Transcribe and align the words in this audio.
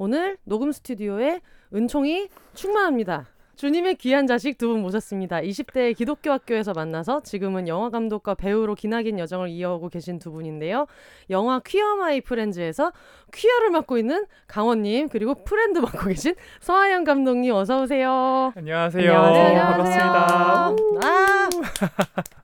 오늘 0.00 0.38
녹음 0.44 0.70
스튜디오에 0.70 1.40
은총이 1.74 2.28
충만합니다. 2.54 3.26
주님의 3.56 3.96
귀한 3.96 4.28
자식 4.28 4.56
두 4.56 4.68
분 4.68 4.80
모셨습니다. 4.82 5.40
20대 5.40 5.96
기독교 5.96 6.30
학교에서 6.30 6.72
만나서 6.72 7.22
지금은 7.24 7.66
영화 7.66 7.90
감독과 7.90 8.36
배우로 8.36 8.76
기나긴 8.76 9.18
여정을 9.18 9.48
이어오고 9.48 9.88
계신 9.88 10.20
두 10.20 10.30
분인데요. 10.30 10.86
영화 11.30 11.58
퀴어 11.58 11.96
마이 11.96 12.20
프렌즈에서 12.20 12.92
퀴어를 13.32 13.70
맡고 13.70 13.98
있는 13.98 14.24
강원님 14.46 15.08
그리고 15.08 15.34
friend 15.44 15.78
맡고 15.78 16.08
계신 16.08 16.34
서아현 16.60 17.04
감독님 17.04 17.52
어서 17.54 17.82
오세요. 17.82 18.52
안녕하세요. 18.56 19.12
안녕하세요. 19.12 19.60
반갑습니다. 19.62 20.76
아, 21.04 21.48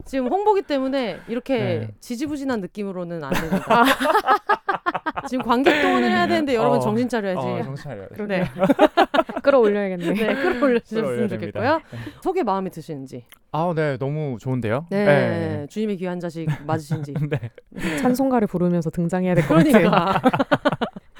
지금 0.04 0.28
홍보기 0.28 0.62
때문에 0.62 1.18
이렇게 1.28 1.58
네. 1.58 1.88
지지부진한 2.00 2.60
느낌으로는 2.60 3.22
안 3.24 3.32
됩니다. 3.32 3.84
지금 5.28 5.42
관객 5.44 5.80
동원을 5.80 6.10
해야 6.10 6.26
되는데 6.26 6.54
여러분 6.54 6.78
어, 6.78 6.80
정신 6.80 7.08
차려야지. 7.08 7.38
어, 7.40 7.62
정신 7.62 7.84
차려야 7.84 8.08
돼. 8.08 8.26
네, 8.26 8.44
끌어올려야겠네. 9.42 10.12
네, 10.12 10.34
끌어올려주셨으면 10.34 11.28
좋겠고요. 11.30 11.62
됩니다. 11.62 11.80
소개 12.22 12.42
마음에 12.42 12.68
드시는지. 12.68 13.24
아, 13.52 13.72
네, 13.74 13.96
너무 13.98 14.36
좋은데요. 14.38 14.86
네, 14.90 15.66
주님의 15.70 15.96
귀한 15.96 16.20
자식 16.20 16.46
맞으신지. 16.66 17.14
네. 17.30 17.96
찬송가를 17.98 18.48
부르면서 18.48 18.90
등장해야 18.90 19.34
될 19.34 19.46
것 19.46 19.54
같아요. 19.54 19.72
그러니까. 19.72 20.20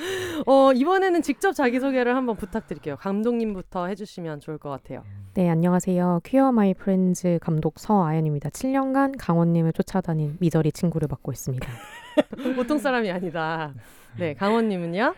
어, 0.47 0.73
이번에는 0.73 1.23
직접 1.23 1.53
자기소개를 1.53 2.15
한번 2.15 2.37
부탁드릴게요. 2.37 2.97
감독님부터 2.97 3.87
해주시면 3.87 4.41
좋을 4.41 4.59
것 4.59 4.71
같아요. 4.71 5.05
네, 5.35 5.49
안녕하세요. 5.49 6.21
퀴어 6.25 6.53
마이 6.53 6.75
프렌즈 6.75 7.39
감독 7.41 7.79
서아현입니다. 7.79 8.51
7년간 8.51 9.17
강원님을 9.19 9.73
쫓아다닌 9.73 10.37
미저리 10.41 10.71
친구를 10.73 11.09
맡고 11.11 11.33
있습니다. 11.33 11.67
보통 12.57 12.79
사람이 12.79 13.11
아니다. 13.11 13.73
네, 14.19 14.35
강원님은요? 14.35 15.15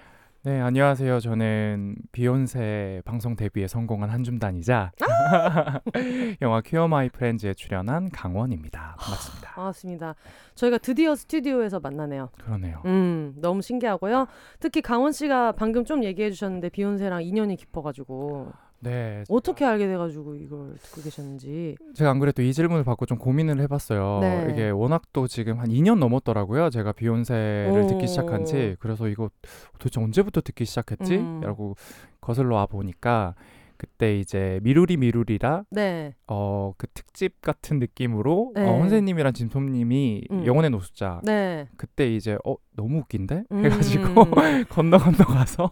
네, 0.47 0.61
안녕하세요. 0.61 1.19
저는 1.19 1.97
비혼세 2.13 3.03
방송 3.05 3.35
데뷔에 3.35 3.67
성공한 3.67 4.11
한줌단이자 4.11 4.93
아! 5.03 5.81
영화 6.41 6.61
퀴어 6.61 6.87
마이 6.87 7.09
프렌즈에 7.09 7.53
출연한 7.53 8.09
강원입니다. 8.11 8.95
반갑습니다. 8.97 9.51
반갑습니다. 9.55 10.15
저희가 10.55 10.79
드디어 10.79 11.17
스튜디오에서 11.17 11.81
만나네요. 11.81 12.31
그러네요. 12.41 12.81
음, 12.85 13.35
너무 13.39 13.61
신기하고요. 13.61 14.29
특히 14.61 14.83
강원 14.83 15.11
씨가 15.11 15.51
방금 15.51 15.85
좀 15.85 16.05
얘기해 16.05 16.31
주셨는데 16.31 16.69
비혼세랑 16.69 17.25
인연이 17.25 17.57
깊어 17.57 17.83
가지고 17.83 18.53
네, 18.81 19.25
어떻게 19.29 19.65
알게 19.65 19.87
돼가지고 19.87 20.35
이걸 20.37 20.75
듣고 20.83 21.03
계셨는지. 21.03 21.77
제가 21.95 22.11
안 22.11 22.19
그래도 22.19 22.43
이 22.43 22.53
질문을 22.53 22.85
받고 22.85 23.07
좀 23.07 23.19
고민을 23.19 23.61
해봤어요. 23.61 24.19
네. 24.21 24.49
이게 24.51 24.71
워낙 24.71 25.03
또 25.13 25.27
지금 25.27 25.59
한 25.59 25.69
2년 25.69 25.99
넘었더라고요. 25.99 26.71
제가 26.71 26.93
비욘세를 26.93 27.83
오. 27.85 27.87
듣기 27.87 28.07
시작한 28.07 28.45
지 28.45 28.77
그래서 28.79 29.09
이거 29.09 29.31
도대체 29.79 30.01
언제부터 30.01 30.41
듣기 30.41 30.65
시작했지? 30.65 31.17
음. 31.17 31.41
라고 31.41 31.75
거슬러 32.21 32.57
와 32.57 32.67
보니까 32.67 33.35
그때 33.79 34.19
이제 34.19 34.59
미루리 34.63 34.97
미루리라 34.97 35.65
네. 35.71 36.15
어 36.27 36.73
그 36.79 36.87
특집 36.95 37.41
같은 37.41 37.79
느낌으로 37.79 38.53
네. 38.55 38.69
어, 38.69 38.79
혼세님이랑 38.79 39.33
진솜님이 39.33 40.25
음. 40.31 40.47
영혼의 40.47 40.71
노숙자 40.71 41.21
네. 41.25 41.69
그때 41.77 42.15
이제 42.15 42.37
어 42.45 42.57
너무 42.75 42.99
웃긴데 42.99 43.45
음. 43.53 43.65
해가지고 43.65 44.05
건너 44.69 44.99
건너 44.99 45.25
가서 45.25 45.71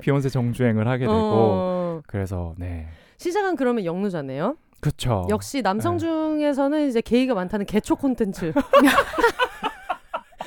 비욘세 0.00 0.28
정주행을 0.28 0.86
하게 0.88 1.04
되고 1.06 1.14
어, 1.14 2.02
그래서 2.06 2.54
네 2.58 2.88
시작은 3.16 3.56
그러면 3.56 3.84
영루자네요. 3.84 4.56
그쵸 4.80 5.26
역시 5.30 5.62
남성 5.62 5.96
네. 5.96 6.00
중에서는 6.00 6.88
이제 6.88 7.00
게이가 7.00 7.34
많다는 7.34 7.66
개초 7.66 7.94
콘텐츠. 7.96 8.52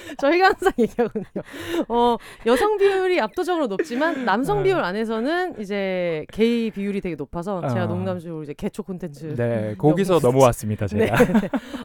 저희가 0.19 0.47
항상 0.47 0.71
얘기하거든요. 0.77 1.43
어, 1.89 2.17
여성 2.45 2.77
비율이 2.77 3.19
압도적으로 3.19 3.67
높지만 3.67 4.25
남성 4.25 4.57
네. 4.57 4.63
비율 4.65 4.79
안에서는 4.83 5.59
이제 5.59 6.25
게이 6.31 6.71
비율이 6.71 7.01
되게 7.01 7.15
높아서 7.15 7.61
제가 7.67 7.85
어. 7.85 7.87
농담식으로 7.87 8.43
이제 8.43 8.53
개초 8.53 8.83
콘텐츠. 8.83 9.35
네 9.35 9.75
거기서 9.77 10.19
넘어왔습니다 10.21 10.87
네. 10.93 11.07
제가 11.07 11.17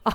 아, 0.04 0.10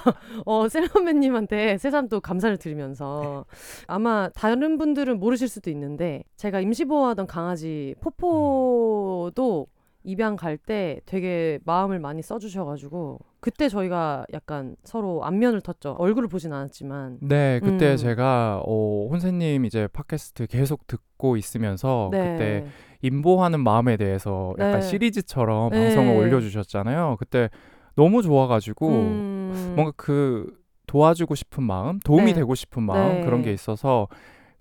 어, 0.45 0.67
셀러맨님한테 0.69 1.77
새삼 1.77 2.09
또 2.09 2.19
감사를 2.21 2.57
드리면서 2.57 3.45
아마 3.88 4.29
다른 4.35 4.77
분들은 4.77 5.19
모르실 5.19 5.47
수도 5.47 5.69
있는데 5.69 6.23
제가 6.38 6.59
임시 6.61 6.85
보호하던 6.85 7.27
강아지 7.27 7.95
포포도 8.01 9.67
입양 10.03 10.35
갈 10.35 10.57
때 10.57 11.01
되게 11.05 11.59
마음을 11.65 11.99
많이 11.99 12.21
써주셔가지고 12.21 13.19
그때 13.45 13.69
저희가 13.69 14.25
약간 14.33 14.75
서로 14.83 15.23
안면을 15.23 15.61
텄죠. 15.61 16.00
얼굴을 16.00 16.28
보진 16.28 16.51
않았지만. 16.51 17.19
네, 17.22 17.59
그때 17.63 17.91
음. 17.91 17.97
제가 17.97 18.63
어, 18.66 19.07
혼세님 19.11 19.66
이제 19.66 19.88
팟캐스트 19.94 20.47
계속 20.47 20.88
듣고 20.88 21.38
있으면서 21.38 22.09
네. 22.11 22.31
그때 22.31 22.66
인보하는 23.03 23.59
마음에 23.59 23.97
대해서 23.97 24.56
약간 24.57 24.79
네. 24.79 24.81
시리즈처럼 24.81 25.69
네. 25.69 25.79
방송을 25.79 26.16
올려주셨잖아요. 26.23 27.17
그때 27.19 27.51
너무 27.95 28.23
좋아가지고 28.23 28.89
음, 28.89 29.73
뭔가 29.75 29.94
그 29.95 30.51
도와주고 30.88 31.35
싶은 31.35 31.63
마음, 31.63 32.00
도움이 32.00 32.25
네. 32.25 32.33
되고 32.33 32.56
싶은 32.56 32.81
마음 32.81 33.19
네. 33.19 33.25
그런 33.25 33.44
게 33.44 33.53
있어서 33.53 34.07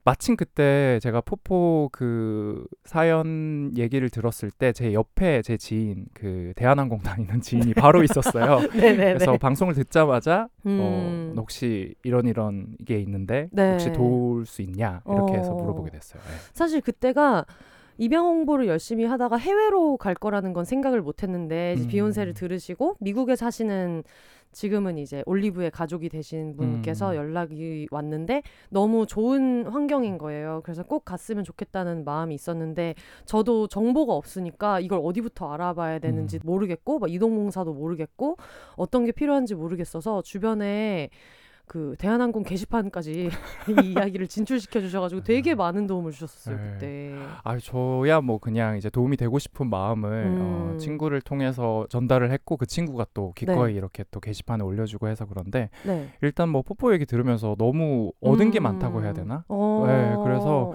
마침 0.07 0.37
그때 0.37 0.99
제가 1.03 1.23
포포 1.23 1.89
그 1.93 2.67
사연 2.85 3.73
얘기를 3.77 4.11
들었을 4.11 4.51
때 4.51 4.73
제 4.73 4.93
옆에 4.93 5.41
제 5.43 5.57
지인 5.57 6.07
그 6.13 6.53
대한항공 6.57 6.99
다니는 7.05 7.41
지인이 7.41 7.73
바로 7.75 8.03
있었어요. 8.03 8.61
네네네. 8.73 9.15
그래서 9.15 9.39
방송을 9.39 9.73
듣자마자 9.75 10.49
음. 10.67 10.79
어, 10.81 11.33
너 11.35 11.41
혹시 11.43 11.95
이런 12.03 12.27
이런 12.27 12.77
게 12.85 12.99
있는데 13.01 13.49
네. 13.53 13.71
혹시 13.73 13.93
도울 13.93 14.45
수 14.47 14.61
있냐 14.63 15.01
이렇게 15.09 15.35
해서 15.35 15.53
어. 15.53 15.55
물어보게 15.55 15.91
됐어요. 15.91 16.21
네. 16.23 16.31
사실 16.53 16.81
그때가 16.83 17.47
입양 17.97 18.25
홍보를 18.27 18.67
열심히 18.67 19.05
하다가 19.05 19.37
해외로 19.37 19.97
갈 19.97 20.15
거라는 20.15 20.53
건 20.53 20.65
생각을 20.65 21.01
못 21.01 21.23
했는데 21.23 21.77
음. 21.79 21.87
비욘세를 21.87 22.35
들으시고 22.35 22.97
미국에 23.01 23.37
사시는 23.37 24.03
지금은 24.55 24.97
이제 24.97 25.23
올리브의 25.27 25.71
가족이 25.71 26.09
되신 26.09 26.57
분께서 26.57 27.11
음. 27.11 27.17
연락이 27.17 27.87
왔는데 27.91 28.43
너무 28.71 29.07
좋은 29.07 29.67
환경인 29.67 30.17
거예요. 30.17 30.63
그래서 30.65 30.83
꼭 30.83 31.05
갔으면 31.05 31.45
좋겠다는 31.45 32.05
마음이 32.05 32.35
있었는데 32.35 32.95
저도 33.27 33.67
정보가 33.67 34.15
없으니까 34.15 34.81
이걸 34.81 35.01
어디부터 35.03 35.53
알아봐야 35.53 35.99
되는지 35.99 36.39
음. 36.39 36.41
모르겠고 36.45 36.99
막 37.01 37.13
이동봉사도 37.13 37.75
모르겠고 37.75 38.37
어떤 38.77 39.05
게 39.05 39.13
필요한지 39.13 39.55
모르겠어서 39.55 40.23
주변에 40.23 41.11
그 41.67 41.95
대한항공 41.99 42.43
게시판까지 42.43 43.31
이 43.69 43.93
이야기를 43.93 44.29
진출시켜 44.29 44.81
주셔가지고 44.81 45.25
되게 45.25 45.55
많은 45.55 45.87
도움을 45.87 46.13
주셨어요 46.13 46.57
네. 46.57 46.63
그때. 46.73 47.15
아 47.43 47.59
저야 47.59 48.21
뭐 48.21 48.39
그냥 48.39 48.77
이제 48.77 48.91
도움이 48.91 49.17
되고 49.17 49.39
싶은 49.39 49.71
마음을 49.71 50.39
어, 50.41 50.71
음. 50.73 50.79
친구를 50.79 51.21
통해서 51.23 51.87
전달을 51.89 52.31
했고 52.31 52.57
그 52.57 52.67
친구가 52.67 53.07
또 53.15 53.33
기꺼이 53.35 53.73
네. 53.73 53.79
이렇게 53.79 54.05
또 54.11 54.21
게시판에 54.21 54.63
올려주고 54.63 55.09
해서 55.09 55.27
그런데 55.27 55.71
네. 55.85 56.11
일단 56.23 56.49
뭐 56.49 56.63
포포 56.63 56.93
얘기 56.93 57.07
들으면서 57.07 57.57
너무 57.59 58.13
얻은 58.21 58.51
게 58.51 58.61
음. 58.61 58.65
많다고 58.65 59.03
해야 59.03 59.13
되나? 59.13 59.45
어. 59.49 59.85
네, 59.87 60.17
그래서 60.23 60.75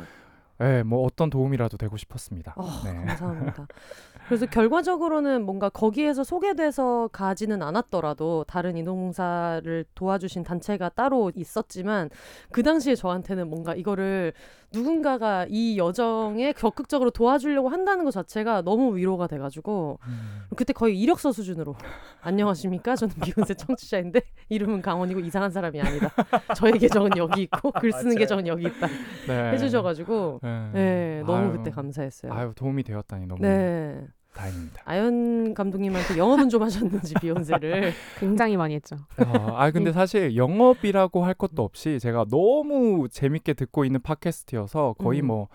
예, 0.62 0.84
뭐 0.84 1.04
어떤 1.06 1.30
도움이라도 1.30 1.78
되고 1.78 1.96
싶었습니다. 1.96 2.54
아, 2.58 2.82
네. 2.84 3.06
감사합니다. 3.06 3.68
그래서 4.28 4.46
결과적으로는 4.46 5.44
뭔가 5.44 5.70
거기에서 5.70 6.24
소개돼서 6.24 7.10
가지는 7.12 7.64
않았더라도 7.64 8.46
다른 8.48 8.78
이동봉사를 8.78 9.86
도와주신 9.96 10.44
단체가 10.44 10.90
따로 10.90 11.32
있었지만 11.34 12.10
그 12.52 12.62
당시에 12.62 12.96
저한테는 12.96 13.50
뭔가 13.50 13.74
이거를 13.74 14.34
누군가가 14.72 15.46
이 15.50 15.78
여정에 15.78 16.54
적극적으로 16.54 17.10
도와주려고 17.12 17.70
한다는 17.70 18.06
것 18.06 18.12
자체가 18.12 18.62
너무 18.62 18.96
위로가 18.96 19.28
돼가지고 19.28 20.00
음. 20.08 20.42
그때 20.56 20.74
거의 20.74 21.00
이력서 21.00 21.32
수준으로 21.32 21.76
안녕하십니까 22.22 22.96
저는 22.96 23.16
비욘세 23.24 23.56
청취자인데 23.56 24.22
이름은 24.50 24.82
강원이고 24.82 25.20
이상한 25.22 25.52
사람이 25.52 25.82
아니다 25.82 26.12
저의 26.56 26.74
계정은 26.80 27.12
여기 27.18 27.44
있고 27.44 27.72
글 27.72 27.92
쓰는. 27.92 28.16
계정은 28.18 28.48
여기 28.48 28.66
있다 28.68 28.88
네. 29.28 29.52
해주셔가지고 29.54 30.40
네. 30.44 30.70
네 30.74 31.24
너무 31.26 31.50
아유, 31.50 31.52
그때 31.52 31.72
감사했어요 31.72 32.34
아유 32.34 32.54
도움이 32.56 32.84
되었다니 32.84 33.26
너무 33.26 33.42
네 33.42 34.06
다행입니다. 34.40 34.82
아연 34.86 35.54
감독님한테 35.54 36.18
영업은 36.18 36.50
좀 36.50 36.64
하셨는지 36.64 37.14
비욘세를 37.16 37.92
굉장히 38.20 38.56
많이 38.56 38.74
했죠. 38.76 38.96
아, 39.18 39.56
아 39.56 39.72
근데 39.72 39.92
사실 39.92 40.36
영업이라고 40.36 41.26
할 41.26 41.34
것도 41.34 41.64
없이 41.64 42.00
제가 42.00 42.26
너무 42.30 43.08
재밌게 43.10 43.54
듣고 43.54 43.84
있는 43.84 44.02
팟캐스트여서 44.02 44.96
거의 44.98 45.22
음. 45.22 45.48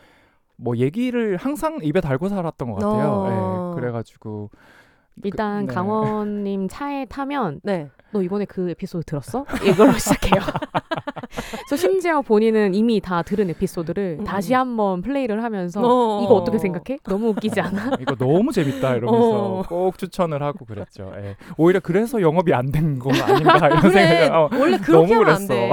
뭐뭐 0.58 0.76
얘기를 0.76 1.36
항상 1.36 1.78
입에 1.82 2.00
달고 2.00 2.28
살았던 2.28 2.72
것 2.72 2.76
같아요. 2.76 3.10
어. 3.10 3.72
예, 3.72 3.80
그래가지고 3.80 4.50
일단 5.22 5.66
네. 5.66 5.72
강원님 5.72 6.68
차에 6.68 7.06
타면 7.06 7.60
네. 7.62 7.88
너 8.14 8.22
이번에 8.22 8.44
그 8.44 8.70
에피소드 8.70 9.04
들었어? 9.06 9.44
이걸로 9.64 9.92
시작해요. 9.98 10.40
그래서 11.66 11.76
심지어 11.76 12.22
본인은 12.22 12.74
이미 12.74 13.00
다 13.00 13.22
들은 13.22 13.50
에피소드를 13.50 14.18
음. 14.20 14.24
다시 14.24 14.54
한번 14.54 15.02
플레이를 15.02 15.42
하면서 15.42 15.80
어. 15.82 16.22
이거 16.22 16.34
어떻게 16.34 16.58
생각해? 16.58 17.00
너무 17.02 17.30
웃기지 17.30 17.60
않아? 17.60 17.96
이거 18.00 18.14
너무 18.14 18.52
재밌다 18.52 18.94
이러면서 18.94 19.28
어. 19.30 19.62
꼭 19.68 19.98
추천을 19.98 20.44
하고 20.44 20.64
그랬죠. 20.64 21.12
예. 21.16 21.36
오히려 21.56 21.80
그래서 21.80 22.20
영업이 22.20 22.54
안 22.54 22.70
된 22.70 22.98
건 23.00 23.14
아닌가 23.20 23.66
이런 23.66 23.80
그래 23.82 23.90
생각을 23.92 24.32
어, 24.32 24.48
원래 24.60 24.78
그렇게 24.78 25.14
하면 25.14 25.28
안 25.34 25.46
돼. 25.48 25.70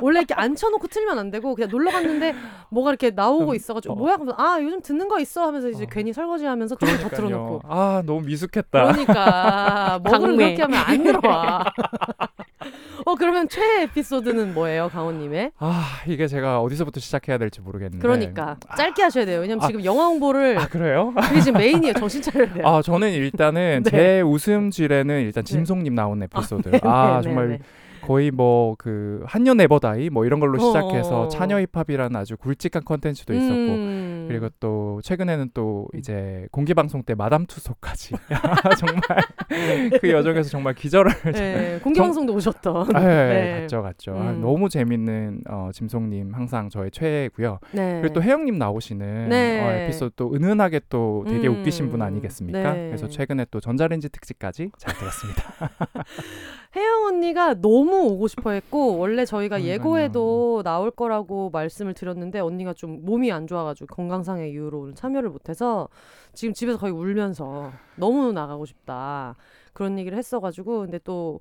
원래 0.00 0.18
이렇게 0.20 0.34
앉혀놓고 0.34 0.86
틀면 0.86 1.18
안 1.18 1.30
되고 1.32 1.54
그냥 1.56 1.68
놀러 1.70 1.90
갔는데 1.90 2.34
뭐가 2.70 2.90
이렇게 2.90 3.10
나오고 3.10 3.50
음, 3.50 3.54
있어가지고 3.56 3.94
어. 3.94 3.96
뭐야 3.96 4.16
그러면서 4.16 4.40
아 4.40 4.58
요즘 4.62 4.80
듣는 4.82 5.08
거 5.08 5.18
있어 5.18 5.46
하면서 5.46 5.68
이제 5.68 5.84
어. 5.84 5.86
괜히 5.90 6.12
설거지하면서 6.12 6.76
조금 6.76 6.94
더 6.98 7.08
그러니까요. 7.08 7.28
틀어놓고 7.28 7.60
아 7.68 8.02
너무 8.06 8.20
미숙했다. 8.22 8.92
그러니까 8.92 10.00
강매. 10.04 10.36
그렇게 10.54 10.62
하면 10.62 10.78
안 10.86 11.02
들어와. 11.02 11.64
어 13.04 13.14
그러면 13.16 13.48
최애 13.48 13.82
에피소드는 13.82 14.54
뭐예요, 14.54 14.88
강원님의? 14.88 15.52
아 15.58 15.84
이게 16.06 16.28
제가 16.28 16.60
어디서부터 16.60 17.00
시작해야 17.00 17.38
될지 17.38 17.60
모르겠는데. 17.60 18.00
그러니까 18.00 18.56
짧게 18.76 19.02
하셔야 19.02 19.24
돼요. 19.24 19.40
왜냐면 19.40 19.64
아. 19.64 19.66
지금 19.66 19.84
영화 19.84 20.06
홍보를 20.06 20.58
아 20.58 20.68
그래요? 20.68 21.12
그게 21.16 21.40
지금 21.40 21.58
메인이에요. 21.58 21.94
정신 21.94 22.22
차려야 22.22 22.52
돼요. 22.52 22.66
아 22.66 22.82
저는 22.82 23.10
일단은 23.10 23.82
네. 23.86 23.90
제 23.90 24.20
웃음지뢰는 24.20 25.20
일단 25.20 25.44
진송님 25.44 25.94
나온 25.94 26.22
에피소드. 26.22 26.78
아, 26.84 27.16
네, 27.16 27.22
정말 27.22 27.48
네, 27.48 27.58
네. 27.58 27.64
거의 28.02 28.30
뭐 28.30 28.74
그 28.78 29.22
한녀 29.26 29.54
never 29.54 29.89
die 29.89 30.10
뭐 30.10 30.24
이런 30.24 30.40
걸로 30.40 30.58
시작해서 30.58 31.22
어. 31.22 31.28
차녀 31.28 31.58
힙합이라는 31.60 32.16
아주 32.16 32.36
굵직한 32.36 32.84
컨텐츠도 32.84 33.32
있었고 33.34 33.54
음. 33.54 34.24
그리고 34.28 34.48
또 34.60 35.00
최근에는 35.04 35.50
또 35.54 35.88
이제 35.96 36.46
공개 36.50 36.74
방송 36.74 37.02
때 37.02 37.14
마담 37.14 37.44
투소까지 37.46 38.14
정말 38.78 39.02
그 40.00 40.10
여정에서 40.10 40.48
정말 40.48 40.74
기절을 40.74 41.12
네, 41.32 41.78
공개 41.82 41.96
정- 41.98 42.06
방송도 42.06 42.34
오셨던. 42.34 42.88
네, 42.94 43.00
네. 43.00 43.60
갔죠 43.60 43.82
갔죠 43.82 44.12
아, 44.16 44.30
음. 44.30 44.40
너무 44.40 44.68
재밌는 44.68 45.42
어, 45.48 45.70
진송님 45.72 46.34
항상 46.34 46.68
저의 46.70 46.90
최애고요 46.90 47.58
네. 47.72 48.00
그리고 48.00 48.14
또 48.14 48.22
혜영님 48.22 48.58
나오시는 48.58 49.28
네. 49.28 49.60
어, 49.66 49.70
에피소드 49.72 50.14
또 50.16 50.32
은은하게 50.34 50.80
또 50.88 51.24
되게 51.28 51.46
음. 51.48 51.60
웃기신 51.60 51.90
분 51.90 52.02
아니겠습니까 52.02 52.72
네. 52.72 52.86
그래서 52.88 53.08
최근에 53.08 53.46
또 53.50 53.60
전자레인지 53.60 54.08
특집까지 54.08 54.70
잘 54.78 54.94
들었습니다 54.96 55.42
혜영 56.74 57.04
언니가 57.04 57.54
너무 57.54 57.91
오고 58.00 58.28
싶어 58.28 58.50
했고 58.50 58.98
원래 58.98 59.24
저희가 59.24 59.56
그러니까요. 59.56 59.74
예고에도 59.74 60.62
나올 60.64 60.90
거라고 60.90 61.50
말씀을 61.50 61.94
드렸는데 61.94 62.40
언니가 62.40 62.72
좀 62.72 63.04
몸이 63.04 63.30
안 63.32 63.46
좋아가지고 63.46 63.94
건강상의 63.94 64.50
이유로 64.52 64.80
오늘 64.80 64.94
참여를 64.94 65.30
못해서 65.30 65.88
지금 66.34 66.54
집에서 66.54 66.78
거의 66.78 66.92
울면서 66.92 67.72
너무 67.96 68.32
나가고 68.32 68.66
싶다 68.66 69.34
그런 69.72 69.98
얘기를 69.98 70.16
했어가지고 70.18 70.80
근데 70.80 70.98
또 71.04 71.40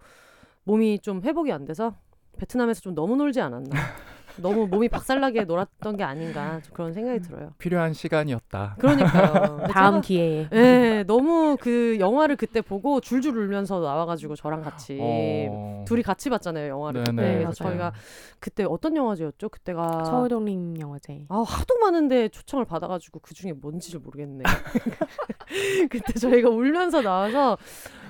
몸이 0.64 1.00
좀 1.00 1.22
회복이 1.22 1.52
안 1.52 1.66
돼서 1.66 1.96
베트남에서 2.38 2.82
좀 2.82 2.96
너무 2.96 3.16
놀지 3.16 3.42
않았나 3.42 3.70
너무 4.38 4.68
몸이 4.68 4.90
박살나게 4.90 5.44
놀았던 5.46 5.98
게 5.98 6.04
아닌가 6.04 6.60
좀 6.64 6.74
그런 6.74 6.94
생각이 6.94 7.20
들어요. 7.22 7.54
필요한 7.58 7.94
시간이었다 7.94 8.76
그러니까요. 8.80 9.64
다음 9.72 9.96
제가 9.96 10.02
기회에 10.02 10.48
네, 10.52 11.04
너무 11.04 11.58
그 11.60 11.98
영화를 12.00 12.36
그때 12.36 12.62
보고 12.62 13.00
줄줄 13.02 13.38
울면서 13.38 13.80
나와가지고 13.80 14.36
저랑 14.36 14.62
같이 14.62 14.98
어... 15.02 15.84
둘이 15.88 16.02
같이 16.04 16.30
봤잖아요 16.30 16.68
영화를. 16.70 17.04
네네, 17.06 17.22
그때. 17.22 17.44
그래서. 17.44 17.52
저희가 17.64 17.94
그때 18.40 18.64
어떤 18.64 18.96
영화제였죠? 18.96 19.50
그때가 19.50 20.04
서울독립 20.06 20.80
영화제. 20.80 21.26
아 21.30 21.44
하도 21.46 21.78
많은데 21.80 22.30
초청을 22.30 22.66
받아가지고 22.66 23.20
그 23.20 23.34
중에 23.34 23.54
뭔지를 23.54 24.00
모르겠네. 24.00 24.44
그때 25.90 26.14
저희가 26.14 26.50
울면서 26.50 27.02
나와서 27.02 27.58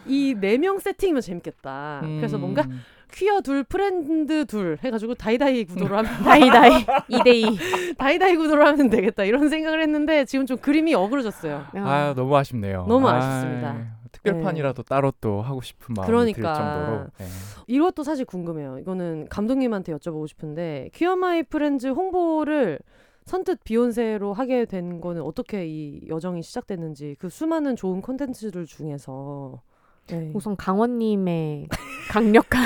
이 0.07 0.33
네 0.39 0.57
명 0.57 0.79
세팅이면 0.79 1.21
재밌겠다. 1.21 2.01
그래서 2.03 2.37
뭔가 2.37 2.63
음. 2.63 2.81
퀴어 3.13 3.41
둘 3.41 3.63
friend 3.63 4.45
둘 4.45 4.77
해가지고 4.83 5.15
다이다이 5.15 5.65
구도로 5.65 5.97
하면 5.97 6.11
다이다이 6.23 6.85
2대2. 7.09 7.97
다이다이 7.97 8.35
구도로 8.37 8.65
하면 8.67 8.89
되겠다 8.89 9.23
이런 9.23 9.49
생각을 9.49 9.81
했는데 9.81 10.25
지금 10.25 10.45
좀 10.45 10.57
그림이 10.57 10.93
어그러졌어요. 10.95 11.65
아 11.75 12.13
너무 12.15 12.35
아쉽네요. 12.35 12.85
너무 12.87 13.07
아쉽습니다. 13.09 13.97
특별판이라도 14.11 14.83
따로 14.83 15.11
또 15.21 15.41
하고 15.41 15.61
싶은 15.61 15.95
마음이 15.95 16.07
그러니까. 16.07 16.53
들 16.53 16.63
정도로. 16.63 17.07
네. 17.17 17.25
이것도 17.67 18.03
사실 18.03 18.25
궁금해요. 18.25 18.79
이거는 18.79 19.27
감독님한테 19.29 19.93
여쭤보고 19.93 20.27
싶은데 20.27 20.89
퀴어 20.93 21.15
마이 21.15 21.43
프렌즈 21.43 21.87
홍보를 21.87 22.79
선뜻 23.25 23.63
비욘세로 23.63 24.33
하게 24.33 24.65
된 24.65 24.99
거는 24.99 25.21
어떻게 25.21 25.65
이 25.67 26.01
여정이 26.07 26.41
시작됐는지 26.43 27.15
그 27.19 27.29
수많은 27.29 27.75
좋은 27.75 28.01
콘텐츠들 28.01 28.65
중에서 28.65 29.61
네. 30.07 30.31
우선 30.33 30.55
강원님의 30.57 31.67
강력한 32.09 32.63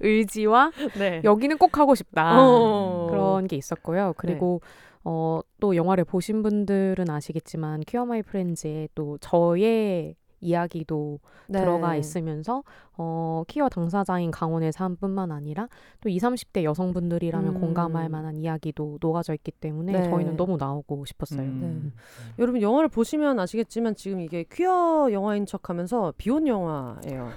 의지와 0.00 0.72
네. 0.98 1.20
여기는 1.24 1.58
꼭 1.58 1.78
하고 1.78 1.94
싶다 1.94 2.40
어. 2.40 3.06
그런 3.10 3.46
게 3.46 3.56
있었고요. 3.56 4.14
그리고 4.16 4.60
어, 5.04 5.40
또 5.60 5.76
영화를 5.76 6.04
보신 6.04 6.42
분들은 6.42 7.08
아시겠지만 7.10 7.80
퀴어 7.80 8.06
마이 8.06 8.22
프렌즈에 8.22 8.88
또 8.94 9.18
저의 9.18 10.16
이야기도 10.40 11.20
네. 11.48 11.60
들어가 11.60 11.96
있으면서 11.96 12.62
어, 12.96 13.42
키어 13.48 13.68
당사자인 13.68 14.30
강원의 14.30 14.72
삶뿐만 14.72 15.32
아니라 15.32 15.68
또 16.00 16.08
20, 16.08 16.24
30대 16.24 16.62
여성분들이라면 16.62 17.56
음. 17.56 17.60
공감할 17.60 18.08
만한 18.08 18.36
이야기도 18.36 18.98
녹아져 19.00 19.34
있기 19.34 19.50
때문에 19.52 19.92
네. 19.92 20.10
저희는 20.10 20.36
너무 20.36 20.56
나오고 20.56 21.04
싶었어요. 21.04 21.42
음. 21.42 21.92
여러분 22.38 22.62
영화를 22.62 22.88
보시면 22.88 23.38
아시겠지만 23.40 23.94
지금 23.96 24.20
이게 24.20 24.44
퀴어 24.50 25.08
영화인 25.12 25.46
척하면서 25.46 26.14
비혼 26.16 26.46
영화예요. 26.46 27.30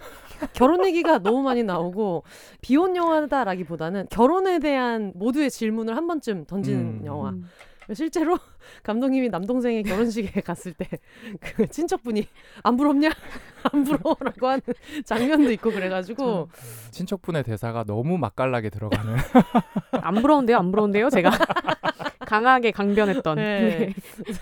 결혼 0.54 0.86
얘기가 0.86 1.20
너무 1.24 1.42
많이 1.42 1.64
나오고 1.64 2.24
비혼 2.62 2.96
영화다라기보다는 2.96 4.08
결혼에 4.10 4.60
대한 4.60 5.12
모두의 5.16 5.50
질문을 5.50 5.96
한 5.96 6.08
번쯤 6.08 6.46
던지는 6.46 7.02
음. 7.02 7.06
영화. 7.06 7.34
음. 7.90 7.94
실제로 7.94 8.38
감독님이 8.84 9.30
남동생의 9.30 9.84
결혼식에 9.84 10.42
갔을 10.42 10.74
때 10.74 10.88
그 11.40 11.68
친척분이 11.68 12.28
안 12.64 12.78
부럽냐? 12.78 13.10
안 13.72 13.84
부러워라고 13.84 14.48
하는 14.48 14.62
장면도 15.06 15.52
있고 15.54 15.72
그래가지고 15.72 16.50
친척분의 16.92 17.44
대사가 17.44 17.84
너무 17.84 18.18
맛깔나게 18.18 18.70
들어가는. 18.70 19.16
안 19.92 20.16
부러운데요, 20.16 20.58
안 20.58 20.72
부러운데요, 20.72 21.10
제가 21.10 21.32
강하게 22.20 22.72
강변했던. 22.72 23.36
네. 23.36 23.94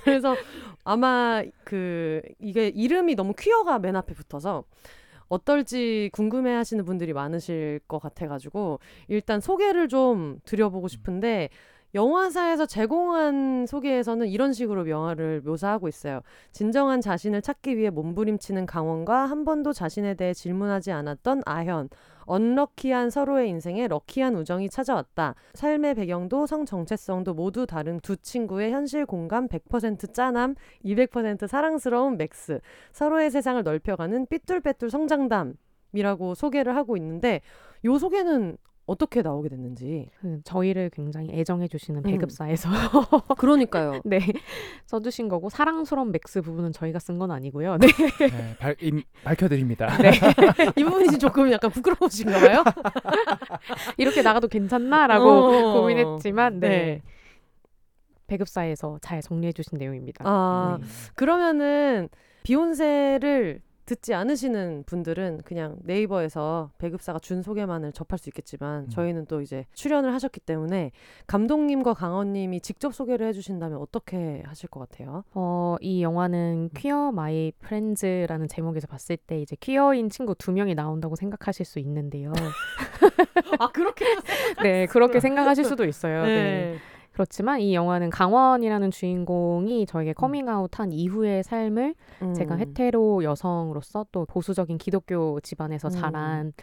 그래서 0.04 0.36
아마 0.84 1.44
그 1.64 2.22
이게 2.40 2.68
이름이 2.68 3.16
너무 3.16 3.34
퀴어가 3.34 3.80
맨 3.80 3.96
앞에 3.96 4.14
붙어서 4.14 4.64
어떨지 5.28 6.10
궁금해 6.14 6.54
하시는 6.54 6.84
분들이 6.86 7.14
많으실 7.14 7.80
것 7.88 8.00
같아가지고 8.00 8.80
일단 9.08 9.40
소개를 9.40 9.88
좀 9.88 10.40
드려보고 10.46 10.88
싶은데 10.88 11.50
영화사에서 11.96 12.66
제공한 12.66 13.66
소개에서는 13.66 14.28
이런 14.28 14.52
식으로 14.52 14.90
영화를 14.90 15.42
묘사하고 15.42 15.88
있어요. 15.88 16.20
진정한 16.52 17.00
자신을 17.00 17.42
찾기 17.42 17.78
위해 17.78 17.90
몸부림치는 17.90 18.66
강원과 18.66 19.25
한 19.25 19.46
번도 19.46 19.72
자신에 19.72 20.14
대해 20.16 20.34
질문하지 20.34 20.92
않았던 20.92 21.44
아현. 21.46 21.90
unlucky한 22.25 23.12
서로의 23.12 23.50
인생에 23.50 23.88
lucky한 23.88 24.36
우정이 24.36 24.70
찾아왔다. 24.70 25.36
삶의 25.54 25.96
배경도 25.96 26.48
성 26.48 26.66
정체성도 26.66 27.34
모두 27.34 27.66
다른 27.66 28.02
두 28.02 28.18
친구의 28.18 28.74
현실 28.74 29.06
공감 29.06 29.48
100% 29.48 30.14
짠함, 30.14 30.56
200% 30.84 31.48
사랑스러움 31.48 32.18
max. 32.18 32.60
서로의 32.92 33.32
세상을 33.32 33.64
넓혀가는 33.64 34.25
삐뚤빼뚤 34.28 34.90
성장담 34.90 35.54
이라고 35.94 36.36
소개를 36.36 36.75
하고 36.75 36.98
있는데 36.98 37.40
요 37.86 37.98
소개는 37.98 38.58
어떻게 38.86 39.22
나오게 39.24 39.50
됐는지. 39.50 40.10
그 40.22 40.39
저희를 40.44 40.92
굉장히 40.92 41.30
애정해 41.32 41.68
주시는 41.68 42.01
음. 42.01 42.04
배급사에서 42.04 42.70
그러니까요. 43.38 44.01
네 44.06 44.20
써주신 44.86 45.27
거고 45.27 45.50
사랑스러움 45.50 46.12
max 46.12 46.42
부분은 46.42 46.72
저희가 46.72 47.00
쓴 47.00 47.18
건 47.18 47.32
아니고요. 47.32 47.77
네. 47.77 47.88
네, 47.88 48.56
발, 48.60 48.75
임, 48.82 49.01
밝혀드립니다. 49.24 49.88
이 50.75 50.84
부분이 50.84 51.18
조금 51.18 51.51
약간 51.51 51.72
부끄러우신가 51.72 52.39
봐요. 52.39 52.63
이렇게 53.98 54.22
나가도 54.22 54.48
괜찮나라고 54.50 55.30
어. 55.30 55.74
고민했지만 55.74 56.60
네. 56.60 56.70
네. 56.70 57.01
배급사에서 58.27 58.98
잘 59.01 59.22
정리해 59.22 59.54
주신 59.54 59.77
내용입니다. 59.77 60.24
아, 60.27 60.77
네. 60.82 60.88
그러면은 61.15 62.10
비욘세를 62.44 63.62
듣지 63.86 64.13
않으시는 64.13 64.84
분들은 64.86 65.42
그냥 65.46 65.77
네이버에서 65.84 66.72
배급사가 66.77 67.20
준 67.20 67.42
소개만을 67.42 67.92
접할 67.92 68.18
수 68.18 68.30
있겠지만 68.30 68.86
음. 68.86 68.89
저희는 68.89 69.25
또 69.27 69.42
이제 69.42 69.65
출연을 69.74 70.13
하셨기 70.13 70.39
때문에 70.39 70.92
감독님과 71.27 71.94
강원님이 71.94 72.62
직접 72.62 72.94
소개를 72.94 73.27
해주신다면 73.27 73.77
어떻게 73.80 74.42
하실 74.46 74.70
것 74.70 74.80
같아요? 74.80 75.24
어, 75.34 75.75
이 75.82 76.01
영화는 76.01 76.70
퀴어 76.75 77.12
마이 77.12 77.51
프렌즈라는 77.60 78.48
제목에서 78.48 78.88
봤을 78.88 79.18
때 79.18 79.39
이제 79.39 79.56
퀴어인 79.60 80.10
친구 80.10 80.36
두 80.36 80.51
명이 80.51 80.75
나온다고 80.75 81.15
생각하실 81.15 81.65
수 81.65 81.80
있는데요. 81.80 82.34
아 83.60 83.68
그렇게 83.72 84.06
네, 84.63 84.86
그렇게 84.88 85.20
생각하실 85.20 85.65
수도 85.65 85.86
있어요. 85.86 86.25
네. 86.25 86.77
그렇지만 87.15 87.62
이 87.62 87.74
영화는 87.74 88.10
강원이라는 88.10 88.91
주인공이 88.91 89.86
저에게 89.86 90.12
음. 90.12 90.13
커밍아웃한 90.15 90.91
이후의 90.91 91.43
삶을 91.43 91.95
제가 92.36 92.55
hetero 92.56 93.24
여성으로서 93.24 94.05
또 94.12 94.25
보수적인 94.25 94.77
기독교 94.77 95.39
집안에서 95.39 95.88
음. 95.88 95.91
자란 95.91 96.53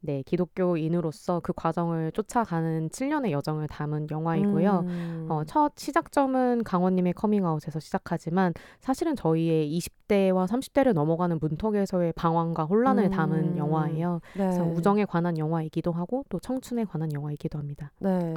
네, 0.00 0.22
기독교인으로서 0.22 1.40
그 1.40 1.52
과정을 1.52 2.12
쫓아가는 2.12 2.88
7년의 2.88 3.32
여정을 3.32 3.66
담은 3.66 4.06
영화이고요. 4.10 4.84
음. 4.86 5.26
어, 5.28 5.42
첫 5.44 5.72
시작점은 5.76 6.64
강원님의 6.64 7.12
커밍아웃에서 7.12 7.78
시작하지만 7.78 8.54
사실은 8.80 9.14
저희의 9.14 9.78
20대와 9.78 10.46
30대를 10.46 10.94
넘어가는 10.94 11.38
문턱에서의 11.38 12.14
방황과 12.14 12.64
혼란을 12.64 13.04
음. 13.04 13.10
담은 13.10 13.58
영화예요. 13.58 14.20
네. 14.36 14.44
그래서 14.44 14.62
우정에 14.64 15.04
관한 15.04 15.36
영화이기도 15.36 15.92
하고 15.92 16.24
또 16.30 16.38
청춘에 16.38 16.84
관한 16.84 17.12
영화이기도 17.12 17.58
합니다. 17.58 17.90
네. 17.98 18.34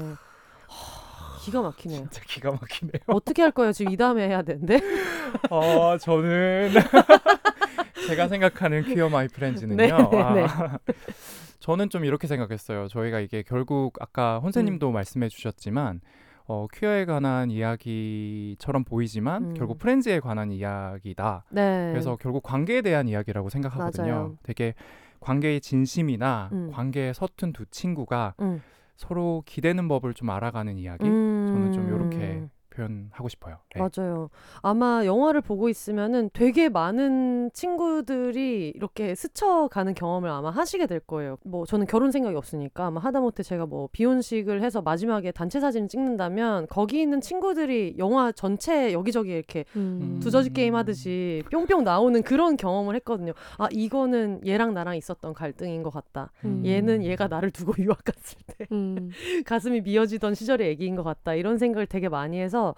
하, 1.41 1.45
기가 1.45 1.61
막히네요. 1.61 1.99
진짜 2.01 2.21
기가 2.27 2.51
막히네요. 2.51 3.01
어떻게 3.07 3.41
할 3.41 3.51
거예요? 3.51 3.71
지금 3.71 3.91
이 3.91 3.97
다음에 3.97 4.27
해야 4.27 4.43
되는데. 4.43 4.79
어, 5.49 5.97
저는 5.97 6.69
제가 8.07 8.27
생각하는 8.27 8.83
퀴어 8.83 9.09
마이 9.09 9.27
프렌즈는요. 9.27 9.75
네, 9.75 9.91
아, 9.91 10.33
네. 10.33 10.45
저는 11.59 11.89
좀 11.89 12.05
이렇게 12.05 12.27
생각했어요. 12.27 12.87
저희가 12.87 13.19
이게 13.19 13.43
결국 13.43 13.95
아까 13.99 14.39
혼세님도 14.39 14.89
음. 14.89 14.93
말씀해 14.93 15.29
주셨지만 15.29 16.01
어, 16.47 16.67
퀴어에 16.73 17.05
관한 17.05 17.49
이야기처럼 17.51 18.83
보이지만 18.83 19.43
음. 19.43 19.53
결국 19.53 19.77
프렌즈에 19.77 20.19
관한 20.19 20.51
이야기다. 20.51 21.45
네. 21.49 21.89
그래서 21.91 22.17
결국 22.19 22.43
관계에 22.43 22.81
대한 22.81 23.07
이야기라고 23.07 23.49
생각하거든요. 23.49 24.11
맞아요. 24.11 24.37
되게 24.43 24.73
관계의 25.19 25.61
진심이나 25.61 26.49
음. 26.51 26.71
관계에 26.73 27.13
서툰 27.13 27.53
두 27.53 27.65
친구가 27.67 28.33
음. 28.41 28.61
서로 29.01 29.41
기대는 29.47 29.87
법을 29.87 30.13
좀 30.13 30.29
알아가는 30.29 30.77
이야기. 30.77 31.05
음. 31.05 31.45
저는 31.47 31.71
좀 31.71 31.87
이렇게 31.87 32.47
표현하고 32.81 33.29
싶어요. 33.29 33.57
네. 33.75 33.81
맞아요. 33.81 34.29
아마 34.61 35.05
영화를 35.05 35.41
보고 35.41 35.69
있으면은 35.69 36.29
되게 36.33 36.69
많은 36.69 37.51
친구들이 37.53 38.73
이렇게 38.75 39.15
스쳐가는 39.15 39.93
경험을 39.93 40.29
아마 40.29 40.49
하시게 40.49 40.87
될 40.87 40.99
거예요. 40.99 41.37
뭐 41.43 41.65
저는 41.65 41.85
결혼 41.85 42.11
생각이 42.11 42.35
없으니까 42.35 42.87
아마 42.87 42.99
하다못해 43.01 43.43
제가 43.43 43.65
뭐 43.65 43.89
비혼식을 43.91 44.61
해서 44.61 44.81
마지막에 44.81 45.31
단체 45.31 45.59
사진을 45.59 45.87
찍는다면 45.87 46.67
거기 46.69 47.01
있는 47.01 47.21
친구들이 47.21 47.95
영화 47.97 48.31
전체 48.31 48.93
여기저기 48.93 49.31
이렇게 49.31 49.65
음. 49.75 50.19
두더지 50.21 50.53
게임 50.53 50.75
하듯이 50.75 51.43
뿅뿅 51.51 51.83
나오는 51.83 52.21
그런 52.23 52.57
경험을 52.57 52.95
했거든요. 52.95 53.33
아 53.57 53.67
이거는 53.71 54.41
얘랑 54.45 54.73
나랑 54.73 54.97
있었던 54.97 55.33
갈등인 55.33 55.83
것 55.83 55.91
같다. 55.91 56.31
음. 56.45 56.63
얘는 56.65 57.03
얘가 57.03 57.27
나를 57.27 57.51
두고 57.51 57.73
유학 57.83 58.03
갔을 58.03 58.37
때 58.47 58.65
음. 58.71 59.09
가슴이 59.45 59.81
미어지던 59.81 60.35
시절의 60.35 60.67
얘기인 60.69 60.95
것 60.95 61.03
같다. 61.03 61.33
이런 61.33 61.57
생각을 61.57 61.87
되게 61.87 62.09
많이 62.09 62.39
해서 62.39 62.70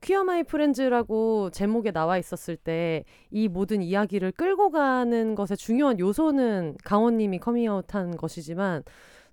퀴어 0.00 0.22
마이 0.22 0.44
프렌즈라고 0.44 1.50
제목에 1.50 1.90
나와 1.90 2.18
있었을 2.18 2.56
때 2.56 3.04
이 3.30 3.48
모든 3.48 3.82
이야기를 3.82 4.32
끌고 4.32 4.70
가는 4.70 5.34
것의 5.34 5.56
중요한 5.56 5.98
요소는 5.98 6.76
강원님이 6.84 7.38
커밍아웃한 7.38 8.16
것이지만 8.16 8.82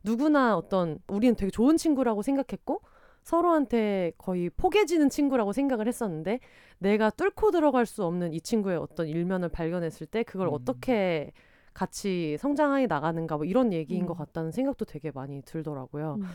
누구나 0.04 0.58
어떤 0.58 1.00
우리는 1.08 1.36
되게 1.36 1.50
좋은 1.50 1.78
친구라고 1.78 2.22
생각했고 2.22 2.82
서로한테 3.24 4.12
거의 4.18 4.50
포개지는 4.52 5.10
친구라고 5.10 5.52
생각을 5.52 5.88
했었는데 5.88 6.40
내가 6.78 7.10
뚫고 7.10 7.52
들어갈 7.52 7.86
수 7.86 8.04
없는 8.04 8.34
이 8.34 8.42
친구의 8.42 8.78
어떤 8.78 9.08
일면을 9.08 9.50
발견했을 9.50 10.06
때 10.06 10.22
그걸 10.24 10.48
음. 10.48 10.54
어떻게 10.54 11.32
같이 11.74 12.38
성장해 12.40 12.86
나가는가 12.88 13.38
뭐 13.38 13.46
이런 13.46 13.74
얘기인 13.74 14.04
음. 14.04 14.08
것 14.08 14.14
같다는 14.14 14.52
생각도 14.52 14.86
되게 14.86 15.12
많이 15.12 15.42
들더라고요. 15.42 16.18
음. 16.20 16.28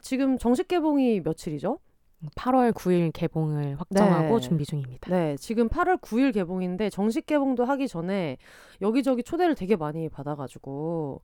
지금 0.00 0.36
정식 0.36 0.66
개봉이 0.66 1.20
며칠이죠? 1.20 1.78
8월 2.36 2.72
9일 2.72 3.12
개봉을 3.12 3.80
확정하고 3.80 4.38
네. 4.38 4.40
준비 4.40 4.64
중입니다. 4.64 5.10
네, 5.10 5.36
지금 5.36 5.68
8월 5.68 6.00
9일 6.00 6.32
개봉인데 6.32 6.90
정식 6.90 7.26
개봉도 7.26 7.64
하기 7.64 7.88
전에 7.88 8.36
여기저기 8.80 9.22
초대를 9.22 9.54
되게 9.54 9.76
많이 9.76 10.08
받아가지고 10.08 11.20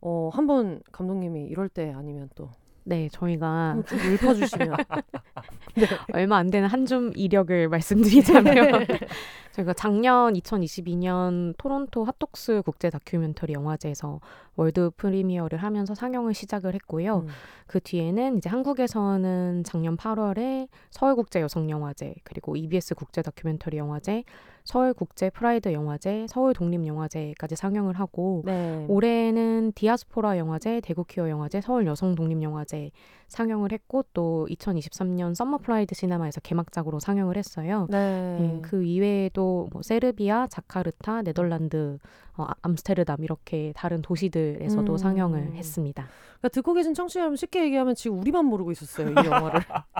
어 0.00 0.30
한번 0.32 0.80
감독님이 0.92 1.44
이럴 1.46 1.68
때 1.68 1.92
아니면 1.96 2.28
또 2.34 2.50
네, 2.86 3.08
저희가 3.10 3.82
쭉 3.86 3.96
읊어주시면 4.04 4.76
얼마 6.12 6.36
안 6.36 6.50
되는 6.50 6.68
한 6.68 6.84
줌 6.84 7.12
이력을 7.16 7.68
말씀드리자면 7.70 8.86
네. 8.86 8.86
저희가 9.52 9.72
작년 9.72 10.34
2022년 10.34 11.54
토론토 11.56 12.04
핫독스 12.04 12.60
국제 12.64 12.90
다큐멘터리 12.90 13.54
영화제에서 13.54 14.20
world 14.56 14.90
premiere를 14.96 15.58
하면서 15.58 15.94
상영을 15.94 16.34
시작을 16.34 16.74
했고요. 16.74 17.18
음. 17.18 17.28
그 17.66 17.80
뒤에는 17.80 18.38
이제 18.38 18.48
한국에서는 18.48 19.64
작년 19.64 19.96
8월에 19.96 20.68
서울국제 20.90 21.40
여성영화제 21.40 22.14
그리고 22.24 22.56
EBS 22.56 22.94
국제 22.94 23.22
다큐멘터리 23.22 23.78
영화제, 23.78 24.24
서울국제 24.64 25.30
프라이드 25.30 25.72
영화제, 25.72 26.26
서울 26.28 26.54
독립 26.54 26.86
영화제까지 26.86 27.54
상영을 27.54 27.98
하고 27.98 28.42
네. 28.46 28.86
올해는 28.88 29.72
디아스포라 29.74 30.38
영화제, 30.38 30.80
대구 30.80 31.04
퀴어 31.04 31.28
영화제, 31.28 31.60
서울 31.60 31.86
여성 31.86 32.14
독립 32.14 32.42
영화제 32.42 32.90
상영을 33.28 33.72
했고 33.72 34.04
또 34.14 34.46
2023년 34.50 35.34
썸머 35.34 35.58
프라이드 35.58 35.94
시네마에서 35.94 36.40
개막작으로 36.40 36.98
상영을 36.98 37.36
했어요. 37.36 37.86
네. 37.90 38.38
예, 38.40 38.60
그 38.62 38.84
이외에도 38.84 39.68
뭐 39.72 39.82
세르비아, 39.82 40.46
자카르타, 40.46 41.22
네덜란드, 41.22 41.98
어, 42.36 42.44
아- 42.44 42.54
암스테르담 42.62 43.22
이렇게 43.22 43.72
다른 43.76 44.02
도시들에서도 44.02 44.92
음. 44.92 44.96
상영을 44.98 45.54
했습니다. 45.54 46.08
그러니까 46.38 46.48
듣고 46.48 46.72
계신 46.74 46.94
청취자 46.94 47.20
여러분 47.20 47.36
쉽게 47.36 47.64
얘기하면 47.64 47.94
지금 47.94 48.18
우리만 48.20 48.44
모르고 48.44 48.72
있었어요 48.72 49.10
이 49.10 49.14
영화를. 49.14 49.60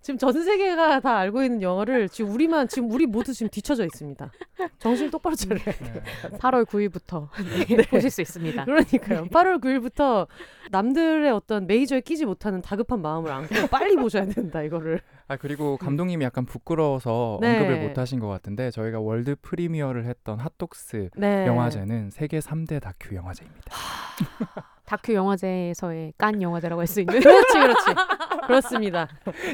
지금 0.00 0.16
전 0.16 0.32
세계가 0.32 1.00
다 1.00 1.16
알고 1.18 1.42
있는 1.42 1.60
영화를 1.60 2.08
지금 2.08 2.30
우리만 2.32 2.68
지금 2.68 2.90
우리 2.90 3.04
모두 3.06 3.32
지금 3.34 3.50
뒤쳐져 3.50 3.84
있습니다. 3.84 4.30
정신 4.78 5.10
똑바로 5.10 5.34
차려야 5.34 5.64
돼. 5.64 5.72
네. 5.72 6.38
8월 6.38 6.64
9일부터 6.66 7.28
보실 7.90 8.10
수 8.10 8.20
있습니다. 8.22 8.64
그러니까요. 8.64 9.24
8월 9.26 9.60
9일부터 9.60 10.26
남들의 10.70 11.30
어떤 11.32 11.66
메이저에 11.66 12.00
끼지 12.00 12.24
못하는 12.26 12.62
다급한 12.62 13.02
마음을 13.02 13.30
안고 13.30 13.66
빨리 13.70 13.96
보셔야 13.96 14.24
된다 14.26 14.62
이거를. 14.62 15.00
아 15.30 15.36
그리고 15.36 15.76
감독님이 15.76 16.24
약간 16.24 16.46
부끄러워서 16.46 17.38
네. 17.42 17.58
언급을 17.58 17.86
못 17.86 17.98
하신 17.98 18.18
것 18.18 18.28
같은데 18.28 18.70
저희가 18.70 18.98
world 19.00 19.36
premiere를 19.42 20.06
했던 20.06 20.38
핫독스 20.38 21.10
네. 21.16 21.46
영화제는 21.46 22.10
세계 22.10 22.38
3대 22.38 22.80
다큐 22.80 23.14
영화제입니다. 23.14 23.70
다큐 24.86 25.12
영화제에서의 25.12 26.14
칸 26.16 26.40
영화제라고 26.40 26.80
할 26.80 26.86
수 26.86 27.00
있는 27.00 27.12
그렇지, 27.20 27.52
그렇지. 27.52 27.84
그렇습니다. 28.46 29.06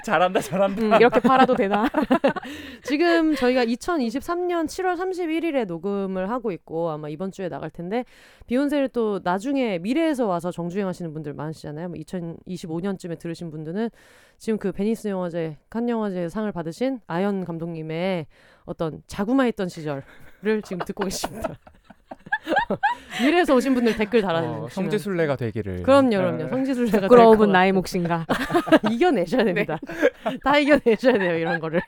잘한다 0.04 0.38
잘한다. 0.38 0.81
음, 0.81 0.95
이렇게 1.00 1.19
팔아도 1.19 1.57
되나? 1.57 1.88
지금 2.85 3.35
저희가 3.35 3.64
2023년 3.64 4.66
7월 4.66 4.97
31일에 4.97 5.66
녹음을 5.66 6.31
하고 6.31 6.52
있고 6.52 6.90
아마 6.90 7.09
이번 7.09 7.33
주에 7.33 7.49
나갈 7.49 7.71
텐데 7.71 8.04
비욘세를 8.47 8.90
또 8.90 9.19
나중에 9.25 9.78
미래에서 9.81 10.26
와서 10.26 10.52
정주행하시는 10.52 11.12
분들 11.12 11.33
많으시잖아요. 11.35 11.88
뭐 11.88 11.97
2025년쯤에 11.99 13.19
들으신 13.19 13.50
분들은 13.50 13.90
지금 14.38 14.59
그 14.59 14.71
베니스 14.71 15.09
영화제, 15.09 15.57
칸 15.75 15.88
영화제 15.88 16.28
상을 16.28 16.50
받으신 16.52 17.00
아현 17.09 17.45
감독님의 17.45 18.26
어떤 18.64 19.02
자그마했던 19.09 19.69
시절을 19.69 20.62
지금 20.62 20.78
듣고 20.87 21.02
계십니다. 21.11 21.59
미래에서 23.21 23.57
오신 23.57 23.75
분들 23.75 23.97
댓글 23.97 24.23
달아주시면 24.23 24.62
어, 24.62 24.69
성지순례가 24.69 25.35
되기를. 25.35 25.83
그럼요, 25.83 26.11
그럼요. 26.11 26.45
네. 26.45 26.49
성지순례가 26.49 27.00
부끄러움은. 27.09 27.50
나의 27.50 27.73
몫인가? 27.73 28.25
이겨내셔야 28.88 29.43
됩니다. 29.43 29.81
다 30.45 30.59
이겨내셔야 30.59 31.19
돼요, 31.19 31.38
이런 31.38 31.59
거를. 31.59 31.81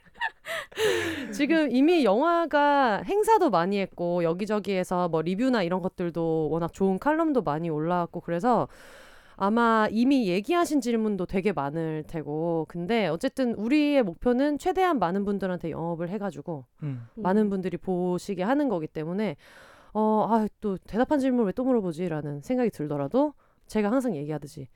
지금 1.32 1.70
이미 1.70 2.04
영화가 2.04 3.02
행사도 3.04 3.50
많이 3.50 3.78
했고, 3.78 4.24
여기저기에서 4.24 5.08
뭐 5.08 5.22
리뷰나 5.22 5.62
이런 5.62 5.80
것들도 5.80 6.48
워낙 6.50 6.72
좋은 6.72 6.98
칼럼도 6.98 7.42
많이 7.42 7.70
올라왔고, 7.70 8.20
그래서 8.20 8.66
아마 9.36 9.86
이미 9.90 10.28
얘기하신 10.28 10.80
질문도 10.80 11.26
되게 11.26 11.52
많을 11.52 12.04
테고, 12.06 12.64
근데 12.68 13.06
어쨌든 13.08 13.54
우리의 13.54 14.02
목표는 14.02 14.58
최대한 14.58 14.98
많은 14.98 15.24
분들한테 15.24 15.70
영업을 15.70 16.08
해가지고, 16.08 16.64
음. 16.82 17.06
많은 17.14 17.50
분들이 17.50 17.76
보시게 17.76 18.42
하는 18.42 18.68
거기 18.68 18.86
때문에, 18.86 19.36
어, 19.92 20.26
아, 20.30 20.48
또 20.60 20.78
대답한 20.78 21.20
질문을 21.20 21.46
왜또 21.46 21.64
물어보지라는 21.64 22.40
생각이 22.40 22.70
들더라도, 22.70 23.34
제가 23.66 23.90
항상 23.90 24.16
얘기하듯이, 24.16 24.68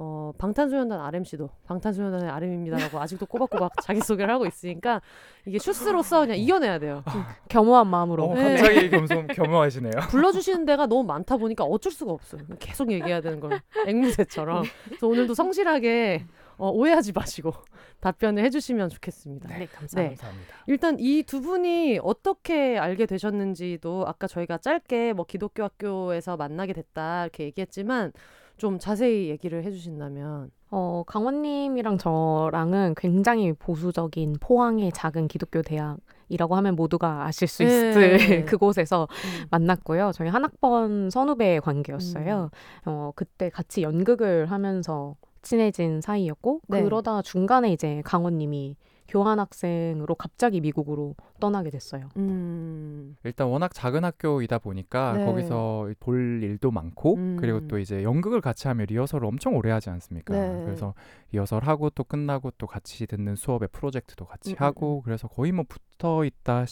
어, 0.00 0.32
방탄소년단 0.38 1.00
RMC도 1.00 1.50
방탄소년단의 1.66 2.30
RM입니다라고 2.30 3.00
아직도 3.00 3.26
꼬박꼬박 3.26 3.72
자기소개를 3.82 4.32
하고 4.32 4.46
있으니까 4.46 5.02
이게 5.44 5.58
슈스로서 5.58 6.20
그냥 6.20 6.36
이겨내야 6.38 6.78
돼요. 6.78 7.02
겸허한 7.48 7.88
마음으로. 7.88 8.26
어, 8.26 8.34
네. 8.34 8.56
갑자기 8.56 8.90
겸손 8.90 9.26
겸허하시네요. 9.26 9.90
불러주시는 10.10 10.66
데가 10.66 10.86
너무 10.86 11.02
많다 11.02 11.36
보니까 11.36 11.64
어쩔 11.64 11.90
수가 11.90 12.12
없어요. 12.12 12.42
계속 12.60 12.92
얘기해야 12.92 13.20
되는 13.20 13.40
걸 13.40 13.60
앵무새처럼. 13.88 14.62
그래서 14.84 15.08
오늘도 15.08 15.34
성실하게 15.34 16.26
어, 16.58 16.70
오해하지 16.70 17.10
마시고 17.12 17.52
답변을 18.00 18.44
해주시면 18.44 18.90
좋겠습니다. 18.90 19.48
네, 19.48 19.66
감사합니다. 19.66 20.22
감사합니다. 20.22 20.54
일단 20.68 20.96
이 21.00 21.24
두 21.24 21.40
분이 21.40 21.98
어떻게 22.04 22.78
알게 22.78 23.06
되셨는지도 23.06 24.04
아까 24.06 24.28
저희가 24.28 24.58
짧게 24.58 25.12
뭐 25.14 25.24
기독교 25.26 25.64
학교에서 25.64 26.36
만나게 26.36 26.72
됐다 26.72 27.24
이렇게 27.24 27.44
얘기했지만 27.44 28.12
좀 28.58 28.78
자세히 28.78 29.28
얘기를 29.30 29.64
해주신다면. 29.64 30.50
어, 30.70 31.02
강원님이랑 31.06 31.96
저랑은 31.96 32.94
굉장히 32.96 33.52
보수적인 33.54 34.36
포항의 34.40 34.92
작은 34.92 35.28
기독교 35.28 35.62
대학이라고 35.62 36.56
하면 36.56 36.76
모두가 36.76 37.24
아실 37.24 37.48
수 37.48 37.64
네. 37.64 37.66
있을 37.66 38.44
그곳에서 38.44 39.08
음. 39.10 39.46
만났고요. 39.50 40.12
저희 40.14 40.28
한 40.28 40.44
학번 40.44 41.08
선후배 41.08 41.60
관계였어요. 41.60 42.50
어, 42.84 43.12
그때 43.14 43.48
같이 43.48 43.82
연극을 43.82 44.50
하면서 44.50 45.16
친해진 45.40 46.00
사이였고 46.02 46.60
네. 46.68 46.82
그러다 46.82 47.22
중간에 47.22 47.72
이제 47.72 48.02
강원님이 48.04 48.76
교환학생으로 49.08 50.14
갑자기 50.14 50.60
미국으로 50.60 51.14
떠나게 51.40 51.70
됐어요. 51.70 52.08
음. 52.16 53.16
일단 53.24 53.48
워낙 53.48 53.72
작은 53.74 54.04
학교이다 54.04 54.58
보니까 54.58 55.14
네. 55.14 55.24
거기서 55.24 55.90
볼 55.98 56.42
일도 56.42 56.70
많고 56.70 57.14
음. 57.16 57.36
그리고 57.40 57.66
또 57.68 57.78
이제 57.78 58.02
연극을 58.02 58.40
같이 58.40 58.68
하면 58.68 58.86
리허설을 58.88 59.26
엄청 59.26 59.56
오래 59.56 59.70
하지 59.70 59.90
않습니까? 59.90 60.34
네. 60.34 60.64
그래서 60.64 60.94
리허설 61.32 61.64
하고 61.64 61.90
또 61.90 62.04
끝나고 62.04 62.52
또 62.58 62.66
같이 62.66 63.06
듣는 63.06 63.34
수업에 63.36 63.66
프로젝트도 63.66 64.26
같이 64.26 64.50
음, 64.50 64.54
음, 64.54 64.62
하고 64.62 65.02
그래서 65.02 65.26
거의 65.28 65.52
뭐 65.52 65.64
붙어 65.68 66.24
있다 66.24 66.66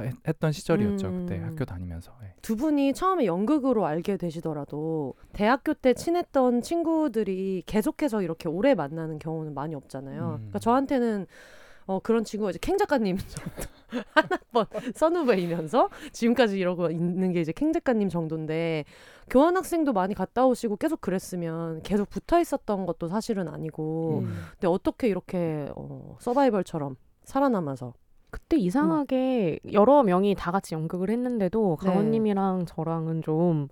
했- 0.00 0.16
했던 0.26 0.52
시절이었죠 0.52 1.06
음. 1.08 1.26
그때 1.26 1.38
학교 1.40 1.64
다니면서. 1.66 2.12
예. 2.24 2.32
두 2.40 2.56
분이 2.56 2.94
처음에 2.94 3.26
연극으로 3.26 3.84
알게 3.84 4.16
되시더라도 4.16 5.14
대학교 5.34 5.74
때 5.74 5.92
친했던 5.92 6.62
친구들이 6.62 7.62
계속해서 7.66 8.22
이렇게 8.22 8.48
오래 8.48 8.74
만나는 8.74 9.18
경우는 9.18 9.52
많이 9.52 9.74
없잖아요. 9.74 10.22
음. 10.30 10.36
그러니까 10.36 10.58
저한테는 10.60 11.26
어, 11.92 12.00
그런 12.02 12.24
친구가 12.24 12.50
이제 12.50 12.58
캥 12.60 12.78
작가님 12.78 13.18
정도 13.18 13.62
한 14.14 14.24
학번 14.30 14.66
선후배이면서 14.94 15.90
지금까지 16.12 16.58
이러고 16.58 16.90
있는 16.90 17.32
게 17.32 17.40
이제 17.40 17.52
캥 17.52 17.72
작가님 17.72 18.08
정도인데 18.08 18.84
교환 19.28 19.56
학생도 19.56 19.92
많이 19.92 20.14
갔다 20.14 20.46
오시고 20.46 20.76
계속 20.76 21.00
그랬으면 21.00 21.82
계속 21.82 22.08
붙어 22.08 22.40
있었던 22.40 22.86
것도 22.86 23.08
사실은 23.08 23.48
아니고 23.48 24.20
음. 24.24 24.34
근데 24.52 24.68
어떻게 24.68 25.08
이렇게 25.08 25.68
어, 25.76 26.16
서바이벌처럼 26.20 26.96
살아남아서 27.24 27.94
그때 28.30 28.56
이상하게 28.56 29.60
여러 29.72 30.02
명이 30.02 30.34
다 30.36 30.50
같이 30.50 30.74
연극을 30.74 31.10
했는데도 31.10 31.76
네. 31.82 31.86
강원님이랑 31.86 32.64
저랑은 32.64 33.22
좀 33.22 33.68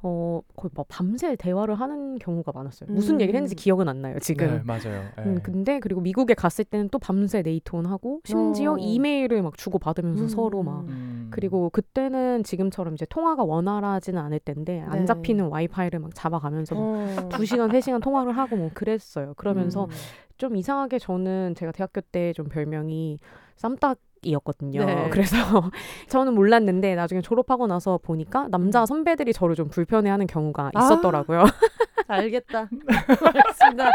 어, 0.00 0.40
거의 0.56 0.70
막 0.74 0.86
밤새 0.88 1.34
대화를 1.34 1.74
하는 1.74 2.18
경우가 2.18 2.52
많았어요. 2.54 2.88
무슨 2.92 3.16
음. 3.16 3.20
얘기를 3.20 3.36
했는지 3.36 3.56
기억은 3.56 3.88
안 3.88 4.00
나요, 4.00 4.16
지금. 4.20 4.46
네, 4.46 4.62
맞아요. 4.64 5.10
예. 5.18 5.22
음, 5.22 5.40
근데 5.42 5.80
그리고 5.80 6.00
미국에 6.00 6.34
갔을 6.34 6.64
때는 6.64 6.88
또 6.90 7.00
밤새 7.00 7.42
네이트온 7.42 7.86
하고 7.86 8.20
심지어 8.24 8.74
어. 8.74 8.76
이메일을 8.78 9.42
막 9.42 9.56
주고 9.58 9.80
받으면서 9.80 10.24
음. 10.24 10.28
서로 10.28 10.62
막 10.62 10.86
음. 10.88 11.26
그리고 11.30 11.68
그때는 11.70 12.44
지금처럼 12.44 12.94
이제 12.94 13.06
통화가 13.10 13.42
원활하지는 13.42 14.20
않을 14.22 14.38
텐데 14.40 14.74
네. 14.74 14.82
안 14.86 15.04
잡히는 15.04 15.48
와이파이를 15.48 15.98
막 15.98 16.14
잡아가면서 16.14 16.74
막 16.76 16.80
어. 16.84 17.28
두 17.30 17.44
시간 17.44 17.70
세 17.70 17.80
시간 17.80 18.00
통화를 18.00 18.36
하고 18.36 18.56
뭐 18.56 18.70
그랬어요. 18.72 19.34
그러면서 19.36 19.84
음. 19.86 19.90
좀 20.36 20.54
이상하게 20.54 21.00
저는 21.00 21.54
제가 21.56 21.72
대학교 21.72 22.00
때 22.00 22.32
좀 22.34 22.48
별명이 22.48 23.18
쌈닭 23.56 23.98
이었거든요. 24.22 24.84
네. 24.84 25.08
그래서 25.10 25.36
저는 26.08 26.34
몰랐는데 26.34 26.94
나중에 26.94 27.20
졸업하고 27.20 27.66
나서 27.66 27.98
보니까 28.02 28.48
남자 28.50 28.82
음. 28.82 28.86
선배들이 28.86 29.32
저를 29.32 29.54
좀 29.54 29.68
불편해하는 29.68 30.26
경우가 30.26 30.70
아. 30.74 30.84
있었더라고요. 30.84 31.44
알겠다. 32.08 32.68
알겠습니다. 33.22 33.90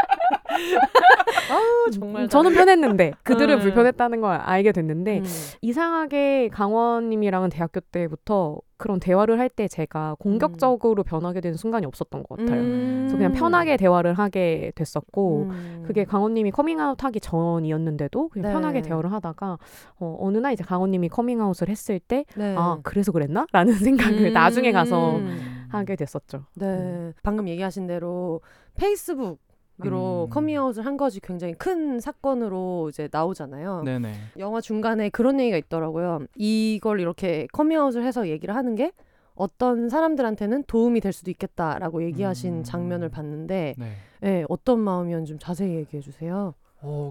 아우 1.50 1.90
정말 1.90 2.28
저는 2.28 2.54
편했는데 2.54 3.12
그들은 3.22 3.56
네. 3.58 3.62
불편했다는 3.62 4.20
걸 4.20 4.36
알게 4.36 4.72
됐는데 4.72 5.18
음. 5.18 5.24
이상하게 5.62 6.48
강원님이랑은 6.52 7.50
대학교 7.50 7.80
때부터 7.80 8.58
그런 8.76 8.98
대화를 9.00 9.38
할 9.38 9.48
때 9.54 9.68
제가 9.68 10.16
공격적으로 10.18 11.04
변하게 11.04 11.40
되는 11.40 11.56
순간이 11.56 11.86
없었던 11.86 12.24
것 12.24 12.38
같아요. 12.38 12.60
음. 12.60 12.96
그래서 13.02 13.16
그냥 13.16 13.32
편하게 13.32 13.76
대화를 13.76 14.14
하게 14.14 14.72
됐었고 14.74 15.42
음. 15.50 15.84
그게 15.86 16.04
강원님이 16.04 16.50
커밍아웃 16.50 17.02
하기 17.04 17.20
전이었는데도 17.20 18.28
그냥 18.30 18.48
네. 18.48 18.52
편하게 18.52 18.82
대화를 18.82 19.12
하다가 19.12 19.58
어, 20.00 20.16
어느 20.20 20.38
날 20.38 20.52
이제 20.54 20.64
강원님이 20.64 21.08
커밍아웃을 21.08 21.68
했을 21.68 22.00
때 22.00 22.24
네. 22.36 22.54
아 22.58 22.78
그래서 22.82 23.12
그랬나? 23.12 23.46
라는 23.52 23.74
생각을 23.74 24.26
음. 24.28 24.32
나중에 24.32 24.72
가서 24.72 25.18
음. 25.18 25.53
하게 25.74 25.96
됐었죠. 25.96 26.44
네 26.54 27.12
방금 27.22 27.48
얘기하신 27.48 27.86
대로 27.86 28.40
페이스북 28.76 29.38
으로 29.84 30.26
음. 30.28 30.30
커밍아웃을 30.30 30.86
한 30.86 30.96
것이 30.96 31.18
굉장히 31.18 31.52
큰 31.54 31.98
사건으로 31.98 32.90
이제 32.90 33.08
나오잖아요. 33.10 33.82
네네. 33.82 34.14
영화 34.38 34.60
중간에 34.60 35.08
그런 35.08 35.40
얘기가 35.40 35.56
있더라고요. 35.56 36.26
이걸 36.36 37.00
이렇게 37.00 37.48
커밍아웃을 37.52 38.04
해서 38.04 38.28
얘기를 38.28 38.54
하는 38.54 38.76
게 38.76 38.92
어떤 39.34 39.88
사람들한테는 39.88 40.62
도움이 40.68 41.00
될 41.00 41.12
수도 41.12 41.28
있겠다라고 41.32 42.04
얘기하신 42.04 42.58
음. 42.58 42.62
장면을 42.62 43.08
봤는데, 43.08 43.74
네. 43.76 43.92
예, 44.22 44.44
어떤 44.48 44.78
마음이었는지 44.78 45.30
좀 45.30 45.38
자세히 45.40 45.74
얘기해 45.74 46.00
주세요. 46.00 46.54
어, 46.80 47.10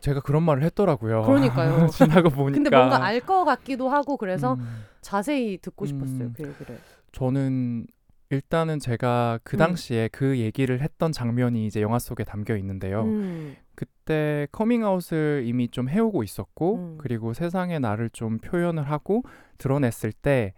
제가 0.00 0.20
그런 0.20 0.42
말을 0.42 0.64
했더라고요. 0.64 1.22
그러니까요. 1.22 1.86
지나고 1.88 2.28
보니까. 2.28 2.56
근데 2.62 2.76
뭔가 2.76 3.02
알 3.02 3.20
것 3.22 3.46
같기도 3.46 3.88
하고 3.88 4.18
그래서 4.18 4.52
음, 4.54 4.84
자세히 5.00 5.56
듣고 5.56 5.86
싶었어요 5.86 6.24
음. 6.24 6.34
그 6.36 6.46
얘기를. 6.46 6.78
저는 7.12 7.86
일단은 8.32 8.78
제가 8.78 9.38
그 9.44 9.56
음. 9.56 9.58
당시에 9.58 10.08
그 10.10 10.38
얘기를 10.38 10.80
했던 10.80 11.12
장면이 11.12 11.66
이제 11.66 11.80
영화 11.82 11.98
속에 11.98 12.24
담겨 12.24 12.56
있는데요. 12.56 13.02
음. 13.04 13.56
그때 13.74 14.46
커밍아웃을 14.52 15.44
이미 15.46 15.68
좀 15.68 15.88
해오고 15.88 16.22
있었고 16.22 16.74
음. 16.76 16.98
그리고 16.98 17.34
세상에 17.34 17.78
나를 17.78 18.10
좀 18.10 18.38
표현을 18.38 18.82
하고 18.82 19.22
드러냈을 19.58 20.12
때 20.12 20.54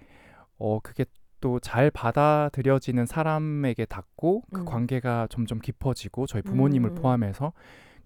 어 0.58 0.80
그게 0.80 1.04
또 1.40 1.58
잘 1.60 1.90
받아들여지는 1.90 3.04
사람에게 3.04 3.84
닿고 3.84 4.44
그 4.50 4.60
음. 4.60 4.64
관계가 4.64 5.26
점점 5.28 5.58
깊어지고 5.58 6.26
저희 6.26 6.40
부모님을 6.40 6.90
음. 6.90 6.94
포함해서 6.94 7.52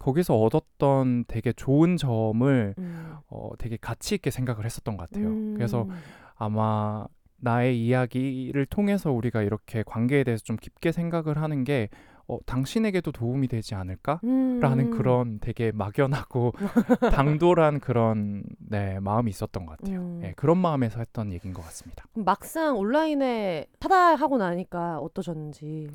거기서 0.00 0.36
얻었던 0.36 1.24
되게 1.28 1.52
좋은 1.52 1.96
점을 1.96 2.74
음. 2.78 3.16
어 3.28 3.50
되게 3.58 3.76
가치 3.80 4.16
있게 4.16 4.30
생각을 4.32 4.64
했었던 4.64 4.96
것 4.96 5.08
같아요. 5.08 5.28
음. 5.28 5.54
그래서 5.54 5.86
아마 6.34 7.06
나의 7.40 7.84
이야기를 7.84 8.66
통해서 8.66 9.10
우리가 9.12 9.42
이렇게 9.42 9.82
관계에 9.84 10.24
대해서 10.24 10.42
좀 10.44 10.56
깊게 10.56 10.92
생각을 10.92 11.38
하는 11.38 11.64
게 11.64 11.88
어, 12.26 12.38
당신에게도 12.44 13.10
도움이 13.12 13.48
되지 13.48 13.74
않을까? 13.74 14.20
라는 14.22 14.86
음. 14.86 14.90
그런 14.90 15.38
되게 15.40 15.72
막연하고 15.72 16.52
당돌한 17.10 17.80
그런 17.80 18.42
네, 18.58 19.00
마음이 19.00 19.30
있었던 19.30 19.64
것 19.64 19.78
같아요. 19.78 20.00
음. 20.00 20.20
예, 20.24 20.34
그런 20.36 20.58
마음에서 20.58 20.98
했던 20.98 21.32
얘기인 21.32 21.54
것 21.54 21.62
같습니다. 21.62 22.04
막상 22.12 22.76
온라인에 22.76 23.66
타다하고 23.78 24.36
나니까 24.36 24.98
어떠셨는지. 24.98 25.88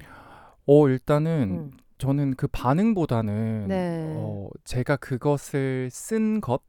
어, 0.66 0.88
일단은 0.90 1.50
음. 1.52 1.72
저는 2.00 2.34
그 2.36 2.48
반응보다는 2.48 3.68
네. 3.68 4.14
어, 4.16 4.50
제가 4.64 4.96
그것을 4.98 5.90
쓴 5.92 6.42
것 6.42 6.62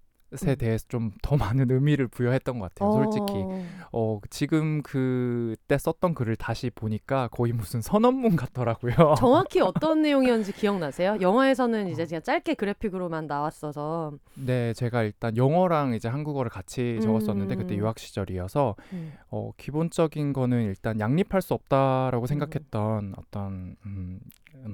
에 0.43 0.51
음. 0.51 0.57
대해서 0.57 0.85
좀 0.89 1.15
더 1.23 1.37
많은 1.37 1.71
의미를 1.71 2.07
부여했던 2.09 2.59
것 2.59 2.75
같아요. 2.75 2.93
솔직히. 2.93 3.33
어. 3.35 3.65
어, 3.93 4.21
지금 4.31 4.83
그때 4.83 5.79
썼던 5.79 6.15
글을 6.15 6.37
다시 6.37 6.71
보니까 6.71 7.29
거의 7.29 7.53
무슨 7.53 7.81
선언문 7.81 8.37
같더라고요. 8.37 8.93
정확히 9.19 9.61
어떤 9.61 10.03
내용이었는지 10.03 10.53
기억나세요? 10.53 11.17
영화에서는 11.21 11.89
이제 11.89 12.05
그냥 12.05 12.23
짧게 12.23 12.55
그래픽으로만 12.55 13.27
나왔어서. 13.27 14.13
네, 14.35 14.75
제가 14.75 15.03
일단 15.03 15.37
영어랑 15.37 15.95
이제 15.95 16.09
한국어를 16.09 16.51
같이 16.51 16.99
적었었는데 17.01 17.57
그때 17.57 17.75
음. 17.75 17.79
유학 17.79 17.99
시절이어서 17.99 18.77
음. 18.93 19.15
어, 19.31 19.53
기본적인 19.57 20.33
거는 20.33 20.63
일단 20.65 21.01
양립할 21.01 21.41
수 21.41 21.55
없다라고 21.55 22.27
생각했던 22.27 23.15
어떤 23.17 23.77
음, 23.87 24.21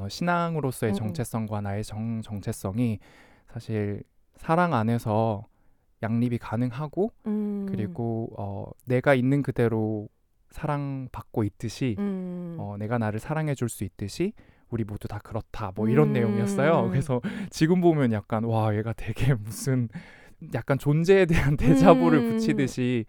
어, 0.01 0.09
신앙으로서의 0.09 0.93
음, 0.93 0.95
음. 0.95 0.99
정체성과 0.99 1.61
나의 1.61 1.85
정 1.85 2.23
정체성이 2.23 2.99
사실 3.53 4.03
사랑 4.37 4.75
안에서 4.75 5.45
양립이 6.03 6.39
가능하고 6.39 7.13
음. 7.27 7.67
그리고 7.69 8.31
어, 8.39 8.71
내가 8.87 9.15
있는 9.15 9.43
그대로 9.43 10.09
사랑받고 10.51 11.45
있듯이 11.45 11.97
음. 11.99 12.57
어, 12.59 12.77
내가 12.79 12.99
나를 12.99 13.21
사랑해 13.21 13.55
줄 13.55 13.69
수 13.69 13.85
있듯이 13.85 14.33
우리 14.71 14.85
모두 14.85 15.09
다 15.09 15.19
그렇다 15.19 15.73
뭐 15.75 15.89
이런 15.89 16.09
음. 16.09 16.13
내용이었어요. 16.13 16.89
그래서 16.91 17.21
지금 17.51 17.81
보면 17.81 18.13
약간 18.13 18.45
와 18.45 18.75
얘가 18.77 18.93
되게 18.93 19.35
무슨 19.41 19.89
약간 20.55 20.79
존재에 20.79 21.27
대한 21.27 21.57
대자보를 21.57 22.19
음. 22.19 22.31
붙이듯이 22.31 23.05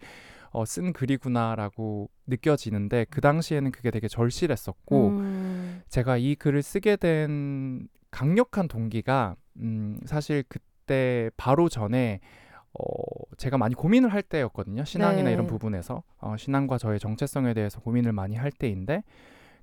어, 0.50 0.66
쓴 0.66 0.92
글이구나라고 0.92 2.10
느껴지는데 2.26 3.06
그 3.08 3.20
당시에는 3.22 3.70
그게 3.72 3.90
되게 3.90 4.06
절실했었고 4.06 5.08
음. 5.08 5.82
제가 5.88 6.18
이 6.18 6.34
글을 6.34 6.62
쓰게 6.62 6.96
된 6.96 7.88
강력한 8.10 8.68
동기가 8.68 9.34
음, 9.56 9.98
사실 10.04 10.44
그때 10.48 11.30
바로 11.38 11.70
전에 11.70 12.20
어, 12.74 12.84
제가 13.36 13.58
많이 13.58 13.74
고민을 13.74 14.12
할 14.12 14.22
때였거든요. 14.22 14.84
신앙이나 14.84 15.24
네. 15.24 15.32
이런 15.32 15.46
부분에서 15.46 16.02
어, 16.20 16.36
신앙과 16.38 16.78
저의 16.78 16.98
정체성에 16.98 17.54
대해서 17.54 17.80
고민을 17.80 18.12
많이 18.12 18.36
할 18.36 18.50
때인데 18.50 19.02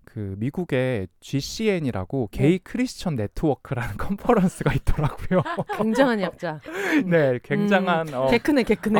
그 0.03 0.35
미국의 0.37 1.07
GCN이라고 1.19 2.29
네. 2.31 2.37
게이 2.37 2.59
크리스천 2.59 3.15
네트워크라는 3.15 3.97
컨퍼런스가 3.97 4.73
있더라고요. 4.73 5.41
굉장한 5.77 6.21
약자. 6.21 6.59
네, 7.05 7.39
굉장한 7.43 8.13
어, 8.13 8.27
게크네 8.27 8.63
게크네. 8.63 8.99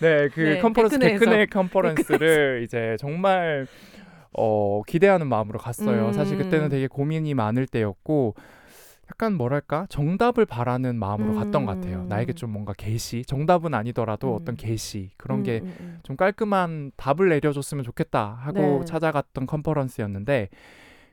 네, 0.00 0.28
그 0.28 0.40
네, 0.40 0.60
컨퍼런스. 0.60 0.98
게크네 0.98 1.46
컨퍼런스를 1.46 2.62
이제 2.64 2.96
정말 2.98 3.66
어, 4.32 4.82
기대하는 4.86 5.26
마음으로 5.28 5.58
갔어요. 5.58 6.06
음. 6.06 6.12
사실 6.12 6.38
그때는 6.38 6.68
되게 6.68 6.86
고민이 6.86 7.34
많을 7.34 7.66
때였고 7.66 8.34
약간 9.10 9.34
뭐랄까 9.34 9.86
정답을 9.88 10.46
바라는 10.46 10.96
마음으로 10.96 11.34
갔던 11.34 11.66
것 11.66 11.74
같아요. 11.74 12.02
음. 12.02 12.08
나에게 12.08 12.32
좀 12.32 12.50
뭔가 12.50 12.72
계시 12.72 13.24
정답은 13.24 13.74
아니더라도 13.74 14.30
음. 14.30 14.38
어떤 14.40 14.56
계시 14.56 15.10
그런 15.16 15.42
게 15.42 15.60
음, 15.64 15.74
음, 15.80 15.98
좀 16.04 16.16
깔끔한 16.16 16.92
답을 16.96 17.28
내려줬으면 17.28 17.82
좋겠다 17.84 18.38
하고 18.40 18.60
네. 18.60 18.84
찾아갔던 18.84 19.46
컨퍼런스였는데 19.46 20.48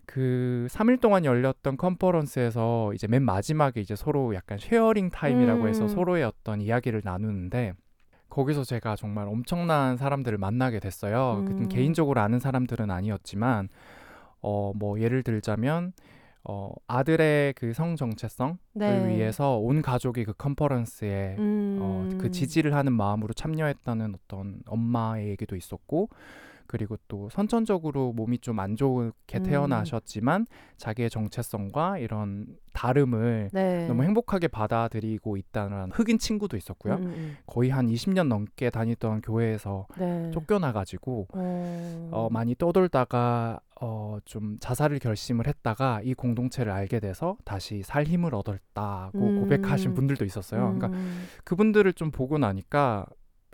그 0.06 0.68
3일 0.70 1.02
동안 1.02 1.26
열렸던 1.26 1.76
컨퍼런스에서 1.78 2.94
이제 2.94 3.08
맨 3.08 3.24
마지막에 3.24 3.82
이제 3.82 3.96
서로 3.96 4.34
약간 4.36 4.58
sharing 4.58 5.10
time이라고 5.10 5.68
해서 5.68 5.84
음. 5.84 5.88
서로의 5.90 6.24
어떤 6.24 6.62
이야기를 6.62 7.02
나누는데 7.04 7.74
거기서 8.30 8.64
제가 8.64 8.96
정말 8.96 9.28
엄청난 9.28 9.98
사람들을 9.98 10.38
만나게 10.38 10.80
됐어요. 10.80 11.44
그 11.48 11.54
음. 11.54 11.70
개인적으로 11.70 12.22
아는 12.22 12.40
사람들은 12.40 12.92
아니었지만 12.92 13.70
어 14.42 14.72
뭐 14.76 15.00
예를 15.00 15.24
들자면 15.24 15.94
어 16.50 16.72
아들의 16.88 17.54
그 17.54 17.74
성 17.74 17.96
정체성을 17.98 18.58
네. 18.74 19.08
위해서 19.10 19.58
온 19.58 19.82
가족이 19.82 20.24
그 20.24 20.34
컨퍼런스에 20.34 21.36
음. 21.40 21.78
어, 21.82 22.10
그 22.18 22.32
지지를 22.32 22.74
하는 22.74 22.94
마음으로 22.94 23.34
참여했다는 23.34 24.16
어떤 24.16 24.62
엄마의 24.66 25.30
얘기도 25.30 25.56
있었고 25.58 26.10
그리고 26.68 26.98
또 27.08 27.30
선천적으로 27.30 28.12
몸이 28.12 28.40
좀 28.40 28.58
안 28.60 28.76
좋게 28.76 29.40
음. 29.40 29.44
태어나셨지만 29.44 30.48
자기의 30.78 31.10
정체성과 31.10 32.00
이런 32.00 32.48
다름을 32.74 33.50
네. 33.54 33.88
너무 33.88 34.04
행복하게 34.04 34.48
받아들이고 34.48 35.38
있다는 35.38 35.92
흑인 35.92 36.20
친구도 36.20 36.58
있었고요. 36.58 36.96
음, 36.96 37.04
음, 37.06 37.38
거의 37.48 37.72
한 37.72 37.88
20년 37.88 38.28
넘게 38.28 38.70
다니던 38.70 39.22
교회에서 39.22 39.88
음. 40.00 40.00
네. 40.00 40.32
쫓겨나가지고 40.32 41.28
어. 41.34 42.10
어, 42.12 42.30
많이 42.32 42.56
떠돌다가 42.56 43.60
어, 43.82 44.18
좀 44.26 44.58
자살을 44.60 45.00
결심을 45.00 45.48
했다가 45.48 46.02
이 46.04 46.14
공동체를 46.14 46.72
알게 46.72 47.00
돼서 47.00 47.38
다시 47.46 47.84
살 47.84 48.06
힘을 48.06 48.34
얻었다고 48.36 49.20
음. 49.20 49.40
고백하신 49.42 49.94
분들도 49.94 50.26
있었어요. 50.26 50.62
그러니까 50.62 50.88
음. 50.88 51.26
그분들을 51.44 51.94
좀 51.94 52.12
보고 52.12 52.38
나니까 52.38 53.06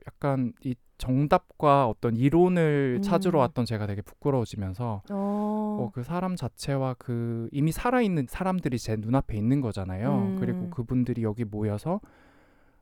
약간 0.08 0.54
이 0.64 0.76
정답과 0.98 1.88
어떤 1.88 2.16
이론을 2.16 3.00
음. 3.00 3.02
찾으러 3.02 3.40
왔던 3.40 3.66
제가 3.66 3.88
되게 3.88 4.02
부끄러워지면서 4.02 5.02
어. 5.10 5.78
어, 5.80 5.92
그 5.94 6.04
사람 6.04 6.36
자체와 6.36 6.96
그 6.98 7.50
이미 7.52 7.72
살아있는 7.72 8.28
사람들이 8.30 8.80
제 8.80 8.96
눈앞에 8.96 9.36
있는 9.38 9.60
거잖아요. 9.60 10.14
음. 10.14 10.36
그리고 10.40 10.70
그분들이 10.70 11.24
여기 11.24 11.44
모여서 11.44 12.00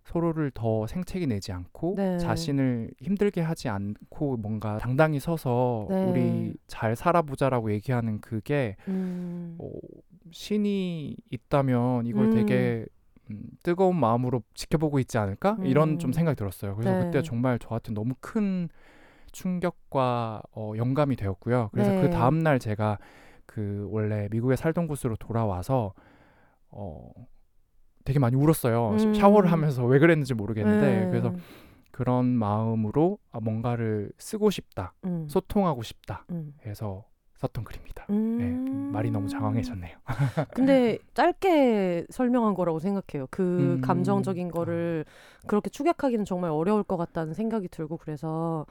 서로를 0.03 0.51
더 0.53 0.87
생채기 0.87 1.27
내지 1.27 1.51
않고 1.51 1.93
네. 1.95 2.17
자신을 2.17 2.91
힘들게 2.99 3.41
하지 3.41 3.69
않고 3.69 4.37
뭔가 4.37 4.77
당당히 4.77 5.19
서서 5.19 5.87
네. 5.89 6.03
우리 6.05 6.53
잘 6.67 6.95
살아보자라고 6.95 7.71
얘기하는 7.71 8.19
그게 8.19 8.75
음. 8.87 9.55
어, 9.59 9.69
신이 10.31 11.15
있다면 11.29 12.07
이걸 12.07 12.25
음. 12.25 12.33
되게 12.33 12.85
음, 13.31 13.41
뜨거운 13.63 13.95
마음으로 13.97 14.43
지켜보고 14.53 14.99
있지 14.99 15.17
않을까 15.17 15.57
이런 15.63 15.99
좀 15.99 16.09
음. 16.09 16.13
생각이 16.13 16.35
들었어요. 16.35 16.75
그래서 16.75 16.97
네. 16.97 17.05
그때 17.05 17.21
정말 17.21 17.59
저한테 17.59 17.93
너무 17.93 18.13
큰 18.19 18.69
충격과 19.31 20.41
어, 20.51 20.73
영감이 20.77 21.15
되었고요. 21.15 21.69
그래서 21.71 21.91
네. 21.91 22.01
그 22.01 22.09
다음 22.09 22.39
날 22.39 22.59
제가 22.59 22.97
그 23.45 23.87
원래 23.91 24.27
미국에 24.31 24.55
살던 24.55 24.87
곳으로 24.87 25.15
돌아와서 25.15 25.93
어 26.69 27.11
되게 28.03 28.19
많이 28.19 28.35
울었어요. 28.35 28.97
시- 28.97 29.07
음. 29.07 29.13
샤워를 29.13 29.51
하면서 29.51 29.85
왜 29.85 29.99
그랬는지 29.99 30.33
모르겠는데 30.33 30.99
네. 31.05 31.09
그래서 31.09 31.33
그런 31.91 32.25
마음으로 32.25 33.19
아, 33.31 33.39
뭔가를 33.41 34.11
쓰고 34.17 34.49
싶다, 34.49 34.93
음. 35.05 35.27
소통하고 35.29 35.83
싶다 35.83 36.25
음. 36.31 36.53
해서 36.65 37.05
썼던 37.41 37.63
글입니다. 37.63 38.05
음. 38.09 38.37
네, 38.37 38.91
말이 38.93 39.09
너무 39.09 39.27
장황해졌네요. 39.27 39.97
근데 40.53 40.99
짧게 41.13 42.05
설명한 42.09 42.53
거라고 42.53 42.79
생각해요. 42.79 43.27
그 43.31 43.77
음. 43.77 43.81
감정적인 43.81 44.51
거를 44.51 45.05
그렇게 45.47 45.69
축약하기는 45.69 46.25
정말 46.25 46.51
어려울 46.51 46.83
것 46.83 46.97
같다는 46.97 47.33
생각이 47.33 47.67
들고 47.69 47.97
그래서 47.97 48.65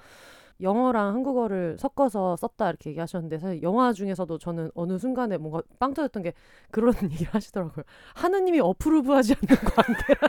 영어랑 0.63 1.15
한국어를 1.15 1.77
섞어서 1.79 2.37
썼다 2.37 2.69
이렇게 2.69 2.91
얘기하셨는데 2.91 3.39
사실 3.39 3.63
영화 3.63 3.93
중에서도 3.93 4.39
저는 4.39 4.71
어느 4.75 4.99
순간에 4.99 5.37
뭔가 5.39 5.63
빵 5.79 5.95
터졌던 5.95 6.23
게 6.23 6.33
그런 6.71 6.93
얘기를 7.11 7.35
하시더라고요. 7.35 7.85
하느님이 8.15 8.61
어프로브하지 8.61 9.35
않는 9.35 9.57
관계라. 9.57 10.29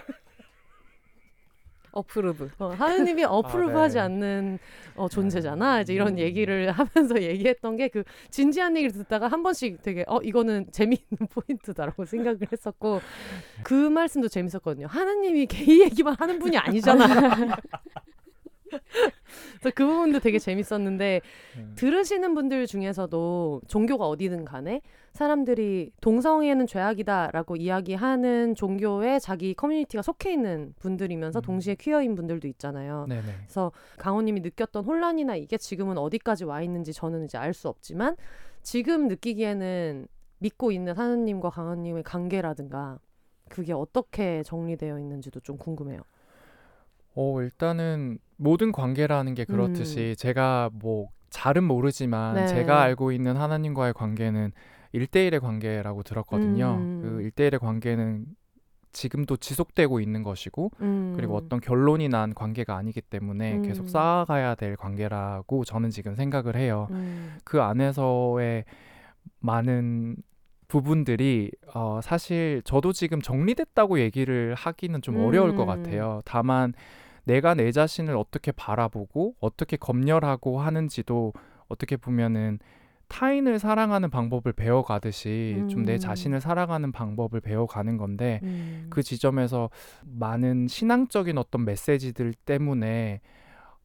어프로브. 1.92 2.50
어, 2.60 2.70
하느님이 2.70 3.24
어프로브하지 3.26 3.96
네. 3.96 4.02
않는 4.02 4.60
어, 4.96 5.08
존재잖아. 5.08 5.82
이제 5.82 5.94
이런 5.94 6.14
음. 6.14 6.20
얘기를 6.20 6.72
하면서 6.72 7.22
얘기했던 7.22 7.78
게 7.78 7.90
그 7.92 8.04
진지한 8.30 8.76
얘기를 8.78 8.94
듣다가 8.94 9.28
한 9.28 9.44
번씩 9.44 9.82
되게 9.82 10.06
어 10.08 10.20
이거는 10.24 10.72
재미있는 10.72 11.18
포인트다라고 11.30 12.06
생각을 12.06 12.40
했었고 12.52 13.02
그 13.64 13.74
말씀도 13.74 14.30
재밌었거든요. 14.30 14.88
하느님이 14.88 15.46
게이 15.52 15.82
얘기만 15.82 16.16
하는 16.18 16.40
분이 16.40 16.58
아니잖아. 16.58 17.58
그래서 19.60 19.74
그 19.76 19.86
부분도 19.86 20.20
되게 20.20 20.40
재밌었는데 20.40 21.22
음. 21.58 21.74
들으시는 21.76 22.34
분들 22.34 22.68
중에서도 22.68 23.62
종교가 23.68 24.08
어디든 24.08 24.46
간에 24.46 24.82
사람들이 25.14 25.92
동성애는 26.02 26.68
죄악이다라고 26.68 27.58
이야기하는 27.58 28.56
종교에 28.56 29.20
자기 29.20 29.54
커뮤니티가 29.54 30.02
속해 30.02 30.32
있는 30.32 30.74
분들이면서 30.80 31.40
음. 31.40 31.42
동시에 31.42 31.76
퀴어인 31.76 32.16
분들도 32.16 32.48
있잖아요. 32.48 33.06
네네. 33.10 33.22
그래서 33.22 33.72
강호님이 33.98 34.40
느꼈던 34.42 34.86
혼란이나 34.86 35.36
이게 35.36 35.58
지금은 35.58 35.98
어디까지 35.98 36.46
와 36.46 36.62
있는지 36.62 36.94
저는 36.94 37.26
이제 37.26 37.38
알 37.38 37.54
수 37.54 37.68
없지만 37.68 38.16
지금 38.64 39.08
느끼기에는 39.10 40.08
믿고 40.40 40.72
있는 40.72 40.96
하느님과 40.98 41.50
강호님의 41.50 42.04
관계라든가 42.04 43.00
그게 43.50 43.74
어떻게 43.74 44.42
정리되어 44.44 44.98
있는지도 45.00 45.42
좀 45.42 45.58
궁금해요. 45.58 46.00
어 47.16 47.42
일단은 47.42 48.20
모든 48.42 48.72
관계라는 48.72 49.36
게 49.36 49.46
그렇듯이 49.46 50.16
제가 50.18 50.72
뭐 50.74 51.10
잘은 51.30 51.64
모르지만 51.64 52.36
네. 52.36 52.48
제가 52.48 52.82
알고 52.82 53.12
있는 53.12 53.38
하나님과의 53.38 53.94
관계는 53.94 54.52
일대일의 54.94 55.40
관계라고 55.40 56.02
들었거든요. 56.02 56.78
음. 56.80 57.02
그일대일의 57.04 57.60
관계는 57.60 58.26
지금도 58.94 59.38
지속되고 59.38 60.00
있는 60.02 60.24
것이고 60.24 60.72
음. 60.82 61.14
그리고 61.16 61.38
어떤 61.38 61.62
결론이 61.62 62.10
난 62.10 62.34
관계가 62.34 62.76
아니기 62.76 63.00
때문에 63.00 63.58
음. 63.58 63.62
계속 63.62 63.88
쌓아가야 63.88 64.56
될 64.56 64.76
관계라고 64.76 65.64
저는 65.64 65.92
지금 65.92 66.16
생각을 66.16 66.56
해요. 66.56 66.88
음. 66.92 67.38
그 67.46 67.62
안에서의 67.62 68.66
많은 69.40 70.18
부분들이 70.68 71.52
어, 71.74 72.00
사실 72.02 72.62
저도 72.66 72.92
지금 72.92 73.22
정리됐다고 73.22 74.00
얘기를 74.00 74.56
하기는 74.56 75.02
좀 75.04 75.18
어려울 75.18 75.56
것 75.56 75.64
음. 75.64 75.68
같아요. 75.68 76.22
다만 76.26 76.74
내가 77.24 77.54
내 77.54 77.72
자신을 77.72 78.16
어떻게 78.16 78.52
바라보고 78.52 79.36
어떻게 79.40 79.78
검열하고 79.78 80.60
하는지도 80.60 81.34
어떻게 81.68 81.98
보면은 81.98 82.60
타인을 83.08 83.60
사랑하는 83.60 84.10
방법을 84.10 84.54
배워가듯이 84.54 85.66
좀내 85.70 85.96
음. 85.96 86.00
자신을 86.00 86.40
살아가는 86.40 86.92
방법을 86.94 87.42
배워가는 87.42 87.98
건데 87.98 88.40
음. 88.44 88.88
그 88.90 89.04
지점에서 89.04 89.70
많은 90.06 90.68
신앙적인 90.70 91.38
어떤 91.38 91.66
메시지들 91.66 92.34
때문에 92.34 93.20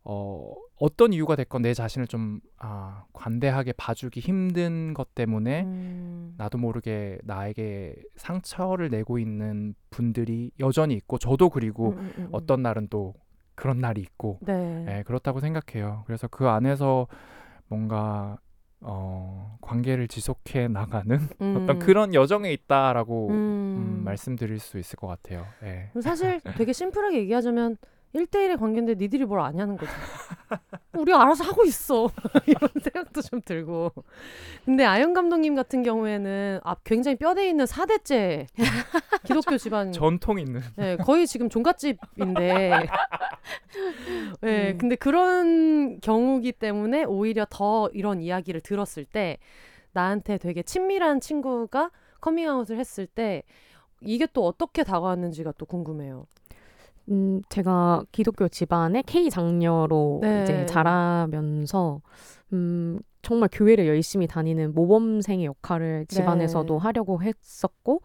어, 0.04 0.54
어떤 0.76 1.12
이유가 1.12 1.34
됐건 1.34 1.62
내 1.62 1.74
자신을 1.74 2.06
좀 2.06 2.38
아, 2.58 3.04
관대하게 3.12 3.72
봐주기 3.72 4.20
힘든 4.20 4.94
것 4.94 5.16
때문에 5.16 5.62
음. 5.64 6.34
나도 6.36 6.58
모르게 6.58 7.18
나에게 7.24 7.96
상처를 8.14 8.90
내고 8.90 9.18
있는 9.18 9.74
분들이 9.90 10.52
여전히 10.60 10.94
있고 10.94 11.18
저도 11.18 11.50
그리고 11.50 11.90
음, 11.90 11.98
음, 11.98 12.12
음, 12.18 12.24
음. 12.26 12.28
어떤 12.30 12.62
날은 12.62 12.86
또 12.88 13.14
그런 13.56 13.80
날이 13.80 14.00
있고 14.02 14.38
네. 14.42 14.86
예, 14.88 15.02
그렇다고 15.02 15.40
생각해요. 15.40 16.04
그래서 16.06 16.28
그 16.28 16.48
안에서 16.48 17.08
뭔가 17.66 18.38
어, 18.80 19.56
관계를 19.62 20.06
지속해 20.06 20.68
나가는 20.68 21.18
어떤 21.40 21.70
음. 21.70 21.78
그런 21.78 22.14
여정에 22.14 22.52
있다라고 22.52 23.28
음. 23.30 23.34
음, 23.34 24.02
말씀드릴 24.04 24.60
수 24.60 24.78
있을 24.78 24.96
것 24.96 25.06
같아요. 25.08 25.46
예. 25.64 25.88
그리고 25.92 26.02
사실 26.02 26.40
되게 26.56 26.72
심플하게 26.72 27.18
얘기하자면 27.18 27.78
1대1의 28.16 28.58
관계인데 28.58 28.94
니들이 28.94 29.24
뭘 29.24 29.40
아냐는 29.40 29.76
거죠. 29.76 29.92
우리 30.94 31.12
알아서 31.12 31.44
하고 31.44 31.64
있어. 31.64 32.10
이런 32.46 32.68
생각도 32.82 33.20
좀 33.20 33.40
들고. 33.44 33.92
근데 34.64 34.84
아영 34.84 35.12
감독님 35.12 35.54
같은 35.54 35.82
경우에는 35.82 36.60
아, 36.64 36.74
굉장히 36.84 37.16
뼈대 37.16 37.48
있는 37.48 37.64
4대째 37.66 38.46
기독교 39.24 39.56
집안. 39.58 39.92
전통 39.92 40.38
있는 40.38 40.62
네, 40.76 40.96
거의 40.96 41.26
지금 41.26 41.48
종갓집인데. 41.48 42.40
네, 44.40 44.72
음. 44.72 44.78
근데 44.78 44.96
그런 44.96 46.00
경우기 46.00 46.52
때문에 46.52 47.04
오히려 47.04 47.46
더 47.48 47.90
이런 47.92 48.20
이야기를 48.22 48.62
들었을 48.62 49.04
때 49.04 49.38
나한테 49.92 50.38
되게 50.38 50.62
친밀한 50.62 51.20
친구가 51.20 51.90
커밍아웃을 52.20 52.78
했을 52.78 53.06
때 53.06 53.42
이게 54.00 54.26
또 54.32 54.46
어떻게 54.46 54.84
다가왔는지가 54.84 55.52
또 55.58 55.66
궁금해요. 55.66 56.26
음, 57.10 57.40
제가 57.48 58.04
기독교 58.12 58.48
집안의 58.48 59.04
K 59.04 59.30
장녀로 59.30 60.20
네. 60.22 60.42
이제 60.42 60.66
자라면서 60.66 62.00
음, 62.52 62.98
정말 63.22 63.48
교회를 63.50 63.86
열심히 63.86 64.26
다니는 64.26 64.74
모범생의 64.74 65.46
역할을 65.46 66.06
집안에서도 66.08 66.74
네. 66.74 66.80
하려고 66.80 67.22
했었고 67.22 68.02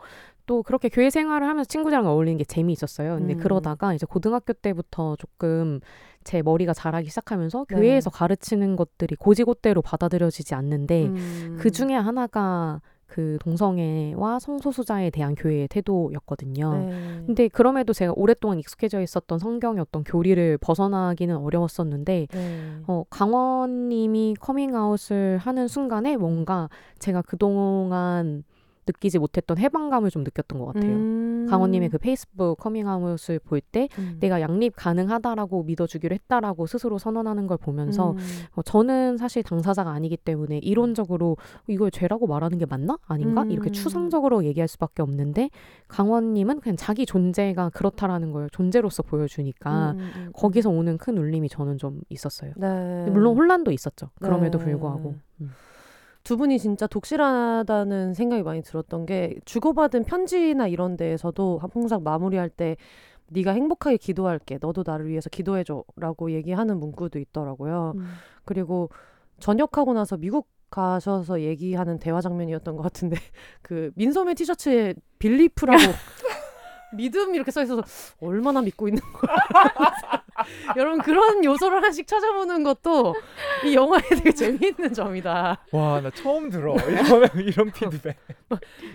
또 0.47 0.63
그렇게 0.63 0.89
교회 0.89 1.09
생활을 1.09 1.47
하면서 1.47 1.67
친구들이랑 1.67 2.07
어울리는 2.07 2.37
게 2.37 2.43
재미있었어요. 2.43 3.15
근데 3.17 3.35
음. 3.35 3.37
그러다가 3.37 3.93
이제 3.93 4.05
고등학교 4.05 4.53
때부터 4.53 5.15
조금 5.17 5.79
제 6.23 6.41
머리가 6.41 6.73
자라기 6.73 7.09
시작하면서 7.09 7.65
네. 7.69 7.75
교회에서 7.75 8.09
가르치는 8.09 8.75
것들이 8.75 9.15
고지고대로 9.15 9.81
받아들여지지 9.81 10.55
않는데 10.55 11.05
음. 11.05 11.57
그 11.59 11.71
중에 11.71 11.93
하나가 11.93 12.81
그 13.11 13.37
동성애와 13.41 14.39
성소수자에 14.39 15.09
대한 15.09 15.35
교회의 15.35 15.67
태도였거든요. 15.67 16.73
네. 16.73 17.23
근데 17.25 17.47
그럼에도 17.49 17.91
제가 17.91 18.13
오랫동안 18.15 18.57
익숙해져 18.57 19.01
있었던 19.01 19.37
성경의 19.37 19.81
어떤 19.81 20.05
교리를 20.05 20.57
벗어나기는 20.59 21.35
어려웠었는데 21.35 22.27
네. 22.31 22.57
어, 22.87 23.03
강원님이 23.09 24.35
커밍아웃을 24.39 25.39
하는 25.39 25.67
순간에 25.67 26.15
뭔가 26.15 26.69
제가 26.99 27.21
그동안 27.21 28.45
느끼지 28.87 29.19
못했던 29.19 29.57
해방감을 29.57 30.09
좀 30.09 30.23
느꼈던 30.23 30.59
것 30.59 30.67
같아요. 30.67 30.91
음. 30.91 31.47
강원님의 31.49 31.89
그 31.89 31.97
페이스북 31.97 32.57
커밍아웃을 32.57 33.39
볼때 33.39 33.87
음. 33.97 34.17
내가 34.19 34.41
양립 34.41 34.73
가능하다라고 34.75 35.63
믿어주기로 35.63 36.13
했다라고 36.13 36.65
스스로 36.65 36.97
선언하는 36.97 37.47
걸 37.47 37.57
보면서 37.57 38.11
음. 38.11 38.17
어, 38.55 38.61
저는 38.61 39.17
사실 39.17 39.43
당사자가 39.43 39.91
아니기 39.91 40.17
때문에 40.17 40.57
이론적으로 40.59 41.37
이걸 41.67 41.91
죄라고 41.91 42.27
말하는 42.27 42.57
게 42.57 42.65
맞나? 42.65 42.97
아닌가? 43.05 43.43
음. 43.43 43.51
이렇게 43.51 43.69
추상적으로 43.71 44.43
얘기할 44.45 44.67
수밖에 44.67 45.01
없는데 45.01 45.49
강원님은 45.87 46.61
그냥 46.61 46.75
자기 46.77 47.05
존재가 47.05 47.69
그렇다라는 47.69 48.31
걸 48.31 48.49
존재로서 48.51 49.03
보여주니까 49.03 49.91
음, 49.91 49.99
음, 49.99 50.11
음. 50.15 50.31
거기서 50.33 50.69
오는 50.69 50.97
큰 50.97 51.17
울림이 51.17 51.49
저는 51.49 51.77
좀 51.77 52.01
있었어요. 52.09 52.53
네. 52.57 53.07
물론 53.09 53.35
혼란도 53.35 53.71
있었죠. 53.71 54.09
그럼에도 54.19 54.57
네. 54.57 54.65
불구하고. 54.65 55.15
음. 55.41 55.51
두 56.23 56.37
분이 56.37 56.59
진짜 56.59 56.87
독실하다는 56.87 58.13
생각이 58.13 58.43
많이 58.43 58.61
들었던 58.61 59.05
게 59.05 59.35
주고받은 59.45 60.03
편지나 60.03 60.67
이런 60.67 60.97
데에서도 60.97 61.59
항상 61.61 62.03
마무리할 62.03 62.49
때 62.49 62.77
네가 63.29 63.51
행복하게 63.51 63.97
기도할게. 63.97 64.59
너도 64.61 64.83
나를 64.85 65.07
위해서 65.07 65.29
기도해줘라고 65.29 66.31
얘기하는 66.31 66.79
문구도 66.79 67.17
있더라고요. 67.19 67.93
음. 67.95 68.07
그리고 68.45 68.89
전역하고 69.39 69.93
나서 69.93 70.17
미국 70.17 70.47
가셔서 70.69 71.41
얘기하는 71.41 71.99
대화 71.99 72.21
장면이었던 72.21 72.77
것 72.77 72.81
같은데 72.81 73.17
그 73.61 73.91
민소매 73.95 74.33
티셔츠에 74.33 74.95
빌리프라고 75.19 75.79
믿음 76.95 77.35
이렇게 77.35 77.51
써 77.51 77.61
있어서 77.63 77.83
얼마나 78.19 78.61
믿고 78.61 78.87
있는 78.87 79.01
거야. 79.13 79.35
여러분 80.77 80.99
그런 81.01 81.43
요소를 81.43 81.77
하나씩 81.77 82.07
찾아보는 82.07 82.63
것도 82.63 83.15
이 83.65 83.75
영화의 83.75 84.01
되게 84.09 84.31
재미있는 84.33 84.93
점이다. 84.93 85.65
와 85.71 86.01
나 86.01 86.09
처음 86.11 86.49
들어 86.49 86.75
이런 86.89 87.29
이런 87.45 87.71
피드백. 87.71 88.17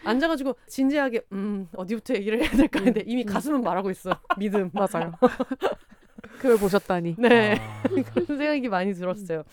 앉아가지고 0.04 0.56
진지하게 0.66 1.22
음 1.32 1.68
어디부터 1.76 2.14
얘기를 2.14 2.40
해야 2.42 2.50
될까 2.50 2.78
했는데 2.80 3.02
이미 3.06 3.24
가슴은 3.24 3.62
말하고 3.62 3.90
있어. 3.90 4.18
믿음. 4.38 4.70
맞아요. 4.72 5.12
그걸 6.38 6.58
보셨다니. 6.58 7.16
네. 7.18 7.58
아. 7.60 7.82
그런 8.14 8.26
생각이 8.26 8.68
많이 8.68 8.92
들었어요. 8.92 9.44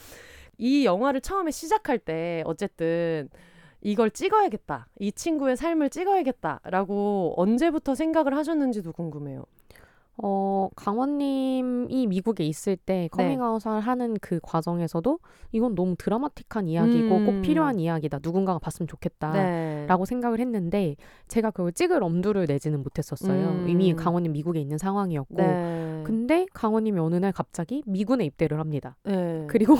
이 0.57 0.85
영화를 0.85 1.21
처음에 1.21 1.51
시작할 1.51 1.99
때 1.99 2.41
어쨌든 2.45 3.29
이걸 3.83 4.11
찍어야겠다. 4.11 4.87
이 4.99 5.11
친구의 5.11 5.57
삶을 5.57 5.89
찍어야겠다라고 5.89 7.33
언제부터 7.37 7.95
생각을 7.95 8.35
하셨는지도 8.35 8.93
궁금해요. 8.93 9.43
어, 10.17 10.69
강원님이 10.75 12.05
미국에 12.07 12.43
있을 12.45 12.77
때 12.77 13.09
커밍아웃을 13.11 13.79
하는 13.79 14.15
그 14.21 14.39
과정에서도 14.43 15.19
이건 15.51 15.73
너무 15.73 15.95
드라마틱한 15.97 16.67
이야기고 16.67 17.15
음. 17.15 17.25
꼭 17.25 17.41
필요한 17.41 17.79
이야기다. 17.79 18.19
누군가가 18.21 18.59
봤으면 18.59 18.87
좋겠다. 18.87 19.31
네. 19.31 19.85
라고 19.87 20.05
생각을 20.05 20.39
했는데 20.39 20.95
제가 21.27 21.49
그걸 21.49 21.71
찍을 21.71 22.03
엄두를 22.03 22.45
내지는 22.47 22.83
못했었어요. 22.83 23.49
음. 23.49 23.67
이미 23.67 23.95
강원님 23.95 24.33
미국에 24.33 24.59
있는 24.59 24.77
상황이었고 24.77 25.35
네. 25.35 26.03
근데 26.05 26.45
강원님이 26.53 26.99
어느 26.99 27.15
날 27.15 27.31
갑자기 27.31 27.81
미군에 27.87 28.23
입대를 28.25 28.59
합니다. 28.59 28.95
네. 29.03 29.45
그리고 29.47 29.75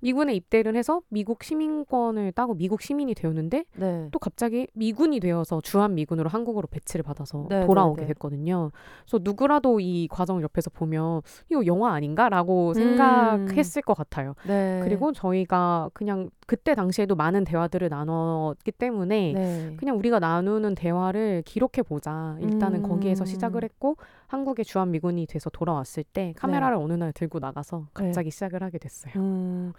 미군에 0.00 0.34
입대를 0.34 0.76
해서 0.76 1.02
미국 1.08 1.42
시민권을 1.42 2.32
따고 2.32 2.54
미국 2.54 2.82
시민이 2.82 3.14
되었는데 3.14 3.64
네. 3.76 4.08
또 4.10 4.18
갑자기 4.18 4.66
미군이 4.74 5.20
되어서 5.20 5.60
주한 5.60 5.94
미군으로 5.94 6.28
한국으로 6.28 6.66
배치를 6.68 7.02
받아서 7.02 7.46
네, 7.48 7.66
돌아오게 7.66 8.02
네, 8.02 8.06
네. 8.06 8.14
됐거든요. 8.14 8.70
그래서 9.04 9.18
누구라도 9.22 9.80
이 9.80 10.08
과정을 10.10 10.42
옆에서 10.42 10.70
보면 10.70 11.22
이거 11.50 11.64
영화 11.66 11.92
아닌가라고 11.92 12.68
음. 12.68 12.74
생각했을 12.74 13.82
것 13.82 13.94
같아요. 13.94 14.34
네. 14.46 14.80
그리고 14.84 15.12
저희가 15.12 15.90
그냥 15.92 16.30
그때 16.46 16.74
당시에도 16.74 17.14
많은 17.14 17.44
대화들을 17.44 17.88
나눴기 17.88 18.72
때문에 18.72 19.32
네. 19.32 19.74
그냥 19.76 19.96
우리가 19.96 20.18
나누는 20.18 20.74
대화를 20.74 21.42
기록해 21.46 21.82
보자. 21.86 22.36
일단은 22.40 22.84
음. 22.84 22.88
거기에서 22.88 23.24
시작을 23.24 23.64
했고 23.64 23.96
한국에 24.32 24.64
주한 24.64 24.90
미군이 24.90 25.26
돼서 25.26 25.50
돌아왔을 25.50 26.04
때 26.04 26.32
카메라를 26.38 26.78
어느 26.78 26.94
날 26.94 27.12
들고 27.12 27.38
나가서 27.38 27.88
갑자기 27.92 28.30
시작을 28.30 28.62
하게 28.62 28.78
됐어요. 28.78 29.12
네. 29.12 29.20
음, 29.20 29.74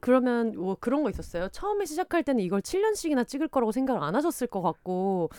그러면 0.00 0.54
뭐 0.56 0.76
그런 0.80 1.04
거 1.04 1.10
있었어요? 1.10 1.48
처음에 1.50 1.84
시작할 1.84 2.24
때는 2.24 2.42
이걸 2.42 2.62
7년씩이나 2.62 3.24
찍을 3.24 3.46
거라고 3.46 3.70
생각을 3.70 4.02
안 4.02 4.16
하셨을 4.16 4.48
것 4.48 4.60
같고 4.60 5.30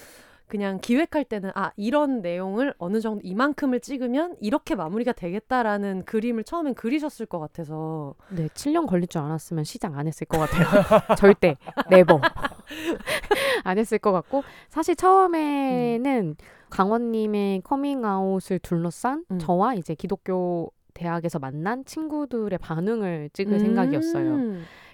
그냥 0.47 0.79
기획할 0.79 1.25
때는 1.25 1.51
아 1.55 1.71
이런 1.75 2.21
내용을 2.21 2.73
어느 2.77 3.01
정도 3.01 3.19
이만큼을 3.23 3.81
찍으면 3.81 4.37
이렇게 4.39 4.75
마무리가 4.75 5.11
되겠다라는 5.11 6.05
그림을 6.05 6.45
처음엔 6.45 6.75
그리셨을 6.75 7.25
것 7.25 7.39
같아서 7.39 8.15
네, 8.29 8.47
7년 8.47 8.87
걸릴 8.87 9.07
줄 9.07 9.19
알았으면 9.21 9.65
시작 9.65 9.97
안 9.97 10.07
했을 10.07 10.25
것 10.25 10.37
같아요. 10.37 10.65
절대 11.17 11.57
never 11.89 12.21
안 13.65 13.77
했을 13.77 13.97
것 13.97 14.13
같고 14.13 14.43
사실 14.69 14.95
처음에는 14.95 16.37
강원님의 16.73 17.61
커밍아웃을 17.61 18.57
둘러싼 18.59 19.23
음. 19.29 19.37
저와 19.37 19.75
이제 19.75 19.93
기독교 19.93 20.71
대학에서 20.95 21.37
만난 21.37 21.85
친구들의 21.85 22.57
반응을 22.57 23.29
찍을 23.33 23.59
생각이었어요. 23.59 24.35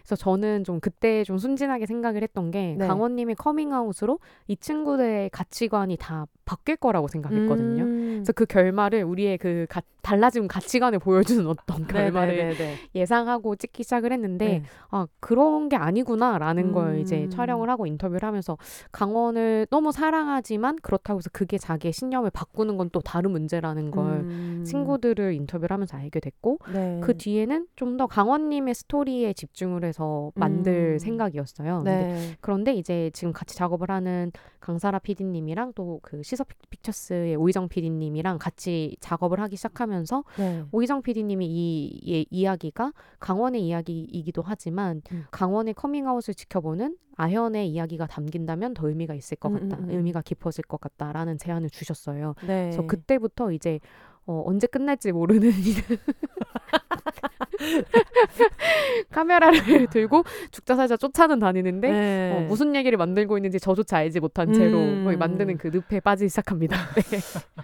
음. 0.09 0.15
그래서 0.15 0.15
저는 0.15 0.63
좀 0.63 0.79
그때 0.79 1.23
좀 1.23 1.37
순진하게 1.37 1.85
생각을 1.85 2.23
했던 2.23 2.49
게 2.49 2.75
네. 2.77 2.87
강원님의 2.87 3.35
커밍아웃으로 3.35 4.19
이 4.47 4.57
친구들의 4.57 5.29
가치관이 5.29 5.97
다 5.97 6.25
바뀔 6.45 6.77
거라고 6.77 7.07
생각했거든요. 7.07 7.83
음. 7.83 8.09
그래서 8.17 8.33
그 8.33 8.45
결말을 8.47 9.03
우리의 9.03 9.37
그 9.37 9.67
가- 9.69 9.81
달라진 10.01 10.47
가치관을 10.47 10.97
보여주는 10.97 11.45
어떤 11.45 11.85
결말을 11.85 12.35
네네네네. 12.37 12.75
예상하고 12.95 13.55
찍기 13.55 13.83
시작을 13.83 14.11
했는데 14.13 14.45
네. 14.47 14.63
아 14.89 15.05
그런 15.19 15.69
게 15.69 15.75
아니구나라는 15.75 16.71
걸 16.71 16.99
이제 16.99 17.25
음. 17.25 17.29
촬영을 17.29 17.69
하고 17.69 17.85
인터뷰를 17.85 18.25
하면서 18.25 18.57
강원을 18.91 19.67
너무 19.69 19.91
사랑하지만 19.91 20.77
그렇다고 20.81 21.19
해서 21.19 21.29
그게 21.31 21.57
자기의 21.59 21.93
신념을 21.93 22.31
바꾸는 22.31 22.77
건 22.77 22.89
또 22.91 23.01
다른 23.01 23.29
문제라는 23.29 23.91
걸 23.91 24.05
음. 24.21 24.63
친구들을 24.65 25.33
인터뷰를 25.35 25.71
하면서 25.71 25.95
알게 25.95 26.19
됐고 26.19 26.57
네. 26.73 26.99
그 27.03 27.15
뒤에는 27.15 27.67
좀 27.75 27.97
더 27.99 28.07
강원님의 28.07 28.75
스토리에 28.75 29.33
집중을 29.33 29.83
해서 29.83 29.98
만들 30.35 30.93
음. 30.93 30.99
생각이었어요. 30.99 31.83
네. 31.83 32.35
그런데 32.41 32.73
이제 32.73 33.11
지금 33.13 33.31
같이 33.33 33.55
작업을 33.55 33.91
하는 33.91 34.31
강사라 34.59 34.99
PD님이랑 34.99 35.73
또 35.73 35.99
그 36.01 36.23
시소 36.23 36.43
픽처스의 36.69 37.35
오희정 37.35 37.69
PD님이랑 37.69 38.39
같이 38.39 38.95
작업을 38.99 39.39
하기 39.41 39.55
시작하면서 39.55 40.23
네. 40.37 40.63
오희정 40.71 41.01
PD님이 41.01 41.45
이, 41.45 42.01
이 42.03 42.25
이야기가 42.29 42.93
강원의 43.19 43.65
이야기이기도 43.65 44.41
하지만 44.43 45.01
음. 45.11 45.25
강원의 45.31 45.73
커밍아웃을 45.73 46.33
지켜보는 46.33 46.97
아현의 47.15 47.69
이야기가 47.69 48.07
담긴다면 48.07 48.73
더 48.73 48.87
의미가 48.87 49.13
있을 49.13 49.37
것 49.37 49.49
음, 49.49 49.69
같다, 49.69 49.77
음, 49.83 49.89
음. 49.89 49.95
의미가 49.97 50.21
깊어질 50.21 50.63
것 50.65 50.79
같다라는 50.79 51.37
제안을 51.37 51.69
주셨어요. 51.69 52.33
네. 52.41 52.63
그래서 52.63 52.87
그때부터 52.87 53.51
이제 53.51 53.79
어, 54.25 54.43
언제 54.45 54.67
끝날지 54.67 55.11
모르는 55.11 55.51
카메라를 59.11 59.87
들고 59.91 60.23
죽자 60.51 60.75
살자 60.75 60.97
쫓아는 60.97 61.39
다니는데 61.39 61.91
네. 61.91 62.33
어, 62.35 62.47
무슨 62.47 62.75
얘기를 62.75 62.97
만들고 62.97 63.37
있는지 63.37 63.59
저조차 63.59 63.97
알지 63.97 64.19
못한 64.19 64.53
채로 64.53 64.77
음. 64.77 65.15
만드는 65.17 65.57
그 65.57 65.67
늪에 65.67 65.99
빠지기 65.99 66.29
시작합니다. 66.29 66.77
네, 67.11 67.19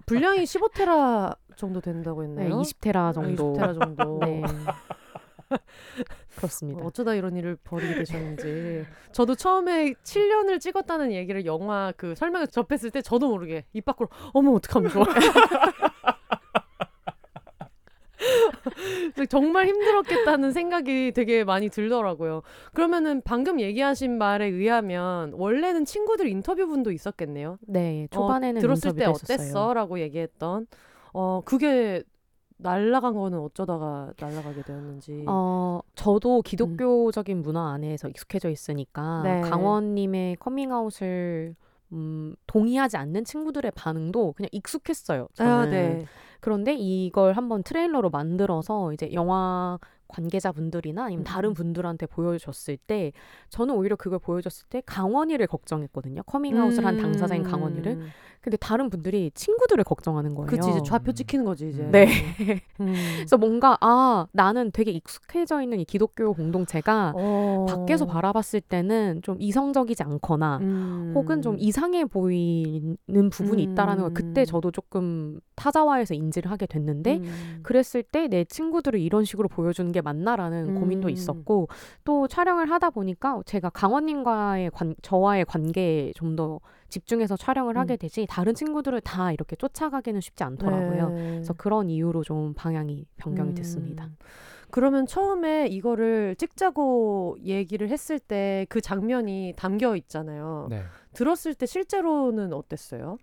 분량이 0.06 0.44
15테라 0.44 1.38
정도 1.56 1.80
된다고 1.82 2.22
네, 2.22 2.28
했나요? 2.28 2.62
20테라 2.62 3.14
정도. 3.14 3.54
20테라 3.54 3.80
정도. 3.80 4.20
네. 4.26 4.42
그렇습니다. 6.36 6.82
어, 6.84 6.88
어쩌다 6.88 7.14
이런 7.14 7.36
일을 7.38 7.56
벌이게 7.64 7.96
되셨는지. 7.96 8.86
저도 9.12 9.36
처음에 9.36 9.94
7년을 10.04 10.60
찍었다는 10.60 11.14
얘기를 11.14 11.46
영화 11.46 11.94
그 11.96 12.16
설명에서 12.16 12.52
접했을 12.52 12.92
때 12.92 13.02
저도 13.02 13.30
모르게 13.30 13.66
입 13.74 13.86
밖으로 13.86 14.10
어머 14.34 14.52
어떡하면 14.52 14.92
좋아. 14.92 15.06
정말 19.30 19.68
힘들었겠다는 19.68 20.52
생각이 20.52 21.12
되게 21.14 21.44
많이 21.44 21.70
들더라고요. 21.70 22.42
그러면은 22.74 23.22
방금 23.24 23.60
얘기하신 23.60 24.18
말에 24.18 24.48
의하면 24.48 25.34
원래는 25.34 25.86
친구들 25.86 26.28
인터뷰분도 26.28 26.92
있었겠네요. 26.92 27.58
네, 27.62 28.08
어, 28.12 28.16
초반에는 28.16 28.62
들었을 28.62 28.94
때 28.94 29.04
인터뷰도 29.04 29.10
했었어요. 29.12 29.36
어땠어? 29.36 29.74
라고 29.74 30.00
얘기했던 30.00 30.68
어 31.14 31.42
그게 31.46 32.04
날라간 32.58 33.14
거는 33.14 33.40
어쩌다가 33.40 34.14
날라가게 34.20 34.64
되었는지. 34.64 35.26
어, 35.28 35.82
저도 35.96 36.42
기독교적인 36.42 37.42
문화 37.42 37.72
안에서 37.74 38.08
익숙해져 38.08 38.50
있으니까 38.50 39.22
네. 39.24 39.42
강원님의 39.42 40.38
커밍아웃을 40.38 41.56
음, 41.92 42.36
동의하지 42.48 42.98
않는 42.98 43.26
친구들의 43.26 43.72
반응도 43.76 44.34
그냥 44.34 44.50
익숙했어요. 44.52 45.28
저는. 45.34 45.52
아, 45.52 45.66
네. 45.66 46.06
그런데 46.40 46.74
이걸 46.74 47.34
한번 47.34 47.64
트레일러로 47.64 48.10
만들어서 48.10 48.94
이제 48.94 49.12
영화 49.14 49.80
관계자분들이나 50.08 51.06
아니면 51.06 51.22
음. 51.22 51.24
다른 51.24 51.54
분들한테 51.54 52.06
보여줬을 52.06 52.78
때 52.78 53.12
저는 53.50 53.76
오히려 53.76 53.96
그걸 53.96 54.20
보여줬을 54.20 54.68
때 54.70 54.82
강원이를 54.86 55.48
걱정했거든요. 55.48 56.24
커밍아웃을 56.24 56.86
한 56.86 56.98
당사자인 56.98 57.44
강원이를. 57.44 58.00
음. 58.46 58.52
근데 58.52 58.58
다른 58.58 58.90
분들이 58.90 59.32
친구들을 59.34 59.84
걱정하는 59.84 60.36
거예요. 60.36 60.48
그치 60.48 60.70
이제 60.70 60.82
좌표 60.86 61.14
찍히는 61.14 61.46
거지 61.46 61.70
이제. 61.70 61.84
네. 61.84 62.06
음. 62.80 62.94
그래서 63.16 63.38
뭔가 63.38 63.78
아 63.82 64.28
나는 64.32 64.70
되게 64.72 64.92
익숙해져 64.92 65.62
있는 65.62 65.80
이 65.80 65.86
기독교 65.86 66.34
공동체가 66.34 67.14
어. 67.16 67.66
밖에서 67.68 68.06
바라봤을 68.06 68.62
때는 68.62 69.22
좀 69.24 69.38
이성적이지 69.40 70.04
않거나 70.04 70.60
음. 70.62 71.14
혹은 71.16 71.42
좀 71.42 71.58
이상해 71.58 72.06
보이는 72.06 72.98
부분이 73.32 73.64
있다라는 73.64 74.04
걸 74.04 74.14
그때 74.14 74.42
음. 74.42 74.46
저도 74.46 74.72
조금 74.72 75.40
타자화해서 75.56 76.14
인지를 76.14 76.52
하게 76.52 76.66
됐는데 76.68 77.18
음. 77.18 77.60
그랬을 77.64 78.04
때 78.04 78.26
내 78.36 78.44
친구들을 78.44 79.00
이런 79.00 79.24
식으로 79.24 79.48
보여주는 79.48 79.92
게 79.92 80.02
맞나라는 80.02 80.76
고민도 80.80 81.08
음. 81.08 81.10
있었고 81.10 81.68
또 82.04 82.28
촬영을 82.28 82.70
하다 82.70 82.90
보니까 82.90 83.42
제가 83.46 83.70
강원님과의 83.70 84.72
관, 84.72 84.96
저와의 85.02 85.46
관계에 85.46 86.12
좀더 86.16 86.60
집중해서 86.96 87.36
촬영을 87.36 87.78
하게 87.78 87.96
음. 87.96 87.98
되지 87.98 88.26
다른 88.30 88.56
친구들을 88.56 89.02
다 89.02 89.34
이렇게 89.34 89.58
쫓아가기는 89.58 90.22
쉽지 90.22 90.44
않더라고요. 90.46 91.10
네. 91.10 91.30
그래서 91.32 91.54
그런 91.54 91.90
이유로 91.90 92.24
좀 92.24 92.54
방향이 92.54 93.06
변경이 93.18 93.50
음. 93.50 93.56
됐습니다. 93.56 94.10
그러면 94.72 95.06
처음에 95.06 95.68
이거를 95.68 96.36
찍자고 96.38 97.38
얘기를 97.44 97.90
했을 97.90 98.18
때 98.20 98.66
그 98.70 98.80
장면이 98.80 99.54
담겨 99.58 99.96
있잖아요. 99.98 100.68
네. 100.70 100.84
들었을 101.14 101.54
때 101.54 101.66
실제로는 101.66 102.54
어땠어요? 102.54 103.18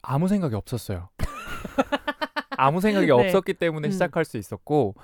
아무 0.00 0.26
생각이 0.28 0.54
없었어요. 0.54 1.08
아무 2.56 2.80
생각이 2.80 3.06
네. 3.08 3.12
없었기 3.12 3.54
때문에 3.54 3.88
음. 3.88 3.90
시작할 3.90 4.24
수 4.24 4.38
있었고 4.38 4.94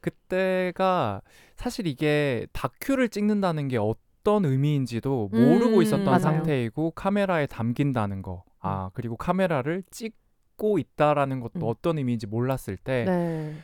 그때가 0.00 1.22
사실 1.56 1.86
이게 1.86 2.46
다큐를 2.52 3.08
찍는다는 3.08 3.68
게 3.68 3.76
어떤 3.78 4.07
의미인지도 4.24 5.30
모르고 5.32 5.78
음, 5.78 5.82
있었던 5.82 6.04
맞아요. 6.04 6.18
상태이고 6.18 6.92
카메라에 6.92 7.46
담긴다는 7.46 8.22
거. 8.22 8.44
아, 8.60 8.90
그리고 8.92 9.16
카메라를 9.16 9.82
찍고 9.90 10.78
있다라는 10.78 11.40
것도 11.40 11.60
음. 11.60 11.62
어떤 11.64 11.98
의미인지 11.98 12.26
몰랐을 12.26 12.76
때 12.82 13.04
네. 13.06 13.54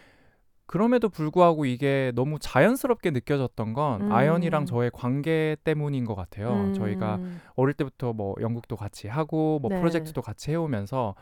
그럼에도 0.67 1.09
불구하고 1.09 1.67
이게 1.67 2.11
너무 2.15 2.39
자연스럽게 2.41 3.11
느껴졌던 3.11 3.75
건 3.75 4.03
음. 4.03 4.13
아연이랑 4.13 4.65
저의 4.65 4.91
관계 4.93 5.57
때문인 5.63 6.05
것 6.05 6.15
같아요. 6.15 6.53
음. 6.53 6.75
저희가 6.75 7.21
어릴 7.55 7.75
때부터 7.75 8.13
뭐 8.13 8.35
연극도 8.41 8.77
같이 8.77 9.07
하고 9.09 9.59
뭐 9.61 9.69
네. 9.69 9.79
프로젝트도 9.79 10.23
같이 10.23 10.53
해오면서 10.53 11.15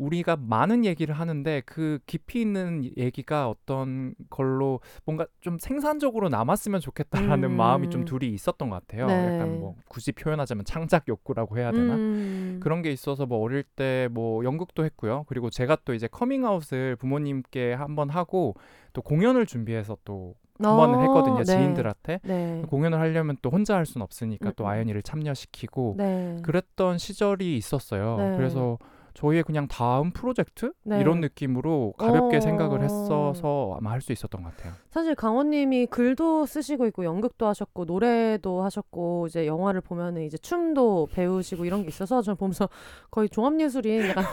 우리가 0.00 0.36
많은 0.36 0.84
얘기를 0.84 1.14
하는데 1.14 1.62
그 1.66 1.98
깊이 2.06 2.40
있는 2.40 2.90
얘기가 2.96 3.48
어떤 3.48 4.14
걸로 4.28 4.80
뭔가 5.04 5.26
좀 5.40 5.58
생산적으로 5.58 6.28
남았으면 6.28 6.80
좋겠다라는 6.80 7.50
음. 7.50 7.56
마음이 7.56 7.90
좀 7.90 8.04
둘이 8.04 8.28
있었던 8.30 8.70
것 8.70 8.86
같아요. 8.86 9.06
네. 9.06 9.34
약간 9.34 9.60
뭐 9.60 9.76
굳이 9.88 10.12
표현하자면 10.12 10.64
창작 10.64 11.08
욕구라고 11.08 11.58
해야 11.58 11.70
되나? 11.72 11.94
음. 11.94 12.60
그런 12.62 12.82
게 12.82 12.90
있어서 12.92 13.26
뭐 13.26 13.38
어릴 13.38 13.62
때 13.62 14.08
뭐 14.10 14.44
연극도 14.44 14.84
했고요. 14.84 15.24
그리고 15.28 15.50
제가 15.50 15.76
또 15.84 15.94
이제 15.94 16.08
커밍아웃을 16.08 16.96
부모님께 16.96 17.74
한번 17.74 18.10
하고 18.10 18.54
또 18.92 19.02
공연을 19.02 19.46
준비해서 19.46 19.96
또 20.04 20.34
한번 20.62 20.94
어, 20.94 21.00
했거든요. 21.00 21.38
네. 21.38 21.44
지인들한테. 21.44 22.20
네. 22.22 22.62
공연을 22.68 22.98
하려면 22.98 23.36
또 23.40 23.50
혼자 23.50 23.76
할 23.76 23.86
수는 23.86 24.02
없으니까 24.04 24.50
음, 24.50 24.52
또 24.56 24.64
음. 24.64 24.68
아연이를 24.68 25.02
참여시키고 25.02 25.94
네. 25.96 26.36
그랬던 26.42 26.98
시절이 26.98 27.56
있었어요. 27.56 28.16
네. 28.18 28.36
그래서 28.36 28.78
저희의 29.14 29.42
그냥 29.42 29.68
다음 29.68 30.12
프로젝트 30.12 30.72
네. 30.84 31.00
이런 31.00 31.20
느낌으로 31.20 31.94
가볍게 31.98 32.38
어. 32.38 32.40
생각을 32.40 32.82
했어서 32.82 33.76
아마 33.78 33.90
할 33.90 34.00
수 34.00 34.12
있었던 34.12 34.42
것 34.42 34.56
같아요. 34.56 34.72
사실 34.90 35.14
강원님이 35.14 35.86
글도 35.86 36.46
쓰시고 36.46 36.86
있고 36.86 37.04
연극도 37.04 37.46
하셨고 37.46 37.84
노래도 37.84 38.62
하셨고 38.62 39.26
이제 39.28 39.46
영화를 39.46 39.82
보면은 39.82 40.22
이제 40.22 40.38
춤도 40.38 41.08
배우시고 41.12 41.66
이런 41.66 41.82
게 41.82 41.88
있어서 41.88 42.22
저는 42.22 42.36
보면서 42.36 42.68
거의 43.10 43.28
종합예술인 43.28 44.08
약간 44.08 44.24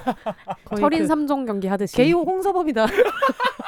거의 0.64 0.80
철인 0.82 1.00
그 1.02 1.08
삼종 1.08 1.46
경기 1.46 1.68
하듯이 1.68 1.98
게이 1.98 2.14
홍서범이다. 2.14 2.86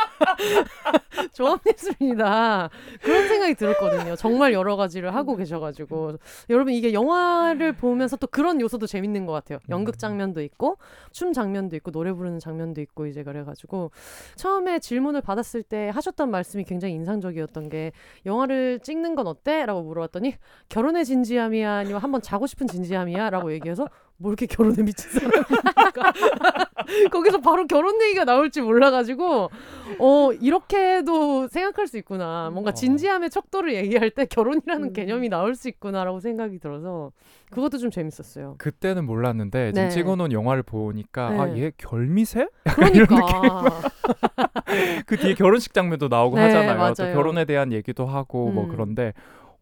종합예술이다. 1.34 2.70
그런 3.02 3.28
생각이 3.28 3.56
들었거든요. 3.56 4.16
정말 4.16 4.54
여러 4.54 4.76
가지를 4.76 5.16
하고 5.16 5.36
계셔가지고 5.36 6.18
여러분 6.50 6.74
이게 6.74 6.94
영화를 6.94 7.74
보면서 7.74 8.16
또 8.18 8.28
그런 8.28 8.62
요소도 8.62 8.88
재밌는 8.88 9.26
것 9.26 9.34
같아요. 9.34 9.60
연극 9.70 10.00
장면도 10.00 10.42
있고 10.42 10.78
춤 11.12 11.34
장면도 11.34 11.76
있고 11.78 11.92
노래 11.92 12.12
부르는 12.12 12.40
장면도 12.40 12.82
있고 12.82 13.06
이제 13.08 13.24
그래가지고 13.24 13.92
처음에 14.36 14.80
질문을 14.80 15.22
받았을 15.22 15.64
때 15.64 15.90
하셨던 15.90 16.30
말씀이 16.32 16.64
굉장히 16.64 16.94
인상적이었던 16.96 17.70
게 17.70 17.92
영화를 18.26 18.80
찍는 18.80 19.16
건 19.16 19.28
어때? 19.28 19.66
라고 19.66 19.82
물어봤더니 19.84 20.36
결혼의 20.70 21.06
진지함이야 21.06 21.72
아니면 21.72 22.02
한번 22.02 22.22
자고 22.22 22.48
싶은 22.48 22.68
진지함이야? 22.68 23.30
라고 23.30 23.52
얘기해서 23.54 23.88
뭐 24.20 24.32
이렇게 24.32 24.46
결혼에 24.46 24.84
미친 24.84 25.10
사람입니까? 25.12 26.14
거기서 27.12 27.40
바로 27.40 27.66
결혼 27.68 28.02
얘기가 28.02 28.26
나올지 28.26 28.62
몰라가지고 28.62 29.50
어 30.00 30.32
이렇게도 30.34 31.48
생각할 31.48 31.88
수 31.88 31.98
있구나 31.98 32.50
뭔가 32.52 32.72
어. 32.72 32.74
진지함의 32.74 33.30
척도를 33.30 33.74
얘기할 33.76 34.12
때 34.12 34.26
결혼이라는 34.26 34.90
음. 34.90 34.94
개념이 34.94 35.30
나올 35.30 35.56
수 35.56 35.70
있구나라고 35.70 36.20
생각이 36.20 36.60
들어서 36.60 37.12
그것도 37.50 37.78
좀 37.78 37.92
재밌었어요. 37.92 38.56
그때는 38.58 39.06
몰랐는데 39.06 39.72
지금 39.72 39.84
네. 39.84 39.90
찍어놓은 39.90 40.32
영화를 40.34 40.64
보니까 40.64 41.30
네. 41.30 41.40
아얘 41.40 41.72
결미새? 41.78 42.48
그러니까 42.76 43.82
그 45.08 45.16
뒤에 45.16 45.34
결혼식 45.34 45.74
장면도 45.74 46.10
나오고 46.10 46.36
네, 46.36 46.44
하잖아요. 46.44 46.94
또. 46.94 47.14
결혼에 47.14 47.46
대한 47.46 47.72
얘기도 47.72 48.06
하고 48.06 48.52
뭐 48.52 48.66
음. 48.66 48.70
그런데 48.70 49.14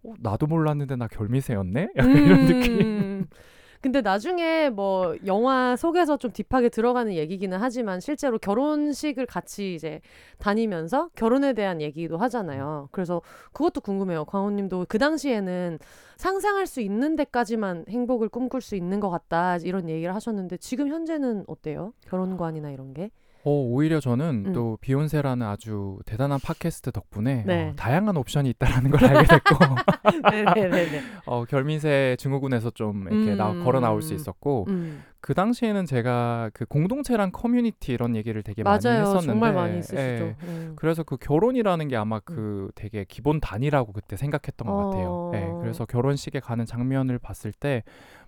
어, 0.03 0.13
나도 0.19 0.47
몰랐는데 0.47 0.95
나 0.95 1.07
결미새였네? 1.07 1.89
약간 1.95 2.17
이런 2.17 2.45
느낌. 2.47 3.27
음. 3.77 3.81
근데 3.81 4.01
나중에 4.01 4.69
뭐 4.69 5.15
영화 5.25 5.75
속에서 5.75 6.17
좀 6.17 6.31
deep하게 6.31 6.69
들어가는 6.69 7.13
얘기기는 7.13 7.55
하지만 7.59 7.99
실제로 7.99 8.37
결혼식을 8.37 9.25
같이 9.25 9.75
이제 9.75 10.01
다니면서 10.39 11.09
결혼에 11.15 11.53
대한 11.53 11.81
얘기도 11.81 12.17
하잖아요. 12.17 12.89
그래서 12.91 13.21
그것도 13.53 13.81
궁금해요. 13.81 14.25
광호님도 14.25 14.87
그 14.89 14.97
당시에는 14.97 15.79
상상할 16.17 16.67
수 16.67 16.81
있는 16.81 17.15
데까지만 17.15 17.85
행복을 17.89 18.29
꿈꿀 18.29 18.61
수 18.61 18.75
있는 18.75 18.99
것 18.99 19.09
같다 19.09 19.57
이런 19.57 19.89
얘기를 19.89 20.13
하셨는데 20.15 20.57
지금 20.57 20.89
현재는 20.89 21.45
어때요? 21.47 21.93
결혼관이나 22.07 22.71
이런 22.71 22.93
게? 22.93 23.11
어, 23.43 23.51
오히려 23.51 23.99
저는 23.99 24.45
음. 24.47 24.53
또 24.53 24.77
비혼세라는 24.81 25.45
아주 25.45 25.99
대단한 26.05 26.39
팟캐스트 26.39 26.91
덕분에 26.91 27.43
네. 27.45 27.69
어, 27.69 27.73
다양한 27.75 28.17
옵션이 28.17 28.49
있다라는 28.49 28.91
걸 28.91 29.05
알게 29.05 29.27
됐고. 29.27 29.55
어, 31.25 31.45
결미새 31.45 32.17
증후군에서 32.19 32.71
좀 32.71 33.07
이렇게 33.09 33.35
나, 33.35 33.51
음. 33.51 33.63
걸어 33.63 33.79
나올 33.79 34.01
수 34.01 34.13
있었고 34.13 34.65
음. 34.69 35.03
그 35.19 35.33
당시에는 35.33 35.85
제가 35.85 36.51
그 36.53 36.65
공동체랑 36.65 37.31
커뮤니티 37.31 37.91
이런 37.91 38.15
얘기를 38.15 38.43
되게 38.43 38.63
많이 38.63 38.79
맞아요. 38.83 39.01
했었는데 39.01 39.27
정말 39.27 39.53
많이 39.53 39.81
쓰시죠. 39.81 39.97
예. 39.99 40.35
음. 40.43 40.73
그래서 40.75 41.03
그 41.03 41.17
결혼이라는 41.17 41.87
게 41.87 41.95
아마 41.95 42.19
그 42.19 42.69
되게 42.75 43.05
기본 43.07 43.39
단위라고 43.39 43.93
그때 43.93 44.15
생각했던 44.15 44.67
것 44.67 44.75
같아요. 44.89 45.09
어. 45.09 45.31
예, 45.35 45.49
그래서 45.61 45.85
결혼식에 45.85 46.39
가는 46.39 46.65
장면을 46.65 47.17
봤을 47.17 47.51
때 47.51 47.83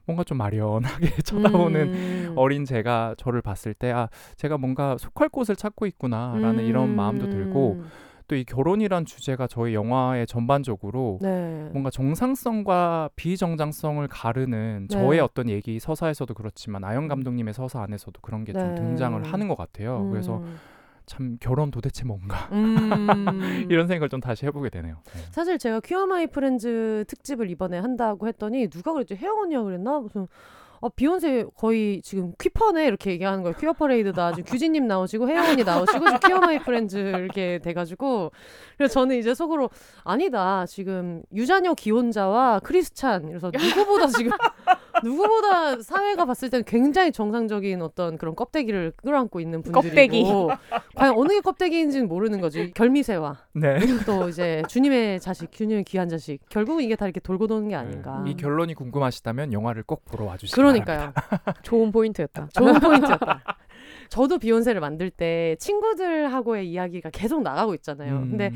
뭔가 0.09 0.23
좀 0.23 0.41
아련하게 0.41 1.07
쳐다보는 1.23 1.81
음. 1.93 2.33
어린 2.35 2.65
제가 2.65 3.13
저를 3.17 3.43
봤을 3.43 3.75
때 3.75 3.91
아 3.91 4.09
제가 4.37 4.57
뭔가 4.57 4.97
속할 4.97 5.29
곳을 5.29 5.55
찾고 5.55 5.85
있구나라는 5.85 6.63
이런 6.65 6.95
마음도 6.95 7.29
들고 7.29 7.73
음. 7.73 7.85
또이 8.27 8.43
결혼이란 8.43 9.05
주제가 9.05 9.47
저희 9.47 9.73
영화의 9.73 10.27
전반적으로 10.27 11.17
네. 11.21 11.69
뭔가 11.71 11.89
정상성과 11.89 13.09
비정상성을 13.15 14.07
가르는 14.07 14.87
네. 14.89 14.95
저의 14.95 15.19
어떤 15.19 15.49
얘기 15.49 15.79
서사에서도 15.79 16.31
그렇지만 16.35 16.83
아영 16.83 17.07
감독님의 17.07 17.53
서사 17.55 17.81
안에서도 17.81 18.19
그런 18.21 18.45
게좀 18.45 18.61
네. 18.61 18.75
등장을 18.75 19.23
하는 19.23 19.47
것 19.47 19.57
같아요. 19.57 20.07
그래서 20.11 20.37
음. 20.37 20.55
참 21.09 21.37
결혼 21.39 21.71
도대체 21.71 22.05
뭔가? 22.05 22.47
음. 22.51 22.67
이런 23.69 23.87
생각을 23.87 24.09
좀 24.09 24.19
다시 24.21 24.45
해보게 24.45 24.69
되네요. 24.69 24.97
네. 25.11 25.21
사실 25.31 25.57
제가 25.57 25.79
퀴어 25.79 26.05
마이 26.05 26.27
프렌즈 26.27 27.03
특집을 27.07 27.49
이번에 27.49 27.79
한다고 27.79 28.27
했더니 28.27 28.69
누가 28.69 28.93
그랬지? 28.93 29.15
혜영 29.15 29.39
언니가 29.39 29.63
그랬나? 29.63 29.99
무슨 29.99 30.27
아 30.81 30.87
비혼세 30.95 31.45
거의 31.57 32.01
지금 32.03 32.31
퀴퍼네? 32.39 32.85
이렇게 32.85 33.09
얘기하는 33.11 33.41
거예요. 33.41 33.57
퀴어 33.57 33.73
퍼레이드다. 33.73 34.33
지금 34.33 34.49
규진님 34.49 34.87
나오시고 34.87 35.27
혜영 35.27 35.45
언니 35.47 35.63
나오시고 35.63 36.05
지금 36.05 36.19
퀴어 36.19 36.39
마이 36.39 36.59
프렌즈 36.59 36.95
이렇게 36.97 37.57
돼가지고. 37.57 38.31
그래서 38.77 38.93
저는 38.93 39.17
이제 39.17 39.33
속으로 39.33 39.71
아니다. 40.03 40.65
지금 40.67 41.23
유자녀 41.33 41.73
기혼자와 41.73 42.59
크리스찬 42.59 43.27
그래서 43.29 43.51
누구보다 43.51 44.07
지금 44.07 44.31
누구보다 45.03 45.81
사회가 45.81 46.25
봤을 46.25 46.49
때는 46.49 46.63
굉장히 46.65 47.11
정상적인 47.11 47.81
어떤 47.81 48.17
그런 48.17 48.35
껍데기를 48.35 48.93
끌어안고 48.97 49.39
있는 49.39 49.61
분들이고 49.61 49.89
껍데기. 49.89 50.23
과연 50.95 51.15
어느 51.17 51.33
게 51.33 51.41
껍데기인지는 51.41 52.07
모르는 52.07 52.41
거지. 52.41 52.71
결미새와 52.73 53.37
네. 53.53 53.79
또 54.05 54.29
이제 54.29 54.63
주님의 54.67 55.19
자식, 55.19 55.51
주님의 55.51 55.83
귀한 55.85 56.09
자식. 56.09 56.39
결국은 56.49 56.83
이게 56.83 56.95
다 56.95 57.05
이렇게 57.05 57.19
돌고 57.19 57.47
도는 57.47 57.69
게 57.69 57.75
아닌가. 57.75 58.23
이 58.27 58.35
결론이 58.35 58.73
궁금하시다면 58.75 59.53
영화를 59.53 59.83
꼭 59.83 60.05
보러 60.05 60.25
와주시기 60.25 60.59
바랍니다. 60.59 61.13
그러니까요. 61.13 61.53
좋은 61.63 61.91
포인트였다. 61.91 62.49
좋은 62.53 62.79
포인트였다. 62.79 63.43
저도 64.09 64.39
비욘세를 64.39 64.81
만들 64.81 65.09
때 65.09 65.55
친구들하고의 65.59 66.69
이야기가 66.69 67.11
계속 67.11 67.41
나가고 67.43 67.75
있잖아요. 67.75 68.17
음, 68.17 68.29
근데 68.29 68.51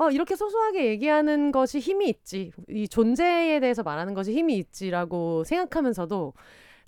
어, 0.00 0.10
이렇게 0.10 0.34
소소하게 0.34 0.86
얘기하는 0.86 1.52
것이 1.52 1.78
힘이 1.78 2.08
있지. 2.08 2.52
이 2.70 2.88
존재에 2.88 3.60
대해서 3.60 3.82
말하는 3.82 4.14
것이 4.14 4.32
힘이 4.32 4.56
있지라고 4.56 5.44
생각하면서도 5.44 6.32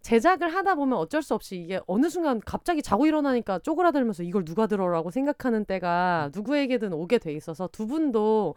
제작을 0.00 0.48
하다 0.48 0.76
보면 0.76 0.96
어쩔 0.96 1.20
수 1.20 1.34
없이 1.34 1.56
이게 1.56 1.78
어느 1.86 2.08
순간 2.08 2.40
갑자기 2.40 2.80
자고 2.80 3.04
일어나니까 3.04 3.58
쪼그라들면서 3.58 4.22
이걸 4.22 4.46
누가 4.46 4.66
들어라고 4.66 5.10
생각하는 5.10 5.66
때가 5.66 6.30
누구에게든 6.34 6.94
오게 6.94 7.18
돼 7.18 7.34
있어서 7.34 7.68
두 7.70 7.86
분도 7.86 8.54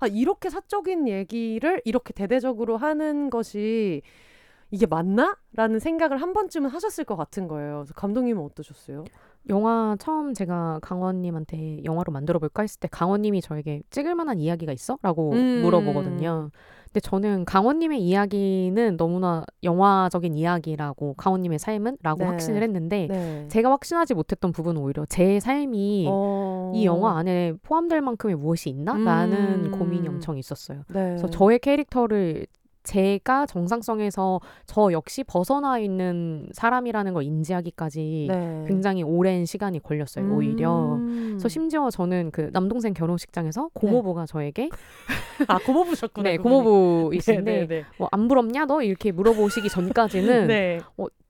아, 0.00 0.06
이렇게 0.06 0.50
사적인 0.50 1.08
얘기를 1.08 1.80
이렇게 1.86 2.12
대대적으로 2.12 2.76
하는 2.76 3.30
것이 3.30 4.02
이게 4.70 4.84
맞나? 4.84 5.38
라는 5.54 5.78
생각을 5.78 6.20
한 6.20 6.34
번쯤은 6.34 6.68
하셨을 6.68 7.04
것 7.04 7.16
같은 7.16 7.48
거예요. 7.48 7.86
감독님은 7.94 8.44
어떠셨어요? 8.44 9.04
영화 9.48 9.96
처음 9.98 10.34
제가 10.34 10.80
강원님한테 10.82 11.84
영화로 11.84 12.12
만들어 12.12 12.38
볼까 12.38 12.62
했을 12.62 12.80
때 12.80 12.88
강원님이 12.90 13.40
저에게 13.40 13.82
찍을 13.90 14.14
만한 14.14 14.40
이야기가 14.40 14.72
있어? 14.72 14.98
라고 15.02 15.32
음. 15.32 15.62
물어보거든요. 15.62 16.50
근데 16.86 17.00
저는 17.00 17.44
강원님의 17.44 18.00
이야기는 18.02 18.96
너무나 18.96 19.44
영화적인 19.62 20.34
이야기라고 20.34 21.14
강원님의 21.14 21.58
삶은? 21.58 21.98
라고 22.02 22.20
네. 22.20 22.26
확신을 22.26 22.62
했는데 22.62 23.06
네. 23.08 23.48
제가 23.48 23.70
확신하지 23.70 24.14
못했던 24.14 24.50
부분은 24.50 24.80
오히려 24.80 25.04
제 25.06 25.38
삶이 25.38 26.06
어... 26.08 26.72
이 26.74 26.86
영화 26.86 27.18
안에 27.18 27.52
포함될 27.62 28.00
만큼의 28.00 28.36
무엇이 28.36 28.70
있나? 28.70 28.96
라는 28.96 29.66
음. 29.66 29.70
고민이 29.72 30.08
엄청 30.08 30.38
있었어요. 30.38 30.84
네. 30.88 31.08
그래서 31.08 31.28
저의 31.28 31.58
캐릭터를 31.58 32.46
제가 32.86 33.46
정상성에서 33.46 34.40
저 34.64 34.92
역시 34.92 35.24
벗어나 35.24 35.78
있는 35.78 36.48
사람이라는 36.52 37.12
걸 37.12 37.24
인지하기까지 37.24 38.28
네. 38.30 38.64
굉장히 38.66 39.02
오랜 39.02 39.44
시간이 39.44 39.82
걸렸어요, 39.82 40.32
오히려. 40.32 40.94
음. 40.94 41.30
그래서 41.32 41.48
심지어 41.48 41.90
저는 41.90 42.30
그 42.30 42.50
남동생 42.52 42.94
결혼식장에서 42.94 43.70
고모부가 43.74 44.26
저에게 44.26 44.70
아 45.48 45.58
고모부셨구나. 45.58 46.30
네. 46.30 46.36
고모부이신데 46.38 47.52
네, 47.52 47.66
네, 47.66 47.84
뭐안 47.98 48.28
부럽냐 48.28 48.66
너 48.66 48.82
이렇게 48.82 49.10
물어보시기 49.12 49.68
전까지는 49.68 50.46
네. 50.48 50.80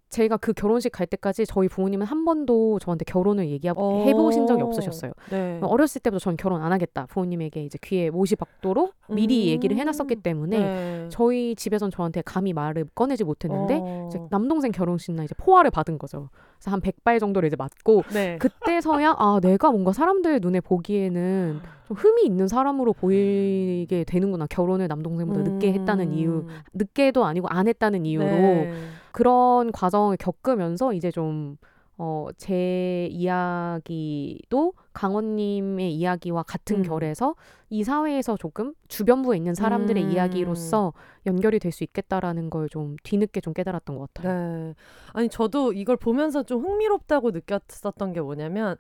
제가 0.09 0.37
그 0.37 0.53
결혼식 0.53 0.93
갈 0.93 1.07
때까지 1.07 1.47
저희 1.47 1.69
부모님은 1.69 2.07
한 2.07 2.25
번도 2.25 2.79
저한테 2.79 3.05
결혼을 3.05 3.49
얘기해 3.49 3.75
어. 3.77 4.05
보신 4.13 4.47
적이 4.47 4.63
없으셨어요. 4.63 5.13
네. 5.31 5.59
어렸을 5.63 6.01
때부터 6.01 6.21
전 6.21 6.37
결혼 6.37 6.63
안 6.63 6.73
하겠다 6.73 7.07
부모님에게 7.07 7.65
이제 7.65 7.79
귀에 7.83 8.11
못이 8.11 8.37
박도록 8.37 8.95
미리 9.09 9.49
음. 9.49 9.51
얘기를 9.51 9.77
해놨었기 9.77 10.17
때문에 10.17 10.59
네. 10.59 11.07
저희 11.11 11.55
집에선 11.57 11.91
저한테 11.91 12.23
감히 12.23 12.53
말을 12.53 12.87
꺼내지 12.95 13.25
못했는데 13.25 13.79
어. 13.83 14.09
이제 14.09 14.21
남동생 14.31 14.73
결혼식 14.73 15.13
날 15.13 15.25
이제 15.25 15.35
포화를 15.37 15.71
받은 15.71 15.99
거죠. 15.99 16.31
그래서 16.57 16.71
한 16.71 16.81
100발 16.81 17.21
정도를 17.21 17.49
이제 17.49 17.57
맞고 17.57 18.05
네. 18.13 18.39
그때서야 18.39 19.17
아 19.19 19.41
내가 19.43 19.71
뭔가 19.71 19.93
사람들 19.93 20.41
눈에 20.41 20.61
보기에는 20.61 21.61
좀 21.87 21.97
흠이 21.97 22.25
있는 22.25 22.49
사람으로 22.49 22.93
보이게 22.93 24.05
되는구나 24.05 24.47
결혼을 24.47 24.89
남동생보다 24.89 25.43
늦게 25.43 25.73
했다는 25.73 26.13
이유 26.13 26.47
음. 26.49 26.49
늦게도 26.75 27.25
아니고 27.25 27.49
안 27.49 27.69
했다는 27.69 28.07
이유로 28.07 28.25
네. 28.25 28.73
그런 29.17 29.73
과정을 29.73 30.19
겪으면서 30.19 30.93
이제 30.93 31.11
좀 31.11 31.57
어, 31.99 32.29
제 32.37 33.09
이야기도 33.11 34.75
강원님의 34.93 35.95
이야기와 35.95 36.43
같은 36.43 36.77
음. 36.79 36.83
결에서 36.83 37.35
이 37.71 37.83
사회에서 37.83 38.37
조금 38.37 38.75
주변부에 38.89 39.39
있는 39.39 39.55
사람들의 39.55 40.05
음. 40.05 40.11
이야기로서 40.11 40.93
연결이 41.25 41.59
될 41.59 41.73
수 41.73 41.83
있겠다라는 41.85 42.51
걸 42.51 42.69
좀 42.69 42.97
뒤늦게 43.05 43.41
좀 43.41 43.55
깨달았던 43.55 43.97
것 43.97 44.13
같아요. 44.13 44.67
네. 44.69 44.75
아니 45.15 45.31
저도 45.31 45.73
이걸 45.73 45.97
보면서 45.97 46.43
좀 46.43 46.63
흥미롭다고 46.63 47.31
느꼈었던 47.31 48.13
게 48.13 48.21
뭐냐면 48.21 48.77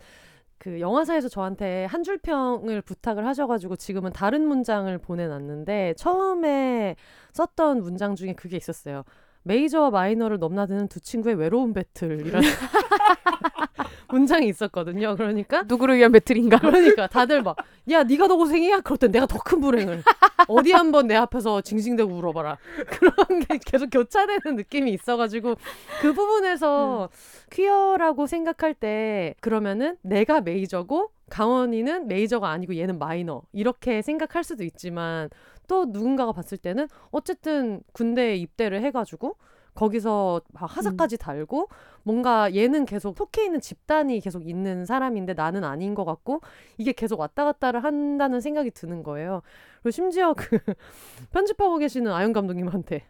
그 0.58 0.80
영화사에서 0.80 1.28
저한테 1.30 1.86
한 1.86 2.02
줄 2.04 2.18
평을 2.18 2.82
부탁을 2.82 3.26
하셔가지고 3.26 3.76
지금은 3.76 4.12
다른 4.12 4.46
문장을 4.46 4.96
보내놨는데 4.98 5.94
처음에 5.96 6.96
썼던 7.32 7.80
문장 7.82 8.14
중에 8.14 8.34
그게 8.34 8.56
있었어요. 8.58 9.02
메이저와 9.46 9.90
마이너를 9.90 10.38
넘나드는 10.38 10.88
두 10.88 11.00
친구의 11.00 11.36
외로운 11.36 11.72
배틀 11.72 12.26
이런 12.26 12.42
문장이 14.08 14.48
있었거든요. 14.48 15.14
그러니까 15.16 15.62
누구를 15.62 15.96
위한 15.96 16.12
배틀인가? 16.12 16.58
그러니까 16.58 17.06
다들 17.06 17.42
막 17.42 17.56
야 17.88 18.02
네가 18.02 18.26
더 18.26 18.36
고생이야? 18.36 18.80
그럴 18.80 18.98
땐 18.98 19.12
내가 19.12 19.26
더 19.26 19.38
큰 19.46 19.60
불행을 19.60 20.02
어디 20.48 20.72
한번 20.72 21.06
내 21.06 21.14
앞에서 21.14 21.60
징징대고 21.60 22.12
울어봐라. 22.12 22.58
그런 22.90 23.40
게 23.40 23.58
계속 23.64 23.90
교차되는 23.90 24.56
느낌이 24.56 24.92
있어가지고 24.92 25.54
그 26.00 26.12
부분에서 26.12 27.08
퀴어라고 27.52 28.26
생각할 28.26 28.74
때 28.74 29.34
그러면은 29.40 29.96
내가 30.02 30.40
메이저고 30.40 31.10
강원이는 31.30 32.08
메이저가 32.08 32.48
아니고 32.50 32.74
얘는 32.76 32.98
마이너. 32.98 33.42
이렇게 33.52 34.02
생각할 34.02 34.42
수도 34.42 34.64
있지만 34.64 35.28
또 35.66 35.86
누군가가 35.86 36.32
봤을 36.32 36.58
때는 36.58 36.88
어쨌든 37.10 37.82
군대에 37.92 38.36
입대를 38.36 38.82
해가지고 38.82 39.36
거기서 39.74 40.40
막 40.52 40.76
하사까지 40.76 41.18
달고 41.18 41.68
뭔가 42.02 42.52
얘는 42.54 42.86
계속 42.86 43.16
속해 43.16 43.44
있는 43.44 43.60
집단이 43.60 44.20
계속 44.20 44.48
있는 44.48 44.84
사람인데 44.86 45.34
나는 45.34 45.64
아닌 45.64 45.94
것 45.94 46.04
같고 46.04 46.40
이게 46.78 46.92
계속 46.92 47.20
왔다 47.20 47.44
갔다를 47.44 47.84
한다는 47.84 48.40
생각이 48.40 48.70
드는 48.70 49.02
거예요. 49.02 49.42
그리고 49.82 49.90
심지어 49.90 50.34
그 50.34 50.58
편집하고 51.32 51.78
계시는 51.78 52.10
아영 52.10 52.32
감독님한테 52.32 53.04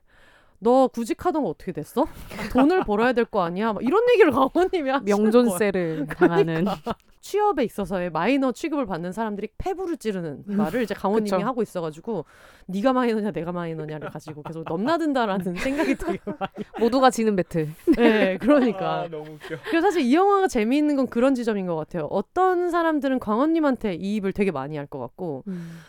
너 0.67 0.89
구직하던 0.89 1.45
거 1.45 1.49
어떻게 1.51 1.71
됐어? 1.71 2.07
돈을 2.53 2.83
벌어야 2.85 3.13
될 3.13 3.25
거 3.27 3.43
아니야? 3.45 3.73
막 3.73 3.85
이런 3.85 4.03
얘기를 4.11 4.33
강원님이 4.33 4.91
하시는 4.91 5.05
거야. 5.07 5.17
명존세를 5.17 6.07
당하는 6.09 6.65
취업에 7.21 7.63
있어서의 7.65 8.11
마이너 8.11 8.51
취급을 8.51 8.85
받는 8.87 9.13
사람들이 9.13 9.49
패부를 9.59 9.97
찌르는 9.97 10.43
말을 10.47 10.83
이제 10.83 10.93
강원님이. 10.95 11.43
하고 11.43 11.63
있어가지고 11.63 12.25
네가 12.67 12.93
마이너냐 12.93 13.31
내가 13.31 13.53
마이너냐를 13.53 14.11
가지고 14.11 14.43
계속 14.43 14.65
넘나든다라는 14.69 15.55
생각이 15.55 15.95
되게 15.97 16.19
많이. 16.25 16.51
모두가 16.81 17.11
지는 17.11 17.37
배틀. 17.37 17.69
네, 17.97 18.37
그러니까. 18.39 19.07
너무 19.11 19.33
웃겨. 19.35 19.57
그리고 19.71 19.81
사실 19.83 20.03
이 20.03 20.15
영화가 20.15 20.49
재미있는 20.49 20.97
건 20.97 21.07
그런 21.07 21.35
지점인 21.37 21.67
것 21.67 21.77
같아요. 21.77 22.07
어떤 22.11 22.71
사람들은 22.71 23.19
광원님한테 23.21 23.95
이입을 23.95 24.33
되게 24.33 24.51
많이 24.51 24.77
할 24.77 24.87
것 24.87 24.99
같고 25.01 25.45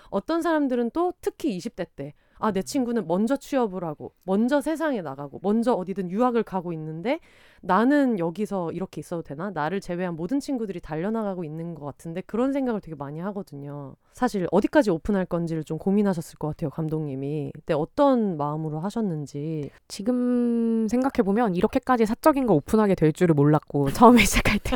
어떤 0.09 0.41
사람들은 0.43 0.91
또 0.91 1.13
특히 1.21 1.55
20대 1.57 1.85
때 1.95 2.13
아, 2.39 2.51
내 2.51 2.61
친구는 2.61 3.07
먼저 3.07 3.35
취업을 3.37 3.83
하고, 3.83 4.13
먼저 4.23 4.61
세상에 4.61 5.01
나가고, 5.01 5.39
먼저 5.43 5.73
어디든 5.73 6.11
유학을 6.11 6.43
가고 6.43 6.73
있는데, 6.73 7.19
나는 7.61 8.19
여기서 8.19 8.71
이렇게 8.71 8.99
있어도 8.99 9.23
되나? 9.23 9.49
나를 9.51 9.81
제외한 9.81 10.15
모든 10.15 10.39
친구들이 10.39 10.79
달려나가고 10.81 11.43
있는 11.43 11.75
것 11.75 11.85
같은데, 11.85 12.21
그런 12.21 12.53
생각을 12.53 12.81
되게 12.81 12.95
많이 12.95 13.19
하거든요. 13.19 13.95
사실 14.17 14.47
어디까지 14.51 14.89
오픈할 14.89 15.25
건지를 15.27 15.63
좀 15.63 15.77
고민하셨을 15.77 16.39
것 16.39 16.47
같아요, 16.47 16.71
감독님이. 16.71 17.51
그때 17.53 17.75
어떤 17.75 18.35
마음으로 18.35 18.79
하셨는지. 18.79 19.69
지금 19.87 20.87
생각해 20.89 21.23
보면 21.23 21.53
이렇게까지 21.53 22.07
사적인 22.07 22.47
거 22.47 22.55
오픈하게 22.55 22.95
될 22.95 23.13
줄을 23.13 23.35
몰랐고 23.35 23.91
처음에 23.93 24.23
시작할 24.25 24.57
때. 24.63 24.75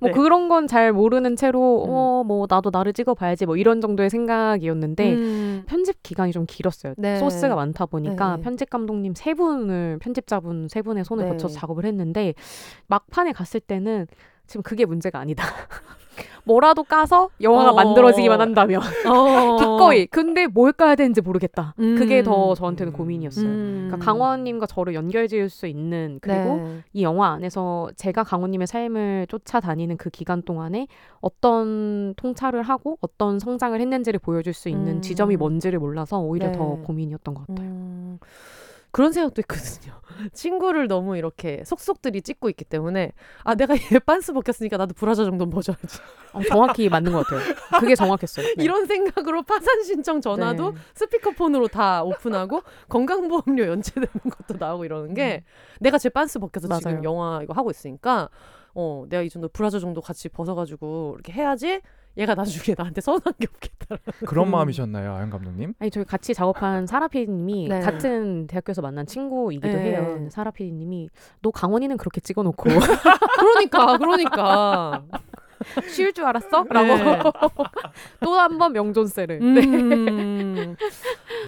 뭐 0.00 0.08
네. 0.08 0.14
그런 0.14 0.48
건 0.48 0.66
잘 0.66 0.92
모르는 0.92 1.36
채로 1.36 1.84
음. 1.84 1.90
어 1.90 2.10
뭐 2.24 2.46
나도 2.48 2.70
나를 2.72 2.92
찍어봐야지 2.92 3.44
뭐 3.44 3.56
이런 3.56 3.80
정도의 3.80 4.08
생각이었는데 4.10 5.12
음, 5.14 5.62
편집 5.66 6.02
기간이 6.02 6.32
좀 6.32 6.46
길었어요. 6.46 6.94
네. 6.96 7.18
소스가 7.18 7.54
많다 7.54 7.86
보니까 7.86 8.36
네. 8.36 8.42
편집 8.42 8.70
감독님 8.70 9.14
세 9.14 9.34
분을 9.34 9.98
편집자분 10.00 10.68
세 10.68 10.80
분의 10.82 11.04
손을 11.04 11.24
네. 11.24 11.30
거쳐서 11.30 11.54
작업을 11.54 11.84
했는데 11.84 12.34
막판에 12.86 13.32
갔을 13.32 13.60
때는 13.60 14.06
지금 14.46 14.62
그게 14.62 14.84
문제가 14.86 15.18
아니다. 15.18 15.44
뭐라도 16.44 16.82
까서 16.82 17.30
영화가 17.40 17.70
어. 17.70 17.74
만들어지기만 17.74 18.40
한다면 18.40 18.80
어. 19.06 19.56
기꺼이. 19.60 20.06
근데 20.06 20.46
뭘 20.46 20.72
까야 20.72 20.94
되는지 20.94 21.20
모르겠다. 21.20 21.74
그게 21.76 22.20
음. 22.20 22.24
더 22.24 22.54
저한테는 22.54 22.92
음. 22.92 22.96
고민이었어요. 22.96 23.46
음. 23.46 23.86
그러니까 23.88 24.04
강원님과 24.04 24.66
저를 24.66 24.94
연결 24.94 25.28
지을 25.28 25.48
수 25.48 25.66
있는 25.66 26.18
그리고 26.20 26.56
네. 26.56 26.80
이 26.92 27.02
영화 27.02 27.28
안에서 27.28 27.90
제가 27.96 28.24
강원님의 28.24 28.66
삶을 28.66 29.26
쫓아다니는 29.28 29.96
그 29.96 30.10
기간 30.10 30.42
동안에 30.42 30.86
어떤 31.20 32.14
통찰을 32.14 32.62
하고 32.62 32.98
어떤 33.00 33.38
성장을 33.38 33.78
했는지를 33.78 34.20
보여줄 34.20 34.52
수 34.52 34.68
있는 34.68 34.96
음. 34.96 35.02
지점이 35.02 35.36
뭔지를 35.36 35.78
몰라서 35.78 36.18
오히려 36.18 36.46
네. 36.46 36.52
더 36.52 36.78
고민이었던 36.82 37.34
것 37.34 37.46
같아요. 37.46 38.18
음, 38.90 38.92
그런 38.92 39.12
생각도 39.12 39.40
있거든요. 39.42 40.00
친구를 40.32 40.88
너무 40.88 41.16
이렇게 41.16 41.62
속속들이 41.64 42.22
찍고 42.22 42.50
있기 42.50 42.64
때문에 42.64 43.12
아 43.44 43.54
내가 43.54 43.74
얘 43.74 43.98
빤스 43.98 44.32
벗겼으니까 44.32 44.76
나도 44.76 44.94
브라자 44.94 45.24
정도는 45.24 45.50
벗어야지 45.50 45.98
어, 46.32 46.40
정확히 46.42 46.88
맞는 46.88 47.12
것 47.12 47.26
같아요. 47.26 47.54
그게 47.80 47.94
정확했어요. 47.94 48.54
네. 48.56 48.64
이런 48.64 48.86
생각으로 48.86 49.42
파산 49.42 49.82
신청 49.84 50.20
전화도 50.20 50.72
네. 50.72 50.76
스피커폰으로 50.94 51.68
다 51.68 52.02
오픈하고 52.02 52.62
건강보험료 52.88 53.66
연체되는 53.66 54.08
것도 54.30 54.58
나오고 54.58 54.84
이러는 54.84 55.14
게 55.14 55.44
내가 55.80 55.98
제 55.98 56.08
빤스 56.08 56.38
벗겨서 56.38 56.68
지금 56.68 56.90
음. 56.90 56.94
맞아요. 56.94 57.04
영화 57.04 57.40
이거 57.42 57.52
하고 57.54 57.70
있으니까 57.70 58.28
어 58.74 59.04
내가 59.08 59.22
이 59.22 59.30
정도 59.30 59.48
브라자 59.48 59.78
정도 59.78 60.00
같이 60.00 60.28
벗어가지고 60.28 61.14
이렇게 61.16 61.32
해야지 61.32 61.80
얘가 62.16 62.34
나중에 62.34 62.74
나한테 62.76 63.00
서운한 63.00 63.32
게 63.38 63.46
없겠다. 63.52 63.96
그런 64.26 64.48
음. 64.48 64.50
마음이셨나요, 64.52 65.14
아영 65.14 65.30
감독님? 65.30 65.74
아니 65.78 65.90
저희 65.90 66.04
같이 66.04 66.34
작업한 66.34 66.86
사라 66.86 67.08
PD님이 67.08 67.68
네. 67.68 67.80
같은 67.80 68.46
대학교에서 68.46 68.82
만난 68.82 69.06
친구이기도 69.06 69.68
네. 69.68 69.92
해요. 69.92 70.04
근데 70.14 70.30
사라 70.30 70.50
PD님이 70.50 71.08
너 71.42 71.50
강원이는 71.50 71.96
그렇게 71.96 72.20
찍어놓고 72.20 72.64
그러니까 73.38 73.96
그러니까 73.98 75.02
쉬울 75.88 76.12
줄 76.12 76.24
알았어? 76.24 76.64
네. 76.64 76.68
라고 76.70 77.32
또 78.20 78.34
한 78.38 78.58
번 78.58 78.72
명존세를. 78.72 79.38
네. 79.38 79.60
음. 79.66 80.76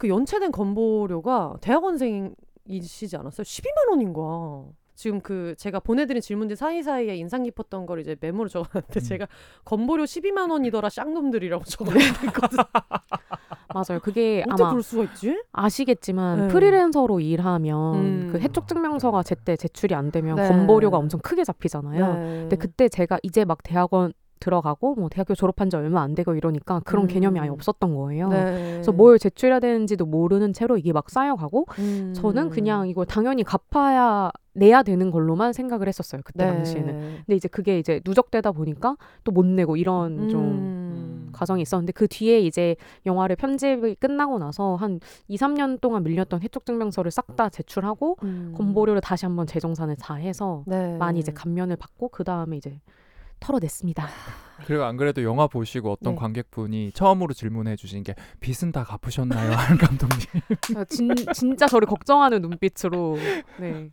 그 0.01 0.09
연체된 0.09 0.53
건보료가 0.53 1.55
대학원생이시지 1.61 3.17
않았어요? 3.17 3.43
12만 3.45 3.91
원인 3.91 4.13
거야. 4.13 4.65
지금 5.03 5.20
그 5.20 5.57
제가 5.59 5.80
보내드린 5.80 6.22
질문지 6.22 6.55
사이사이에 6.55 7.16
인상 7.16 7.42
깊었던 7.42 7.86
걸 7.86 7.98
이제 7.98 8.14
메모로 8.20 8.48
적었는데 8.48 9.00
음. 9.00 9.03
제가 9.03 9.26
건보료 9.64 10.05
12만 10.05 10.48
원이더라 10.48 10.90
쌍놈들이라고 10.90 11.64
적어놨거든요. 11.64 12.62
맞아요. 13.74 13.98
그게 14.00 14.44
아마 14.48 14.70
그럴 14.70 14.80
수가 14.80 15.03
있지? 15.05 15.42
아시겠지만 15.50 16.46
네. 16.46 16.48
프리랜서로 16.48 17.18
일하면 17.18 17.94
음. 17.96 18.28
그 18.30 18.38
해촉 18.38 18.68
증명서가 18.68 19.24
제때 19.24 19.57
제출이 19.57 19.92
안 19.92 20.12
되면 20.12 20.36
네. 20.36 20.46
건보료가 20.46 20.98
엄청 20.98 21.18
크게 21.18 21.42
잡히잖아요. 21.42 22.14
네. 22.14 22.20
근데 22.42 22.57
그때 22.57 22.88
제가 22.88 23.18
이제 23.24 23.44
막 23.44 23.64
대학원 23.64 24.12
들어가고 24.43 24.97
뭐 24.97 25.09
대학교 25.09 25.34
졸업한 25.34 25.70
지 25.70 25.76
얼마 25.76 26.03
안 26.03 26.14
되고 26.14 26.34
이러니까 26.34 26.80
그런 26.84 27.05
음. 27.05 27.09
개념이 27.09 27.38
아예 27.38 27.49
없었던 27.49 27.95
거예요. 27.95 28.28
네. 28.28 28.72
그래서 28.72 28.90
뭘 28.93 29.18
제출해야 29.18 29.61
되는지도 29.61 30.05
모르는 30.05 30.53
채로 30.53 30.76
이게 30.76 30.93
막 30.93 31.09
쌓여가고 31.09 31.66
음. 31.78 32.12
저는 32.14 32.51
그냥 32.51 32.88
이걸 32.88 33.07
당연히 33.07 33.45
갚아야 33.45 34.32
내야 34.55 34.82
되는 34.82 35.11
걸로만 35.11 35.53
생각을 35.55 35.88
했었어요 35.88 36.20
그때 36.24 36.45
네. 36.45 36.53
당시에는. 36.53 36.93
근데 37.24 37.36
이제 37.36 37.49
그게 37.49 37.78
이제 37.78 38.01
누적되다 38.05 38.53
보니까 38.53 38.97
또 39.24 39.32
못 39.32 39.47
내고 39.47 39.76
이런 39.76 40.28
좀 40.28 40.40
음. 40.40 41.30
과정이 41.32 41.62
있었는데 41.62 41.93
그 41.93 42.07
뒤에 42.07 42.40
이제 42.40 42.76
영화를 43.07 43.36
편집이 43.36 43.95
끝나고 43.95 44.38
나서 44.38 44.74
한 44.76 45.01
2, 45.28 45.36
3년 45.36 45.80
동안 45.80 46.03
밀렸던 46.05 46.43
해촉 46.43 46.66
증명서를 46.66 47.11
싹 47.11 47.36
다 47.36 47.49
제출하고 47.49 48.16
음. 48.24 48.53
건보료를 48.55 49.01
다시 49.01 49.24
한번 49.24 49.47
재정산을 49.47 49.97
다 49.97 50.16
해서 50.16 50.64
네. 50.66 50.99
많이 50.99 51.18
이제 51.20 51.32
감면을 51.32 51.76
받고 51.76 52.09
그 52.09 52.24
다음에 52.24 52.59
이제 52.59 52.78
털어냈습니다. 53.43 54.09
그리고 54.66 54.84
안 54.84 54.97
그래도 54.97 55.22
영화 55.24 55.47
보시고 55.47 55.90
어떤 55.93 56.14
네. 56.14 56.20
관객분이 56.20 56.93
처음으로 56.93 57.34
질문해 57.34 57.76
주신 57.76 58.03
게 58.03 58.14
빚은 58.40 58.72
다 58.72 58.84
갚으셨나요, 58.84 59.53
아영 59.53 59.78
감독님? 59.78 60.26
진, 60.88 61.14
진짜 61.34 61.66
저를 61.66 61.86
걱정하는 61.86 62.40
눈빛으로 62.40 63.16
네. 63.59 63.90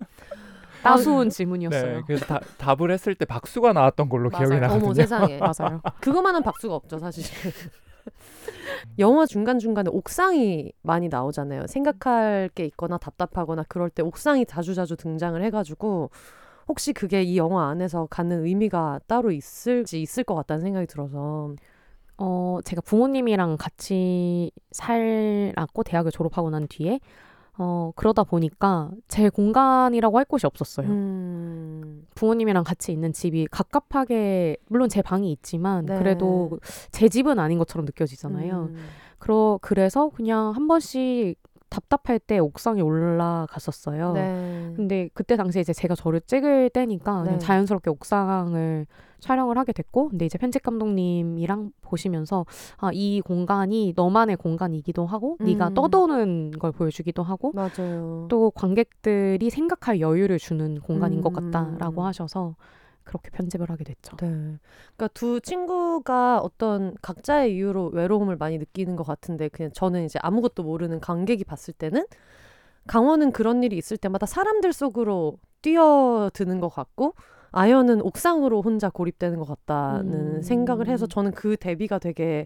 따스운 0.83 1.29
질문이었어요. 1.29 1.97
네, 1.97 2.01
그래서 2.05 2.25
다, 2.25 2.39
답을 2.57 2.91
했을 2.91 3.15
때 3.15 3.25
박수가 3.25 3.73
나왔던 3.73 4.07
걸로 4.09 4.29
기억이 4.29 4.47
맞아요. 4.49 4.61
나거든요. 4.61 4.85
어머 4.85 4.93
세상에. 4.93 5.39
맞아요. 5.39 5.81
그거만한 5.99 6.43
박수가 6.43 6.73
없죠 6.73 6.99
사실. 6.99 7.25
영화 8.97 9.25
중간 9.25 9.59
중간에 9.59 9.89
옥상이 9.91 10.71
많이 10.81 11.09
나오잖아요. 11.09 11.67
생각할 11.67 12.49
게 12.55 12.65
있거나 12.65 12.97
답답하거나 12.97 13.65
그럴 13.67 13.89
때 13.89 14.01
옥상이 14.03 14.45
자주 14.45 14.73
자주 14.73 14.95
등장을 14.95 15.41
해가지고 15.43 16.11
혹시 16.69 16.93
그게 16.93 17.23
이 17.23 17.35
영화 17.35 17.67
안에서 17.69 18.05
갖는 18.09 18.45
의미가 18.45 19.01
따로 19.07 19.31
있을지 19.31 20.01
있을 20.01 20.23
것 20.23 20.35
같다는 20.35 20.61
생각이 20.61 20.87
들어서. 20.87 21.55
어, 22.17 22.59
제가 22.63 22.81
부모님이랑 22.81 23.57
같이 23.57 24.51
살았고 24.71 25.83
대학을 25.83 26.11
졸업하고 26.11 26.49
난 26.49 26.67
뒤에 26.67 26.99
어, 27.57 27.91
그러다 27.95 28.23
보니까 28.23 28.91
제 29.07 29.29
공간이라고 29.29 30.17
할 30.17 30.25
곳이 30.25 30.45
없었어요. 30.45 30.87
음, 30.87 32.05
부모님이랑 32.15 32.63
같이 32.63 32.91
있는 32.91 33.13
집이 33.13 33.47
갑갑하게 33.51 34.57
물론 34.67 34.89
제 34.89 35.01
방이 35.01 35.31
있지만 35.31 35.85
네. 35.85 35.97
그래도 35.97 36.59
제 36.91 37.09
집은 37.09 37.39
아닌 37.39 37.57
것처럼 37.57 37.85
느껴지잖아요. 37.85 38.69
음, 38.71 38.75
그러 39.17 39.57
그래서 39.61 40.09
그냥 40.09 40.51
한 40.51 40.67
번씩 40.67 41.35
답답할 41.69 42.19
때 42.19 42.39
옥상에 42.39 42.81
올라갔었어요. 42.81 44.13
네. 44.13 44.73
근데 44.75 45.09
그때 45.13 45.35
당시에 45.35 45.61
이제 45.61 45.73
제가 45.73 45.95
저를 45.95 46.21
찍을 46.21 46.69
때니까 46.71 47.23
그냥 47.23 47.39
네. 47.39 47.39
자연스럽게 47.39 47.89
옥상을 47.89 48.87
촬영을 49.19 49.57
하게 49.57 49.73
됐고 49.73 50.09
근데 50.09 50.25
이제 50.25 50.37
편집 50.37 50.63
감독님이랑 50.63 51.71
보시면서 51.81 52.45
아 52.77 52.89
이 52.93 53.21
공간이 53.21 53.93
너만의 53.95 54.37
공간이기도 54.37 55.05
하고 55.05 55.37
네가 55.41 55.69
음. 55.69 55.73
떠도는 55.73 56.51
걸 56.59 56.71
보여주기도 56.71 57.21
하고 57.23 57.51
맞아요. 57.53 58.27
또 58.29 58.51
관객들이 58.51 59.49
생각할 59.49 59.99
여유를 59.99 60.39
주는 60.39 60.79
공간인 60.79 61.21
것 61.21 61.37
음. 61.37 61.51
같다라고 61.51 62.03
하셔서 62.03 62.55
그렇게 63.09 63.31
편집을 63.31 63.71
하게 63.71 63.83
됐죠. 63.85 64.15
네. 64.17 64.27
그러니까 64.27 65.07
두 65.15 65.41
친구가 65.41 66.37
어떤 66.41 66.93
각자의 67.01 67.55
이유로 67.55 67.87
외로움을 67.87 68.35
많이 68.35 68.59
느끼는 68.59 68.95
것 68.95 69.03
같은데 69.03 69.49
그냥 69.49 69.71
저는 69.73 70.05
이제 70.05 70.19
아무것도 70.21 70.61
모르는 70.61 70.99
관객이 70.99 71.43
봤을 71.43 71.73
때는 71.73 72.05
강원은 72.85 73.31
그런 73.31 73.63
일이 73.63 73.77
있을 73.77 73.97
때마다 73.97 74.27
사람들 74.27 74.73
속으로 74.73 75.39
뛰어드는 75.63 76.59
것 76.59 76.69
같고 76.69 77.15
아연은 77.51 78.03
옥상으로 78.03 78.61
혼자 78.61 78.91
고립되는 78.91 79.39
것 79.39 79.47
같다는 79.47 80.35
음. 80.37 80.41
생각을 80.43 80.87
해서 80.87 81.07
저는 81.07 81.31
그 81.31 81.57
대비가 81.57 81.97
되게 81.97 82.45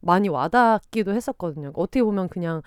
많이 0.00 0.28
와닿기도 0.28 1.14
했었거든요. 1.14 1.70
어떻게 1.74 2.02
보면 2.02 2.28
그냥 2.28 2.62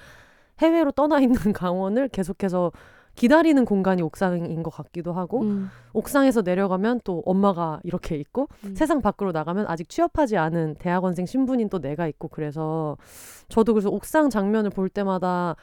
해외로 0.59 0.91
떠나 0.91 1.19
있는 1.19 1.35
강원을 1.51 2.07
계속해서 2.07 2.71
기다리는 3.15 3.63
공간이 3.65 4.01
옥상인 4.01 4.63
것 4.63 4.71
같기도 4.71 5.13
하고 5.13 5.41
음. 5.41 5.69
옥상에서 5.93 6.41
내려가면 6.41 7.01
또 7.03 7.21
엄마가 7.25 7.79
이렇게 7.83 8.15
있고 8.17 8.47
음. 8.65 8.75
세상 8.75 9.01
밖으로 9.01 9.31
나가면 9.31 9.65
아직 9.67 9.87
취업하지 9.89 10.37
않은 10.37 10.75
대학원생 10.79 11.25
신분인 11.25 11.69
또 11.69 11.79
내가 11.79 12.07
있고 12.07 12.27
그래서 12.27 12.97
저도 13.49 13.73
그래서 13.73 13.89
옥상 13.89 14.29
장면을 14.29 14.71
볼 14.71 14.89
때마다 14.89 15.55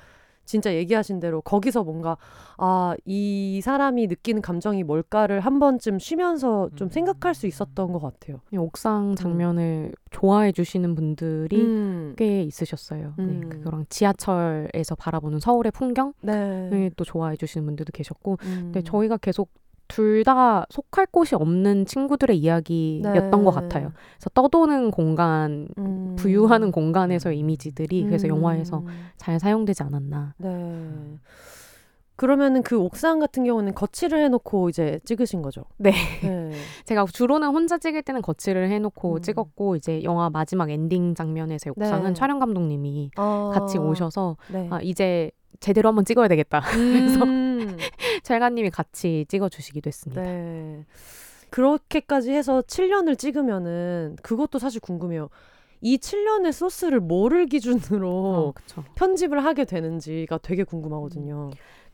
진짜 0.50 0.74
얘기하신 0.74 1.20
대로 1.20 1.40
거기서 1.40 1.84
뭔가 1.84 2.16
아 2.58 2.94
이 3.06 3.60
사람이 3.62 4.06
느끼는 4.08 4.42
감정이 4.42 4.82
뭘까를 4.84 5.40
한 5.40 5.58
번쯤 5.58 5.98
쉬면서 5.98 6.70
좀 6.76 6.88
음. 6.88 6.90
생각할 6.90 7.34
수 7.34 7.46
있었던 7.46 7.92
것 7.92 8.00
같아요. 8.00 8.40
이 8.52 8.56
옥상 8.56 9.14
장면을 9.14 9.92
좋아해 10.10 10.52
주시는 10.52 10.94
분들이 10.94 11.60
음. 11.60 12.14
꽤 12.16 12.42
있으셨어요. 12.42 13.14
음. 13.18 13.40
네, 13.42 13.48
그거랑 13.48 13.86
지하철에서 13.88 14.94
바라보는 14.96 15.40
서울의 15.40 15.72
풍경을 15.72 16.12
네. 16.22 16.90
또 16.96 17.04
좋아해 17.04 17.36
주시는 17.36 17.64
분들도 17.66 17.92
계셨고 17.92 18.38
음. 18.42 18.60
근데 18.64 18.82
저희가 18.82 19.16
계속 19.16 19.50
둘 19.90 20.24
다 20.24 20.66
속할 20.70 21.06
곳이 21.06 21.34
없는 21.34 21.86
친구들의 21.86 22.38
이야기였던 22.38 23.30
네. 23.30 23.44
것 23.44 23.50
같아요. 23.50 23.92
그래서 24.16 24.30
떠도는 24.34 24.90
공간, 24.90 25.68
음. 25.78 26.14
부유하는 26.16 26.72
공간에서의 26.72 27.38
이미지들이 27.38 28.04
그래서 28.04 28.26
음. 28.26 28.30
영화에서 28.30 28.84
잘 29.16 29.38
사용되지 29.40 29.82
않았나. 29.82 30.34
네. 30.38 31.18
그러면은 32.16 32.62
그 32.62 32.78
옥상 32.78 33.18
같은 33.18 33.44
경우는 33.44 33.74
거치를 33.74 34.22
해놓고 34.24 34.68
이제 34.68 35.00
찍으신 35.06 35.40
거죠? 35.40 35.64
네. 35.78 35.92
네. 36.22 36.50
제가 36.84 37.06
주로는 37.06 37.48
혼자 37.48 37.78
찍을 37.78 38.02
때는 38.02 38.20
거치를 38.20 38.68
해놓고 38.68 39.14
음. 39.14 39.22
찍었고 39.22 39.76
이제 39.76 40.02
영화 40.02 40.28
마지막 40.28 40.70
엔딩 40.70 41.14
장면에서의 41.14 41.72
옥상은 41.78 42.08
네. 42.08 42.12
촬영 42.12 42.38
감독님이 42.38 43.12
아, 43.16 43.52
같이 43.54 43.78
오셔서 43.78 44.36
네. 44.52 44.68
아, 44.70 44.80
이제 44.82 45.30
제대로 45.60 45.88
한번 45.88 46.04
찍어야 46.04 46.28
되겠다. 46.28 46.60
그래서 46.72 47.24
음. 48.20 48.22
촬가님이 48.22 48.70
같이 48.70 49.26
찍어주시기도 49.28 49.88
했습니다. 49.88 50.22
네. 50.22 50.84
그렇게까지 51.50 52.30
해서 52.32 52.62
7년을 52.62 53.18
찍으면은 53.18 54.16
그것도 54.22 54.58
사실 54.58 54.80
궁금해요. 54.80 55.28
이 55.80 55.98
7년의 55.98 56.52
소스를 56.52 57.00
뭐를 57.00 57.46
기준으로 57.46 58.54
어. 58.76 58.82
편집을 58.94 59.44
하게 59.44 59.64
되는지가 59.64 60.38
되게 60.38 60.62
궁금하거든요. 60.62 61.50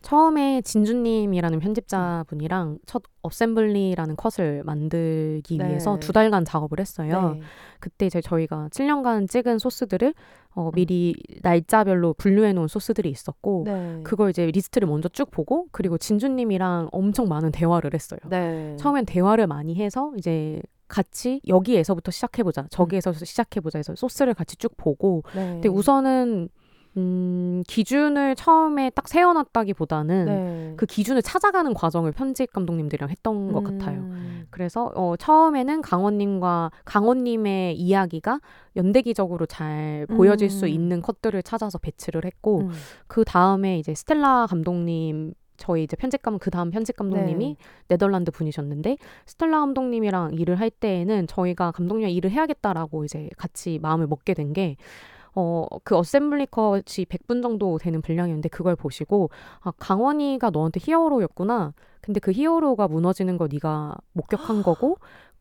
처음에 0.07 0.63
진주님이라는 0.63 1.59
편집자분이랑 1.59 2.79
첫 2.87 3.03
assembly라는 3.23 4.15
컷을 4.15 4.63
만들기 4.63 5.59
네. 5.59 5.67
위해서 5.69 5.99
두 5.99 6.13
달간 6.13 6.45
작업을 6.45 6.79
했어요. 6.79 7.35
네. 7.35 7.41
그때 7.81 8.07
이제 8.07 8.21
저희가 8.21 8.69
7년간 8.71 9.29
찍은 9.29 9.59
소스들을 9.59 10.15
어, 10.55 10.71
미리 10.73 11.17
날짜별로 11.43 12.15
분류해 12.15 12.53
놓은 12.53 12.69
소스들이 12.69 13.11
있었고 13.11 13.65
네. 13.67 14.01
그걸 14.05 14.31
이제 14.31 14.47
리스트를 14.47 14.87
먼저 14.87 15.09
쭉 15.09 15.29
보고 15.33 15.67
그리고 15.73 15.99
진주님이랑 15.99 16.91
엄청 16.93 17.27
많은 17.27 17.51
대화를 17.51 17.93
했어요. 17.93 18.21
네. 18.31 18.77
처음엔 18.79 19.07
대화를 19.07 19.49
많이 19.49 19.75
해서 19.75 20.13
이제 20.17 20.63
같이 20.87 21.41
여기에서부터 21.49 22.13
시작해보자 22.13 22.69
저기에서 22.71 23.13
시작해보자 23.13 23.81
해서 23.81 23.97
소스를 23.97 24.35
같이 24.35 24.55
쭉 24.55 24.77
보고 24.77 25.25
네. 25.35 25.55
근데 25.55 25.69
우선은 25.69 26.49
음, 26.97 27.63
기준을 27.69 28.37
처음에 28.37 28.91
딱 28.91 29.07
세워놨다기보다는 29.09 30.25
네. 30.25 30.75
그 30.77 30.87
기준을 30.87 31.23
찾아가는 31.23 31.73
과정을 31.75 32.13
편집 32.13 32.53
감독님들이랑 32.53 33.11
했던 33.11 33.53
것 33.53 33.61
음. 33.61 33.79
같아요. 33.79 34.11
그래서 34.51 34.91
어, 34.95 35.17
처음에는 35.17 35.83
강원님과 35.83 36.71
강원님의 36.85 37.77
이야기가 37.77 38.41
연대기적으로 38.77 39.45
잘 39.47 40.07
보여질 40.09 40.49
수 40.49 40.65
음. 40.65 40.71
있는 40.71 41.03
컷들을 41.03 41.43
찾아서 41.43 41.79
배치를 41.79 42.25
했고 42.25 42.61
음. 42.61 42.71
그 43.07 43.25
다음에 43.25 43.79
이제 43.79 43.95
스텔라 43.95 44.47
감독님 44.49 45.35
저희 45.57 45.85
이제 45.85 45.97
편집감 45.97 46.39
그 46.39 46.51
다음 46.51 46.71
편집 46.71 46.97
감독님이 46.97 47.57
네. 47.59 47.67
네덜란드 47.89 48.31
분이셨는데 48.31 48.99
스텔라 49.27 49.61
감독님이랑 49.61 50.35
일을 50.35 50.61
할 50.61 50.71
때에는 50.71 51.27
저희가 51.27 51.73
감독님과 51.73 52.11
일을 52.11 52.31
해야겠다라고 52.31 53.05
이제 53.05 53.29
같이 53.37 53.79
마음을 53.81 54.07
먹게 54.07 54.35
된게 54.35 54.77
어, 55.37 55.67
그 55.85 55.97
assembly 55.97 56.47
cut이 56.47 57.05
100분 57.09 57.43
정도 57.43 57.79
되는 57.79 58.01
분량이었는데 58.01 58.49
그걸 58.49 58.75
보시고 58.75 59.31
아, 59.61 59.71
강원이가 59.79 60.51
너한테 60.51 60.81
히어로였구나. 60.83 61.75
근데 62.01 62.21
그 62.21 62.33
히어로가 62.33 62.89
무너지는 62.89 63.37
거 63.37 63.47
네가 63.47 63.97
목격한 64.13 64.63
거고 64.63 64.99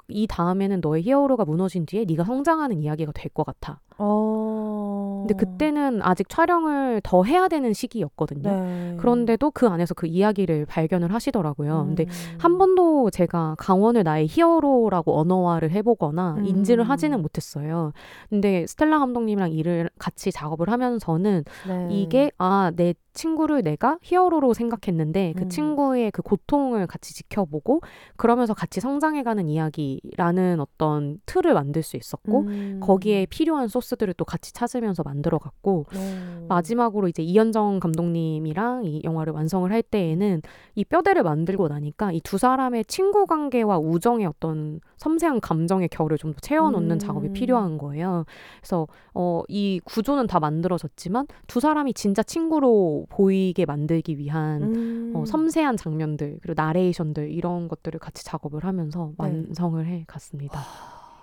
이 0.07 0.27
다음에는 0.27 0.79
너의 0.81 1.03
히어로가 1.03 1.45
무너진 1.45 1.85
뒤에 1.85 2.05
네가 2.05 2.23
성장하는 2.23 2.81
이야기가 2.81 3.11
될 3.13 3.29
것 3.33 3.45
같아. 3.45 3.81
어. 3.97 5.25
근데 5.27 5.33
그때는 5.33 6.01
아직 6.03 6.29
촬영을 6.29 7.01
더 7.03 7.23
해야 7.23 7.47
되는 7.47 7.73
시기였거든요. 7.73 8.49
네. 8.49 8.95
그런데도 8.99 9.51
그 9.51 9.67
안에서 9.67 9.93
그 9.93 10.05
이야기를 10.05 10.65
발견을 10.67 11.13
하시더라고요. 11.13 11.85
근데 11.87 12.03
음. 12.03 12.37
한 12.37 12.57
번도 12.57 13.09
제가 13.09 13.55
강원을 13.57 14.03
나의 14.03 14.27
히어로라고 14.29 15.17
언어화를 15.19 15.71
해보거나 15.71 16.35
음. 16.39 16.45
인지를 16.45 16.83
하지는 16.87 17.21
못했어요. 17.21 17.91
근데 18.29 18.67
스텔라 18.67 18.99
감독님이랑 18.99 19.51
일을 19.51 19.89
같이 19.97 20.31
작업을 20.31 20.69
하면서는 20.69 21.43
네. 21.67 21.87
이게 21.91 22.31
아 22.37 22.71
내 22.75 22.93
친구를 23.13 23.63
내가 23.63 23.97
히어로로 24.01 24.53
생각했는데 24.53 25.33
그 25.37 25.43
음. 25.43 25.49
친구의 25.49 26.11
그 26.11 26.21
고통을 26.21 26.85
같이 26.85 27.13
지켜보고 27.13 27.79
그러면서 28.17 28.53
같이 28.53 28.81
성장해가는 28.81 29.47
이야기 29.47 29.94
라는 30.17 30.59
어떤 30.59 31.19
틀을 31.25 31.53
만들 31.53 31.81
수 31.83 31.97
있었고 31.97 32.41
음. 32.41 32.79
거기에 32.81 33.25
필요한 33.27 33.67
소스들을 33.67 34.13
또 34.15 34.25
같이 34.25 34.53
찾으면서 34.53 35.03
만들어갔고 35.03 35.85
어. 35.95 36.45
마지막으로 36.49 37.07
이제 37.07 37.23
이현정 37.23 37.79
감독님이랑 37.79 38.85
이 38.85 39.01
영화를 39.03 39.33
완성을 39.33 39.71
할 39.71 39.81
때에는 39.81 40.41
이 40.75 40.83
뼈대를 40.83 41.23
만들고 41.23 41.69
나니까 41.69 42.11
이 42.11 42.19
두 42.25 42.39
사람의 42.39 42.85
친구 42.85 43.27
관계와 43.27 43.77
우정의 43.77 44.25
어떤 44.25 44.79
섬세한 44.97 45.39
감정의 45.41 45.87
결을 45.89 46.17
좀 46.17 46.33
더 46.33 46.39
채워놓는 46.41 46.95
음. 46.95 46.99
작업이 46.99 47.29
필요한 47.33 47.77
거예요. 47.77 48.25
그래서 48.59 48.87
어, 49.13 49.43
이 49.47 49.79
구조는 49.85 50.25
다 50.27 50.39
만들어졌지만 50.39 51.27
두 51.47 51.59
사람이 51.59 51.93
진짜 51.93 52.23
친구로 52.23 53.05
보이게 53.09 53.65
만들기 53.65 54.17
위한 54.17 54.63
음. 54.63 55.13
어, 55.15 55.23
섬세한 55.25 55.77
장면들 55.77 56.39
그리고 56.41 56.61
나레이션들 56.61 57.29
이런 57.31 57.67
것들을 57.67 57.99
같이 57.99 58.25
작업을 58.25 58.63
하면서 58.65 59.09
네. 59.09 59.13
완성을 59.17 59.84
해 59.85 60.03
갔습니다. 60.07 60.59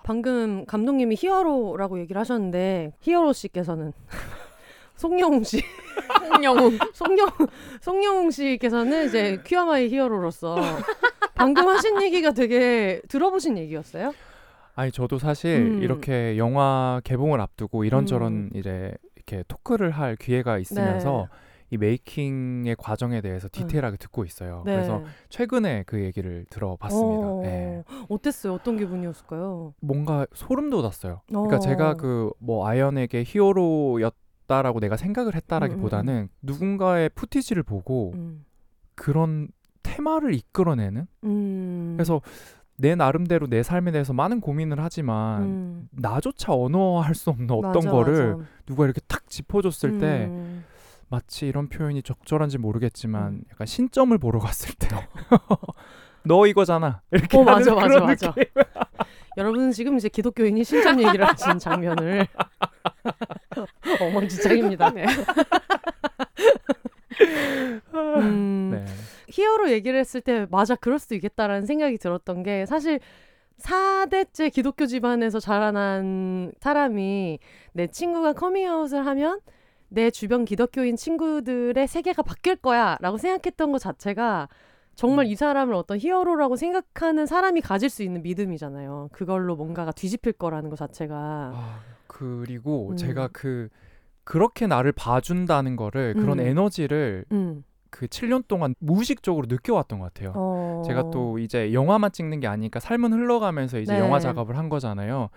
방금 0.03 0.65
감독님이 0.65 1.15
히어로라고 1.17 1.99
얘기를 1.99 2.19
하셨는데 2.19 2.93
히어로 2.99 3.33
씨께서는 3.33 3.93
송영웅 4.95 5.43
씨, 5.43 5.61
송영웅 6.29 6.77
송영 6.93 7.27
송영웅 7.81 8.31
씨께서는 8.31 9.07
이제 9.07 9.41
퀴어마이 9.45 9.89
히어로로서 9.89 10.57
방금 11.35 11.67
하신 11.67 12.01
얘기가 12.03 12.31
되게 12.31 13.01
들어보신 13.07 13.57
얘기였어요? 13.57 14.13
아니 14.75 14.91
저도 14.91 15.19
사실 15.19 15.55
음. 15.55 15.83
이렇게 15.83 16.37
영화 16.37 17.01
개봉을 17.03 17.39
앞두고 17.41 17.85
이런저런 17.85 18.33
음. 18.33 18.49
이제 18.55 18.93
이렇게 19.15 19.43
토크를 19.47 19.91
할 19.91 20.15
기회가 20.15 20.57
있으면서 20.57 21.27
이 21.73 21.77
메이킹의 21.77 22.75
과정에 22.77 23.19
대해서 23.21 23.49
디테일하게 23.51 23.97
듣고 23.97 24.25
있어요. 24.25 24.61
네. 24.63 24.73
그래서 24.73 25.01
최근에 25.29 25.83
그 25.87 26.01
얘기를 26.03 26.45
들어봤습니다. 26.51 27.27
어, 27.27 27.41
네. 27.41 27.83
어땠어요? 28.09 28.53
어떤 28.53 28.77
기분이었을까요? 28.77 29.73
뭔가 29.81 30.27
소름 30.35 30.69
돋았어요. 30.69 31.21
그러니까 31.27 31.55
어. 31.55 31.59
제가 31.59 31.95
그 31.95 32.29
뭐 32.39 32.67
아이언에게 32.67 33.23
히어로였다라고 33.25 34.79
내가 34.81 34.97
생각을 34.97 35.33
했다라기보다는 35.35 36.29
누군가의 36.43 37.09
푸티지를 37.15 37.63
보고 37.63 38.11
음. 38.15 38.45
그런 38.95 39.47
테마를 39.81 40.33
이끌어내는 40.35 41.07
음. 41.23 41.93
그래서 41.97 42.21
내 42.77 42.95
나름대로 42.95 43.47
내 43.47 43.63
삶에 43.63 43.91
대해서 43.91 44.13
많은 44.13 44.41
고민을 44.41 44.79
하지만 44.79 45.41
음. 45.43 45.89
나조차 45.91 46.53
언어화할 46.53 47.15
수 47.15 47.29
없는 47.31 47.49
어떤 47.51 47.71
맞아, 47.71 47.91
거를 47.91 48.35
맞아. 48.35 48.49
누가 48.65 48.85
이렇게 48.85 49.01
탁 49.07 49.27
짚어줬을 49.29 49.99
때 49.99 50.25
음. 50.29 50.63
마치 51.13 51.45
이런 51.45 51.69
표현이 51.69 52.01
적절한지 52.01 52.57
모르겠지만 52.57 53.33
음. 53.33 53.43
약간 53.51 53.67
신점을 53.67 54.17
보러 54.17 54.39
갔을 54.39 54.73
때 54.73 54.87
너 56.25 56.47
이거잖아 56.47 57.03
이렇게 57.11 57.37
어, 57.37 57.41
하는 57.41 57.53
맞아, 57.53 57.75
맞아, 57.75 57.99
맞아. 57.99 58.33
느낌. 58.33 58.45
여러분은 59.37 59.71
지금 59.73 59.95
이제 59.95 60.09
기독교인이 60.09 60.63
신점 60.63 61.03
얘기를 61.03 61.23
하신 61.23 61.59
장면을 61.59 62.25
어머지창입니다. 64.01 64.89
네. 64.89 65.05
음, 67.93 68.71
네. 68.73 68.85
히어로 69.29 69.69
얘기를 69.69 69.99
했을 69.99 70.19
때 70.19 70.47
맞아 70.49 70.73
그럴 70.75 70.97
수도 70.97 71.13
있겠다라는 71.13 71.67
생각이 71.67 71.99
들었던 71.99 72.41
게 72.41 72.65
사실 72.65 72.99
4대째 73.59 74.51
기독교 74.51 74.87
집안에서 74.87 75.39
자라난 75.39 76.53
사람이 76.59 77.37
내 77.73 77.85
친구가 77.85 78.33
커밍아웃을 78.33 79.05
하면 79.05 79.41
내 79.93 80.09
주변 80.09 80.43
기독교인 80.43 80.95
친구들의 80.95 81.87
세계가 81.87 82.23
바뀔 82.23 82.55
거야 82.55 82.97
라고 82.99 83.17
생각했던 83.17 83.71
것 83.71 83.77
자체가 83.77 84.49
정말 84.95 85.27
이 85.27 85.35
사람을 85.35 85.75
어떤 85.75 85.99
히어로라고 85.99 86.55
생각하는 86.55 87.27
사람이 87.27 87.61
가질 87.61 87.89
수 87.89 88.01
있는 88.01 88.23
믿음이잖아요. 88.23 89.09
그걸로 89.11 89.55
뭔가가 89.55 89.91
뒤집힐 89.91 90.33
거라는 90.33 90.69
것 90.71 90.77
자체가. 90.77 91.15
아, 91.15 91.79
그리고 92.07 92.91
음. 92.91 92.95
제가 92.95 93.29
그 93.31 93.69
그렇게 94.23 94.65
나를 94.65 94.91
봐준다는 94.93 95.75
거를 95.75 96.13
그런 96.15 96.39
음. 96.39 96.45
에너지를 96.45 97.25
음. 97.31 97.63
그 97.91 98.07
7년 98.07 98.47
동안 98.47 98.73
무의식적으로 98.79 99.45
느껴왔던 99.47 99.99
것 99.99 100.11
같아요. 100.11 100.33
어. 100.35 100.81
제가 100.87 101.11
또 101.11 101.37
이제 101.37 101.71
영화만 101.73 102.11
찍는 102.11 102.39
게 102.39 102.47
아니니까 102.47 102.79
삶은 102.79 103.13
흘러가면서 103.13 103.79
이제 103.79 103.93
네. 103.93 103.99
영화 103.99 104.19
작업을 104.19 104.57
한 104.57 104.69
거잖아요. 104.69 105.29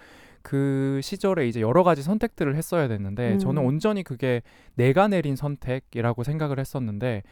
그 0.47 1.01
시절에 1.03 1.49
이제 1.49 1.61
여러 1.61 1.83
가지 1.83 2.03
선택들을 2.03 2.55
했어야 2.55 2.87
됐는데 2.87 3.33
음. 3.33 3.39
저는 3.41 3.65
온전히 3.65 4.05
그게 4.05 4.43
내가 4.77 5.09
내린 5.09 5.35
선택이라고 5.35 6.23
생각을 6.23 6.61
했었는데 6.61 7.25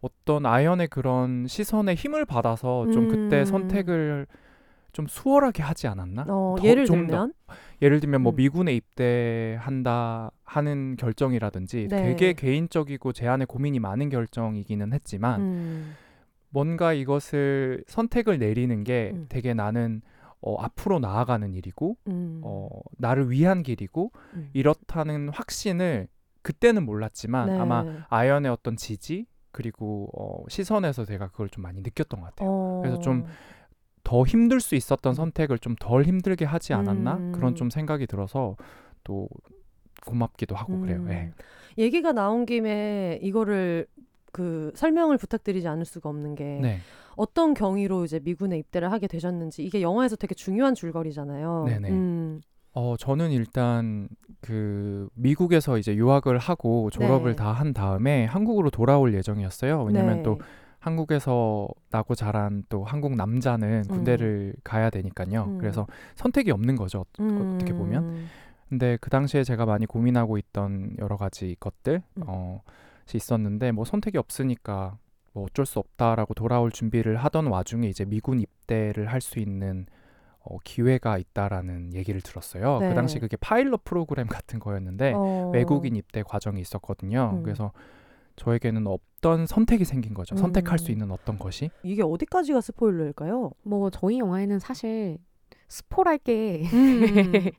어떤 0.00 0.46
아연의 0.46 0.86
그런 0.86 1.48
시선에 1.48 1.94
힘을 1.96 2.24
받아서 2.24 2.88
좀 2.92 3.08
그때 3.08 3.40
음. 3.40 3.44
선택을 3.44 4.28
좀 4.92 5.08
수월하게 5.08 5.64
하지 5.64 5.88
않았나? 5.88 6.26
어, 6.28 6.54
더- 6.60 6.64
예를 6.64 6.84
좀 6.86 7.08
더. 7.08 7.12
들면 7.12 7.32
예를 7.82 7.98
들면 7.98 8.20
뭐 8.22 8.32
음. 8.32 8.36
미군에 8.36 8.72
입대한다 8.72 10.30
하는 10.44 10.94
결정이라든지 10.96 11.88
네. 11.90 12.02
되게 12.04 12.34
개인적이고 12.34 13.12
제 13.12 13.26
안에 13.26 13.46
고민이 13.46 13.80
많은 13.80 14.10
결정이기는 14.10 14.92
했지만 14.92 15.40
음. 15.40 15.94
뭔가 16.50 16.92
이것을 16.92 17.82
선택을 17.88 18.38
내리는 18.38 18.84
게 18.84 19.10
음. 19.12 19.26
되게 19.28 19.54
나는 19.54 20.02
어, 20.42 20.56
앞으로 20.60 20.98
나아가는 20.98 21.52
일이고 21.54 21.96
음. 22.08 22.40
어, 22.44 22.68
나를 22.98 23.30
위한 23.30 23.62
길이고 23.62 24.12
음. 24.34 24.50
이렇다는 24.52 25.28
확신을 25.30 26.08
그때는 26.42 26.84
몰랐지만 26.84 27.48
네. 27.48 27.58
아마 27.58 27.84
아연의 28.08 28.50
어떤 28.50 28.76
지지 28.76 29.26
그리고 29.52 30.08
어, 30.16 30.44
시선에서 30.48 31.04
제가 31.04 31.28
그걸 31.28 31.48
좀 31.48 31.62
많이 31.62 31.80
느꼈던 31.82 32.20
것 32.20 32.26
같아요. 32.26 32.48
어. 32.50 32.80
그래서 32.82 32.98
좀 33.00 33.26
더 34.02 34.24
힘들 34.24 34.60
수 34.60 34.74
있었던 34.74 35.14
선택을 35.14 35.58
좀 35.58 35.76
덜 35.78 36.02
힘들게 36.02 36.44
하지 36.44 36.72
않았나 36.72 37.16
음. 37.16 37.32
그런 37.32 37.54
좀 37.54 37.70
생각이 37.70 38.06
들어서 38.06 38.56
또 39.04 39.28
고맙기도 40.06 40.54
하고 40.56 40.80
그래요. 40.80 40.98
음. 41.00 41.10
예. 41.10 41.32
얘기가 41.78 42.12
나온 42.12 42.46
김에 42.46 43.18
이거를 43.22 43.86
그 44.32 44.72
설명을 44.74 45.18
부탁드리지 45.18 45.68
않을 45.68 45.84
수가 45.84 46.08
없는 46.08 46.34
게 46.34 46.58
네. 46.60 46.78
어떤 47.16 47.54
경위로 47.54 48.04
이제 48.04 48.20
미군에 48.22 48.58
입대를 48.58 48.92
하게 48.92 49.06
되셨는지 49.06 49.64
이게 49.64 49.82
영화에서 49.82 50.16
되게 50.16 50.34
중요한 50.34 50.74
줄거리잖아요. 50.74 51.64
네네. 51.68 51.90
음. 51.90 52.40
어 52.72 52.94
저는 52.96 53.32
일단 53.32 54.08
그 54.40 55.08
미국에서 55.14 55.76
이제 55.76 55.94
유학을 55.96 56.38
하고 56.38 56.88
졸업을 56.90 57.32
네. 57.32 57.36
다한 57.36 57.72
다음에 57.74 58.24
한국으로 58.26 58.70
돌아올 58.70 59.12
예정이었어요. 59.14 59.82
왜냐면 59.84 60.16
네. 60.18 60.22
또 60.22 60.38
한국에서 60.78 61.68
나고 61.90 62.14
자란 62.14 62.64
또 62.68 62.84
한국 62.84 63.14
남자는 63.16 63.82
군대를 63.88 64.54
가야 64.64 64.88
되니까요. 64.90 65.44
음. 65.48 65.58
그래서 65.58 65.86
선택이 66.14 66.50
없는 66.52 66.76
거죠. 66.76 67.00
어- 67.18 67.54
어떻게 67.56 67.72
보면. 67.72 68.04
음. 68.04 68.26
근데 68.68 68.96
그 69.00 69.10
당시에 69.10 69.42
제가 69.42 69.66
많이 69.66 69.84
고민하고 69.84 70.38
있던 70.38 70.94
여러 71.00 71.16
가지 71.16 71.56
것들 71.58 72.02
음. 72.18 72.22
어 72.26 72.62
있었는데 73.12 73.72
뭐 73.72 73.84
선택이 73.84 74.16
없으니까 74.16 74.96
뭐 75.32 75.44
어쩔 75.44 75.66
수 75.66 75.78
없다라고 75.78 76.34
돌아올 76.34 76.72
준비를 76.72 77.16
하던 77.16 77.46
와중에 77.46 77.88
이제 77.88 78.04
미군 78.04 78.40
입대를 78.40 79.06
할 79.06 79.20
수 79.20 79.38
있는 79.38 79.86
어 80.42 80.54
어, 80.54 80.58
기회가 80.64 81.18
있다라는 81.18 81.92
얘기를 81.94 82.20
들었어요. 82.22 82.78
네. 82.78 82.88
그 82.88 82.94
당시 82.94 83.18
그게 83.18 83.36
파일럿 83.36 83.84
프로그램 83.84 84.26
같은 84.26 84.58
거였는데 84.58 85.12
어. 85.14 85.50
외국인 85.52 85.96
입대 85.96 86.22
과정이 86.22 86.60
있었거든요. 86.62 87.34
음. 87.34 87.42
그래서 87.42 87.72
저에게는 88.36 88.86
어떤 88.86 89.46
선택이 89.46 89.84
생긴 89.84 90.14
거죠. 90.14 90.36
선택할 90.36 90.78
수 90.78 90.90
음. 90.90 90.92
있는 90.92 91.10
어떤 91.10 91.38
것이. 91.38 91.70
이게 91.82 92.02
어디까지가 92.02 92.62
스포일러일까요? 92.62 93.50
뭐 93.62 93.90
저희 93.90 94.18
영화에는 94.18 94.58
사실 94.58 95.18
스포랄 95.70 96.18
게 96.18 96.64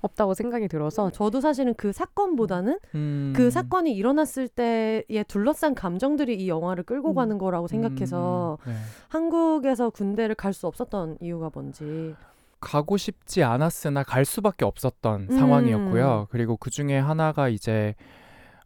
없다고 0.00 0.32
생각이 0.34 0.68
들어서 0.68 1.10
저도 1.10 1.40
사실은 1.42 1.74
그 1.74 1.92
사건보다는 1.92 2.78
음. 2.94 3.32
그 3.36 3.50
사건이 3.50 3.92
일어났을 3.92 4.48
때에 4.48 5.22
둘러싼 5.28 5.74
감정들이 5.74 6.34
이 6.34 6.48
영화를 6.48 6.82
끌고 6.82 7.10
음. 7.10 7.14
가는 7.14 7.38
거라고 7.38 7.68
생각해서 7.68 8.58
음, 8.66 8.70
네. 8.70 8.76
한국에서 9.08 9.90
군대를 9.90 10.34
갈 10.34 10.52
수 10.52 10.66
없었던 10.66 11.16
이유가 11.20 11.50
뭔지. 11.52 12.14
가고 12.60 12.96
싶지 12.96 13.42
않았으나 13.42 14.02
갈 14.02 14.24
수밖에 14.24 14.64
없었던 14.64 15.28
음. 15.30 15.36
상황이었고요. 15.38 16.28
그리고 16.30 16.56
그 16.56 16.70
중에 16.70 16.98
하나가 16.98 17.48
이제 17.48 17.94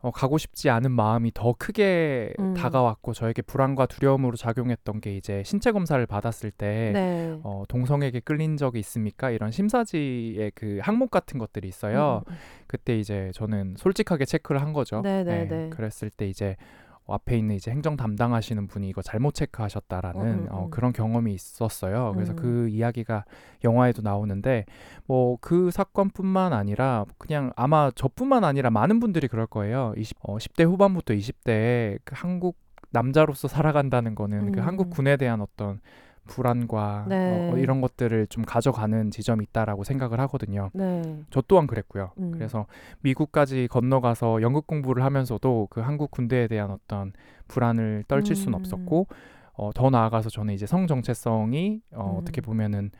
어, 0.00 0.10
가고 0.10 0.38
싶지 0.38 0.70
않은 0.70 0.90
마음이 0.92 1.32
더 1.34 1.54
크게 1.58 2.32
음. 2.38 2.54
다가왔고 2.54 3.12
저에게 3.12 3.42
불안과 3.42 3.86
두려움으로 3.86 4.36
작용했던 4.36 5.00
게 5.00 5.16
이제 5.16 5.42
신체 5.44 5.72
검사를 5.72 6.04
받았을 6.06 6.50
때 6.50 6.90
네. 6.92 7.38
어, 7.42 7.64
동성에게 7.68 8.20
끌린 8.20 8.56
적이 8.56 8.80
있습니까? 8.80 9.30
이런 9.30 9.50
심사지의 9.50 10.52
그 10.54 10.78
항목 10.82 11.10
같은 11.10 11.38
것들이 11.38 11.68
있어요. 11.68 12.22
음, 12.28 12.34
그때 12.66 12.98
이제 12.98 13.30
저는 13.34 13.74
솔직하게 13.78 14.24
체크를 14.24 14.60
한 14.60 14.72
거죠. 14.72 15.00
네, 15.02 15.24
네, 15.24 15.40
예, 15.40 15.44
네. 15.48 15.70
그랬을 15.70 16.10
때 16.10 16.28
이제 16.28 16.56
어, 16.56 16.85
앞에 17.14 17.38
있는 17.38 17.54
이제 17.54 17.70
행정 17.70 17.96
담당하시는 17.96 18.66
분이 18.66 18.88
이거 18.88 19.00
잘못 19.02 19.34
체크하셨다라는 19.34 20.20
음, 20.20 20.26
음, 20.26 20.46
어, 20.50 20.64
음. 20.64 20.70
그런 20.70 20.92
경험이 20.92 21.34
있었어요. 21.34 22.12
그래서 22.14 22.32
음. 22.32 22.36
그 22.36 22.68
이야기가 22.68 23.24
영화에도 23.64 24.02
나오는데 24.02 24.64
뭐 25.06 25.36
그 25.40 25.70
사건뿐만 25.70 26.52
아니라 26.52 27.04
그냥 27.18 27.52
아마 27.56 27.90
저뿐만 27.94 28.42
아니라 28.42 28.70
많은 28.70 28.98
분들이 29.00 29.28
그럴 29.28 29.46
거예요. 29.46 29.94
20, 29.96 30.16
어, 30.22 30.38
10대 30.38 30.64
후반부터 30.64 31.14
20대에 31.14 31.98
그 32.04 32.14
한국 32.16 32.58
남자로서 32.90 33.46
살아간다는 33.48 34.14
거는 34.14 34.52
그 34.52 34.60
음. 34.60 34.66
한국 34.66 34.90
군에 34.90 35.16
대한 35.16 35.40
어떤 35.40 35.80
불안과 36.26 37.06
네. 37.08 37.50
어, 37.50 37.54
어, 37.54 37.58
이런 37.58 37.80
것들을 37.80 38.26
좀 38.28 38.44
가져가는 38.44 39.10
지점이 39.10 39.44
있다라고 39.50 39.84
생각을 39.84 40.20
하거든요. 40.20 40.70
네. 40.74 41.24
저 41.30 41.42
또한 41.42 41.66
그랬고요. 41.66 42.12
음. 42.18 42.32
그래서 42.32 42.66
미국까지 43.00 43.68
건너가서 43.70 44.42
영국 44.42 44.66
공부를 44.66 45.02
하면서도 45.04 45.68
그 45.70 45.80
한국 45.80 46.10
군대에 46.10 46.48
대한 46.48 46.70
어떤 46.70 47.12
불안을 47.48 48.04
떨칠 48.08 48.36
수는 48.36 48.54
음. 48.54 48.60
없었고 48.60 49.06
어, 49.54 49.70
더 49.74 49.90
나아가서 49.90 50.30
저는 50.30 50.54
이제 50.54 50.66
성 50.66 50.86
정체성이 50.86 51.80
어, 51.94 52.12
음. 52.12 52.18
어떻게 52.20 52.40
보면은 52.40 52.90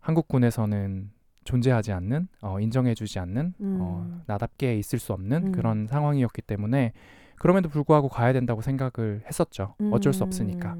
한국군에서는 0.00 1.10
존재하지 1.44 1.92
않는 1.92 2.28
어, 2.42 2.60
인정해주지 2.60 3.18
않는 3.20 3.54
어, 3.60 4.06
음. 4.06 4.22
나답게 4.26 4.78
있을 4.78 4.98
수 4.98 5.12
없는 5.12 5.48
음. 5.48 5.52
그런 5.52 5.86
상황이었기 5.86 6.42
때문에 6.42 6.92
그럼에도 7.36 7.68
불구하고 7.68 8.08
가야 8.08 8.32
된다고 8.32 8.62
생각을 8.62 9.22
했었죠. 9.26 9.74
어쩔 9.92 10.12
수 10.12 10.24
없으니까. 10.24 10.76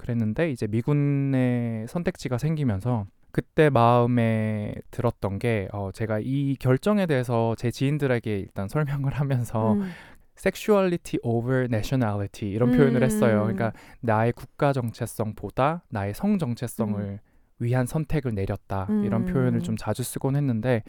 음. 0.00 0.04
그랬는데 0.04 0.50
이제 0.50 0.66
미군의 0.66 1.86
선택지가 1.88 2.38
생기면서 2.38 3.06
그때 3.32 3.70
마음에 3.70 4.74
들었던 4.90 5.38
게 5.38 5.68
어, 5.72 5.90
제가 5.92 6.18
이 6.20 6.56
결정에 6.58 7.06
대해서 7.06 7.54
제 7.56 7.70
지인들에게 7.70 8.38
일단 8.38 8.68
설명을 8.68 9.12
하면서 9.12 9.74
음. 9.74 9.90
sexuality 10.36 11.20
over 11.22 11.64
nationality 11.64 12.52
이런 12.52 12.72
표현을 12.72 13.02
했어요. 13.02 13.42
음. 13.42 13.54
그러니까 13.54 13.72
나의 14.00 14.32
국가 14.32 14.72
정체성보다 14.72 15.84
나의 15.90 16.14
성 16.14 16.38
정체성을 16.38 17.20
위한 17.58 17.86
선택을 17.86 18.34
내렸다 18.34 18.88
이런 19.04 19.28
음. 19.28 19.32
표현을 19.32 19.60
좀 19.60 19.76
자주 19.76 20.02
쓰곤 20.02 20.34
했는데 20.34 20.82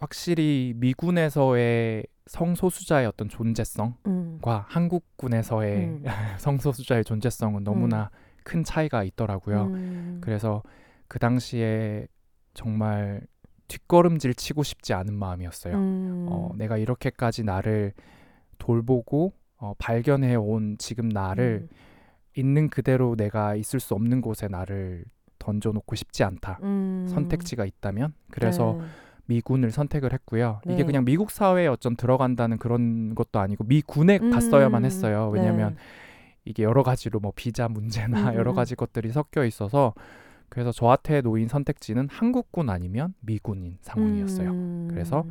확실히 0.00 0.72
미군에서의 0.76 2.04
성소수자의 2.30 3.06
어떤 3.08 3.28
존재성과 3.28 3.98
음. 4.06 4.38
한국군에서의 4.40 5.84
음. 5.84 6.04
성소수자의 6.38 7.04
존재성은 7.04 7.64
너무나 7.64 8.10
큰 8.44 8.62
차이가 8.62 9.02
있더라고요. 9.02 9.64
음. 9.64 10.18
그래서 10.20 10.62
그 11.08 11.18
당시에 11.18 12.06
정말 12.54 13.22
뒷걸음질 13.66 14.34
치고 14.34 14.62
싶지 14.62 14.94
않은 14.94 15.12
마음이었어요. 15.12 15.74
음. 15.74 16.26
어, 16.30 16.52
내가 16.54 16.76
이렇게까지 16.76 17.42
나를 17.42 17.94
돌보고 18.58 19.32
어, 19.56 19.74
발견해 19.78 20.36
온 20.36 20.76
지금 20.78 21.08
나를 21.08 21.68
음. 21.68 21.76
있는 22.36 22.68
그대로 22.68 23.16
내가 23.16 23.56
있을 23.56 23.80
수 23.80 23.94
없는 23.94 24.20
곳에 24.20 24.46
나를 24.46 25.04
던져놓고 25.40 25.96
싶지 25.96 26.22
않다. 26.22 26.60
음. 26.62 27.08
선택지가 27.08 27.64
있다면 27.64 28.14
그래서 28.30 28.76
네. 28.80 28.86
미군을 29.30 29.70
선택을 29.70 30.12
했고요. 30.12 30.60
네. 30.66 30.74
이게 30.74 30.84
그냥 30.84 31.04
미국 31.04 31.30
사회에 31.30 31.68
어쩜 31.68 31.94
들어간다는 31.94 32.58
그런 32.58 33.14
것도 33.14 33.38
아니고 33.38 33.64
미군에 33.64 34.18
음. 34.20 34.30
갔어야만 34.30 34.84
했어요. 34.84 35.30
왜냐하면 35.32 35.74
네. 35.74 35.80
이게 36.44 36.64
여러 36.64 36.82
가지로 36.82 37.20
뭐 37.20 37.32
비자 37.34 37.68
문제나 37.68 38.30
음, 38.30 38.34
여러 38.34 38.50
음, 38.50 38.56
가지 38.56 38.74
것들이 38.74 39.12
섞여 39.12 39.44
있어서 39.44 39.94
그래서 40.48 40.72
저한테 40.72 41.20
놓인 41.20 41.46
선택지는 41.46 42.08
한국군 42.10 42.70
아니면 42.70 43.14
미군인 43.20 43.78
상황이었어요. 43.82 44.50
음. 44.50 44.88
그래서 44.90 45.24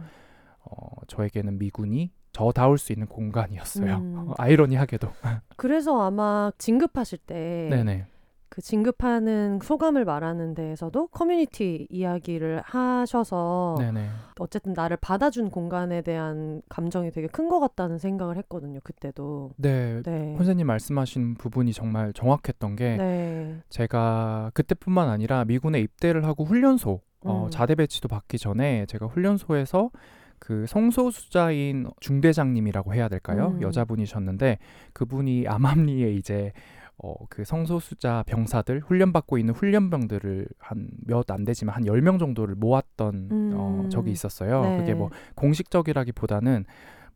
어, 0.61 0.87
저에게는 1.07 1.59
미군이 1.59 2.11
저다울 2.31 2.77
수 2.77 2.93
있는 2.93 3.07
공간이었어요. 3.07 3.97
음. 3.97 4.31
아이러니하게도. 4.37 5.11
그래서 5.57 6.01
아마 6.01 6.51
진급하실 6.57 7.19
때 7.19 7.67
네네. 7.69 8.05
그 8.49 8.61
진급하는 8.61 9.59
소감을 9.61 10.05
말하는 10.05 10.55
데에서도 10.55 11.07
커뮤니티 11.07 11.87
이야기를 11.89 12.61
하셔서 12.65 13.75
네네. 13.79 14.07
어쨌든 14.39 14.73
나를 14.73 14.97
받아준 14.97 15.49
공간에 15.51 16.01
대한 16.01 16.61
감정이 16.69 17.11
되게 17.11 17.27
큰 17.27 17.49
것 17.49 17.59
같다는 17.59 17.97
생각을 17.97 18.37
했거든요. 18.37 18.79
그때도. 18.83 19.51
네. 19.57 20.01
네. 20.03 20.35
선생님 20.37 20.67
말씀하신 20.67 21.35
부분이 21.35 21.73
정말 21.73 22.13
정확했던 22.13 22.75
게 22.75 22.95
네. 22.97 23.57
제가 23.69 24.51
그때뿐만 24.53 25.09
아니라 25.09 25.45
미군에 25.45 25.79
입대를 25.79 26.25
하고 26.25 26.43
훈련소 26.45 27.01
어, 27.21 27.45
음. 27.45 27.49
자대 27.49 27.73
배치도 27.75 28.07
받기 28.07 28.37
전에 28.37 28.85
제가 28.85 29.07
훈련소에서 29.07 29.89
그 30.37 30.65
성소수자인 30.67 31.89
중대장님이라고 31.99 32.93
해야 32.93 33.09
될까요? 33.09 33.53
음. 33.55 33.61
여자분이셨는데 33.61 34.57
그분이 34.93 35.47
암암리에 35.47 36.13
이제 36.13 36.53
어, 37.01 37.13
그 37.29 37.45
성소수자 37.45 38.23
병사들 38.27 38.81
훈련받고 38.81 39.37
있는 39.37 39.53
훈련병들을 39.53 40.47
한 40.59 40.89
몇 41.07 41.31
안 41.31 41.45
되지만 41.45 41.75
한 41.75 41.85
열 41.85 42.01
명 42.01 42.17
정도를 42.17 42.55
모았던 42.55 43.29
어, 43.53 43.81
음. 43.85 43.89
적이 43.89 44.11
있었어요. 44.11 44.61
네. 44.63 44.77
그게 44.77 44.93
뭐 44.93 45.09
공식적이라기보다는 45.35 46.65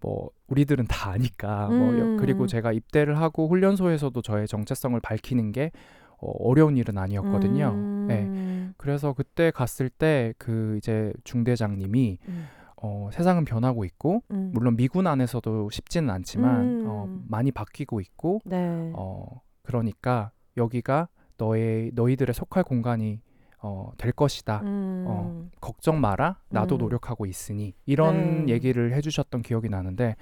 뭐 0.01 0.29
우리들은 0.47 0.85
다 0.87 1.11
아니까 1.11 1.67
뭐 1.67 1.97
여- 1.97 2.03
음. 2.03 2.17
그리고 2.17 2.47
제가 2.47 2.71
입대를 2.71 3.17
하고 3.19 3.47
훈련소에서도 3.47 4.21
저의 4.21 4.47
정체성을 4.47 4.99
밝히는 4.99 5.51
게 5.51 5.71
어, 6.19 6.31
어려운 6.39 6.77
일은 6.77 6.97
아니었거든요. 6.97 7.69
음. 7.73 8.05
네. 8.07 8.73
그래서 8.77 9.13
그때 9.13 9.51
갔을 9.51 9.89
때 9.89 10.33
그 10.37 10.75
이제 10.77 11.13
중대장님이 11.23 12.17
음. 12.27 12.45
어, 12.85 13.09
세상은 13.13 13.45
변하고 13.45 13.85
있고 13.85 14.23
음. 14.31 14.51
물론 14.53 14.75
미군 14.75 15.07
안에서도 15.07 15.69
쉽지는 15.69 16.09
않지만 16.09 16.61
음. 16.81 16.83
어, 16.87 17.07
많이 17.29 17.51
바뀌고 17.51 18.01
있고 18.01 18.41
네. 18.45 18.91
어, 18.93 19.41
그러니까 19.63 20.31
여기가 20.57 21.07
너의 21.37 21.91
너희들의 21.93 22.33
속할 22.33 22.63
공간이 22.63 23.21
어, 23.59 23.91
될 23.97 24.11
것이다. 24.11 24.61
음. 24.63 25.05
어, 25.07 25.49
걱정 25.61 25.99
마라. 26.01 26.39
나도 26.49 26.75
음. 26.75 26.79
노력하고 26.79 27.25
있으니. 27.25 27.73
이런 27.85 28.45
네. 28.45 28.53
얘기를 28.53 28.93
해주셨던 28.93 29.41
기억이 29.41 29.69
나는데 29.69 30.15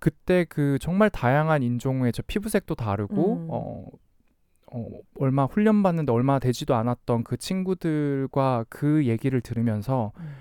그때 0.00 0.44
그 0.48 0.78
정말 0.80 1.08
다양한 1.08 1.62
인종의 1.62 2.12
저 2.12 2.22
피부색도 2.26 2.74
다르고 2.74 3.32
음. 3.34 3.48
어, 3.50 3.86
어, 4.72 4.86
얼마 5.18 5.44
훈련 5.44 5.82
받는데 5.82 6.12
얼마 6.12 6.38
되지도 6.40 6.74
않았던 6.74 7.24
그 7.24 7.36
친구들과 7.36 8.66
그 8.68 9.06
얘기를 9.06 9.40
들으면서 9.40 10.12
음. 10.18 10.34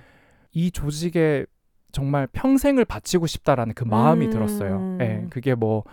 이 0.52 0.72
조직에 0.72 1.46
정말 1.92 2.28
평생을 2.28 2.84
바치고 2.86 3.28
싶다라는 3.28 3.74
그 3.74 3.84
마음이 3.84 4.26
음. 4.26 4.32
들었어요. 4.32 4.98
예, 5.02 5.28
그게 5.30 5.56
뭐 5.56 5.84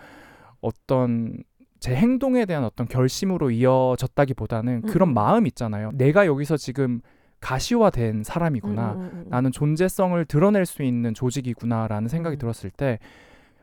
어떤 0.59 1.43
제 1.79 1.95
행동에 1.95 2.45
대한 2.45 2.63
어떤 2.63 2.87
결심으로 2.87 3.51
이어졌다기보다는 3.51 4.83
그런 4.83 5.09
음. 5.09 5.13
마음 5.13 5.45
있잖아요. 5.47 5.91
내가 5.93 6.25
여기서 6.25 6.57
지금 6.57 7.01
가시화된 7.41 8.23
사람이구나. 8.23 8.93
음, 8.93 8.97
음, 8.97 9.03
음, 9.03 9.09
음. 9.13 9.25
나는 9.29 9.51
존재성을 9.51 10.23
드러낼 10.25 10.65
수 10.65 10.83
있는 10.83 11.13
조직이구나라는 11.13 12.07
생각이 12.07 12.37
음. 12.37 12.39
들었을 12.39 12.71
때 12.71 12.99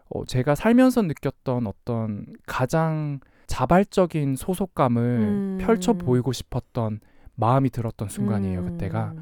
어, 0.09 0.25
제가 0.25 0.55
살면서 0.55 1.03
느꼈던 1.03 1.67
어떤 1.67 2.27
가장 2.47 3.19
자발적인 3.47 4.37
소속감을 4.37 5.03
음. 5.03 5.59
펼쳐 5.61 5.95
보이고 5.95 6.33
싶었던 6.33 7.01
마음이 7.35 7.71
들었던 7.71 8.09
순간이에요. 8.09 8.61
음. 8.61 8.71
그때가. 8.73 9.15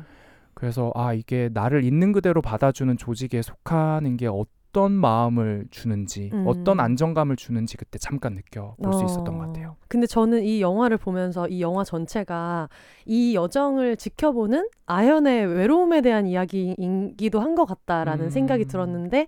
그래서 0.52 0.92
아 0.94 1.14
이게 1.14 1.48
나를 1.52 1.84
있는 1.84 2.12
그대로 2.12 2.42
받아주는 2.42 2.96
조직에 2.98 3.40
속하는 3.40 4.16
게 4.18 4.26
어떤 4.26 4.59
마음을 4.92 5.66
주는지 5.70 6.30
음. 6.32 6.44
어떤 6.46 6.78
안정감을 6.80 7.36
주는지 7.36 7.76
그때 7.76 7.98
잠깐 7.98 8.34
느껴 8.36 8.76
볼 8.82 8.92
수 8.92 9.04
있었던 9.04 9.36
것 9.38 9.46
같아요. 9.48 9.70
어. 9.70 9.76
근데 9.88 10.06
저는 10.06 10.44
이 10.44 10.60
영화를 10.60 10.96
보면서 10.96 11.48
이 11.48 11.60
영화 11.60 11.82
전체가 11.84 12.68
이 13.06 13.34
여정을 13.34 13.96
지켜보는 13.96 14.68
아연의 14.86 15.46
외로움에 15.46 16.00
대한 16.00 16.26
이야기이기도 16.26 17.40
한 17.40 17.54
것 17.54 17.64
같다라는 17.66 18.26
음. 18.26 18.30
생각이 18.30 18.66
들었는데 18.66 19.26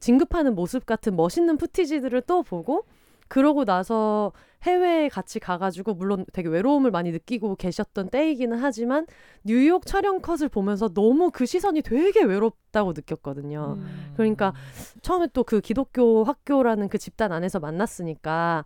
진급하는 0.00 0.54
모습 0.54 0.84
같은 0.84 1.16
멋있는 1.16 1.56
푸티지들을 1.56 2.20
또 2.22 2.42
보고 2.42 2.84
그러고 3.28 3.64
나서 3.64 4.32
해외에 4.62 5.08
같이 5.08 5.38
가가지고 5.38 5.94
물론 5.94 6.24
되게 6.32 6.48
외로움을 6.48 6.90
많이 6.90 7.10
느끼고 7.12 7.56
계셨던 7.56 8.08
때이기는 8.10 8.56
하지만 8.58 9.06
뉴욕 9.44 9.84
촬영 9.84 10.20
컷을 10.20 10.48
보면서 10.48 10.88
너무 10.88 11.30
그 11.30 11.44
시선이 11.44 11.82
되게 11.82 12.22
외롭다고 12.22 12.92
느꼈거든요. 12.94 13.76
음. 13.78 14.12
그러니까 14.16 14.54
처음에 15.02 15.28
또 15.32 15.44
그 15.44 15.60
기독교 15.60 16.24
학교라는 16.24 16.88
그 16.88 16.96
집단 16.98 17.30
안에서 17.30 17.60
만났으니까 17.60 18.64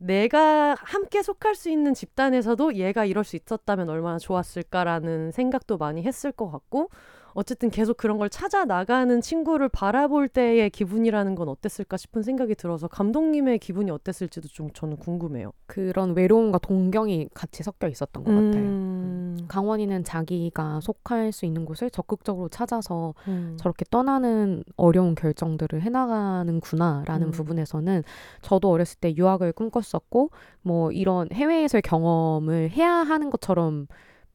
내가 0.00 0.74
함께 0.78 1.22
속할 1.22 1.54
수 1.54 1.68
있는 1.68 1.92
집단에서도 1.92 2.74
얘가 2.76 3.04
이럴 3.04 3.22
수 3.22 3.36
있었다면 3.36 3.90
얼마나 3.90 4.18
좋았을까라는 4.18 5.30
생각도 5.32 5.76
많이 5.76 6.02
했을 6.02 6.32
것 6.32 6.50
같고 6.50 6.88
어쨌든 7.34 7.70
계속 7.70 7.96
그런 7.96 8.18
걸 8.18 8.28
찾아 8.28 8.64
나가는 8.64 9.20
친구를 9.20 9.68
바라볼 9.68 10.28
때의 10.28 10.70
기분이라는 10.70 11.34
건 11.34 11.48
어땠을까 11.48 11.96
싶은 11.96 12.22
생각이 12.22 12.54
들어서 12.54 12.88
감독님의 12.88 13.58
기분이 13.58 13.90
어땠을지도 13.90 14.48
좀 14.48 14.70
저는 14.72 14.96
궁금해요. 14.96 15.52
그런 15.66 16.14
외로움과 16.16 16.58
동경이 16.58 17.28
같이 17.34 17.62
섞여 17.62 17.88
있었던 17.88 18.24
것 18.24 18.30
같아요. 18.30 18.62
음, 18.62 19.38
강원이는 19.48 20.04
자기가 20.04 20.80
속할 20.80 21.32
수 21.32 21.46
있는 21.46 21.64
곳을 21.64 21.90
적극적으로 21.90 22.48
찾아서 22.48 23.14
음. 23.28 23.56
저렇게 23.58 23.84
떠나는 23.90 24.64
어려운 24.76 25.14
결정들을 25.14 25.82
해나가는구나라는 25.82 27.28
음. 27.28 27.30
부분에서는 27.30 28.02
저도 28.42 28.70
어렸을 28.70 28.98
때 29.00 29.14
유학을 29.16 29.52
꿈꿨었고 29.52 30.30
뭐 30.62 30.92
이런 30.92 31.28
해외에서의 31.32 31.82
경험을 31.82 32.70
해야 32.70 32.90
하는 32.90 33.30
것처럼 33.30 33.86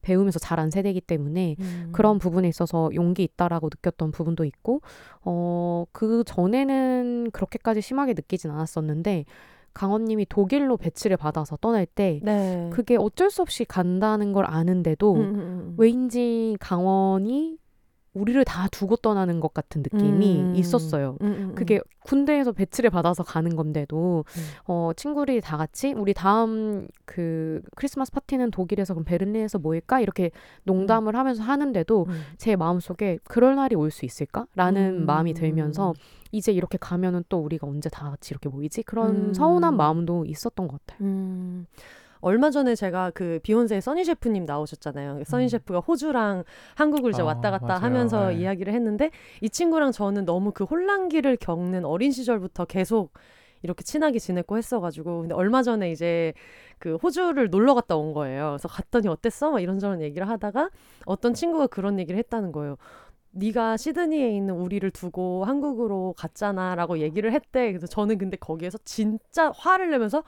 배우면서 0.06 0.38
자란 0.38 0.70
세대이기 0.70 1.00
때문에 1.00 1.56
음. 1.58 1.88
그런 1.92 2.18
부분에 2.18 2.46
있어서 2.48 2.90
용기 2.94 3.24
있다라고 3.24 3.66
느꼈던 3.66 4.12
부분도 4.12 4.44
있고 4.44 4.80
어 5.24 5.84
그 5.92 6.22
전에는 6.26 7.30
그렇게까지 7.32 7.80
심하게 7.80 8.12
느끼진 8.14 8.50
않았었는데 8.50 9.24
강원님이 9.74 10.26
독일로 10.28 10.76
배치를 10.76 11.16
받아서 11.16 11.56
떠날 11.56 11.86
때 11.86 12.20
네. 12.22 12.70
그게 12.72 12.96
어쩔 12.96 13.30
수 13.30 13.42
없이 13.42 13.64
간다는 13.64 14.32
걸 14.32 14.46
아는데도 14.46 15.14
음, 15.14 15.20
음, 15.20 15.34
음. 15.38 15.74
왜인지 15.76 16.56
강원이 16.60 17.58
우리를 18.16 18.42
다 18.44 18.66
두고 18.68 18.96
떠나는 18.96 19.40
것 19.40 19.52
같은 19.52 19.82
느낌이 19.82 20.40
음. 20.40 20.56
있었어요. 20.56 21.16
음, 21.20 21.26
음, 21.26 21.32
음. 21.50 21.54
그게 21.54 21.80
군대에서 22.04 22.52
배치를 22.52 22.90
받아서 22.90 23.22
가는 23.22 23.54
건데도 23.54 24.24
음. 24.26 24.42
어 24.66 24.90
친구들이 24.96 25.40
다 25.40 25.56
같이 25.56 25.92
우리 25.92 26.14
다음 26.14 26.88
그 27.04 27.60
크리스마스 27.76 28.10
파티는 28.12 28.50
독일에서 28.52 28.94
그럼 28.94 29.04
베를린에서 29.04 29.58
모일까 29.58 30.00
이렇게 30.00 30.30
농담을 30.64 31.14
하면서 31.16 31.42
하는데도 31.42 32.06
음. 32.08 32.20
제 32.38 32.56
마음속에 32.56 33.18
그럴 33.24 33.56
날이 33.56 33.74
올 33.74 33.90
수 33.90 34.04
있을까라는 34.04 35.02
음. 35.02 35.06
마음이 35.06 35.32
들면서 35.34 35.94
이제 36.32 36.52
이렇게 36.52 36.76
가면은 36.78 37.22
또 37.28 37.38
우리가 37.38 37.66
언제 37.66 37.88
다 37.88 38.10
같이 38.10 38.32
이렇게 38.32 38.48
모이지 38.48 38.82
그런 38.82 39.28
음. 39.28 39.34
서운한 39.34 39.76
마음도 39.76 40.24
있었던 40.26 40.68
것 40.68 40.80
같아요. 40.86 40.98
음. 42.16 42.26
얼마 42.26 42.50
전에 42.50 42.74
제가 42.74 43.10
그 43.10 43.40
비욘세의 43.42 43.80
써니 43.80 44.04
셰프님 44.04 44.44
나오셨잖아요. 44.46 45.24
써니 45.24 45.44
음. 45.44 45.48
셰프가 45.48 45.80
호주랑 45.80 46.44
한국을 46.74 47.12
이제 47.12 47.22
아, 47.22 47.26
왔다 47.26 47.50
갔다 47.50 47.66
맞아요. 47.66 47.80
하면서 47.80 48.28
네. 48.28 48.36
이야기를 48.36 48.72
했는데 48.72 49.10
이 49.40 49.48
친구랑 49.48 49.92
저는 49.92 50.24
너무 50.24 50.52
그 50.52 50.64
혼란기를 50.64 51.36
겪는 51.36 51.84
어린 51.84 52.10
시절부터 52.10 52.66
계속 52.66 53.12
이렇게 53.62 53.82
친하게 53.82 54.18
지냈고 54.18 54.56
했어가지고 54.58 55.20
근데 55.20 55.34
얼마 55.34 55.62
전에 55.62 55.90
이제 55.90 56.32
그 56.78 56.96
호주를 56.96 57.50
놀러 57.50 57.74
갔다 57.74 57.96
온 57.96 58.12
거예요. 58.12 58.50
그래서 58.50 58.68
갔더니 58.68 59.08
어땠어? 59.08 59.50
막 59.50 59.60
이런저런 59.60 60.02
얘기를 60.02 60.28
하다가 60.28 60.70
어떤 61.06 61.34
친구가 61.34 61.68
그런 61.68 61.98
얘기를 61.98 62.18
했다는 62.18 62.52
거예요. 62.52 62.76
네가 63.30 63.76
시드니에 63.76 64.30
있는 64.30 64.54
우리를 64.54 64.88
두고 64.90 65.44
한국으로 65.44 66.14
갔잖아라고 66.16 66.98
얘기를 66.98 67.32
했대. 67.32 67.70
그래서 67.72 67.86
저는 67.86 68.18
근데 68.18 68.36
거기에서 68.36 68.78
진짜 68.84 69.50
화를 69.54 69.90
내면서 69.90 70.22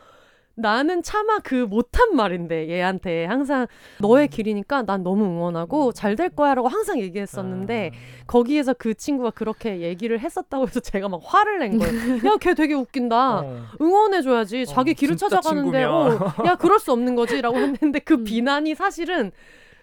나는 0.58 1.02
차마 1.04 1.38
그 1.38 1.54
못한 1.54 2.16
말인데 2.16 2.68
얘한테 2.68 3.26
항상 3.26 3.66
너의 4.00 4.26
길이니까 4.28 4.82
난 4.82 5.02
너무 5.02 5.24
응원하고 5.24 5.92
잘 5.92 6.18
될 6.18 6.30
거야라고 6.30 6.66
항상 6.66 6.98
얘기했었는데 7.00 7.92
아. 7.94 8.24
거기에서 8.26 8.74
그 8.74 8.94
친구가 8.94 9.30
그렇게 9.30 9.80
얘기를 9.80 10.18
했었다고 10.18 10.66
해서 10.66 10.80
제가 10.80 11.08
막 11.08 11.20
화를 11.22 11.60
낸 11.60 11.78
거예요. 11.78 12.16
야, 12.26 12.36
걔 12.40 12.54
되게 12.54 12.74
웃긴다. 12.74 13.40
어. 13.40 13.62
응원해줘야지. 13.80 14.66
자기 14.66 14.90
어, 14.90 14.94
길을 14.94 15.16
찾아가는데. 15.16 15.84
어, 15.84 16.34
야, 16.44 16.56
그럴 16.56 16.80
수 16.80 16.90
없는 16.90 17.14
거지라고 17.14 17.56
했는데 17.56 18.00
그 18.00 18.14
음. 18.14 18.24
비난이 18.24 18.74
사실은 18.74 19.30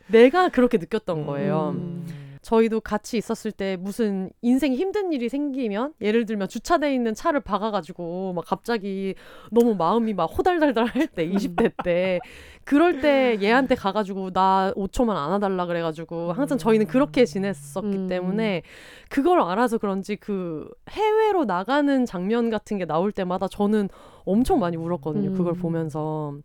내가 0.08 0.50
그렇게 0.50 0.78
느꼈던 0.78 1.26
거예요. 1.26 1.74
음. 1.76 2.06
저희도 2.46 2.82
같이 2.82 3.18
있었을 3.18 3.52
때 3.52 3.76
무슨 3.76 4.30
인생에 4.44 4.76
힘든 4.76 5.12
일이 5.12 5.30
생기면 5.30 5.94
예를 6.00 6.28
들면 6.28 6.48
주차돼 6.48 6.94
있는 6.94 7.16
차를 7.16 7.40
박아가지고 7.40 8.34
막 8.34 8.46
갑자기 8.46 9.16
너무 9.52 9.74
마음이 9.74 10.14
막 10.14 10.26
호달달달 10.26 10.86
할 10.86 11.08
때 11.08 11.28
20대 11.28 11.72
때 11.84 12.20
그럴 12.64 13.02
때 13.02 13.40
얘한테 13.42 13.74
가가지고 13.74 14.30
나 14.30 14.72
5초만 14.76 15.16
안아달라 15.16 15.66
그래가지고 15.66 16.34
항상 16.34 16.60
저희는 16.60 16.86
그렇게 16.86 17.26
지냈었기 17.26 17.98
음. 17.98 18.08
때문에 18.08 18.62
그걸 19.10 19.42
알아서 19.42 19.80
그런지 19.80 20.16
그 20.16 20.70
해외로 20.90 21.46
나가는 21.46 22.06
장면 22.06 22.52
같은 22.52 22.78
게 22.78 22.86
나올 22.86 23.12
때마다 23.12 23.48
저는 23.48 23.90
엄청 24.24 24.60
많이 24.60 24.78
울었거든요. 24.78 25.34
그걸 25.34 25.54
음. 25.54 25.60
보면서 25.60 26.36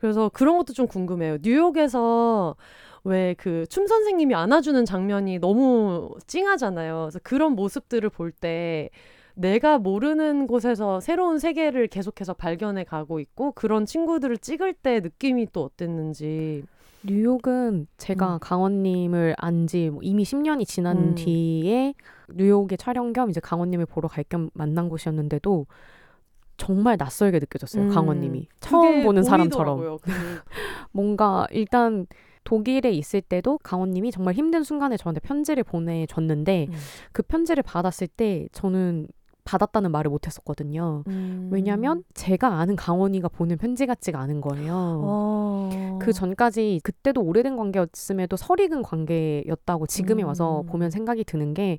그래서 0.00 0.30
그런 0.32 0.58
것도 0.58 0.72
좀 0.72 0.86
궁금해요. 0.88 1.38
뉴욕에서 1.42 2.56
왜 3.08 3.34
그 3.38 3.66
춤 3.68 3.86
선생님이 3.86 4.34
안아주는 4.34 4.84
장면이 4.84 5.38
너무 5.38 6.14
찡하잖아요. 6.26 7.02
그래서 7.04 7.18
그런 7.22 7.52
모습들을 7.52 8.08
볼 8.10 8.32
때 8.32 8.90
내가 9.34 9.78
모르는 9.78 10.46
곳에서 10.46 11.00
새로운 11.00 11.38
세계를 11.38 11.86
계속해서 11.88 12.34
발견해 12.34 12.84
가고 12.84 13.20
있고 13.20 13.52
그런 13.52 13.86
친구들을 13.86 14.36
찍을 14.38 14.74
때 14.74 15.00
느낌이 15.00 15.48
또 15.52 15.62
어땠는지. 15.64 16.64
뉴욕은 17.04 17.86
제가 17.96 18.34
음. 18.34 18.38
강원님을 18.40 19.36
안지 19.38 19.90
뭐 19.90 20.00
이미 20.02 20.24
10년이 20.24 20.66
지난 20.66 20.96
음. 20.98 21.14
뒤에 21.14 21.94
뉴욕에 22.34 22.76
촬영 22.76 23.12
겸 23.12 23.30
이제 23.30 23.38
강원님을 23.40 23.86
보러 23.86 24.08
갈 24.08 24.24
겸 24.24 24.50
만난 24.54 24.88
곳이었는데도 24.88 25.66
정말 26.56 26.96
낯설게 26.98 27.38
느껴졌어요. 27.38 27.84
음. 27.84 27.88
강원님이 27.90 28.48
처음 28.58 29.04
보는 29.04 29.22
사람처럼 29.22 29.76
보이더라고요. 29.76 29.98
그 30.02 30.10
뭔가 30.90 31.46
일단 31.52 32.06
독일에 32.48 32.90
있을 32.92 33.20
때도 33.20 33.58
강원님이 33.62 34.10
정말 34.10 34.32
힘든 34.32 34.62
순간에 34.62 34.96
저한테 34.96 35.20
편지를 35.20 35.64
보내줬는데 35.64 36.68
음. 36.70 36.74
그 37.12 37.22
편지를 37.22 37.62
받았을 37.62 38.08
때 38.08 38.48
저는 38.52 39.06
받았다는 39.44 39.90
말을 39.90 40.10
못했었거든요. 40.10 41.04
음. 41.08 41.50
왜냐하면 41.52 42.04
제가 42.14 42.58
아는 42.58 42.74
강원이가 42.74 43.28
보낸 43.28 43.58
편지 43.58 43.84
같지가 43.84 44.18
않은 44.20 44.40
거예요. 44.40 44.74
어. 44.74 45.98
그 46.00 46.14
전까지 46.14 46.80
그때도 46.84 47.22
오래된 47.22 47.56
관계였음에도 47.56 48.36
설익은 48.36 48.82
관계였다고 48.82 49.86
지금에 49.86 50.22
와서 50.22 50.62
음. 50.62 50.66
보면 50.66 50.90
생각이 50.90 51.24
드는 51.24 51.52
게 51.52 51.78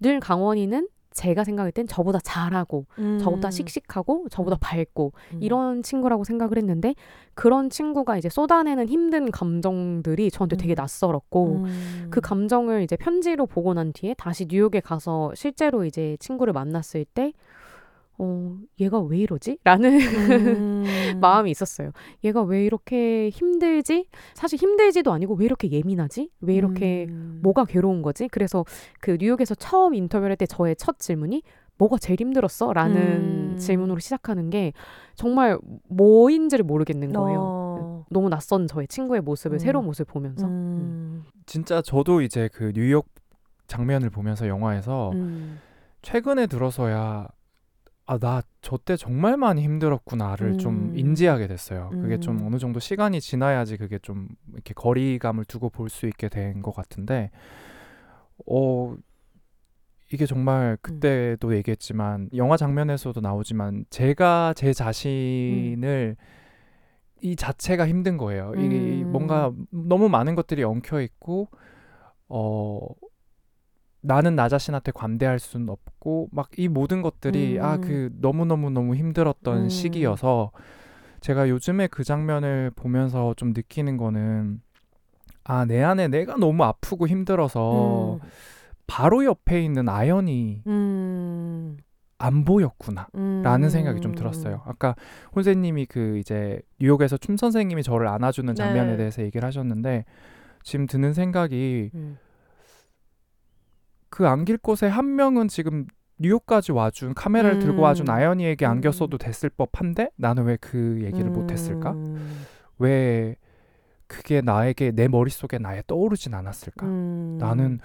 늘 0.00 0.20
강원이는 0.20 0.88
제가 1.12 1.44
생각할 1.44 1.72
땐 1.72 1.86
저보다 1.86 2.20
잘하고 2.20 2.86
음. 2.98 3.18
저보다 3.20 3.50
씩씩하고 3.50 4.28
저보다 4.30 4.56
밝고 4.60 5.12
음. 5.34 5.38
이런 5.42 5.82
친구라고 5.82 6.24
생각을 6.24 6.56
했는데 6.56 6.94
그런 7.34 7.68
친구가 7.68 8.16
이제 8.16 8.28
쏟아내는 8.28 8.88
힘든 8.88 9.30
감정들이 9.30 10.30
저한테 10.30 10.56
되게 10.56 10.74
음. 10.74 10.76
낯설었고 10.76 11.46
음. 11.64 12.06
그 12.10 12.20
감정을 12.20 12.82
이제 12.82 12.96
편지로 12.96 13.46
보고 13.46 13.74
난 13.74 13.92
뒤에 13.92 14.14
다시 14.14 14.46
뉴욕에 14.48 14.80
가서 14.80 15.32
실제로 15.34 15.84
이제 15.84 16.16
친구를 16.20 16.52
만났을 16.52 17.04
때 17.04 17.32
어, 18.22 18.58
얘가 18.78 19.00
왜 19.00 19.16
이러지? 19.18 19.58
라는 19.64 19.98
음. 19.98 20.84
마음이 21.22 21.50
있었어요. 21.50 21.90
얘가 22.22 22.42
왜 22.42 22.66
이렇게 22.66 23.30
힘들지? 23.30 24.06
사실 24.34 24.58
힘들지도 24.58 25.10
아니고 25.10 25.34
왜 25.36 25.46
이렇게 25.46 25.70
예민하지? 25.70 26.28
왜 26.42 26.54
이렇게 26.54 27.06
음. 27.08 27.40
뭐가 27.42 27.64
괴로운 27.64 28.02
거지? 28.02 28.28
그래서 28.28 28.66
그 29.00 29.16
뉴욕에서 29.18 29.54
처음 29.54 29.94
인터뷰를 29.94 30.32
할때 30.32 30.44
저의 30.44 30.76
첫 30.76 30.98
질문이 30.98 31.42
뭐가 31.78 31.96
제일 31.96 32.20
힘들었어? 32.20 32.74
라는 32.74 33.52
음. 33.52 33.56
질문으로 33.56 34.00
시작하는 34.00 34.50
게 34.50 34.74
정말 35.14 35.58
뭐인지를 35.88 36.62
모르겠는 36.62 37.14
거예요. 37.14 37.40
어. 37.40 38.04
너무 38.10 38.28
낯선 38.28 38.66
저의 38.66 38.86
친구의 38.86 39.22
모습을 39.22 39.56
음. 39.56 39.58
새로운 39.58 39.86
모습을 39.86 40.12
보면서 40.12 40.46
음. 40.46 41.24
진짜 41.46 41.80
저도 41.80 42.20
이제 42.20 42.50
그 42.52 42.72
뉴욕 42.74 43.06
장면을 43.66 44.10
보면서 44.10 44.46
영화에서 44.46 45.12
음. 45.14 45.58
최근에 46.02 46.48
들어서야 46.48 47.28
아 48.10 48.18
나 48.18 48.42
저 48.60 48.76
때 48.76 48.96
정말 48.96 49.36
많이 49.36 49.62
힘들었구나를 49.62 50.58
좀 50.58 50.90
음. 50.90 50.98
인지하게 50.98 51.46
됐어요. 51.46 51.90
그게 51.90 52.18
좀 52.18 52.38
음. 52.40 52.46
어느 52.46 52.58
정도 52.58 52.80
시간이 52.80 53.20
지나야지 53.20 53.76
그게 53.76 53.98
좀 53.98 54.28
이렇게 54.52 54.74
거리감을 54.74 55.44
두고 55.44 55.70
볼 55.70 55.88
수 55.88 56.06
있게 56.06 56.28
된 56.28 56.60
것 56.62 56.74
같은데 56.74 57.30
어 58.46 58.96
이게 60.12 60.26
정말 60.26 60.76
그때도 60.82 61.54
얘기했지만 61.56 62.30
영화 62.34 62.56
장면에서도 62.56 63.20
나오지만 63.20 63.84
제가 63.90 64.54
제 64.56 64.72
자신을 64.72 66.16
이 67.22 67.36
자체가 67.36 67.86
힘든 67.86 68.16
거예요. 68.16 68.54
이 68.56 69.02
음. 69.04 69.12
뭔가 69.12 69.52
너무 69.70 70.08
많은 70.08 70.34
것들이 70.34 70.64
엉켜 70.64 71.00
있고 71.00 71.48
어 72.28 72.80
나는 74.02 74.34
나 74.36 74.48
자신한테 74.48 74.92
관대할 74.92 75.38
수는 75.38 75.68
없고 75.68 76.28
막 76.32 76.48
이 76.56 76.68
모든 76.68 77.02
것들이 77.02 77.58
음. 77.58 77.64
아그 77.64 78.10
너무 78.20 78.44
너무 78.44 78.70
너무 78.70 78.94
힘들었던 78.94 79.64
음. 79.64 79.68
시기여서 79.68 80.50
제가 81.20 81.48
요즘에 81.50 81.86
그 81.88 82.02
장면을 82.04 82.70
보면서 82.74 83.34
좀 83.36 83.52
느끼는 83.54 83.96
거는 83.96 84.60
아 85.44 85.64
내 85.66 85.82
안에 85.82 86.08
내가 86.08 86.36
너무 86.36 86.64
아프고 86.64 87.06
힘들어서 87.08 88.14
음. 88.14 88.28
바로 88.86 89.24
옆에 89.24 89.62
있는 89.62 89.88
아연이 89.88 90.62
음. 90.66 91.76
안 92.18 92.44
보였구나. 92.44 93.08
음. 93.14 93.40
라는 93.42 93.70
생각이 93.70 94.00
좀 94.00 94.14
들었어요. 94.14 94.62
아까 94.66 94.94
혼세님이 95.34 95.86
그 95.86 96.18
이제 96.18 96.60
뉴욕에서 96.80 97.16
춤 97.16 97.36
선생님이 97.36 97.82
저를 97.82 98.08
안아주는 98.08 98.54
장면에 98.54 98.92
네. 98.92 98.96
대해서 98.98 99.22
얘기를 99.22 99.46
하셨는데 99.46 100.04
지금 100.62 100.86
드는 100.86 101.14
생각이 101.14 101.90
음. 101.94 102.18
그 104.10 104.26
안길 104.28 104.58
곳에 104.58 104.86
한 104.86 105.14
명은 105.16 105.48
지금 105.48 105.86
뉴욕까지 106.18 106.72
와준 106.72 107.14
카메라를 107.14 107.56
음. 107.56 107.60
들고 107.60 107.80
와준 107.82 108.10
아연이에게 108.10 108.66
음. 108.66 108.70
안겼어도 108.72 109.16
됐을 109.18 109.48
법한데 109.50 110.10
나는 110.16 110.44
왜 110.44 110.56
그 110.60 110.98
얘기를 111.02 111.30
못했을까? 111.30 111.92
음. 111.92 112.44
왜 112.78 113.36
그게 114.06 114.40
나에게 114.40 114.90
내 114.90 115.08
머릿속에 115.08 115.58
나에 115.58 115.82
떠오르진 115.86 116.34
않았을까? 116.34 116.84
음. 116.86 117.38
나는 117.40 117.78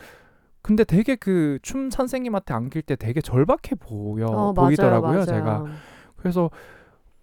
근데 0.62 0.84
되게 0.84 1.16
그 1.16 1.60
춤 1.62 1.90
선생님한테 1.92 2.54
안길 2.54 2.82
때 2.82 2.96
되게 2.96 3.22
절박해 3.22 3.76
보여 3.80 4.26
어, 4.26 4.54
맞아요, 4.54 4.68
보이더라고요 4.70 5.12
맞아요. 5.12 5.26
제가 5.26 5.66
그래서 6.16 6.50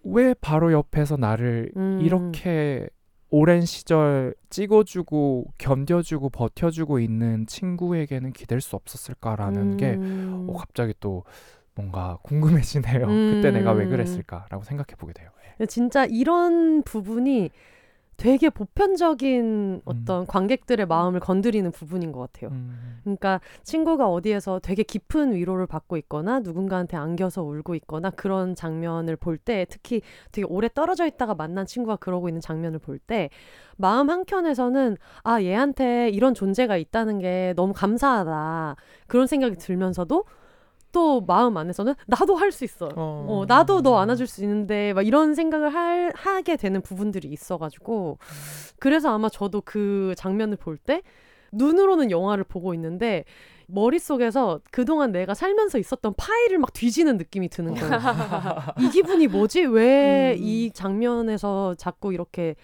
왜 0.05 0.33
바로 0.33 0.71
옆에서 0.71 1.17
나를 1.17 1.71
음. 1.75 1.99
이렇게 2.01 2.87
오랜 3.35 3.65
시절 3.65 4.35
찍어주고 4.51 5.53
견뎌주고 5.57 6.29
버텨주고 6.29 6.99
있는 6.99 7.47
친구에게는 7.47 8.31
기댈 8.31 8.61
수 8.61 8.75
없었을까라는 8.75 9.77
게 9.77 9.95
음. 9.95 10.45
어, 10.47 10.53
갑자기 10.53 10.93
또 10.99 11.23
뭔가 11.73 12.19
궁금해지네요. 12.21 13.07
음. 13.07 13.31
그때 13.33 13.49
내가 13.49 13.71
왜 13.71 13.87
그랬을까라고 13.87 14.63
생각해 14.63 14.95
보게 14.99 15.13
돼요. 15.13 15.31
예. 15.59 15.65
진짜 15.65 16.05
이런 16.05 16.83
부분이 16.83 17.49
되게 18.17 18.49
보편적인 18.49 19.81
어떤 19.85 20.25
관객들의 20.27 20.85
마음을 20.85 21.19
건드리는 21.19 21.69
부분인 21.71 22.11
것 22.11 22.19
같아요. 22.19 22.51
음. 22.51 22.99
그러니까 23.03 23.41
친구가 23.63 24.07
어디에서 24.09 24.59
되게 24.59 24.83
깊은 24.83 25.33
위로를 25.33 25.67
받고 25.67 25.97
있거나 25.97 26.39
누군가한테 26.39 26.95
안겨서 26.97 27.43
울고 27.43 27.75
있거나 27.75 28.09
그런 28.11 28.55
장면을 28.55 29.15
볼 29.17 29.37
때 29.37 29.65
특히 29.69 30.01
되게 30.31 30.45
오래 30.47 30.69
떨어져 30.73 31.05
있다가 31.05 31.33
만난 31.35 31.65
친구가 31.65 31.97
그러고 31.97 32.29
있는 32.29 32.39
장면을 32.39 32.79
볼 32.79 32.99
때 32.99 33.29
마음 33.77 34.09
한켠에서는 34.09 34.95
아 35.23 35.41
얘한테 35.41 36.09
이런 36.09 36.33
존재가 36.33 36.77
있다는 36.77 37.19
게 37.19 37.53
너무 37.55 37.73
감사하다 37.73 38.75
그런 39.07 39.27
생각이 39.27 39.55
들면서도 39.57 40.23
또 40.93 41.19
마음 41.21 41.57
안에서는 41.57 41.93
나도 42.07 42.35
할 42.35 42.51
수 42.53 42.63
있어. 42.63 42.87
어, 42.95 43.43
나도 43.47 43.81
너 43.81 43.97
안아줄 43.97 44.27
수 44.27 44.41
있는데 44.43 44.93
막 44.93 45.05
이런 45.05 45.33
생각을 45.35 45.73
할, 45.73 46.13
하게 46.15 46.55
되는 46.55 46.81
부분들이 46.81 47.27
있어가지고 47.27 48.19
그래서 48.79 49.13
아마 49.13 49.27
저도 49.27 49.61
그 49.65 50.13
장면을 50.17 50.55
볼 50.55 50.77
때 50.77 51.01
눈으로는 51.51 52.09
영화를 52.11 52.43
보고 52.43 52.73
있는데 52.73 53.25
머릿속에서 53.67 54.59
그동안 54.71 55.11
내가 55.11 55.33
살면서 55.33 55.77
있었던 55.79 56.13
파일을 56.17 56.57
막 56.59 56.73
뒤지는 56.73 57.17
느낌이 57.17 57.49
드는 57.49 57.75
거예요. 57.75 57.99
이 58.79 58.89
기분이 58.89 59.27
뭐지? 59.27 59.65
왜 59.65 60.33
음. 60.37 60.43
이 60.43 60.71
장면에서 60.73 61.75
자꾸 61.75 62.13
이렇게 62.13 62.55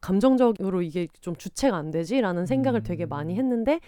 감정적으로 0.00 0.82
이게 0.82 1.08
좀 1.20 1.34
주체가 1.36 1.76
안 1.76 1.90
되지? 1.90 2.20
라는 2.20 2.46
생각을 2.46 2.82
되게 2.82 3.04
음. 3.04 3.08
많이 3.08 3.36
했는데 3.36 3.80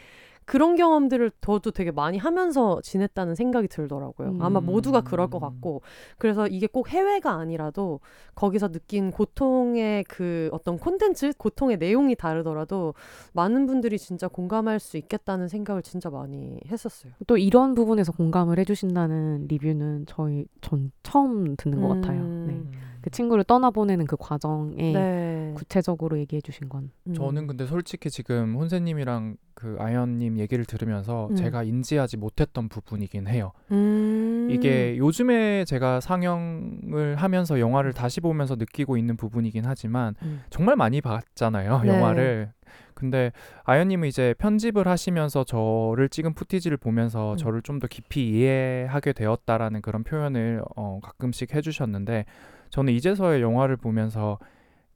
그런 0.49 0.77
경험들을 0.77 1.31
저도 1.43 1.73
되게 1.73 1.91
많이 1.91 2.17
하면서 2.17 2.81
지냈다는 2.81 3.35
생각이 3.35 3.69
들더라고요. 3.69 4.29
음. 4.31 4.43
아마 4.43 4.61
모두가 4.61 5.03
그럴 5.03 5.29
것 5.29 5.41
같고. 5.41 5.83
그래서 6.17 6.47
이게 6.47 6.67
꼭 6.67 6.89
해외가 6.89 7.33
아니라도 7.35 8.01
거기서 8.35 8.69
느낀 8.69 9.11
고통의 9.11 10.05
그 10.05 10.49
어떤 10.51 10.79
콘텐츠, 10.79 11.35
고통의 11.37 11.77
내용이 11.77 12.15
다르더라도 12.15 12.95
많은 13.35 13.67
분들이 13.67 13.99
진짜 13.99 14.27
공감할 14.27 14.81
수 14.81 14.97
있겠다는 14.97 15.49
생각을 15.49 15.83
진짜 15.83 16.09
많이 16.09 16.59
했었어요. 16.67 17.13
또 17.27 17.37
이런 17.37 17.75
부분에서 17.75 18.13
공감을 18.13 18.59
해주신다는 18.59 19.49
리뷰는 19.49 20.07
저희 20.09 20.47
전 20.63 20.93
처음 21.03 21.57
듣는 21.57 21.83
것 21.83 21.89
같아요. 21.89 22.23
음. 22.23 22.47
네. 22.47 22.79
그 23.01 23.11
친구를 23.11 23.45
떠나보내는 23.45 24.07
그 24.07 24.17
과정에 24.19 24.93
네. 24.93 25.53
구체적으로 25.55 26.19
얘기해 26.19 26.41
주신 26.41 26.69
건. 26.69 26.91
음. 27.07 27.15
저는 27.15 27.47
근데 27.47 27.67
솔직히 27.67 28.11
지금 28.11 28.55
혼세님이랑 28.57 29.37
그 29.55 29.77
아연님 29.81 30.39
얘기를 30.39 30.65
들으면서 30.65 31.29
음. 31.31 31.37
제가 31.37 31.63
인지하지 31.65 32.17
못했던 32.17 32.69
부분이긴 32.69 33.27
해요. 33.27 33.53
음. 33.73 34.49
이게 34.51 34.97
요즘에 34.99 35.65
제가 35.65 36.01
상영을 36.01 37.17
하면서 37.17 37.59
영화를 37.59 37.93
다시 37.93 38.21
보면서 38.21 38.55
느끼고 38.57 38.97
있는 38.97 39.17
부분이긴 39.17 39.65
하지만 39.67 40.15
음. 40.23 40.43
정말 40.51 40.77
많이 40.77 41.01
봤잖아요 41.01 41.81
네. 41.83 41.89
영화를. 41.89 42.53
근데 42.95 43.31
아연님은 43.65 44.09
이제 44.09 44.35
편집을 44.39 44.89
하시면서 44.89 45.45
저를 45.45 46.09
찍은 46.09 46.35
푸티지를 46.35 46.77
보면서 46.77 47.33
음. 47.33 47.37
저를 47.37 47.63
좀 47.63 47.79
더 47.79 47.87
깊이 47.87 48.29
이해하게 48.29 49.13
되었다라는 49.13 49.83
그런 49.83 50.03
표현을 50.03 50.63
어, 50.75 50.99
가끔씩 51.01 51.55
해주셨는데 51.55 52.25
저는 52.71 52.93
이제서야 52.93 53.41
영화를 53.41 53.77
보면서 53.77 54.39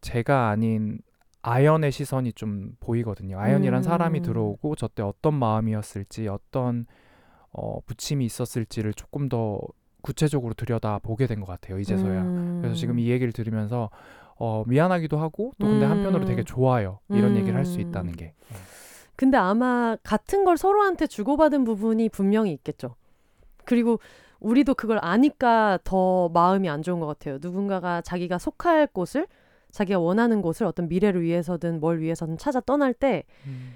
제가 0.01 0.49
아닌 0.49 0.99
아연의 1.43 1.91
시선이 1.93 2.33
좀 2.35 2.77
보이거든요. 2.81 3.39
아연이란 3.39 3.81
음. 3.81 3.83
사람이 3.83 4.23
들어오고 4.23 4.77
저 4.77 4.89
때 4.89 5.03
어떤 5.03 5.35
마음이었을지 5.35 6.29
어떤 6.29 6.87
어, 7.53 7.81
부침이 7.87 8.25
있었을지를 8.25 8.95
조금 8.95 9.29
더 9.29 9.61
구체적으로 10.03 10.55
들여다 10.55 10.99
보게 11.01 11.27
된 11.27 11.41
것 11.41 11.47
같아요. 11.47 11.79
이제서야. 11.79 12.23
음. 12.23 12.59
그래서 12.61 12.77
지금 12.77 12.99
이 12.99 13.09
얘기를 13.09 13.33
들으면서 13.33 13.91
어, 14.37 14.65
미안하기도 14.67 15.19
하고 15.19 15.53
또 15.59 15.67
근데 15.67 15.87
음. 15.87 15.91
한편으로 15.91 16.25
되게 16.25 16.43
좋아요. 16.43 16.99
이런 17.11 17.37
얘기를 17.37 17.55
할수 17.57 17.77
음. 17.77 17.81
있다는 17.89 18.13
게. 18.13 18.35
근데 19.17 19.37
아마 19.37 19.97
같은 20.03 20.45
걸 20.45 20.57
서로한테 20.57 21.07
주고받은 21.07 21.65
부분이 21.65 22.09
분명히 22.09 22.53
있겠죠. 22.53 22.97
그리고 23.65 24.01
우리도 24.43 24.75
그걸 24.75 24.99
아니까 25.03 25.79
더 25.85 26.29
마음이 26.31 26.69
안 26.69 26.83
좋은 26.83 27.01
것 27.01 27.07
같아요. 27.07 27.39
누군가가 27.41 28.03
자기가 28.03 28.39
속할 28.39 28.89
곳을 28.89 29.27
자기가 29.71 29.99
원하는 29.99 30.43
곳을 30.43 30.67
어떤 30.67 30.89
미래를 30.89 31.23
위해서든 31.23 31.81
뭘 31.81 32.01
위해서든 32.01 32.37
찾아 32.39 32.61
떠날 32.61 32.93
때 32.93 33.25
음. 33.47 33.75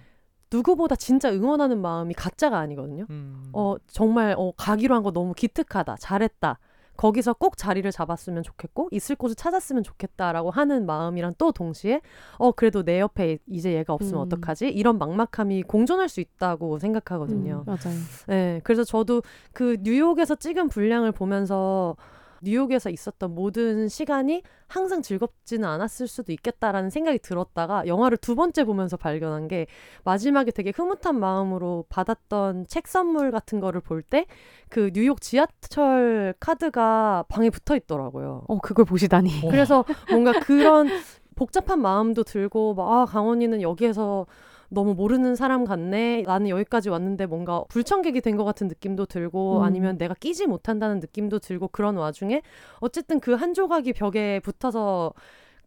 누구보다 0.52 0.94
진짜 0.96 1.32
응원하는 1.32 1.80
마음이 1.80 2.14
가짜가 2.14 2.58
아니거든요. 2.58 3.06
음. 3.10 3.50
어 3.52 3.76
정말 3.86 4.34
어 4.38 4.52
가기로 4.56 4.94
한 4.94 5.02
거 5.02 5.10
너무 5.12 5.32
기특하다 5.34 5.96
잘했다 5.98 6.58
거기서 6.97 7.34
꼭 7.34 7.57
자리를 7.57 7.90
잡았으면 7.90 8.42
좋겠고 8.42 8.88
있을 8.90 9.16
곳을 9.16 9.36
찾았으면 9.36 9.82
좋겠다라고 9.82 10.51
하는 10.51 10.86
마음이랑 10.86 11.34
또 11.38 11.53
동시에 11.53 12.01
어 12.38 12.53
그래도 12.53 12.82
내 12.82 13.01
옆에 13.01 13.38
이제 13.47 13.74
얘가 13.74 13.92
없으면 13.92 14.20
음. 14.20 14.26
어떡하지 14.26 14.68
이런 14.68 14.99
막막함이 14.99 15.62
공존할 15.64 16.09
수 16.09 16.20
있다고 16.20 16.78
생각하거든요. 16.78 17.64
음, 17.66 17.66
맞아요. 17.66 17.97
네, 18.26 18.61
그래서 18.64 18.84
저도 18.84 19.22
그 19.53 19.76
뉴욕에서 19.80 20.34
찍은 20.34 20.68
분량을 20.68 21.12
보면서 21.12 21.97
뉴욕에서 22.43 22.91
있었던 22.91 23.34
모든 23.34 23.89
시간이 23.89 24.43
항상 24.68 25.03
즐겁지는 25.03 25.68
않았을 25.68 26.07
수도 26.09 26.32
있겠다라는 26.32 26.91
생각이 26.91 27.18
들었다가 27.20 27.87
영화를 27.87 28.16
두 28.18 28.34
번째 28.34 28.64
보면서 28.64 28.97
발견한 28.97 29.49
게 29.49 29.66
마지막에 30.05 30.51
되게 30.51 30.72
흐뭇한 30.74 31.18
마음으로 31.18 31.84
받았던 31.89 32.66
책 32.68 32.89
선물 32.89 33.30
같은 33.30 33.61
거를 33.61 33.80
볼 33.80 34.03
때 34.03 34.26
그 34.68 34.91
뉴욕 34.93 35.20
지하철 35.20 36.34
카드가 36.41 37.24
방에 37.28 37.51
붙어 37.51 37.76
있더라고요. 37.76 38.43
어 38.49 38.59
그걸 38.59 38.84
보시다니. 38.84 39.30
어. 39.45 39.51
그래서 39.51 39.84
뭔가 40.11 40.32
그런 40.41 40.89
복잡한 41.37 41.80
마음도 41.80 42.24
들고 42.24 42.74
막 42.74 42.91
아, 42.93 43.05
강원이는 43.05 43.62
여기에서 43.62 44.26
너무 44.68 44.94
모르는 44.94 45.36
사람 45.36 45.64
같네. 45.64 46.22
나는 46.26 46.48
여기까지 46.48 46.88
왔는데 46.90 47.26
뭔가 47.26 47.62
불청객이 47.68 48.20
된 48.20 48.36
것 48.36 48.44
같은 48.44 48.68
느낌도 48.68 49.06
들고 49.06 49.58
음. 49.58 49.62
아니면 49.62 49.96
내가 49.98 50.14
끼지 50.14 50.46
못한다는 50.46 50.98
느낌도 51.00 51.38
들고 51.38 51.68
그런 51.68 51.96
와중에 51.96 52.42
어쨌든 52.80 53.20
그 53.20 53.34
한 53.34 53.54
조각이 53.54 53.92
벽에 53.92 54.40
붙어서 54.40 55.12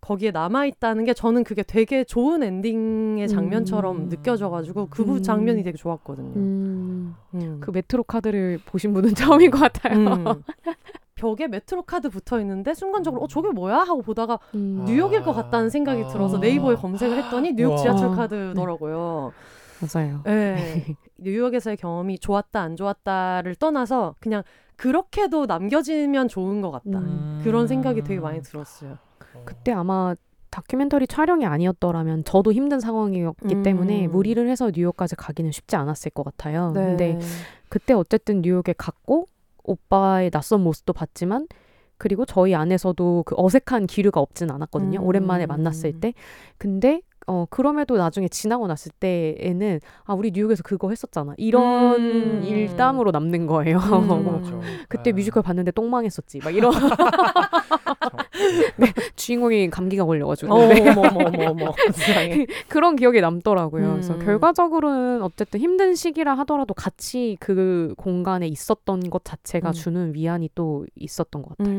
거기에 0.02 0.32
남아 0.32 0.66
있다는 0.66 1.04
게 1.04 1.14
저는 1.14 1.44
그게 1.44 1.62
되게 1.62 2.04
좋은 2.04 2.42
엔딩의 2.42 3.28
장면처럼 3.28 3.98
음. 4.04 4.10
느껴져가지고 4.10 4.88
그 4.90 5.04
부- 5.04 5.16
음. 5.18 5.22
장면이 5.24 5.62
되게 5.64 5.78
좋았거든요. 5.78 6.34
음, 6.38 7.16
음. 7.34 7.58
그 7.60 7.72
메트로 7.72 8.04
카드를 8.04 8.60
보신 8.66 8.94
분은 8.94 9.10
처음인 9.16 9.52
것 9.52 9.60
같아요. 9.60 10.42
음. 11.20 11.30
벽에 11.30 11.48
메트로 11.48 11.84
카드 11.84 12.10
붙어 12.10 12.40
있는데 12.40 12.74
순간적으로 12.74 13.22
어 13.22 13.28
저게 13.28 13.50
뭐야 13.50 13.80
하고 13.80 14.02
보다가 14.02 14.40
음. 14.56 14.84
뉴욕일 14.86 15.24
것 15.24 15.34
같다는 15.34 15.70
생각이 15.70 16.04
아. 16.04 16.08
들어서 16.08 16.38
네이버에 16.38 16.76
검색을 16.76 17.24
했더니 17.24 17.54
뉴욕 17.54 17.72
와. 17.72 17.78
지하철 17.78 18.16
카드더라고요. 18.16 19.34
맞아요. 19.82 20.22
네. 20.26 20.86
뉴욕에서의 21.18 21.78
경험이 21.78 22.20
좋았다 22.20 22.60
안 22.62 22.76
좋았다를 22.76 23.56
떠나서 23.56 24.16
그냥 24.20 24.44
그렇게도 24.76 25.46
남겨지면 25.46 26.30
좋은 26.30 26.62
것 26.62 26.72
같다. 26.72 27.00
음. 27.00 27.42
그런 27.44 27.68
생각이 27.68 28.02
되게 28.04 28.20
많이 28.20 28.42
들었어요. 28.42 28.98
그때 29.46 29.72
아마 29.72 30.16
다큐멘터리 30.50 31.06
촬영이 31.06 31.46
아니었더라면 31.46 32.24
저도 32.24 32.54
힘든 32.54 32.80
상황이었기 32.80 33.56
음. 33.56 33.64
때문에 33.64 34.08
무리를 34.08 34.50
해서 34.50 34.72
뉴욕까지 34.74 35.16
가기는 35.16 35.52
쉽지 35.52 35.76
않았을 35.76 36.12
것 36.12 36.24
같아요. 36.24 36.72
네. 36.72 36.82
근데 36.86 37.20
그때 37.68 37.94
어쨌든 37.94 38.42
뉴욕에 38.42 38.74
갔고 38.78 39.28
오빠의 39.70 40.32
낯선 40.32 40.62
모습도 40.62 40.94
봤지만 40.94 41.48
그리고 41.98 42.26
저희 42.26 42.56
안에서도 42.56 43.24
그 43.26 43.36
어색한 43.38 43.88
기류가 43.88 44.20
없진 44.20 44.50
않았거든요. 44.52 45.00
음. 45.02 45.06
오랜만에 45.06 45.46
만났을 45.46 46.00
때. 46.00 46.14
근데 46.58 47.02
어 47.30 47.46
그럼에도 47.52 47.96
나중에 47.96 48.28
지나고 48.28 48.66
났을 48.66 48.92
때에는 49.00 49.80
아 50.06 50.16
우리 50.16 50.32
뉴욕에서 50.32 50.64
그거 50.64 50.90
했었잖아. 50.90 51.36
이런 51.38 51.96
음. 52.00 52.44
일담으로 52.44 53.12
남는 53.12 53.46
거예요. 53.46 53.78
음. 53.78 53.78
그때 54.90 55.12
아, 55.12 55.14
뮤지컬 55.14 55.44
봤는데 55.44 55.70
똥 55.72 55.92
망했었지. 55.92 56.40
막 56.44 56.50
이런 56.50 56.74
네, 58.78 58.88
주인공이 59.16 59.70
감기가 59.70 60.06
걸려가지고 60.06 60.52
어, 60.52 60.68
네. 60.70 60.90
어머 60.90 61.02
어머 61.02 61.28
어머 61.28 61.50
어머 61.52 61.74
세상에. 61.94 62.48
그런 62.68 62.96
기억이 62.96 63.22
남더라고요. 63.22 63.92
그래서 63.92 64.16
음. 64.16 64.26
결과적으로는 64.26 65.22
어쨌든 65.22 65.60
힘든 65.60 65.94
시기라 65.94 66.34
하더라도 66.40 66.74
같이 66.74 67.38
그 67.40 67.94
공간에 67.96 68.48
있었던 68.48 69.12
것 69.12 69.24
자체가 69.24 69.70
음. 69.70 69.74
주는 69.74 70.14
위안이 70.16 70.50
또 70.56 70.88
있었던 70.96 71.44
것 71.44 71.56
같아요. 71.58 71.76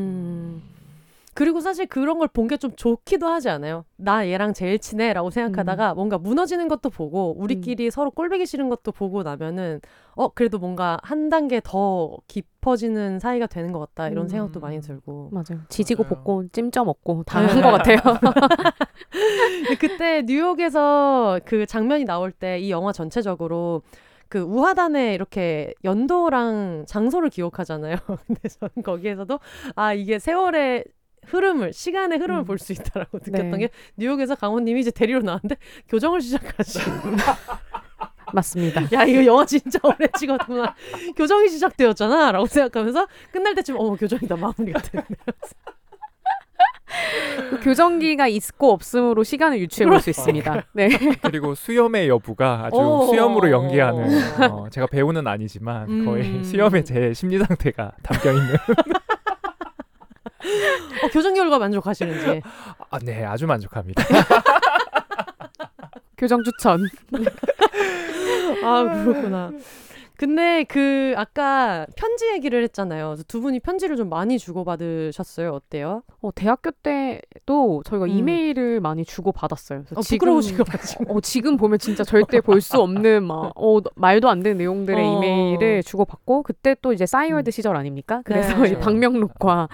음. 1.31 1.35
그리고 1.35 1.61
사실 1.61 1.85
그런 1.87 2.17
걸 2.19 2.27
본 2.27 2.47
게 2.47 2.57
좀 2.57 2.71
좋기도 2.75 3.27
하지 3.27 3.49
않아요? 3.49 3.85
나 3.95 4.27
얘랑 4.27 4.53
제일 4.53 4.77
친해라고 4.79 5.29
생각하다가 5.29 5.93
뭔가 5.93 6.17
무너지는 6.17 6.67
것도 6.67 6.89
보고 6.89 7.33
우리끼리 7.39 7.89
서로 7.91 8.11
꼴보기 8.11 8.45
싫은 8.45 8.67
것도 8.69 8.91
보고 8.91 9.23
나면은 9.23 9.79
어 10.15 10.27
그래도 10.29 10.59
뭔가 10.59 10.97
한 11.03 11.29
단계 11.29 11.61
더 11.63 12.17
깊어지는 12.27 13.19
사이가 13.19 13.47
되는 13.47 13.71
것 13.71 13.79
같다 13.79 14.09
이런 14.09 14.25
음. 14.25 14.27
생각도 14.27 14.59
많이 14.59 14.81
들고 14.81 15.29
맞아요. 15.31 15.61
지지고 15.69 16.03
맞아요. 16.03 16.15
볶고 16.15 16.47
찜쪄 16.51 16.83
먹고 16.83 17.23
다 17.25 17.41
네. 17.41 17.47
한것 17.47 17.71
같아요. 17.71 17.97
그때 19.79 20.23
뉴욕에서 20.23 21.39
그 21.45 21.65
장면이 21.65 22.05
나올 22.05 22.31
때 22.31 22.59
이 22.61 22.69
영화 22.71 22.91
전체적으로 22.91 23.81
그 24.27 24.39
우하단에 24.39 25.13
이렇게 25.13 25.73
연도랑 25.83 26.85
장소를 26.87 27.29
기억하잖아요. 27.29 27.95
근데 28.27 28.47
저는 28.49 28.83
거기에서도 28.83 29.39
아 29.75 29.93
이게 29.93 30.19
세월의 30.19 30.83
흐름을 31.27 31.73
시간의 31.73 32.19
흐름을 32.19 32.41
음. 32.43 32.45
볼수 32.45 32.73
있다라고 32.73 33.19
느꼈던 33.19 33.51
네. 33.51 33.57
게 33.57 33.69
뉴욕에서 33.97 34.35
강원님이 34.35 34.81
이제 34.81 34.91
데리러 34.91 35.19
나왔는데 35.19 35.55
교정을 35.87 36.21
시작하시. 36.21 36.79
맞습니다. 38.33 38.83
야 38.93 39.03
이거 39.03 39.25
영화 39.25 39.45
진짜 39.45 39.77
오래 39.83 40.07
찍었구나. 40.17 40.73
교정이 41.17 41.49
시작되었잖아라고 41.49 42.45
생각하면서 42.45 43.07
끝날 43.31 43.55
때쯤 43.55 43.75
어머 43.77 43.95
교정이다 43.95 44.35
마무리가 44.37 44.81
됐네. 44.81 45.05
그 47.49 47.59
교정기가 47.61 48.27
있고 48.27 48.71
없음으로 48.73 49.23
시간을 49.23 49.59
유추해 49.59 49.87
볼 49.87 49.99
수 50.01 50.09
있습니다. 50.09 50.63
네. 50.73 50.89
그리고 51.21 51.55
수염의 51.55 52.07
여부가 52.09 52.65
아주 52.65 52.75
오. 52.77 53.07
수염으로 53.07 53.49
연기하는 53.51 54.41
어, 54.49 54.67
제가 54.69 54.87
배우는 54.87 55.25
아니지만 55.27 56.05
거의 56.05 56.23
음. 56.23 56.43
수염의 56.43 56.83
제 56.85 57.13
심리 57.13 57.37
상태가 57.37 57.91
담겨 58.03 58.31
있는 58.31 58.55
어, 61.03 61.07
교정 61.11 61.33
결과 61.33 61.59
만족하시는지. 61.59 62.41
아, 62.89 62.99
네 62.99 63.25
아주 63.25 63.47
만족합니다. 63.47 64.03
교정 66.17 66.41
추천. 66.43 66.87
아 68.63 68.83
그렇구나. 69.03 69.51
근데 70.21 70.63
그 70.65 71.15
아까 71.17 71.87
편지 71.95 72.29
얘기를 72.31 72.61
했잖아요. 72.61 73.15
두 73.27 73.41
분이 73.41 73.59
편지를 73.59 73.95
좀 73.95 74.07
많이 74.07 74.37
주고 74.37 74.63
받으셨어요. 74.63 75.51
어때요? 75.51 76.03
어, 76.21 76.29
대학교 76.35 76.69
때도 76.69 77.81
저희가 77.85 78.05
음. 78.05 78.09
이메일을 78.11 78.81
많이 78.81 79.03
주고 79.03 79.31
받았어요. 79.31 79.83
그래서 79.87 79.99
어, 79.99 80.03
부끄러우신 80.07 80.57
같아요. 80.57 81.07
어, 81.09 81.19
지금 81.21 81.57
보면 81.57 81.79
진짜 81.79 82.03
절대 82.03 82.39
볼 82.39 82.61
수 82.61 82.79
없는 82.79 83.23
막 83.23 83.51
어, 83.55 83.79
말도 83.95 84.29
안 84.29 84.43
되는 84.43 84.59
내용들의 84.59 85.03
어. 85.03 85.17
이메일을 85.17 85.81
주고 85.81 86.05
받고 86.05 86.43
그때 86.43 86.75
또 86.83 86.93
이제 86.93 87.07
싸이월드 87.07 87.49
음. 87.49 87.51
시절 87.51 87.75
아닙니까? 87.75 88.21
그래서 88.23 88.55
네. 88.61 88.77
방명록과 88.77 89.69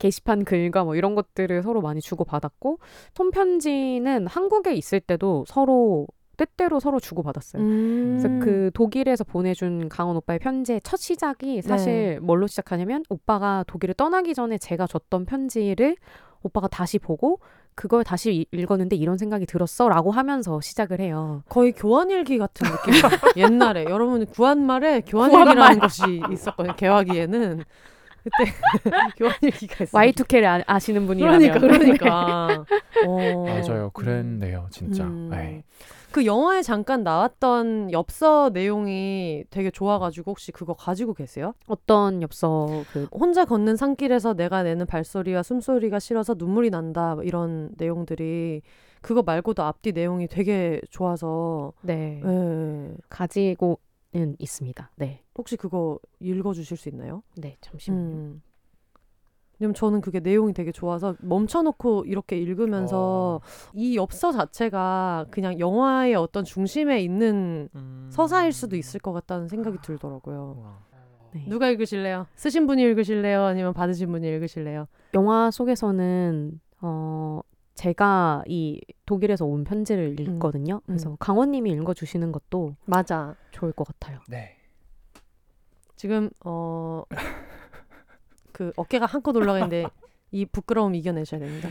게시판 0.00 0.44
글과 0.44 0.82
뭐 0.82 0.96
이런 0.96 1.14
것들을 1.14 1.62
서로 1.62 1.80
많이 1.80 2.00
주고 2.00 2.24
받았고 2.24 2.80
손편지는 3.14 4.26
한국에 4.26 4.74
있을 4.74 4.98
때도 4.98 5.44
서로 5.46 6.08
때때로 6.36 6.80
서로 6.80 6.98
주고 7.00 7.22
받았어요. 7.22 7.62
음. 7.62 8.18
그래서 8.20 8.44
그 8.44 8.70
독일에서 8.74 9.24
보내준 9.24 9.88
강원 9.88 10.16
오빠의 10.16 10.38
편지의 10.38 10.80
첫 10.82 10.96
시작이 10.98 11.62
사실 11.62 12.18
뭘로 12.20 12.46
시작하냐면 12.46 13.04
오빠가 13.08 13.64
독일을 13.66 13.94
떠나기 13.94 14.34
전에 14.34 14.58
제가 14.58 14.86
줬던 14.86 15.26
편지를 15.26 15.96
오빠가 16.42 16.68
다시 16.68 16.98
보고 16.98 17.38
그걸 17.74 18.04
다시 18.04 18.32
이- 18.34 18.46
읽었는데 18.52 18.96
이런 18.96 19.16
생각이 19.16 19.46
들었어라고 19.46 20.10
하면서 20.10 20.60
시작을 20.60 21.00
해요. 21.00 21.42
거의 21.48 21.72
교환일기 21.72 22.36
같은 22.38 22.66
느낌. 22.68 22.92
옛날에 23.36 23.84
여러분 23.84 24.26
구한말에 24.26 25.02
교환일기라는 25.02 25.78
것이 25.78 26.20
있었거든요. 26.32 26.74
개화기에는 26.76 27.62
그때 28.22 28.52
교환일기가 29.16 29.84
있어요. 29.84 30.02
Y2K를 30.10 30.64
아, 30.66 30.78
시는 30.78 31.06
분이라면 31.06 31.52
그러니까 31.52 31.60
그러니까. 31.60 32.64
어. 33.06 33.44
맞아요, 33.44 33.90
그랬네요, 33.90 34.66
진짜. 34.70 35.04
음. 35.04 35.30
그 36.12 36.26
영화에 36.26 36.62
잠깐 36.62 37.02
나왔던 37.02 37.90
엽서 37.92 38.50
내용이 38.52 39.44
되게 39.50 39.70
좋아가지고 39.70 40.32
혹시 40.32 40.52
그거 40.52 40.74
가지고 40.74 41.14
계세요? 41.14 41.54
어떤 41.66 42.22
엽서 42.22 42.84
그 42.92 43.08
혼자 43.12 43.44
걷는 43.44 43.76
산길에서 43.76 44.34
내가 44.34 44.62
내는 44.62 44.86
발소리와 44.86 45.42
숨소리가 45.42 45.98
싫어서 45.98 46.34
눈물이 46.36 46.70
난다 46.70 47.14
뭐 47.14 47.24
이런 47.24 47.70
내용들이 47.78 48.62
그거 49.00 49.22
말고도 49.22 49.62
앞뒤 49.62 49.92
내용이 49.92 50.28
되게 50.28 50.80
좋아서 50.90 51.72
네, 51.82 52.22
예. 52.24 52.96
가지고는 53.08 54.36
있습니다. 54.38 54.90
네, 54.96 55.22
혹시 55.36 55.56
그거 55.56 55.98
읽어주실 56.20 56.76
수 56.76 56.88
있나요? 56.88 57.22
네 57.36 57.56
잠시만요. 57.60 58.14
음. 58.14 58.42
왜냐면 59.62 59.74
저는 59.74 60.00
그게 60.00 60.18
내용이 60.18 60.52
되게 60.52 60.72
좋아서 60.72 61.14
멈춰놓고 61.20 62.04
이렇게 62.06 62.36
읽으면서 62.36 63.40
어. 63.40 63.70
이 63.74 63.96
엽서 63.96 64.32
자체가 64.32 65.26
그냥 65.30 65.60
영화의 65.60 66.16
어떤 66.16 66.42
중심에 66.42 67.00
있는 67.00 67.68
음. 67.76 68.08
서사일 68.10 68.52
수도 68.52 68.74
있을 68.74 68.98
것 68.98 69.12
같다는 69.12 69.46
생각이 69.46 69.78
들더라고요. 69.80 70.80
네. 71.32 71.44
누가 71.48 71.68
읽으실래요? 71.68 72.26
쓰신 72.34 72.66
분이 72.66 72.82
읽으실래요? 72.82 73.44
아니면 73.44 73.72
받으신 73.72 74.10
분이 74.10 74.26
읽으실래요? 74.26 74.88
영화 75.14 75.52
속에서는 75.52 76.60
어 76.80 77.40
제가 77.74 78.42
이 78.48 78.80
독일에서 79.06 79.46
온 79.46 79.62
편지를 79.62 80.18
읽거든요. 80.18 80.80
그래서 80.86 81.16
강원님이 81.20 81.70
읽어주시는 81.70 82.32
것도 82.32 82.74
맞아. 82.84 83.36
좋을 83.52 83.70
것 83.72 83.86
같아요. 83.86 84.18
네. 84.28 84.56
지금 85.94 86.30
어. 86.44 87.04
그 88.62 88.72
어깨가 88.76 89.06
한껏 89.06 89.34
올라가는데 89.34 89.86
이 90.30 90.46
부끄러움 90.46 90.94
이겨내셔야 90.94 91.40
됩니다. 91.40 91.68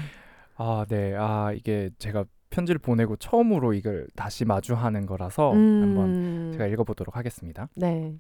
아, 0.58 0.86
네. 0.90 1.16
아, 1.16 1.54
이게 1.54 1.90
제가 1.98 2.26
편지를 2.50 2.80
보내고 2.80 3.16
처음으로 3.16 3.74
이걸 3.74 4.08
다시 4.14 4.44
마주하는 4.44 5.06
거라서 5.06 5.54
음. 5.54 5.82
한번 5.82 6.52
제가 6.52 6.68
읽어보도록 6.68 7.16
하겠습니다. 7.16 7.70
네. 7.78 8.18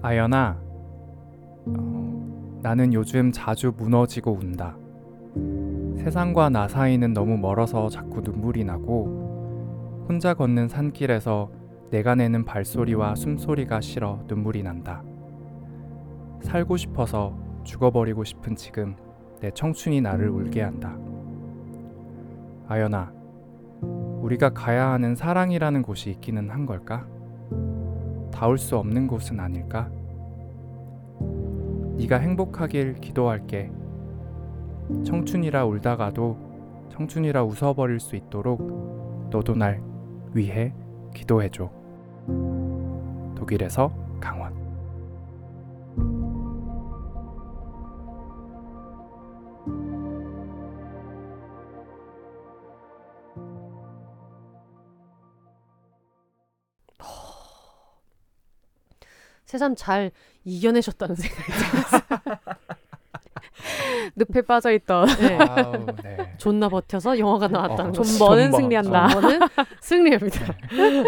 아연아, 0.00 0.60
어, 0.62 0.65
나는 2.66 2.92
요즘 2.92 3.30
자주 3.30 3.72
무너지고 3.76 4.32
운다. 4.32 4.76
세상과 5.98 6.48
나 6.48 6.66
사이는 6.66 7.12
너무 7.12 7.38
멀어서 7.38 7.88
자꾸 7.88 8.22
눈물이 8.22 8.64
나고 8.64 10.04
혼자 10.08 10.34
걷는 10.34 10.66
산길에서 10.66 11.48
내가 11.92 12.16
내는 12.16 12.44
발소리와 12.44 13.14
숨소리가 13.14 13.80
싫어 13.80 14.24
눈물이 14.26 14.64
난다. 14.64 15.04
살고 16.42 16.76
싶어서 16.76 17.38
죽어버리고 17.62 18.24
싶은 18.24 18.56
지금 18.56 18.96
내 19.38 19.52
청춘이 19.52 20.00
나를 20.00 20.28
울게 20.28 20.60
한다. 20.60 20.98
아연아, 22.66 23.12
우리가 24.22 24.50
가야 24.50 24.90
하는 24.90 25.14
사랑이라는 25.14 25.82
곳이 25.82 26.10
있기는 26.10 26.50
한 26.50 26.66
걸까? 26.66 27.06
닿을 28.32 28.58
수 28.58 28.76
없는 28.76 29.06
곳은 29.06 29.38
아닐까? 29.38 29.88
네가 31.96 32.18
행복하길 32.18 32.94
기도할게. 32.94 33.70
청춘이라 35.04 35.64
울다가도 35.64 36.36
청춘이라 36.90 37.42
웃어버릴 37.44 37.98
수 38.00 38.16
있도록 38.16 39.28
너도 39.30 39.54
날 39.54 39.82
위해 40.32 40.72
기도해줘. 41.14 41.70
독일에서 43.34 44.05
새삼 59.46 59.74
잘 59.76 60.10
이겨내셨다는 60.44 61.14
생각이 61.14 61.42
들어요. 61.52 62.36
늪에 64.16 64.42
빠져있던 64.42 65.06
네. 65.18 65.38
아우, 65.38 65.86
네. 66.02 66.34
존나 66.38 66.68
버텨서 66.68 67.18
영화가 67.18 67.48
나왔다는 67.48 67.90
어, 67.90 67.92
거죠. 67.92 68.02
존버는 68.04 68.44
존버. 68.44 68.56
승리한다. 68.58 69.08
저는 69.08 69.40
승리입니다. 69.80 70.54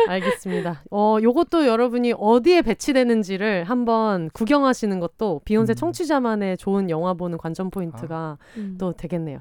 알겠습니다. 0.08 0.82
어, 0.90 1.18
요것도 1.22 1.66
여러분이 1.66 2.14
어디에 2.18 2.62
배치되는지를 2.62 3.64
한번 3.64 4.30
구경하시는 4.32 4.98
것도 5.00 5.42
비욘세 5.44 5.72
음. 5.72 5.74
청취자만의 5.74 6.56
좋은 6.58 6.90
영화 6.90 7.14
보는 7.14 7.38
관전 7.38 7.70
포인트가 7.70 8.38
음. 8.56 8.76
또 8.78 8.92
되겠네요. 8.92 9.40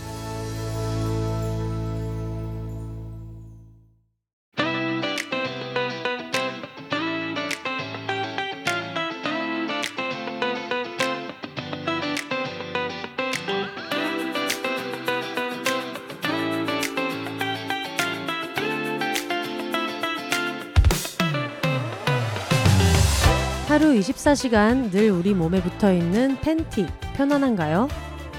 24시간 24.31 24.91
늘 24.91 25.09
우리 25.09 25.33
몸에 25.33 25.61
붙어 25.61 25.91
있는 25.91 26.39
팬티 26.39 26.87
편안한가요? 27.15 27.87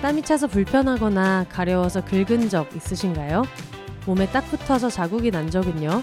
땀이 0.00 0.22
차서 0.22 0.46
불편하거나 0.46 1.46
가려워서 1.48 2.04
긁은 2.04 2.48
적 2.48 2.74
있으신가요? 2.74 3.44
몸에 4.06 4.26
딱 4.26 4.40
붙어서 4.42 4.90
자국이 4.90 5.30
난 5.30 5.50
적은요? 5.50 6.02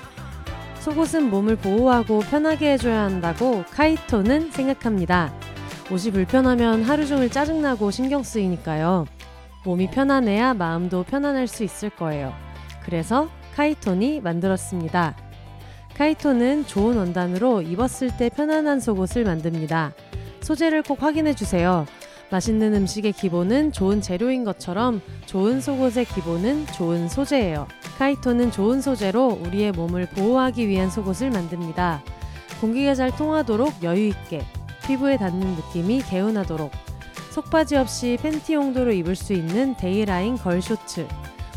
속옷은 0.80 1.30
몸을 1.30 1.56
보호하고 1.58 2.20
편하게 2.20 2.74
해줘야 2.74 3.04
한다고 3.04 3.64
카이토는 3.72 4.52
생각합니다. 4.52 5.34
옷이 5.92 6.12
불편하면 6.12 6.84
하루 6.84 7.06
종일 7.06 7.30
짜증나고 7.30 7.92
신경 7.92 8.24
쓰이니까요. 8.24 9.06
몸이 9.66 9.90
편안해야 9.92 10.54
마음도 10.54 11.04
편안할 11.04 11.48
수 11.48 11.64
있을 11.64 11.90
거예요. 11.90 12.34
그래서 12.86 13.30
카이톤이 13.56 14.22
만들었습니다. 14.22 15.29
카이토는 16.00 16.66
좋은 16.66 16.96
원단으로 16.96 17.62
입었을 17.62 18.16
때 18.16 18.30
편안한 18.30 18.80
속옷을 18.80 19.26
만듭니다. 19.26 19.92
소재를 20.40 20.82
꼭 20.82 21.04
확인해 21.04 21.36
주세요. 21.36 21.86
맛있는 22.32 22.74
음식의 22.74 23.12
기본은 23.12 23.74
좋은 23.74 24.00
재료인 24.00 24.46
것처럼 24.46 25.02
좋은 25.26 25.60
속옷의 25.60 26.06
기본은 26.06 26.68
좋은 26.68 27.10
소재예요. 27.10 27.68
카이토는 27.98 28.50
좋은 28.52 28.80
소재로 28.80 29.42
우리의 29.44 29.74
몸을 29.74 30.08
보호하기 30.16 30.70
위한 30.70 30.90
속옷을 30.90 31.32
만듭니다. 31.32 32.02
공기가 32.62 32.96
잘 32.96 33.14
통하도록 33.14 33.84
여유 33.84 34.08
있게, 34.08 34.46
피부에 34.88 35.18
닿는 35.18 35.56
느낌이 35.56 36.04
개운하도록, 36.04 36.72
속바지 37.32 37.76
없이 37.76 38.18
팬티 38.22 38.54
용도로 38.54 38.94
입을 38.94 39.18
수 39.18 39.34
있는 39.34 39.76
데이라인 39.76 40.38
girl 40.38 40.62
shorts, 40.62 41.06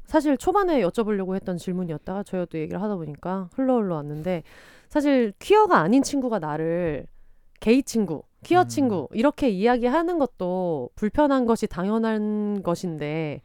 사실 0.08 0.38
초반에 0.38 0.80
여쭤보려고 0.80 1.34
했던 1.34 1.58
질문이었다가 1.58 2.22
저희가 2.22 2.46
또 2.46 2.58
얘기를 2.58 2.82
하다 2.82 2.96
보니까 2.96 3.50
흘러 3.52 3.76
흘러 3.76 3.96
왔는데 3.96 4.42
사실 4.88 5.34
퀴어가 5.38 5.78
아닌 5.78 6.02
친구가 6.02 6.38
나를 6.38 7.06
게이 7.60 7.82
친구, 7.82 8.22
퀴어 8.42 8.62
음. 8.62 8.68
친구 8.68 9.08
이렇게 9.12 9.50
이야기하는 9.50 10.18
것도 10.18 10.88
불편한 10.94 11.44
것이 11.44 11.66
당연한 11.66 12.62
것인데 12.62 13.42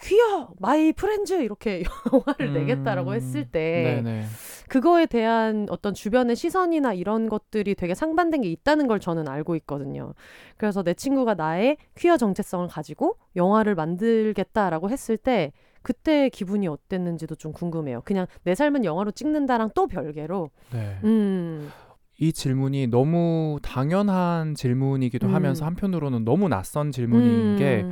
Queer 0.00 0.48
My 0.58 0.92
Friends 0.92 1.34
이렇게 1.34 1.84
영화를 2.12 2.48
음. 2.48 2.54
내겠다라고 2.54 3.14
했을 3.14 3.48
때 3.48 4.02
네네. 4.02 4.24
그거에 4.68 5.06
대한 5.06 5.68
어떤 5.70 5.94
주변의 5.94 6.34
시선이나 6.34 6.94
이런 6.94 7.28
것들이 7.28 7.76
되게 7.76 7.94
상반된 7.94 8.40
게 8.40 8.50
있다는 8.50 8.88
걸 8.88 8.98
저는 8.98 9.28
알고 9.28 9.54
있거든요. 9.56 10.14
그래서 10.56 10.82
내 10.82 10.94
친구가 10.94 11.34
나의 11.34 11.76
퀴어 11.96 12.16
정체성을 12.16 12.66
가지고 12.66 13.18
영화를 13.36 13.76
만들겠다라고 13.76 14.90
했을 14.90 15.16
때 15.16 15.52
그때 15.86 16.28
기분이 16.30 16.66
어땠는지도 16.66 17.36
좀 17.36 17.52
궁금해요. 17.52 18.02
그냥 18.04 18.26
내 18.42 18.56
삶은 18.56 18.84
영화로 18.84 19.12
찍는다랑 19.12 19.70
또 19.76 19.86
별개로. 19.86 20.50
네. 20.72 20.98
음. 21.04 21.70
이 22.18 22.32
질문이 22.32 22.88
너무 22.88 23.60
당연한 23.62 24.56
질문이기도 24.56 25.28
음. 25.28 25.34
하면서 25.36 25.64
한편으로는 25.64 26.24
너무 26.24 26.48
낯선 26.48 26.90
질문인 26.90 27.52
음. 27.52 27.56
게 27.56 27.86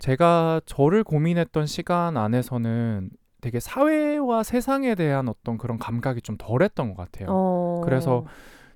제가 0.00 0.60
저를 0.66 1.04
고민했던 1.04 1.66
시간 1.66 2.16
안에서는 2.16 3.10
되게 3.42 3.60
사회와 3.60 4.42
세상에 4.42 4.96
대한 4.96 5.28
어떤 5.28 5.56
그런 5.56 5.78
감각이 5.78 6.20
좀 6.22 6.34
덜했던 6.36 6.94
것 6.94 6.96
같아요. 6.96 7.28
어. 7.30 7.82
그래서 7.84 8.26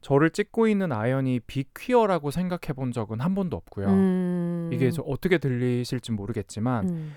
저를 0.01 0.31
찍고 0.31 0.69
있는 0.69 0.93
아연이 0.93 1.41
비퀴어라고 1.41 2.31
생각해 2.31 2.73
본 2.77 2.93
적은 2.93 3.19
한 3.19 3.35
번도 3.35 3.57
없고요. 3.57 3.89
음. 3.89 4.71
이게 4.73 4.93
저 4.93 5.03
어떻게 5.03 5.39
들리실지 5.39 6.13
모르겠지만 6.13 6.89
음. 6.89 7.13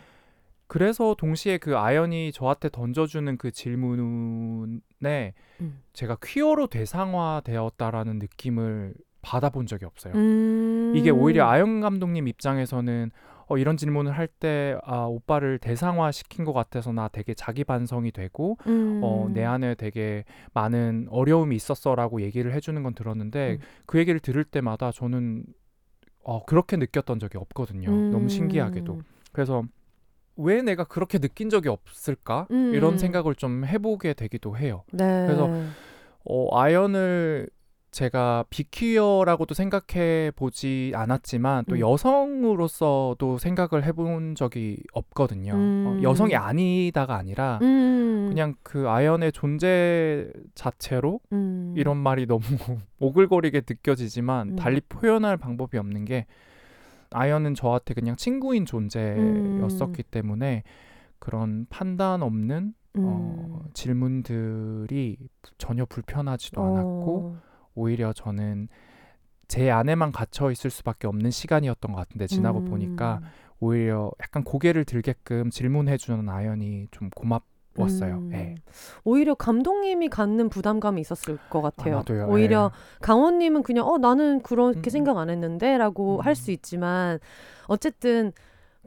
그래서 0.67 1.15
동시에 1.17 1.57
그 1.57 1.77
아연이 1.77 2.31
저한테 2.31 2.69
던져주는 2.69 3.37
그 3.37 3.51
질문에 3.51 5.33
음. 5.61 5.81
제가 5.93 6.17
퀴어로 6.23 6.67
대상화되었다라는 6.67 8.19
느낌을 8.19 8.93
받아본 9.21 9.65
적이 9.67 9.85
없어요. 9.85 10.13
음. 10.13 10.93
이게 10.95 11.09
오히려 11.09 11.47
아연 11.47 11.81
감독님 11.81 12.27
입장에서는 12.27 13.11
어, 13.47 13.57
이런 13.59 13.77
질문을 13.77 14.11
할 14.11 14.27
때 14.27 14.75
아, 14.83 15.05
오빠를 15.05 15.59
대상화 15.59 16.11
시킨 16.11 16.45
것 16.45 16.53
같아서 16.53 16.91
나 16.91 17.07
되게 17.07 17.33
자기 17.35 17.63
반성이 17.63 18.11
되고 18.11 18.57
음. 18.67 19.01
어, 19.03 19.29
내 19.31 19.43
안에 19.43 19.75
되게 19.75 20.25
많은 20.53 21.07
어려움이 21.09 21.55
있었어라고 21.55 22.21
얘기를 22.21 22.53
해주는 22.53 22.81
건 22.81 22.93
들었는데 22.95 23.51
음. 23.53 23.57
그 23.85 23.99
얘기를 23.99 24.19
들을 24.19 24.43
때마다 24.43 24.91
저는 24.91 25.45
어, 26.23 26.43
그렇게 26.43 26.75
느꼈던 26.75 27.19
적이 27.19 27.37
없거든요. 27.37 27.87
너무 27.89 28.23
음. 28.23 28.27
신기하게도. 28.29 28.99
그래서 29.31 29.63
왜 30.38 30.62
내가 30.62 30.84
그렇게 30.84 31.20
느낀 31.20 31.49
적이 31.49 31.70
없을까? 31.70 32.48
음. 32.52 32.74
이런 32.74 32.98
생각을 32.98 33.36
좀 33.36 33.66
해보게 33.66 34.14
되기도 34.14 34.57
해요. 34.57 34.84
네. 34.91 35.26
그래서 35.26 35.49
어, 36.24 36.57
아연을 36.57 37.48
제가 37.95 38.44
비퀴어라고도 38.49 39.53
생각해 39.53 40.32
보지 40.36 40.91
않았지만 40.94 41.64
또 41.70 41.76
음. 41.76 41.80
여성으로서도 41.80 43.38
생각을 43.38 43.86
해본 43.86 44.36
적이 44.36 44.84
없거든요. 44.91 45.53
음. 45.53 45.86
어, 45.88 46.03
여성이 46.03 46.36
아니다가 46.36 47.16
아니라 47.16 47.60
음. 47.62 48.26
그냥 48.28 48.56
그 48.64 48.90
아연의 48.90 49.32
존재 49.32 50.30
자체로 50.56 51.22
음. 51.32 51.74
이런 51.78 51.95
말이 51.95 52.26
너무 52.26 52.41
오글거리게 52.99 53.62
느껴지지만 53.66 54.49
음. 54.49 54.56
달리 54.57 54.82
표현할 54.82 55.38
방법이 55.38 55.78
없는 55.78 56.03
게 56.03 56.26
아연은 57.15 57.55
저한테 57.55 57.93
그냥 57.93 58.15
친구인 58.15 58.65
존재였었기 58.65 60.03
때문에 60.03 60.63
그런 61.19 61.65
판단 61.69 62.21
없는 62.21 62.73
어, 62.97 63.61
음. 63.63 63.69
질문들이 63.73 65.17
전혀 65.57 65.85
불편하지도 65.85 66.61
않았고 66.61 67.17
어. 67.17 67.41
오히려 67.73 68.13
저는 68.13 68.67
제 69.47 69.69
안에만 69.69 70.11
갇혀 70.11 70.51
있을 70.51 70.69
수밖에 70.69 71.07
없는 71.07 71.31
시간이었던 71.31 71.91
것 71.91 71.97
같은데 71.97 72.27
지나고 72.27 72.59
음. 72.59 72.65
보니까 72.65 73.21
오히려 73.59 74.11
약간 74.21 74.43
고개를 74.43 74.85
들게끔 74.85 75.49
질문해 75.49 75.97
주는 75.97 76.27
아연이 76.29 76.87
좀 76.91 77.09
고 77.09 77.27
마웠어요. 77.77 78.15
음. 78.15 78.31
예. 78.34 78.56
오히려 79.03 79.35
감독님이 79.35 80.10
갖는 80.10 80.49
부담감이 80.49 81.02
있었을 81.02 81.38
것 81.49 81.61
같아요. 81.61 81.95
아, 81.95 81.97
나도요. 81.99 82.27
오히려 82.27 82.72
예. 82.73 82.97
강원님은 83.02 83.64
그냥 83.64 83.88
어 83.88 83.97
나는 83.97 84.41
그렇게 84.41 84.89
음. 84.89 84.89
생각 84.89 85.18
안 85.18 85.30
했는데라고 85.30 86.18
음. 86.18 86.22
할수 86.22 86.52
있지만 86.52 87.19
어쨌든 87.68 88.31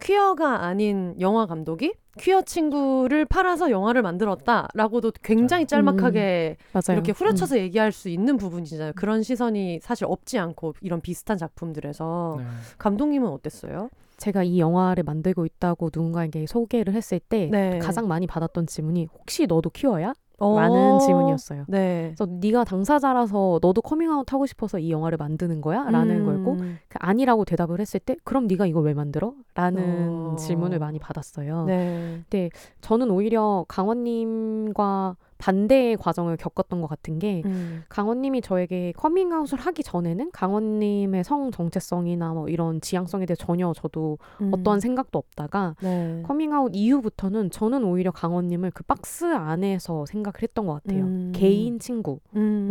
퀴어가 0.00 0.64
아닌 0.64 1.14
영화 1.20 1.46
감독이 1.46 1.94
퀴어 2.18 2.42
친구를 2.42 3.24
팔아서 3.24 3.70
영화를 3.70 4.02
만들었다라고도 4.02 5.12
굉장히 5.22 5.66
짤막하게 5.66 6.56
맞아요. 6.72 6.96
이렇게 6.96 7.12
후려쳐서 7.12 7.56
음. 7.56 7.60
얘기할 7.60 7.92
수 7.92 8.08
있는 8.08 8.36
부분이잖아요. 8.36 8.92
그런 8.96 9.22
시선이 9.22 9.80
사실 9.82 10.04
없지 10.06 10.38
않고 10.38 10.74
이런 10.80 11.00
비슷한 11.00 11.38
작품들에서 11.38 12.36
네. 12.38 12.44
감독님은 12.78 13.28
어땠어요? 13.28 13.88
제가 14.18 14.42
이 14.42 14.58
영화를 14.58 15.04
만들고 15.04 15.46
있다고 15.46 15.90
누군가에게 15.94 16.46
소개를 16.46 16.92
했을 16.92 17.20
때 17.20 17.48
네. 17.50 17.78
가장 17.78 18.06
많이 18.08 18.26
받았던 18.26 18.66
질문이 18.66 19.06
혹시 19.18 19.46
너도 19.46 19.70
퀴어야? 19.70 20.12
어. 20.40 20.56
라는 20.56 20.98
질문이었어요. 21.00 21.64
네. 21.66 22.12
그래서 22.16 22.26
네가 22.40 22.62
당사자라서 22.64 23.58
너도 23.60 23.82
커밍아웃 23.82 24.32
하고 24.32 24.46
싶어서 24.46 24.78
이 24.78 24.90
영화를 24.92 25.18
만드는 25.18 25.60
거야? 25.60 25.84
라는 25.90 26.20
음. 26.20 26.24
거였고 26.26 26.56
그 26.88 26.96
아니라고 27.00 27.44
대답을 27.44 27.80
했을 27.80 27.98
때 27.98 28.16
그럼 28.22 28.46
네가 28.46 28.66
이걸 28.66 28.84
왜 28.84 28.94
만들어? 28.94 29.34
라는 29.54 30.08
어. 30.10 30.36
질문을 30.38 30.78
많이 30.78 30.98
받았어요. 31.00 31.64
네. 31.66 32.50
저는 32.80 33.10
오히려 33.10 33.64
강원님과 33.66 35.16
반대의 35.38 35.96
과정을 35.96 36.36
겪었던 36.36 36.80
것 36.80 36.88
같은 36.88 37.18
게 37.18 37.42
음. 37.46 37.84
강원님이 37.88 38.42
저에게 38.42 38.92
커밍아웃을 38.96 39.58
하기 39.58 39.82
전에는 39.82 40.30
강원님의 40.32 41.24
성 41.24 41.50
정체성이나 41.50 42.34
뭐 42.34 42.48
이런 42.48 42.80
지향성에 42.80 43.26
대해 43.26 43.36
전혀 43.36 43.72
저도 43.74 44.18
음. 44.40 44.50
어떠한 44.52 44.80
생각도 44.80 45.18
없다가 45.18 45.76
네. 45.80 46.22
커밍아웃 46.26 46.72
이후부터는 46.74 47.50
저는 47.50 47.84
오히려 47.84 48.10
강원님을 48.10 48.72
그 48.72 48.82
박스 48.82 49.24
안에서 49.24 50.06
생각을 50.06 50.42
했던 50.42 50.66
것 50.66 50.82
같아요. 50.82 51.04
음. 51.04 51.32
게이인 51.34 51.78
친구. 51.78 52.20
음. 52.36 52.68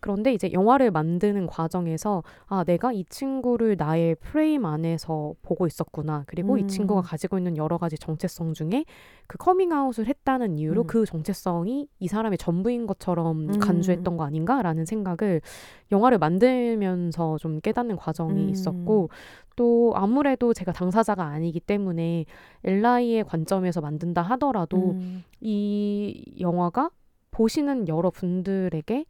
그런데 0.00 0.32
이제 0.32 0.50
영화를 0.52 0.90
만드는 0.90 1.46
과정에서 1.46 2.22
아 2.46 2.64
내가 2.64 2.92
이 2.92 3.04
친구를 3.04 3.76
나의 3.78 4.16
프레임 4.16 4.64
안에서 4.64 5.34
보고 5.42 5.66
있었구나. 5.66 6.24
그리고 6.26 6.58
이 6.58 6.62
음. 6.62 6.68
친구가 6.68 7.02
가지고 7.02 7.38
있는 7.38 7.56
여러 7.56 7.78
가지 7.78 7.96
정체성 7.98 8.54
중에 8.54 8.84
그 9.26 9.38
커밍아웃을 9.38 10.06
했다는 10.06 10.58
이유로 10.58 10.82
음. 10.82 10.86
그 10.86 11.04
정체성이 11.04 11.88
이 11.98 12.08
사람의 12.08 12.38
전부인 12.38 12.86
것처럼 12.86 13.50
음. 13.50 13.58
간주했던 13.58 14.16
거 14.16 14.24
아닌가라는 14.24 14.86
생각을 14.86 15.42
영화를 15.92 16.18
만들면서 16.18 17.38
좀 17.38 17.60
깨닫는 17.60 17.96
과정이 17.96 18.44
음. 18.44 18.48
있었고 18.48 19.10
또 19.56 19.92
아무래도 19.94 20.54
제가 20.54 20.72
당사자가 20.72 21.24
아니기 21.24 21.60
때문에 21.60 22.24
ally의 22.64 23.24
관점에서 23.24 23.82
만든다 23.82 24.22
하더라도 24.22 24.92
음. 24.92 25.24
이 25.40 26.24
영화가 26.40 26.90
보시는 27.30 27.88
여러 27.88 28.10
분들에게 28.10 29.04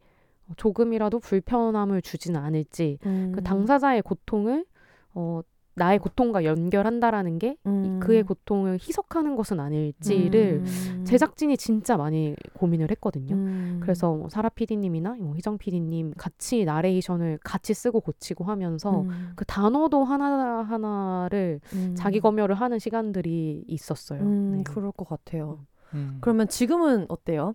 조금이라도 0.57 1.19
불편함을 1.19 2.01
주지는 2.01 2.39
않을지 2.41 2.97
음. 3.05 3.31
그 3.35 3.41
당사자의 3.43 4.01
고통을 4.01 4.65
어, 5.13 5.41
나의 5.73 5.99
고통과 5.99 6.43
연결한다라는 6.43 7.39
게 7.39 7.51
이- 7.51 7.57
음. 7.65 7.99
그의 8.01 8.23
고통을 8.23 8.73
희석하는 8.73 9.37
것은 9.37 9.59
아닐지를 9.59 10.63
음. 10.65 11.03
제작진이 11.05 11.55
진짜 11.55 11.95
많이 11.95 12.35
고민을 12.53 12.91
했거든요. 12.91 13.35
음. 13.35 13.79
그래서 13.81 14.13
뭐 14.13 14.27
사라 14.27 14.49
PD님이나 14.49 15.15
뭐 15.19 15.33
희정 15.35 15.57
PD님 15.57 16.13
같이 16.17 16.65
나레이션을 16.65 17.39
같이 17.43 17.73
쓰고 17.73 18.01
고치고 18.01 18.43
하면서 18.43 19.01
음. 19.03 19.31
그 19.37 19.45
단어도 19.45 20.03
하나 20.03 20.61
하나를 20.63 21.61
음. 21.73 21.95
자기 21.97 22.19
검열을 22.19 22.55
하는 22.55 22.77
시간들이 22.77 23.63
있었어요. 23.65 24.21
음, 24.21 24.57
네. 24.57 24.63
그럴 24.63 24.91
것 24.91 25.07
같아요. 25.07 25.59
음. 25.93 26.17
그러면 26.19 26.49
지금은 26.49 27.05
어때요? 27.07 27.53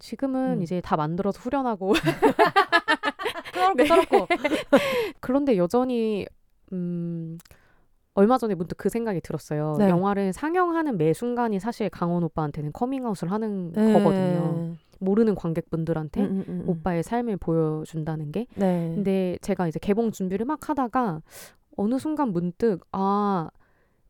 지금은 0.00 0.58
음. 0.58 0.62
이제 0.62 0.80
다 0.80 0.96
만들어서 0.96 1.38
후련하고 1.40 1.92
네. 3.76 3.84
떨었고. 3.84 4.26
그런데 5.20 5.56
여전히 5.56 6.26
음 6.72 7.38
얼마 8.14 8.38
전에 8.38 8.54
문득 8.54 8.76
그 8.76 8.88
생각이 8.88 9.20
들었어요. 9.20 9.76
네. 9.78 9.88
영화를 9.88 10.32
상영하는 10.32 10.98
매 10.98 11.12
순간이 11.12 11.60
사실 11.60 11.88
강원 11.88 12.24
오빠한테는 12.24 12.72
커밍아웃을 12.72 13.30
하는 13.30 13.72
네. 13.72 13.92
거거든요. 13.92 14.74
모르는 14.98 15.34
관객분들한테 15.34 16.20
음, 16.20 16.26
음, 16.26 16.44
음, 16.48 16.60
음. 16.62 16.68
오빠의 16.68 17.02
삶을 17.02 17.36
보여준다는 17.38 18.32
게. 18.32 18.46
네. 18.56 18.92
근데 18.94 19.38
제가 19.40 19.68
이제 19.68 19.78
개봉 19.78 20.10
준비를 20.10 20.44
막 20.44 20.68
하다가 20.68 21.22
어느 21.76 21.98
순간 21.98 22.32
문득 22.32 22.80
아 22.92 23.48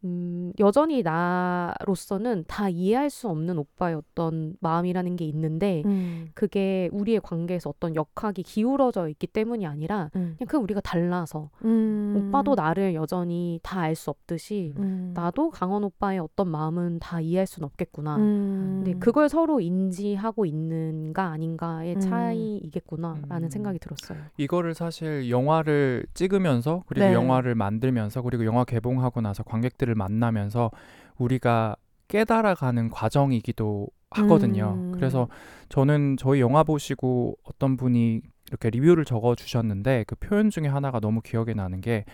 음, 0.04 0.52
여전히 0.58 1.02
나로서는 1.02 2.44
다 2.46 2.68
이해할 2.68 3.10
수 3.10 3.28
없는 3.28 3.58
오빠의 3.58 3.96
어떤 3.96 4.54
마음이라는 4.60 5.16
게 5.16 5.24
있는데 5.26 5.82
음, 5.84 6.30
그게 6.34 6.88
우리의 6.92 7.20
관계에서 7.20 7.70
어떤 7.70 7.94
역학이 7.96 8.42
기울어져 8.42 9.08
있기 9.08 9.26
때문이 9.26 9.66
아니라 9.66 10.10
음. 10.16 10.36
그냥 10.38 10.48
그냥 10.48 10.62
우리가 10.64 10.80
달라서 10.80 11.50
음. 11.64 12.28
오빠도 12.28 12.54
나를 12.54 12.94
여전히 12.94 13.60
다 13.62 13.80
알 13.80 13.94
수 13.96 14.10
없듯이 14.10 14.72
음. 14.78 15.12
나도 15.14 15.50
강원 15.50 15.84
오빠의 15.84 16.18
어떤 16.18 16.48
마음은 16.48 16.98
다 17.00 17.20
이해할 17.20 17.46
수는 17.46 17.66
없겠구나. 17.66 18.16
음. 18.16 18.82
근데 18.84 18.98
그걸 18.98 19.28
서로 19.28 19.60
인지하고 19.60 20.46
있는가 20.46 21.24
아닌가의 21.26 21.94
음. 21.96 22.00
차이이겠구나라는 22.00 23.44
음. 23.44 23.50
생각이 23.50 23.78
들었어요. 23.78 24.18
이거를 24.36 24.74
사실 24.74 25.30
영화를 25.30 26.06
찍으면서 26.14 26.84
그리고 26.86 27.06
네. 27.06 27.12
영화를 27.14 27.54
만들면서 27.54 28.22
그리고 28.22 28.44
영화 28.44 28.64
개봉하고 28.64 29.20
나서 29.20 29.42
관객들 29.42 29.89
을 29.90 29.94
만나면서 29.94 30.70
우리가 31.18 31.76
깨달아가는 32.08 32.90
과정이기도 32.90 33.88
하거든요. 34.10 34.74
음. 34.76 34.92
그래서 34.92 35.28
저는 35.68 36.16
저희 36.18 36.40
영화 36.40 36.62
보시고 36.64 37.36
어떤 37.44 37.76
분이 37.76 38.22
이렇게 38.48 38.70
리뷰를 38.70 39.04
적어 39.04 39.34
주셨는데 39.34 40.04
그 40.06 40.16
표현 40.16 40.50
중에 40.50 40.66
하나가 40.66 40.98
너무 40.98 41.20
기억에 41.20 41.54
나는 41.54 41.80
게 41.80 42.04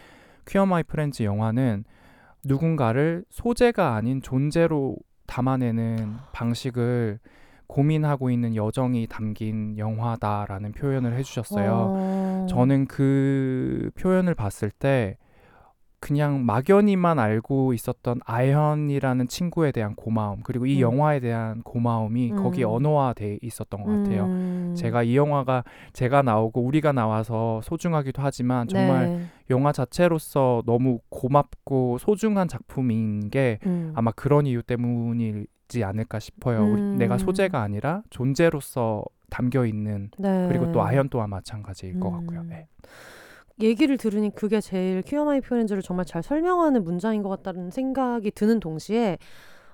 퀴어 0.46 0.66
마이 0.66 0.82
프렌즈 0.82 1.22
영화는 1.22 1.84
누군가를 2.44 3.24
소재가 3.30 3.94
아닌 3.94 4.20
존재로 4.20 4.96
담아내는 5.26 6.16
방식을 6.32 7.18
고민하고 7.66 8.30
있는 8.30 8.54
여정이 8.54 9.08
담긴 9.08 9.76
영화다라는 9.76 10.72
표현을 10.72 11.16
해주셨어요. 11.16 11.72
어. 11.72 12.46
저는 12.48 12.86
그 12.86 13.90
표현을 13.96 14.34
봤을 14.34 14.70
때 14.70 15.16
그냥 16.06 16.46
막연히만 16.46 17.18
알고 17.18 17.72
있었던 17.72 18.20
아현이라는 18.24 19.26
친구에 19.26 19.72
대한 19.72 19.96
고마움 19.96 20.38
그리고 20.44 20.64
이 20.64 20.76
음. 20.76 20.80
영화에 20.82 21.18
대한 21.18 21.62
고마움이 21.64 22.30
음. 22.30 22.36
거기에 22.44 22.62
언어화돼 22.62 23.40
있었던 23.42 23.82
것 23.82 23.90
같아요. 23.90 24.26
음. 24.26 24.74
제가 24.76 25.02
이 25.02 25.16
영화가 25.16 25.64
제가 25.94 26.22
나오고 26.22 26.60
우리가 26.60 26.92
나와서 26.92 27.60
소중하기도 27.64 28.22
하지만 28.22 28.68
정말 28.68 29.06
네. 29.08 29.26
영화 29.50 29.72
자체로서 29.72 30.62
너무 30.64 31.00
고맙고 31.08 31.98
소중한 31.98 32.46
작품인 32.46 33.28
게 33.30 33.58
음. 33.66 33.90
아마 33.96 34.12
그런 34.12 34.46
이유 34.46 34.62
때문이지 34.62 35.82
않을까 35.82 36.20
싶어요. 36.20 36.64
우리- 36.66 36.82
음. 36.82 36.98
내가 36.98 37.18
소재가 37.18 37.60
아니라 37.60 38.02
존재로서 38.10 39.02
담겨 39.28 39.66
있는 39.66 40.10
네. 40.18 40.46
그리고 40.46 40.70
또 40.70 40.84
아현 40.84 41.08
또한 41.08 41.30
마찬가지일 41.30 41.98
것 41.98 42.10
음. 42.10 42.12
같고요. 42.12 42.44
네. 42.44 42.68
얘기를 43.60 43.96
들으니 43.96 44.34
그게 44.34 44.60
제일 44.60 45.02
퀴어마이 45.02 45.40
프렌즈를 45.40 45.82
정말 45.82 46.04
잘 46.04 46.22
설명하는 46.22 46.84
문장인 46.84 47.22
것 47.22 47.28
같다는 47.30 47.70
생각이 47.70 48.30
드는 48.32 48.60
동시에 48.60 49.18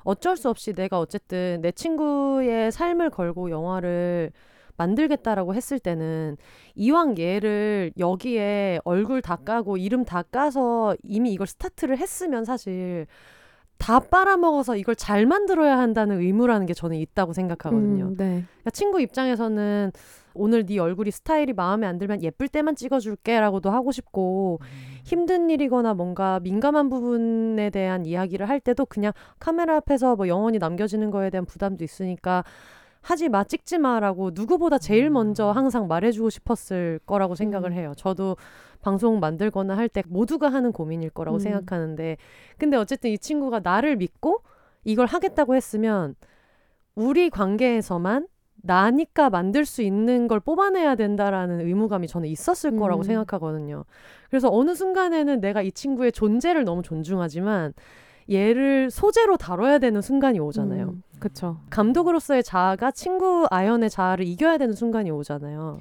어쩔 0.04 0.36
수 0.36 0.48
없이 0.48 0.72
내가 0.72 0.98
어쨌든 0.98 1.60
내 1.62 1.72
친구의 1.72 2.72
삶을 2.72 3.10
걸고 3.10 3.50
영화를 3.50 4.32
만들겠다라고 4.76 5.54
했을 5.54 5.78
때는 5.78 6.36
이왕 6.74 7.18
얘를 7.18 7.92
여기에 7.98 8.80
얼굴 8.84 9.20
다 9.22 9.36
까고 9.36 9.76
이름 9.76 10.04
다 10.04 10.22
까서 10.22 10.96
이미 11.02 11.32
이걸 11.32 11.46
스타트를 11.46 11.98
했으면 11.98 12.44
사실 12.44 13.06
다 13.78 13.98
빨아먹어서 13.98 14.76
이걸 14.76 14.94
잘 14.94 15.26
만들어야 15.26 15.78
한다는 15.78 16.20
의무라는 16.20 16.66
게 16.66 16.74
저는 16.74 16.96
있다고 16.98 17.32
생각하거든요. 17.32 18.04
음, 18.06 18.16
네. 18.16 18.44
그러니까 18.44 18.70
친구 18.70 19.00
입장에서는 19.00 19.90
오늘 20.34 20.64
네 20.64 20.78
얼굴이 20.78 21.10
스타일이 21.10 21.52
마음에 21.52 21.86
안 21.86 21.98
들면 21.98 22.22
예쁠 22.22 22.48
때만 22.48 22.76
찍어줄게라고도 22.76 23.70
하고 23.70 23.92
싶고 23.92 24.60
힘든 25.04 25.50
일이거나 25.50 25.94
뭔가 25.94 26.40
민감한 26.40 26.88
부분에 26.88 27.70
대한 27.70 28.06
이야기를 28.06 28.48
할 28.48 28.60
때도 28.60 28.86
그냥 28.86 29.12
카메라 29.38 29.76
앞에서 29.76 30.16
뭐 30.16 30.28
영원히 30.28 30.58
남겨지는 30.58 31.10
거에 31.10 31.30
대한 31.30 31.44
부담도 31.44 31.84
있으니까 31.84 32.44
하지 33.02 33.28
마 33.28 33.44
찍지 33.44 33.78
마라고 33.78 34.30
누구보다 34.32 34.78
제일 34.78 35.10
먼저 35.10 35.50
항상 35.50 35.88
말해주고 35.88 36.30
싶었을 36.30 37.00
거라고 37.04 37.34
생각을 37.34 37.70
음. 37.72 37.76
해요. 37.76 37.92
저도 37.96 38.36
방송 38.80 39.20
만들거나 39.20 39.76
할 39.76 39.88
때 39.88 40.02
모두가 40.06 40.48
하는 40.48 40.72
고민일 40.72 41.10
거라고 41.10 41.36
음. 41.36 41.40
생각하는데 41.40 42.16
근데 42.58 42.76
어쨌든 42.76 43.10
이 43.10 43.18
친구가 43.18 43.60
나를 43.60 43.96
믿고 43.96 44.42
이걸 44.84 45.06
하겠다고 45.06 45.54
했으면 45.54 46.14
우리 46.94 47.30
관계에서만 47.30 48.26
나니까 48.64 49.30
만들 49.30 49.64
수 49.64 49.82
있는 49.82 50.28
걸 50.28 50.38
뽑아내야 50.38 50.94
된다라는 50.94 51.60
의무감이 51.66 52.06
저는 52.06 52.28
있었을 52.28 52.76
거라고 52.76 53.02
음. 53.02 53.04
생각하거든요. 53.04 53.84
그래서 54.30 54.48
어느 54.52 54.74
순간에는 54.74 55.40
내가 55.40 55.62
이 55.62 55.72
친구의 55.72 56.12
존재를 56.12 56.64
너무 56.64 56.82
존중하지만 56.82 57.74
얘를 58.32 58.90
소재로 58.90 59.36
다뤄야 59.36 59.78
되는 59.78 60.00
순간이 60.00 60.40
오잖아요. 60.40 60.86
음, 60.86 61.02
그쵸. 61.18 61.58
감독으로서의 61.70 62.42
자아가 62.42 62.90
친구 62.90 63.46
아연의 63.50 63.90
자아를 63.90 64.26
이겨야 64.26 64.58
되는 64.58 64.74
순간이 64.74 65.10
오잖아요. 65.10 65.80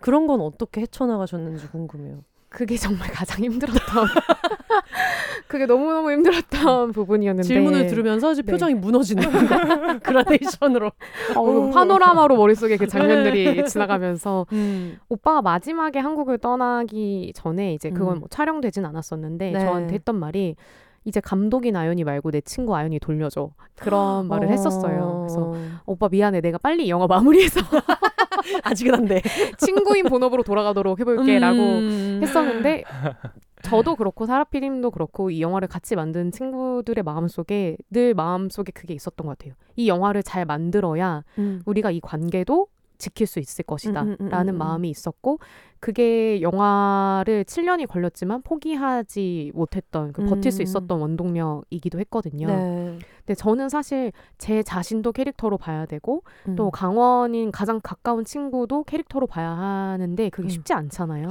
그런 0.00 0.26
건 0.26 0.40
어떻게 0.40 0.82
헤쳐나가셨는지 0.82 1.68
궁금해요. 1.68 2.22
그게 2.48 2.76
정말 2.76 3.10
가장 3.10 3.44
힘들었던 3.44 4.06
그게 5.48 5.66
너무너무 5.66 6.10
힘들었던 6.12 6.92
부분이었는데 6.92 7.46
질문을 7.46 7.86
들으면서 7.88 8.32
이제 8.32 8.42
네. 8.42 8.52
표정이 8.52 8.74
무너지는 8.74 9.30
거예요. 9.30 9.98
그라데이션으로. 10.02 10.90
어, 11.36 11.70
파노라마로 11.70 12.36
머릿속에 12.36 12.76
그 12.76 12.86
장면들이 12.86 13.66
지나가면서 13.66 14.46
음. 14.52 14.98
오빠가 15.08 15.42
마지막에 15.42 15.98
한국을 15.98 16.38
떠나기 16.38 17.32
전에 17.34 17.74
이제 17.74 17.90
그건 17.90 18.16
음. 18.16 18.18
뭐 18.20 18.28
촬영되진 18.30 18.84
않았었는데 18.84 19.50
네. 19.52 19.60
저한테 19.60 19.94
했던 19.94 20.16
말이 20.18 20.56
이제 21.04 21.20
감독인 21.20 21.76
아연이 21.76 22.04
말고 22.04 22.30
내 22.30 22.40
친구 22.40 22.76
아연이 22.76 22.98
돌려줘 22.98 23.50
그런 23.76 24.26
말을 24.28 24.50
했었어요. 24.50 25.26
그래서 25.26 25.54
오빠 25.86 26.08
미안해 26.08 26.40
내가 26.40 26.58
빨리 26.58 26.86
이 26.86 26.90
영화 26.90 27.06
마무리해서 27.06 27.60
아직은 28.62 28.94
안 28.94 29.04
돼. 29.06 29.22
친구인 29.58 30.04
본업으로 30.06 30.42
돌아가도록 30.42 31.00
해볼게라고 31.00 31.58
음. 31.58 32.20
했었는데 32.22 32.84
저도 33.62 33.96
그렇고 33.96 34.26
사라피님도 34.26 34.90
그렇고 34.92 35.30
이 35.30 35.42
영화를 35.42 35.68
같이 35.68 35.96
만든 35.96 36.30
친구들의 36.30 37.02
마음속에 37.02 37.76
늘 37.90 38.14
마음속에 38.14 38.72
그게 38.72 38.94
있었던 38.94 39.26
것 39.26 39.36
같아요. 39.36 39.54
이 39.76 39.88
영화를 39.88 40.22
잘 40.22 40.44
만들어야 40.44 41.24
음. 41.38 41.62
우리가 41.66 41.90
이 41.90 42.00
관계도 42.00 42.68
지킬 42.98 43.26
수 43.26 43.38
있을 43.38 43.64
것이다 43.64 44.02
음, 44.02 44.08
음, 44.08 44.16
음, 44.20 44.28
라는 44.28 44.54
음. 44.54 44.58
마음이 44.58 44.90
있었고 44.90 45.38
그게 45.80 46.42
영화를 46.42 47.44
7년이 47.44 47.86
걸렸지만 47.86 48.42
포기하지 48.42 49.52
못했던 49.54 50.12
그 50.12 50.24
버틸 50.24 50.50
수 50.50 50.60
음. 50.60 50.64
있었던 50.64 51.00
원동력이기도 51.00 52.00
했거든요. 52.00 52.48
네. 52.48 52.98
근데 53.18 53.34
저는 53.34 53.68
사실 53.68 54.12
제 54.38 54.62
자신도 54.62 55.12
캐릭터로 55.12 55.56
봐야 55.56 55.86
되고 55.86 56.24
음. 56.48 56.56
또 56.56 56.70
강원인 56.70 57.52
가장 57.52 57.80
가까운 57.82 58.24
친구도 58.24 58.84
캐릭터로 58.84 59.26
봐야 59.26 59.50
하는데 59.50 60.28
그게 60.30 60.48
음. 60.48 60.50
쉽지 60.50 60.72
않잖아요. 60.72 61.28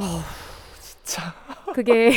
진짜. 1.08 1.34
그게 1.74 2.12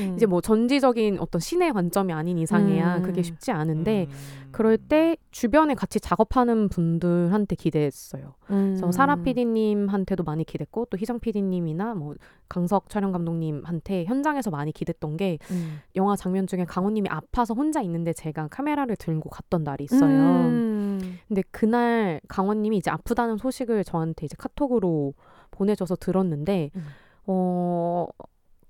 음. 0.00 0.14
이제 0.16 0.26
뭐 0.26 0.40
전지적인 0.40 1.18
어떤 1.20 1.40
신의 1.40 1.72
관점이 1.72 2.12
아닌 2.12 2.38
이상해야 2.38 2.98
음. 2.98 3.02
그게 3.02 3.22
쉽지 3.22 3.50
않은데 3.52 4.06
음. 4.08 4.48
그럴 4.50 4.78
때 4.78 5.16
주변에 5.30 5.74
같이 5.74 5.98
작업하는 6.00 6.68
분들한테 6.68 7.56
기대했어요. 7.56 8.34
음. 8.50 8.76
그래서 8.76 8.92
사라 8.92 9.16
PD님한테도 9.16 10.22
많이 10.22 10.44
기댔고 10.44 10.86
또 10.86 10.96
희정 10.96 11.18
PD님이나 11.18 11.94
뭐 11.94 12.14
강석 12.48 12.88
촬영 12.88 13.12
감독님한테 13.12 14.04
현장에서 14.04 14.50
많이 14.50 14.72
기댔던 14.72 15.16
게 15.16 15.38
음. 15.50 15.80
영화 15.96 16.14
장면 16.16 16.46
중에 16.46 16.64
강호님이 16.64 17.08
아파서 17.08 17.54
혼자 17.54 17.82
있는데 17.82 18.12
제가 18.12 18.48
카메라를 18.48 18.96
들고 18.96 19.28
갔던 19.28 19.64
날이 19.64 19.84
있어요. 19.84 20.06
음. 20.08 21.18
근데 21.26 21.42
그날 21.50 22.20
강원님이 22.28 22.76
이제 22.78 22.90
아프다는 22.90 23.38
소식을 23.38 23.84
저한테 23.84 24.26
이제 24.26 24.36
카톡으로 24.38 25.14
보내줘서 25.50 25.96
들었는데 25.96 26.70
음. 26.76 26.84
어 27.26 28.06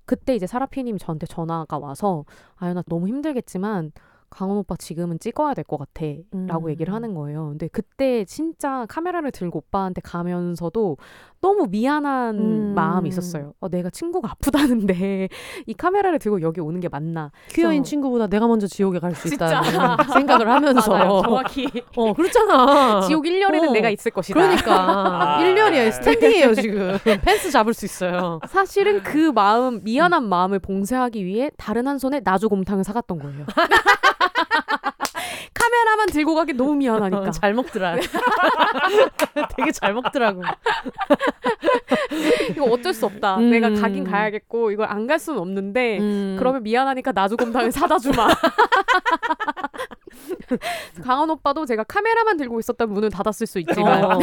그때 0.05 0.35
이제 0.35 0.47
사라피님이 0.47 0.99
저한테 0.99 1.25
전화가 1.27 1.79
와서 1.79 2.25
아연아 2.57 2.83
너무 2.87 3.07
힘들겠지만 3.07 3.91
강원 4.29 4.57
오빠 4.57 4.75
지금은 4.77 5.19
찍어야 5.19 5.53
될 5.53 5.63
것 5.65 5.77
같아 5.77 6.05
라고 6.47 6.67
음. 6.67 6.69
얘기를 6.71 6.93
하는 6.93 7.13
거예요. 7.13 7.49
근데 7.49 7.67
그때 7.69 8.23
진짜 8.25 8.85
카메라를 8.89 9.31
들고 9.31 9.59
오빠한테 9.59 10.01
가면서도 10.01 10.97
너무 11.41 11.67
미안한 11.69 12.37
음. 12.37 12.73
마음이 12.75 13.09
있었어요. 13.09 13.53
어, 13.59 13.69
내가 13.69 13.89
친구가 13.89 14.31
아프다는데 14.31 15.29
이 15.67 15.73
카메라를 15.73 16.19
들고 16.19 16.41
여기 16.41 16.59
오는 16.61 16.79
게 16.79 16.89
맞나. 16.89 17.31
퀴어인 17.49 17.83
친구보다 17.83 18.27
내가 18.27 18.47
먼저 18.47 18.67
지옥에 18.67 18.99
갈 18.99 19.13
수. 19.15 19.27
있다는 19.33 19.63
생각을 20.13 20.49
하면서 20.49 20.91
맞아요. 20.91 21.21
정확히. 21.23 21.67
어 21.97 22.13
그렇잖아. 22.13 23.01
지옥 23.01 23.25
1년에는 23.25 23.69
어. 23.69 23.71
내가 23.71 23.89
있을 23.89 24.11
것이다. 24.11 24.39
그러니까 24.39 25.37
아. 25.37 25.39
1년이에요. 25.39 25.91
스탠딩이에요 25.91 26.53
지금. 26.55 26.97
펜스 27.03 27.51
잡을 27.51 27.73
수 27.73 27.85
있어요. 27.85 28.39
사실은 28.47 29.01
그 29.03 29.31
마음, 29.31 29.83
미안한 29.83 30.27
마음을 30.27 30.59
봉쇄하기 30.59 31.23
위해 31.25 31.49
다른 31.57 31.87
한 31.87 31.97
손에 31.99 32.21
나주 32.23 32.49
곰탕을 32.49 32.83
사갔던 32.83 33.19
거예요. 33.19 33.45
카메라만 36.05 36.09
들고 36.11 36.35
가기 36.35 36.53
너무 36.53 36.75
미안하니까. 36.75 37.21
어, 37.21 37.31
잘 37.31 37.53
먹더라. 37.53 37.95
되게 39.57 39.71
잘 39.71 39.93
먹더라고. 39.93 40.41
이거 42.51 42.65
어쩔 42.65 42.93
수 42.93 43.05
없다. 43.07 43.37
음. 43.37 43.49
내가 43.49 43.69
가긴 43.71 44.03
가야겠고 44.03 44.71
이걸 44.71 44.87
안 44.87 45.05
갈 45.05 45.19
수는 45.19 45.39
없는데 45.39 45.99
음. 45.99 46.35
그러면 46.39 46.63
미안하니까 46.63 47.11
나주곰탕을 47.11 47.71
사다 47.71 47.99
주마. 47.99 48.27
강원 51.03 51.29
오빠도 51.29 51.67
제가 51.67 51.83
카메라만 51.83 52.37
들고 52.37 52.59
있었던 52.59 52.91
문을 52.91 53.11
닫았을 53.11 53.45
수 53.45 53.59
있지만 53.59 54.03
어. 54.03 54.19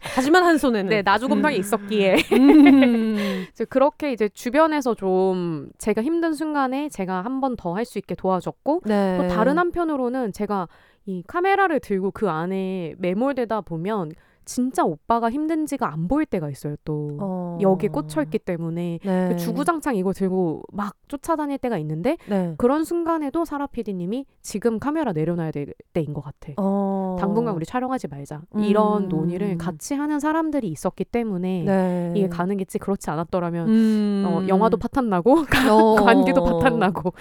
하지만 0.00 0.44
한 0.44 0.56
손에는 0.56 0.88
네 0.88 1.02
나주곰탕이 1.02 1.56
음. 1.56 1.60
있었기에 1.60 2.16
음. 2.32 3.46
그렇게 3.68 4.12
이제 4.12 4.30
주변에서 4.30 4.94
좀 4.94 5.68
제가 5.76 6.02
힘든 6.02 6.32
순간에 6.32 6.88
제가 6.88 7.22
한 7.24 7.40
번 7.40 7.56
더 7.56 7.74
할 7.74 7.84
수 7.84 7.98
있게 7.98 8.14
도와줬고 8.14 8.80
네. 8.86 9.18
또 9.20 9.28
다른 9.28 9.58
한편으로는 9.58 10.32
제가 10.32 10.68
이 11.06 11.22
카메라를 11.26 11.80
들고 11.80 12.10
그 12.10 12.28
안에 12.28 12.94
매몰되다 12.98 13.62
보면 13.62 14.12
진짜 14.46 14.84
오빠가 14.84 15.28
힘든지가 15.28 15.92
안 15.92 16.06
보일 16.06 16.24
때가 16.24 16.48
있어요 16.48 16.76
또 16.84 17.18
어. 17.20 17.58
여기에 17.60 17.88
꽂혀 17.88 18.22
있기 18.22 18.38
때문에 18.38 19.00
네. 19.02 19.28
그 19.28 19.36
주구장창 19.36 19.96
이거 19.96 20.12
들고 20.12 20.62
막 20.72 20.94
쫓아다닐 21.08 21.58
때가 21.58 21.78
있는데 21.78 22.16
네. 22.28 22.54
그런 22.56 22.84
순간에도 22.84 23.44
사라 23.44 23.66
PD님이 23.66 24.24
지금 24.42 24.78
카메라 24.78 25.12
내려놔야 25.12 25.50
될 25.50 25.74
때인 25.92 26.14
것 26.14 26.22
같아. 26.22 26.52
어. 26.56 27.16
당분간 27.18 27.54
우리 27.54 27.66
촬영하지 27.66 28.08
말자. 28.08 28.42
음. 28.54 28.60
이런 28.60 29.08
논의를 29.08 29.58
같이 29.58 29.94
하는 29.94 30.20
사람들이 30.20 30.68
있었기 30.68 31.04
때문에 31.04 31.64
네. 31.64 32.12
이게 32.14 32.28
가능했지. 32.28 32.78
그렇지 32.78 33.10
않았더라면 33.10 33.68
음. 33.68 34.24
어, 34.26 34.48
영화도 34.48 34.76
파탄 34.76 35.08
나고 35.08 35.44
어. 35.70 35.94
관계도 36.04 36.44
파탄 36.44 36.78
나고 36.78 37.12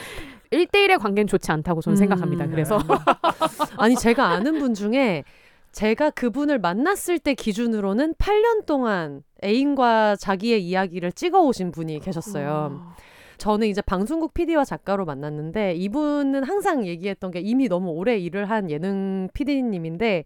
1대1의 0.55 0.99
관계는 0.99 1.27
좋지 1.27 1.51
않다고 1.51 1.81
저는 1.81 1.95
음. 1.95 1.97
생각합니다. 1.97 2.47
그래서 2.47 2.79
아니 3.77 3.95
제가 3.95 4.29
아는 4.29 4.59
분 4.59 4.73
중에 4.73 5.23
제가 5.71 6.09
그분을 6.11 6.59
만났을 6.59 7.19
때 7.19 7.33
기준으로는 7.33 8.13
8년 8.13 8.65
동안 8.65 9.23
애인과 9.43 10.15
자기의 10.15 10.63
이야기를 10.65 11.11
찍어 11.11 11.41
오신 11.41 11.71
분이 11.71 11.99
계셨어요. 11.99 12.79
아. 12.81 12.95
저는 13.37 13.67
이제 13.67 13.81
방송국 13.81 14.33
PD와 14.33 14.63
작가로 14.63 15.03
만났는데 15.03 15.73
이분은 15.75 16.45
항상 16.45 16.87
얘기했던 16.87 17.31
게 17.31 17.41
이미 17.41 17.67
너무 17.67 17.89
오래 17.89 18.17
일을 18.17 18.49
한 18.49 18.69
예능 18.71 19.27
PD님인데 19.33 20.23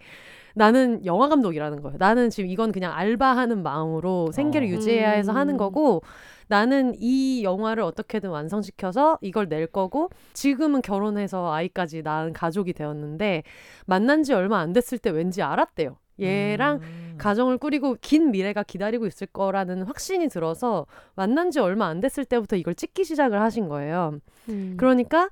나는 0.55 1.05
영화 1.05 1.29
감독이라는 1.29 1.81
거예요. 1.81 1.97
나는 1.99 2.29
지금 2.29 2.49
이건 2.49 2.71
그냥 2.71 2.93
알바하는 2.93 3.63
마음으로 3.63 4.31
생계를 4.31 4.67
어. 4.67 4.71
유지해야 4.71 5.11
해서 5.11 5.31
하는 5.31 5.55
음. 5.55 5.57
거고 5.57 6.01
나는 6.47 6.95
이 6.99 7.43
영화를 7.43 7.83
어떻게든 7.83 8.29
완성시켜서 8.29 9.19
이걸 9.21 9.47
낼 9.49 9.67
거고 9.67 10.09
지금은 10.33 10.81
결혼해서 10.81 11.51
아이까지 11.53 12.01
낳은 12.01 12.33
가족이 12.33 12.73
되었는데 12.73 13.43
만난 13.85 14.23
지 14.23 14.33
얼마 14.33 14.59
안 14.59 14.73
됐을 14.73 14.97
때 14.97 15.11
왠지 15.11 15.41
알았대요. 15.41 15.95
얘랑 16.19 16.79
음. 16.81 17.15
가정을 17.17 17.57
꾸리고 17.57 17.95
긴 18.01 18.31
미래가 18.31 18.63
기다리고 18.63 19.05
있을 19.07 19.27
거라는 19.27 19.83
확신이 19.83 20.27
들어서 20.27 20.85
만난 21.15 21.51
지 21.51 21.59
얼마 21.59 21.85
안 21.85 22.01
됐을 22.01 22.25
때부터 22.25 22.55
이걸 22.55 22.75
찍기 22.75 23.05
시작을 23.05 23.39
하신 23.39 23.69
거예요. 23.69 24.19
음. 24.49 24.75
그러니까 24.77 25.29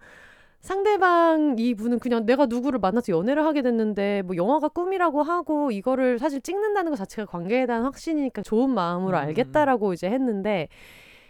상대방 0.68 1.56
이 1.58 1.74
분은 1.76 2.00
그냥 2.00 2.26
내가 2.26 2.46
누구를 2.46 2.78
만나서 2.80 3.14
연애를 3.14 3.46
하게 3.46 3.62
됐는데 3.62 4.22
뭐 4.24 4.36
영화가 4.36 4.68
꿈이라고 4.68 5.24
하고 5.24 5.72
이거를 5.72 6.20
사실 6.20 6.42
찍는다는 6.42 6.92
것 6.92 6.98
자체가 6.98 7.26
관계에 7.26 7.66
대한 7.66 7.84
확신이니까 7.84 8.42
좋은 8.42 8.70
마음으로 8.72 9.16
음. 9.16 9.22
알겠다라고 9.24 9.94
이제 9.94 10.10
했는데 10.10 10.68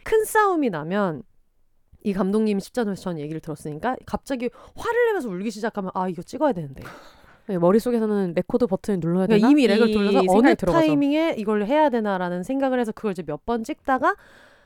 큰 0.04 0.26
싸움이 0.26 0.72
나면 0.72 1.22
이 2.04 2.14
감독님이 2.14 2.62
십자도에서 2.62 3.00
전 3.00 3.20
얘기를 3.20 3.40
들었으니까 3.40 3.96
갑자기 4.08 4.50
화를 4.76 5.06
내면서 5.06 5.30
울기 5.30 5.52
시작하면 5.52 5.92
아 5.94 6.10
이거 6.10 6.24
찍어야 6.24 6.54
되는데 6.54 6.82
네, 7.46 7.60
머릿속에서는 7.60 8.34
레코드 8.36 8.66
버튼을 8.66 9.00
눌러야 9.00 9.28
되나? 9.28 9.38
그러니까 9.38 9.50
이미 9.52 9.68
REC을 9.68 9.90
이 9.90 9.94
돌려서 9.94 10.24
어느 10.30 10.56
들어가죠. 10.56 10.72
타이밍에 10.88 11.36
이걸 11.38 11.64
해야 11.66 11.90
되나라는 11.90 12.42
생각을 12.42 12.80
해서 12.80 12.92
그걸 12.92 13.12
이제 13.12 13.22
몇 13.22 13.46
번 13.46 13.64
찍다가 13.64 14.16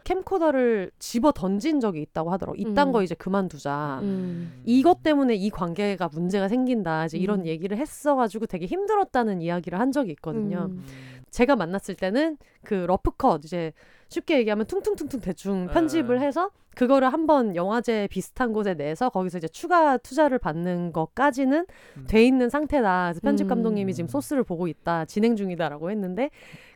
캠코더를 0.04 0.92
집어 1.00 1.32
던진 1.32 1.80
적이 1.80 2.02
있다고 2.02 2.32
하더라고. 2.32 2.56
이딴 2.58 2.90
음. 2.90 2.92
거 2.92 3.04
이제 3.04 3.16
그만두자. 3.16 4.00
음. 4.02 4.62
이것 4.66 5.04
때문에 5.04 5.36
이 5.36 5.50
관계가 5.50 6.10
문제가 6.12 6.48
생긴다. 6.48 7.06
이제 7.06 7.18
이런 7.18 7.42
음. 7.42 7.46
얘기를 7.46 7.78
했어가지고 7.78 8.48
되게 8.48 8.66
힘들었다는 8.66 9.42
이야기를 9.42 9.80
한 9.80 9.92
적이 9.92 10.12
있거든요. 10.12 10.68
음. 10.70 10.84
제가 11.30 11.56
만났을 11.56 11.96
때는 11.96 12.38
그 12.64 12.74
rough 12.74 13.19
cut 13.19 13.46
이제 13.46 13.72
쉽게 14.10 14.38
얘기하면 14.40 14.66
퉁퉁퉁퉁 14.66 15.22
대충 15.22 15.68
편집을 15.68 16.20
네. 16.20 16.28
해서 16.28 16.52
그거를 16.76 17.12
한번 17.12 17.56
영화제 17.56 18.08
비슷한 18.10 18.54
곳에 18.54 18.74
내서 18.74 19.10
거기서 19.10 19.40
이제 19.40 19.48
추가 19.48 19.98
투자를 19.98 20.40
받는 20.40 20.94
것까지는 20.94 21.66
음. 21.98 22.06
돼 22.08 22.26
있는 22.26 22.50
상태다. 22.50 23.08
그래서 23.08 23.20
편집 23.22 23.46
음. 23.46 23.50
감독님이 23.50 23.94
지금 23.94 24.08
소스를 24.08 24.44
보고 24.44 24.68
있다. 24.68 25.06
진행 25.06 25.36
중이다라고 25.36 25.92
했는데 25.92 26.30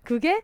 그게 0.03 0.41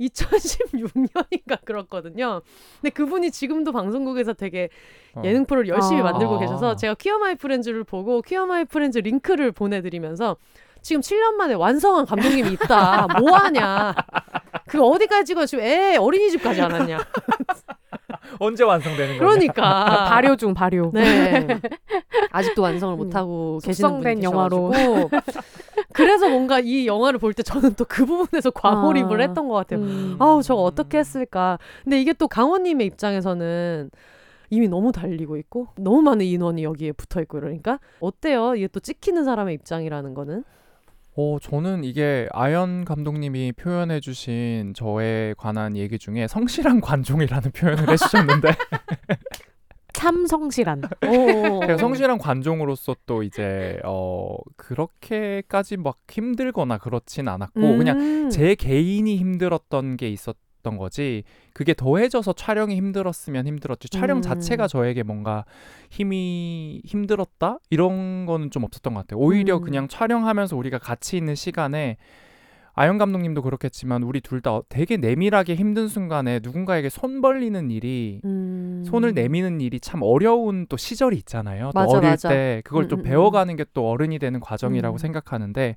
2016년인가 0.00 1.60
그렇거든요. 1.64 2.42
근데 2.80 2.90
그분이 2.90 3.30
지금도 3.30 3.72
방송국에서 3.72 4.32
되게 4.32 4.68
어. 5.14 5.22
예능 5.24 5.44
프로를 5.44 5.68
열심히 5.68 6.00
아. 6.00 6.04
만들고 6.04 6.38
계셔서 6.38 6.70
아. 6.70 6.76
제가 6.76 6.94
퀴어 6.94 7.18
마이 7.18 7.34
프렌즈를 7.34 7.84
보고 7.84 8.22
퀴어 8.22 8.46
마이 8.46 8.64
프렌즈 8.64 8.98
링크를 8.98 9.52
보내드리면서 9.52 10.36
지금 10.82 11.02
7년 11.02 11.34
만에 11.34 11.54
완성한 11.54 12.06
감독님이 12.06 12.52
있다. 12.52 13.06
뭐 13.18 13.36
하냐. 13.36 13.94
그 14.66 14.82
어디까지 14.82 15.24
찍어 15.26 15.44
지금 15.44 15.64
애 15.64 15.96
어린이집까지 15.96 16.62
안 16.62 16.72
왔냐. 16.72 16.98
언제 18.38 18.64
완성되는 18.64 19.18
거냐? 19.18 19.18
그러니까 19.18 20.04
발효 20.08 20.36
중 20.36 20.54
발효. 20.54 20.90
네. 20.92 21.46
아직도 22.30 22.62
완성을 22.62 22.96
못 22.96 23.06
음. 23.06 23.16
하고 23.16 23.58
계시는 23.62 23.90
분이 23.90 24.02
숙성된 24.02 24.22
영화로. 24.22 24.70
그래서 25.92 26.28
뭔가 26.28 26.60
이 26.60 26.86
영화를 26.86 27.18
볼 27.18 27.32
때 27.34 27.42
저는 27.42 27.74
또 27.74 27.84
그 27.90 28.04
부분에서 28.06 28.50
과몰입을 28.50 29.20
아. 29.20 29.24
했던 29.24 29.48
것 29.48 29.54
같아요. 29.54 29.80
음. 29.80 30.16
아우 30.18 30.42
저거 30.42 30.62
어떻게 30.62 30.98
했을까. 30.98 31.58
근데 31.84 32.00
이게 32.00 32.12
또 32.12 32.28
강원님의 32.28 32.86
입장에서는 32.86 33.90
이미 34.50 34.68
너무 34.68 34.90
달리고 34.92 35.36
있고 35.36 35.68
너무 35.76 36.02
많은 36.02 36.24
인원이 36.24 36.62
여기에 36.64 36.92
붙어 36.92 37.20
있고 37.20 37.38
이러니까 37.38 37.78
어때요? 38.00 38.54
이게 38.54 38.68
또 38.68 38.80
찍히는 38.80 39.24
사람의 39.24 39.54
입장이라는 39.54 40.14
거는 40.14 40.44
어, 41.16 41.38
저는 41.40 41.84
이게 41.84 42.28
아연 42.32 42.84
감독님이 42.84 43.52
표현해 43.52 44.00
주신 44.00 44.72
저에 44.74 45.34
관한 45.36 45.76
얘기 45.76 45.98
중에 45.98 46.28
성실한 46.28 46.80
관종이라는 46.82 47.50
표현을 47.52 47.90
해주셨는데 47.90 48.48
참 49.92 50.26
성실한. 50.26 50.82
어. 50.84 51.60
제가 51.66 51.76
성실한 51.76 52.18
관종으로서 52.18 52.96
또 53.06 53.22
이제 53.22 53.78
어 53.84 54.36
그렇게까지 54.56 55.76
막 55.76 55.98
힘들거나 56.08 56.78
그렇진 56.78 57.28
않았고 57.28 57.60
음. 57.60 57.78
그냥 57.78 58.30
제 58.30 58.54
개인이 58.54 59.14
힘들었던 59.16 59.96
게 59.96 60.10
있 60.10 60.18
었던 60.60 60.76
거지 60.76 61.24
그게 61.52 61.74
더해져서 61.74 62.32
촬영이 62.34 62.76
힘들었으면 62.76 63.46
힘들었지 63.46 63.88
촬영 63.88 64.18
음. 64.18 64.22
자체가 64.22 64.68
저에게 64.68 65.02
뭔가 65.02 65.44
힘이 65.90 66.80
힘들었다 66.84 67.58
이런 67.70 68.26
거는 68.26 68.50
좀 68.50 68.64
없었던 68.64 68.94
것 68.94 69.00
같아요 69.00 69.20
오히려 69.20 69.56
음. 69.58 69.62
그냥 69.62 69.88
촬영하면서 69.88 70.56
우리가 70.56 70.78
같이 70.78 71.16
있는 71.16 71.34
시간에 71.34 71.96
아영 72.74 72.98
감독님도 72.98 73.42
그렇겠지만 73.42 74.02
우리 74.04 74.20
둘 74.20 74.40
다 74.40 74.60
되게 74.70 74.96
내밀하게 74.96 75.54
힘든 75.54 75.86
순간에 75.88 76.40
누군가에게 76.42 76.88
손 76.88 77.20
벌리는 77.20 77.70
일이 77.70 78.20
음. 78.24 78.84
손을 78.86 79.12
내미는 79.12 79.60
일이 79.60 79.80
참 79.80 80.00
어려운 80.02 80.66
또 80.68 80.78
시절이 80.78 81.14
있잖아요. 81.18 81.72
또 81.74 81.78
맞아, 81.78 81.98
어릴 81.98 82.10
맞아. 82.10 82.28
때 82.30 82.62
그걸 82.64 82.84
음, 82.84 82.88
좀 82.88 83.00
음, 83.00 83.02
배워가는 83.02 83.56
게 83.56 83.64
또 83.74 83.90
어른이 83.90 84.18
되는 84.18 84.40
과정이라고 84.40 84.96
음. 84.96 84.98
생각하는데 84.98 85.76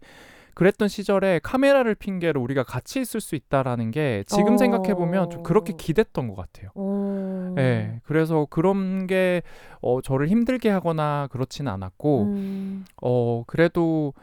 그랬던 0.53 0.87
시절에 0.87 1.39
카메라를 1.41 1.95
핑계로 1.95 2.41
우리가 2.41 2.63
같이 2.63 2.99
있을 3.01 3.21
수 3.21 3.35
있다라는 3.35 3.91
게 3.91 4.23
지금 4.27 4.53
어. 4.53 4.57
생각해 4.57 4.93
보면 4.93 5.29
좀 5.29 5.43
그렇게 5.43 5.73
기댔던 5.73 6.27
것 6.27 6.35
같아요. 6.35 6.69
어. 6.75 7.55
예, 7.57 7.99
그래서 8.03 8.47
그런 8.49 9.07
게 9.07 9.41
어, 9.81 10.01
저를 10.01 10.27
힘들게 10.27 10.69
하거나 10.69 11.27
그렇지는 11.31 11.71
않았고 11.71 12.23
음. 12.23 12.85
어 13.01 13.43
그래도 13.47 14.13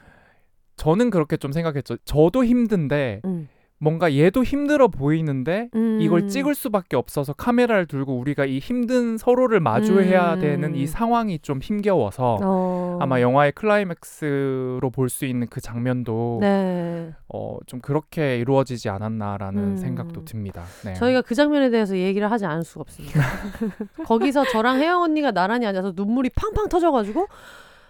저는 0.77 1.11
그렇게 1.11 1.37
좀 1.37 1.53
생각했죠. 1.53 1.97
저도 2.05 2.45
힘든데 2.45 3.21
음. 3.25 3.49
뭔가 3.83 4.15
얘도 4.15 4.45
힘들어 4.45 4.89
보이는데 4.89 5.71
이걸 6.01 6.21
음. 6.21 6.29
찍을 6.29 6.55
수밖에 6.55 6.97
없어서 6.97 7.33
카메라를 7.33 7.87
들고 7.87 8.19
우리가 8.19 8.45
이 8.45 8.59
힘든 8.59 9.17
서로를 9.17 9.59
마주해야 9.61 10.35
음. 10.35 10.41
되는 10.41 10.75
이 10.75 10.87
상황이 10.87 11.39
좀 11.39 11.61
힘겨워서 11.61 12.39
어. 12.43 12.99
아마 13.01 13.23
영화의 13.23 13.53
클라이맥스로 13.53 14.91
볼 14.93 15.09
수 15.09 15.25
있는 15.25 15.49
그 15.49 15.61
장면도 15.61 16.39
네. 16.43 17.13
어, 17.29 17.57
좀 17.67 17.81
그렇게 17.81 18.37
이루어지지 18.39 18.89
않았나라는 18.91 19.63
음. 19.63 19.77
생각도 19.77 20.25
듭니다. 20.25 20.63
네. 20.85 20.95
저희가 20.95 21.23
그 21.23 21.35
장면에 21.35 21.71
대해서 21.71 21.97
얘기를 21.97 22.31
하지 22.31 22.45
않을 22.45 22.63
수가 22.63 22.83
없습니다. 22.83 23.21
거기서 24.07 24.45
저랑 24.45 24.79
혜영 24.79 25.03
언니가 25.03 25.33
나란히 25.33 25.67
앉아서 25.67 25.95
눈물이 25.97 26.31
팡팡 26.37 26.69
터져가지고 26.69 27.27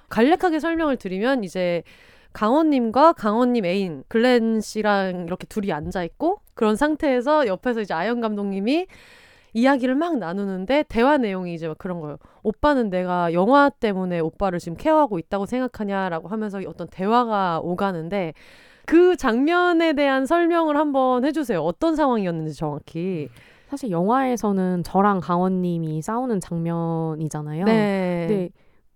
간략하게 0.08 0.60
설명을 0.60 0.96
드리면 0.96 1.44
이제 1.44 1.82
강원님과 2.32 3.14
강원님 3.14 3.64
애인 3.64 4.04
글렌 4.08 4.60
씨랑 4.60 5.24
이렇게 5.26 5.46
둘이 5.46 5.72
앉아 5.72 6.04
있고 6.04 6.40
그런 6.54 6.76
상태에서 6.76 7.46
옆에서 7.46 7.80
이제 7.80 7.94
아영 7.94 8.20
감독님이 8.20 8.86
이야기를 9.52 9.96
막 9.96 10.18
나누는데 10.18 10.84
대화 10.88 11.16
내용이 11.16 11.54
이제 11.54 11.66
막 11.66 11.76
그런 11.76 12.00
거예요. 12.00 12.18
오빠는 12.42 12.88
내가 12.90 13.32
영화 13.32 13.68
때문에 13.68 14.20
오빠를 14.20 14.58
지금 14.60 14.76
케어하고 14.76 15.18
있다고 15.18 15.46
생각하냐라고 15.46 16.28
하면서 16.28 16.60
어떤 16.66 16.86
대화가 16.88 17.60
오가는데 17.60 18.34
그 18.86 19.16
장면에 19.16 19.92
대한 19.92 20.26
설명을 20.26 20.76
한번 20.76 21.24
해주세요. 21.24 21.60
어떤 21.60 21.96
상황이었는지 21.96 22.54
정확히. 22.54 23.28
사실 23.68 23.90
영화에서는 23.90 24.82
저랑 24.82 25.20
강원님이 25.20 26.02
싸우는 26.02 26.40
장면이잖아요. 26.40 27.64
네. 27.66 28.26
근데 28.28 28.50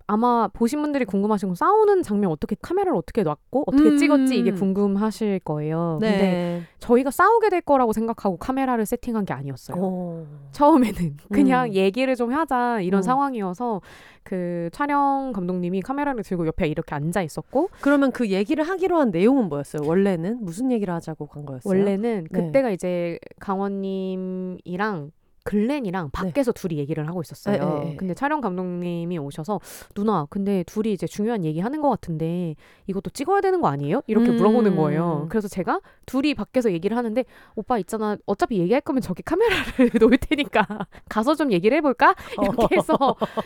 아마 0.07 0.49
보신 0.53 0.83
분들이 0.83 1.05
궁금하신 1.05 1.49
건 1.49 1.57
싸우는 1.57 2.03
장면 2.03 2.31
어떻게 2.31 2.57
카메라를 2.61 2.97
어떻게 2.97 3.23
놨고 3.23 3.65
어떻게 3.67 3.91
음. 3.91 3.97
찍었지 3.97 4.37
이게 4.37 4.51
궁금하실 4.53 5.41
거예요. 5.41 5.99
근데 6.01 6.19
네. 6.19 6.63
저희가 6.79 7.11
싸우게 7.11 7.49
될 7.49 7.63
거라고 7.63 7.93
생각하고 7.93 8.37
카메라를 8.37 8.85
세팅한 8.85 9.25
게 9.25 9.33
아니었어요. 9.33 9.83
오. 9.83 10.27
처음에는 10.53 11.17
그냥 11.33 11.69
음. 11.69 11.73
얘기를 11.73 12.15
좀 12.17 12.33
하자 12.35 12.81
이런 12.83 12.99
음. 12.99 13.03
상황이어서 13.03 13.81
그 14.23 14.69
촬영 14.73 15.33
감독님이 15.35 15.81
카메라를 15.81 16.23
들고 16.23 16.47
옆에 16.47 16.69
이렇게 16.69 16.95
앉아 16.95 17.23
있었고 17.23 17.71
그러면 17.81 18.13
그 18.13 18.31
얘기를 18.31 18.65
하기로 18.65 18.99
한 18.99 19.11
내용은 19.11 19.49
뭐였어요? 19.49 19.87
원래는 19.87 20.39
무슨 20.43 20.71
얘기를 20.71 20.93
하자고 20.93 21.27
간 21.27 21.47
거였어요? 21.47 21.71
원래는 21.71 22.27
네. 22.31 22.41
그때가 22.41 22.71
이제 22.71 23.19
강원님이랑 23.41 25.13
글렌이랑 25.45 26.11
밖에서 26.11 26.53
둘이 26.53 26.79
얘기를 26.79 27.07
하고 27.07 27.21
있었어요. 27.21 27.59
네, 27.59 27.65
네, 27.65 27.85
네. 27.91 27.97
근데 27.97 28.15
촬영 28.15 28.41
감독님이 28.41 29.19
오셔서 29.19 29.61
누나, 29.95 30.27
근데 30.31 30.65
둘이 30.65 30.93
이제 30.93 31.07
중요한 31.07 31.45
얘기 31.45 31.61
하는 31.61 31.81
것 31.83 31.91
같은데 31.91 32.57
이것도 32.87 33.11
찍어야 33.11 33.41
되는 33.41 33.61
거 33.61 33.69
아니에요? 33.69 34.03
이렇게 34.07 34.31
음. 34.31 34.37
물어보는 34.37 34.75
거예요. 34.77 35.27
그래서 35.29 35.47
제가 35.47 35.81
둘이 36.07 36.35
밖에서 36.35 36.73
얘기를 36.73 36.97
하는데 36.97 37.25
오빠 37.55 37.79
있잖아, 37.79 38.17
어차피 38.27 38.59
얘기할 38.59 38.81
거면 38.81 39.03
저기 39.03 39.23
카메라를 39.23 39.91
놓을 40.01 40.17
테니까 40.19 40.67
가서 41.09 41.35
좀 41.35 41.53
얘기를 41.53 41.77
해볼까? 41.79 42.15
이렇게 42.43 42.77
해서 42.77 42.97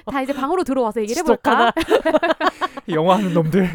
다 0.07 0.23
이제 0.23 0.33
방으로 0.33 0.63
들어와서 0.65 1.01
얘기를 1.01 1.21
해볼까? 1.23 1.73
영화하는 2.89 3.35
놈들. 3.35 3.69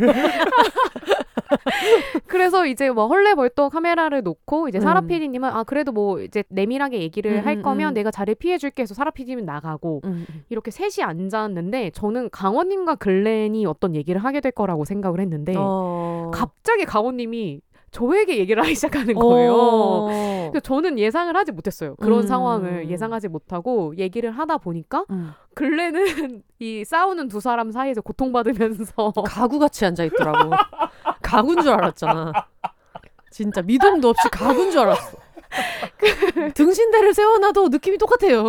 그래서 2.28 2.66
이제 2.66 2.90
뭐 2.90 3.08
헐레벌떡 3.08 3.72
카메라를 3.72 4.24
놓고 4.24 4.70
이제 4.70 4.80
사라 4.80 5.02
음. 5.02 5.08
PD님은 5.08 5.50
아 5.50 5.64
그래도 5.64 5.92
뭐 5.92 6.20
이제 6.22 6.44
내밀하게 6.50 7.02
얘기를 7.02 7.40
음, 7.40 7.46
할 7.46 7.58
음, 7.58 7.62
거면 7.62 7.92
음. 7.92 7.94
내가 7.94 8.12
자리 8.12 8.36
피해줄게 8.36 8.84
해서 8.84 8.94
사라 8.94 9.12
PD님 9.12 9.46
나가고 9.46 10.02
음, 10.06 10.26
음. 10.30 10.44
이렇게 10.50 10.72
셋이 10.72 11.04
앉았는데 11.04 11.92
저는 11.92 12.30
강원님과 12.30 12.96
글렌이 12.96 13.66
어떤 13.66 13.96
얘기를 13.96 14.24
하게 14.24 14.42
될 14.42 14.52
거라고 14.52 14.86
생각을 14.86 15.20
했는데 15.20 15.54
어. 15.58 16.32
갑자기 16.34 16.86
강원님이 16.86 17.62
저에게 17.94 18.40
얘기를 18.40 18.62
하기 18.64 18.74
시작하는 18.74 19.14
거예요. 19.14 19.54
어. 19.56 20.10
근데 20.46 20.60
저는 20.60 20.98
예상을 20.98 21.34
하지 21.36 21.52
못했어요. 21.52 21.96
그런 21.98 22.22
음. 22.22 22.28
상황을 22.28 22.90
예상하지 22.90 23.28
못하고 23.28 23.96
얘기를 23.98 24.32
하다 24.32 24.58
보니까 24.58 25.06
음. 25.12 25.32
글렌은 25.54 26.42
이 26.60 26.84
싸우는 26.84 27.28
두 27.28 27.40
사람 27.40 27.72
사이에서 27.72 28.02
고통받으면서 28.02 29.14
가구같이 29.26 29.86
앉아 29.86 30.06
있더라고. 30.06 30.56
가구인 31.22 31.62
줄 31.62 31.72
알았잖아. 31.72 32.34
진짜 33.30 33.62
미동도 33.62 34.10
없이 34.10 34.28
가구인 34.32 34.72
줄 34.72 34.82
알았어. 34.82 35.18
등신대를 36.54 37.14
세워놔도 37.14 37.70
느낌이 37.70 37.98
똑같아요. 37.98 38.44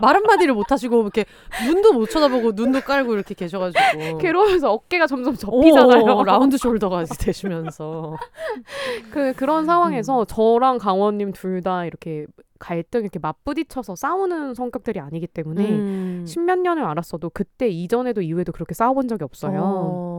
말 0.00 0.16
한마디를 0.16 0.54
못 0.54 0.70
하시고 0.70 1.02
이렇게 1.02 1.24
눈도 1.66 1.92
못 1.92 2.08
쳐다보고 2.10 2.52
눈도 2.52 2.80
깔고 2.80 3.14
이렇게 3.14 3.34
계셔가지고. 3.34 4.18
그러면서 4.18 4.72
어깨가 4.72 5.06
점점 5.06 5.34
접히잖아요. 5.34 6.02
오, 6.16 6.24
라운드 6.24 6.56
숄더가 6.56 7.06
되시면서. 7.24 8.16
그 9.10 9.32
그런 9.34 9.64
상황에서 9.66 10.24
저랑 10.24 10.78
강원님 10.78 11.32
둘 11.32 11.58
다 11.58 11.84
이렇게 11.84 12.24
갈등 12.60 13.02
이렇게 13.02 13.18
맞부딪혀서 13.18 13.96
싸우는 13.96 14.54
성격들이 14.54 15.00
아니기 15.00 15.26
때문에 15.26 15.68
음. 15.70 16.24
십몇 16.26 16.60
년을 16.60 16.84
알았어도 16.84 17.30
그때 17.30 17.68
이전에도 17.68 18.22
이후에도 18.22 18.52
그렇게 18.52 18.74
싸워본 18.74 19.08
적이 19.08 19.24
없어요. 19.24 19.60
어. 19.60 20.17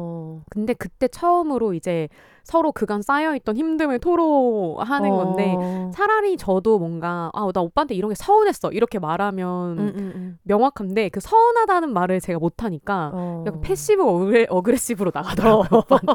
근데 0.50 0.74
그때 0.74 1.08
처음으로 1.08 1.74
이제 1.74 2.08
서로 2.44 2.72
그간 2.72 3.04
쌓여있던 3.04 3.56
힘듦을 3.56 4.02
토로하는 4.02 5.10
건데 5.12 5.56
어. 5.56 5.92
차라리 5.94 6.36
저도 6.36 6.80
뭔가 6.80 7.30
아 7.34 7.50
나 7.52 7.62
오빠한테 7.62 7.96
이런 7.96 8.10
게 8.10 8.16
서운했어 8.16 8.72
이렇게 8.72 9.00
말하면 9.00 9.80
음, 9.80 9.94
음, 9.96 10.12
음. 10.16 10.40
명확한데 10.44 11.10
그 11.10 11.20
서운하다는 11.20 11.92
말을 11.94 12.20
제가 12.22 12.40
못하니까 12.40 13.12
어. 13.14 13.44
약간 13.48 13.62
passive 13.62 14.04
aggre, 14.04 14.48
aggressive로 14.50 15.12
나가더라고요 15.14 15.68
오빠한테 15.80 16.14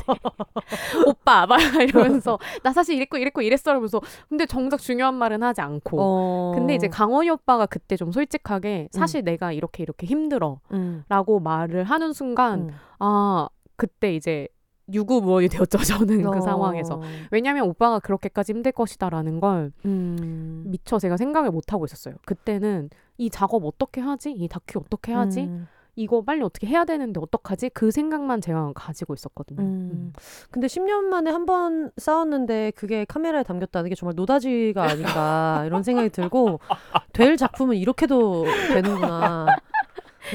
오빠 1.06 1.46
막 1.46 1.60
이러면서 1.82 2.38
나 2.62 2.72
사실 2.72 2.96
이랬고 2.96 3.18
이랬고 3.18 3.42
이랬어 3.42 3.70
이러면서 3.72 4.00
근데 4.28 4.46
정작 4.46 4.80
중요한 4.80 5.14
말은 5.14 5.42
하지 5.42 5.60
않고 5.60 5.98
어. 6.00 6.52
근데 6.54 6.74
이제 6.74 6.88
강원이 6.88 7.30
오빠가 7.30 7.66
그때 7.66 7.96
좀 7.96 8.12
솔직하게 8.12 8.88
사실 8.92 9.22
내가 9.24 9.52
이렇게 9.52 9.82
이렇게 9.82 10.06
힘들어 10.06 10.60
음. 10.72 11.04
라고 11.08 11.40
말을 11.40 11.84
하는 11.84 12.12
순간 12.12 12.60
음. 12.60 12.70
아 12.98 13.48
그때 13.76 14.14
이제 14.14 14.48
유구무원이 14.92 15.48
되었죠 15.48 15.78
저는 15.78 16.22
그 16.22 16.38
어. 16.38 16.40
상황에서 16.40 17.00
왜냐면 17.30 17.64
오빠가 17.66 17.98
그렇게까지 18.00 18.52
힘들 18.52 18.72
것이다라는 18.72 19.40
걸 19.40 19.72
음. 19.86 20.62
미처 20.66 20.98
제가 20.98 21.16
생각을 21.16 21.50
못 21.50 21.72
하고 21.72 21.84
있었어요 21.86 22.16
그때는 22.26 22.90
이 23.16 23.30
작업 23.30 23.64
어떻게 23.64 24.00
하지 24.02 24.32
이 24.32 24.46
다큐 24.48 24.80
어떻게 24.80 25.12
하지 25.12 25.44
음. 25.44 25.66
이거 25.96 26.22
빨리 26.22 26.42
어떻게 26.42 26.66
해야 26.66 26.84
되는데 26.84 27.20
어떡하지 27.20 27.70
그 27.70 27.92
생각만 27.92 28.40
제가 28.40 28.72
가지고 28.74 29.14
있었거든요 29.14 29.62
음. 29.62 30.12
근데 30.50 30.66
10년 30.66 31.04
만에 31.04 31.30
한 31.30 31.46
번 31.46 31.90
싸웠는데 31.96 32.72
그게 32.72 33.04
카메라에 33.04 33.42
담겼다는 33.44 33.88
게 33.90 33.94
정말 33.94 34.14
노다지가 34.16 34.82
아닌가 34.82 35.62
이런 35.66 35.82
생각이 35.82 36.10
들고 36.10 36.58
될 37.14 37.36
작품은 37.36 37.76
이렇게도 37.76 38.44
되는구나. 38.72 39.46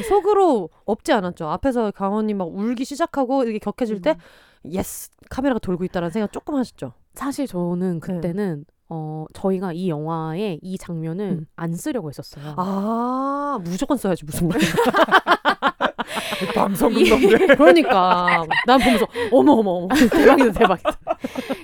속으로 0.08 0.70
없지 0.86 1.12
않았죠. 1.14 1.48
앞에서 1.48 1.92
강원님 1.92 2.38
막 2.38 2.48
울기 2.48 2.86
시작하고 2.86 3.44
이게 3.46 3.60
격해질 3.60 4.02
때 4.02 4.18
yes 4.66 5.10
카메라가 5.30 5.60
돌고 5.60 5.84
있다는 5.86 6.10
생각 6.10 6.32
조금 6.32 6.56
하셨죠. 6.56 6.94
사실 7.14 7.48
저는 7.48 8.00
그때는 8.00 8.66
어 8.90 9.26
저희가 9.34 9.74
이 9.74 9.90
영화에 9.90 10.60
이 10.62 10.78
장면을 10.78 11.28
네. 11.28 11.34
음. 11.36 11.46
안 11.56 11.76
쓰려고 11.76 12.10
했었어요 12.10 12.56
아 12.58 13.60
무조건 13.64 13.98
써야지 13.98 14.26
무슨 14.26 14.48
말이야. 14.48 14.68
방송국 16.56 17.04
놈들. 17.08 17.48
그러니까 17.56 18.46
난 18.66 18.80
보면서 18.80 19.06
어머 19.32 19.54
어머 19.54 19.72
어머 19.72 19.88
대박이다 20.12 20.52
대박이다. 20.52 21.00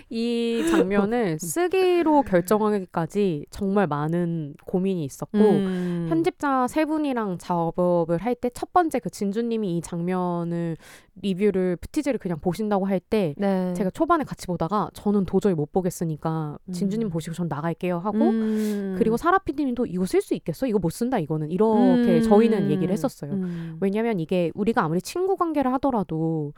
이 0.09 0.65
장면을 0.69 1.39
쓰기로 1.39 2.21
결정하기까지 2.23 3.45
정말 3.49 3.87
많은 3.87 4.55
고민이 4.65 5.03
있었고 5.05 5.37
음. 5.37 6.05
편집자 6.09 6.67
세 6.67 6.85
분이랑 6.85 7.37
작업을 7.37 8.17
할 8.17 8.35
때 8.35 8.49
첫 8.53 8.71
번째 8.73 8.99
그 8.99 9.09
진주님이 9.09 9.77
이 9.77 9.81
장면을 9.81 10.77
리뷰를 11.21 11.77
푸티지를 11.77 12.19
그냥 12.19 12.37
보신다고 12.39 12.85
할때 12.85 13.33
네. 13.37 13.73
제가 13.73 13.89
초반에 13.91 14.25
같이 14.25 14.45
보다가 14.47 14.89
저는 14.93 15.25
도저히 15.25 15.53
못 15.53 15.71
보겠으니까 15.71 16.57
음. 16.67 16.71
진주님 16.73 17.09
보시고 17.09 17.33
전 17.33 17.47
나갈게요 17.47 17.99
하고 17.99 18.17
음. 18.17 18.95
그리고 18.97 19.15
사라 19.15 19.37
PD님도 19.39 19.85
이거 19.85 20.05
쓸 20.05 20.21
수 20.21 20.33
있겠어? 20.35 20.67
이거 20.67 20.79
못 20.79 20.89
쓴다 20.89 21.17
이거는 21.19 21.49
이렇게 21.51 22.17
음. 22.17 22.21
저희는 22.21 22.69
얘기를 22.71 22.91
했었어요. 22.91 23.31
음. 23.31 23.77
왜냐면 23.79 24.19
이게 24.19 24.51
우리가 24.55 24.83
아무리 24.83 25.01
친구 25.01 25.35
관계를 25.35 25.71
하더라도 25.73 26.53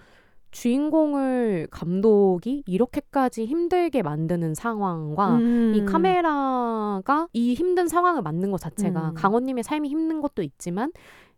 주인공을 0.52 1.68
감독이 1.70 2.64
이렇게까지 2.66 3.46
힘들게 3.46 4.02
만드는 4.02 4.56
상황과 4.56 5.36
음. 5.36 5.74
이 5.76 5.86
카메라가 5.86 7.28
이 7.34 7.54
힘든 7.54 7.88
상황을 7.88 8.22
만든 8.22 8.52
것 8.52 8.60
자체가 8.60 9.10
음. 9.10 9.14
강원님의 9.14 9.64
삶이 9.64 9.90
힘든 9.90 10.22
것도 10.22 10.42
있지만 10.44 10.92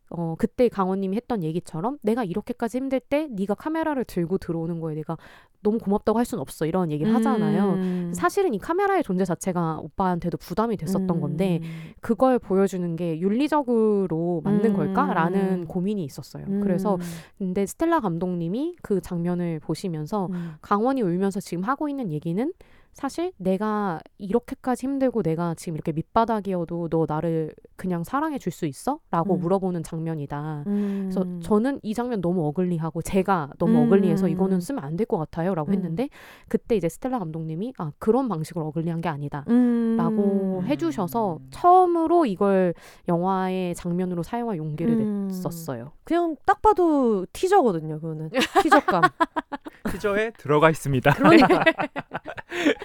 어 0.10 0.36
그때 0.38 0.70
강원님이 0.70 1.16
했던 1.18 1.44
얘기처럼 1.44 1.98
내가 2.02 2.24
이렇게까지 2.24 2.78
힘들 2.78 3.00
때 3.00 3.28
네가 3.32 3.54
카메라를 3.54 4.06
들고 4.06 4.38
들어오는 4.40 4.80
거에 4.80 4.96
내가 4.96 5.18
너무 5.62 5.78
고맙다고 5.78 6.18
할 6.18 6.26
수는 6.26 6.42
없어 6.42 6.66
이런 6.66 6.90
얘기를 6.92 7.14
하잖아요. 7.16 7.74
음. 7.74 8.12
사실은 8.14 8.54
이 8.54 8.60
카메라의 8.60 9.04
존재 9.04 9.26
자체가 9.26 9.80
오빠한테도 9.82 10.38
부담이 10.38 10.78
됐었던 10.78 11.10
음. 11.10 11.22
건데 11.22 11.62
그걸 12.02 12.40
보여주는 12.40 12.96
게 12.96 13.20
윤리적으로 13.20 14.42
맞는 14.44 14.66
음. 14.66 14.76
걸까라는 14.76 15.68
고민이 15.68 16.04
있었어요. 16.06 16.46
음. 16.48 16.62
그래서 16.62 16.98
근데 17.38 17.66
스텔라 17.66 18.00
감독님이 18.00 18.78
그 18.82 19.02
장면을 19.02 19.60
보시면서 19.60 20.28
음. 20.32 20.54
강원이 20.62 21.02
울면서 21.02 21.42
지금 21.42 21.64
하고 21.64 21.90
있는 21.90 22.12
얘기는 22.12 22.52
사실 22.94 23.32
내가 23.38 24.00
이렇게까지 24.18 24.86
힘들고 24.86 25.24
내가 25.24 25.54
지금 25.56 25.76
이렇게 25.76 25.92
밑바닥이어도 25.94 26.90
너 26.90 27.06
나를 27.08 27.54
그냥 27.78 28.04
사랑해 28.04 28.38
줄 28.38 28.52
수 28.52 28.66
있어? 28.66 29.00
라고 29.12 29.36
음. 29.36 29.40
물어보는 29.40 29.84
장면이다. 29.84 30.64
그래서 30.66 31.22
음. 31.22 31.40
저는 31.42 31.80
이 31.84 31.94
장면 31.94 32.20
너무 32.20 32.46
어글리하고 32.48 33.02
제가 33.02 33.52
너무 33.58 33.78
음. 33.80 33.86
어글리해서 33.88 34.28
이거는 34.28 34.60
쓰면 34.60 34.84
안 34.84 34.98
될 34.98 35.06
것 35.06 35.18
같아요. 35.18 35.56
라고 35.56 35.72
음. 35.72 35.76
했는데 35.76 36.10
그때 36.50 36.76
이제 36.76 36.90
스텔라 36.90 37.20
감독님이 37.20 37.74
아, 37.78 37.92
그런 38.00 38.28
방식으로 38.28 38.66
어글리한 38.68 39.00
게 39.02 39.08
아니다. 39.08 39.46
음. 39.50 39.96
라고 39.98 40.62
해주셔서 40.66 41.40
처음으로 41.52 42.26
이걸 42.26 42.74
영화의 43.08 43.76
장면으로 43.76 44.24
사용할 44.24 44.58
용기를 44.58 44.92
음. 44.94 45.28
냈었어요. 45.30 45.92
그냥 46.04 46.36
딱 46.46 46.62
봐도 46.62 47.26
티저거든요. 47.32 48.02
그거는 48.02 48.30
티저감. 48.62 49.04
티저에 49.92 50.32
들어가 50.38 50.70
있습니다. 50.70 51.12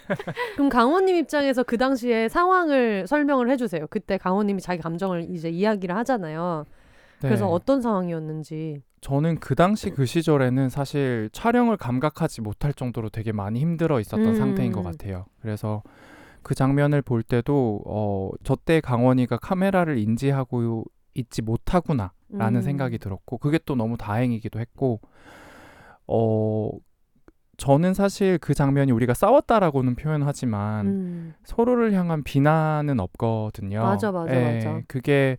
그러니까. 0.07 0.33
그럼 0.57 0.69
강원님 0.69 1.17
입장에서 1.17 1.63
그 1.63 1.79
당시에 1.79 2.29
상황을 2.29 3.07
설명을 3.07 3.51
해주세요. 3.51 3.87
그때 3.89 4.19
강원님이 4.19 4.61
자기 4.61 4.81
감정을 4.83 5.31
이제 5.31 5.49
이야기를 5.49 5.97
하잖아요. 5.97 6.65
그래서 7.21 7.47
네. 7.47 7.53
어떤 7.53 7.81
상황이었는지. 7.81 8.83
저는 9.01 9.39
그 9.39 9.55
당시 9.55 9.91
그 9.91 10.07
시절에는 10.07 10.69
사실 10.69 11.31
촬영을 11.33 11.77
감각하지 11.77 12.41
못할 12.41 12.73
정도로 12.73 13.11
되게 13.11 13.33
많이 13.33 13.61
힘들어 13.61 14.01
있었던 14.01 14.27
음. 14.27 14.35
상태인 14.35 14.73
것 14.73 14.83
같아요. 14.83 15.27
그래서 15.41 15.83
그 16.43 16.55
장면을 16.55 17.03
볼 17.03 17.23
때도 17.23 17.83
어, 17.87 18.31
저때 18.45 18.81
강원이가 18.81 19.39
카메라를 19.39 19.99
인지하고 19.99 20.85
있지 21.15 21.43
못하구나라는 21.43 22.57
음. 22.57 22.63
생각이 22.63 22.99
들었고 22.99 23.39
그게 23.39 23.59
또 23.65 23.75
너무 23.75 23.97
다행이기도 23.97 24.61
했고 24.61 25.01
어 26.07 26.71
저는 27.57 27.95
사실 27.95 28.39
그 28.39 28.55
장면이 28.55 28.93
우리가 28.93 29.15
싸웠다라고는 29.15 29.95
표현하지만 29.97 30.87
음. 30.87 31.35
서로를 31.45 31.93
향한 31.93 32.23
비난은 32.23 33.01
없거든요. 33.01 33.83
맞아, 33.83 34.13
맞아, 34.13 34.35
예, 34.35 34.55
맞아. 34.55 34.83
그게 34.87 35.37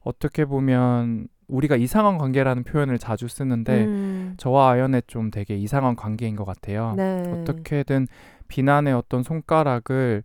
어떻게 0.00 0.44
보면 0.44 1.28
우리가 1.48 1.76
이상한 1.76 2.18
관계라는 2.18 2.64
표현을 2.64 2.98
자주 2.98 3.26
쓰는데 3.28 3.84
음. 3.84 4.34
저와 4.36 4.72
아연의 4.72 5.02
좀 5.06 5.30
되게 5.30 5.56
이상한 5.56 5.96
관계인 5.96 6.36
것 6.36 6.44
같아요. 6.44 6.94
네. 6.96 7.22
어떻게든 7.40 8.06
비난의 8.48 8.92
어떤 8.94 9.22
손가락을 9.22 10.22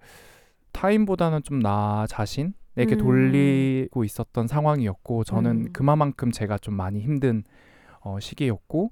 타인보다는 0.71 1.43
좀 1.43 1.59
나 1.61 2.05
자신 2.09 2.53
에게 2.75 2.95
음. 2.95 2.97
돌리고 2.97 4.03
있었던 4.03 4.47
상황이었고 4.47 5.23
저는 5.23 5.51
음. 5.51 5.69
그만큼 5.73 6.31
제가 6.31 6.57
좀 6.57 6.73
많이 6.73 6.99
힘든 7.01 7.43
어, 8.01 8.19
시기였고 8.19 8.89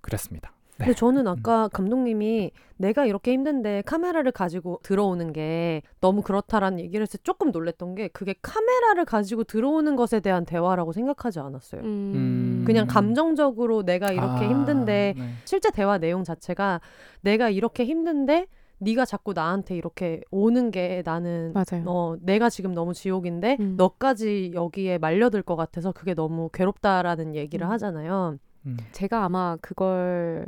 그랬습니다. 0.00 0.52
네. 0.80 0.86
근데 0.86 0.96
저는 0.96 1.28
아까 1.28 1.68
감독님이 1.68 2.50
내가 2.78 3.04
이렇게 3.04 3.32
힘든데 3.32 3.82
카메라를 3.84 4.32
가지고 4.32 4.80
들어오는 4.82 5.32
게 5.32 5.82
너무 6.00 6.22
그렇다라는 6.22 6.80
얘기를 6.80 7.02
해서 7.02 7.18
조금 7.22 7.50
놀랬던 7.50 7.94
게 7.94 8.08
그게 8.08 8.34
카메라를 8.40 9.04
가지고 9.04 9.44
들어오는 9.44 9.94
것에 9.96 10.20
대한 10.20 10.46
대화라고 10.46 10.92
생각하지 10.92 11.38
않았어요. 11.40 11.82
음. 11.82 12.64
그냥 12.66 12.86
감정적으로 12.86 13.82
내가 13.82 14.10
이렇게 14.10 14.46
아, 14.46 14.48
힘든데 14.48 15.14
네. 15.16 15.30
실제 15.44 15.70
대화 15.70 15.98
내용 15.98 16.24
자체가 16.24 16.80
내가 17.20 17.50
이렇게 17.50 17.84
힘든데 17.84 18.46
네가 18.78 19.04
자꾸 19.04 19.34
나한테 19.34 19.76
이렇게 19.76 20.22
오는 20.30 20.70
게 20.70 21.02
나는 21.04 21.52
맞아요. 21.52 21.84
어 21.84 22.16
내가 22.22 22.48
지금 22.48 22.72
너무 22.72 22.94
지옥인데 22.94 23.58
음. 23.60 23.74
너까지 23.76 24.52
여기에 24.54 24.96
말려들 24.96 25.42
것 25.42 25.54
같아서 25.56 25.92
그게 25.92 26.14
너무 26.14 26.48
괴롭다라는 26.50 27.34
얘기를 27.34 27.66
음. 27.66 27.70
하잖아요. 27.72 28.38
음. 28.64 28.76
제가 28.92 29.24
아마 29.24 29.58
그걸 29.60 30.46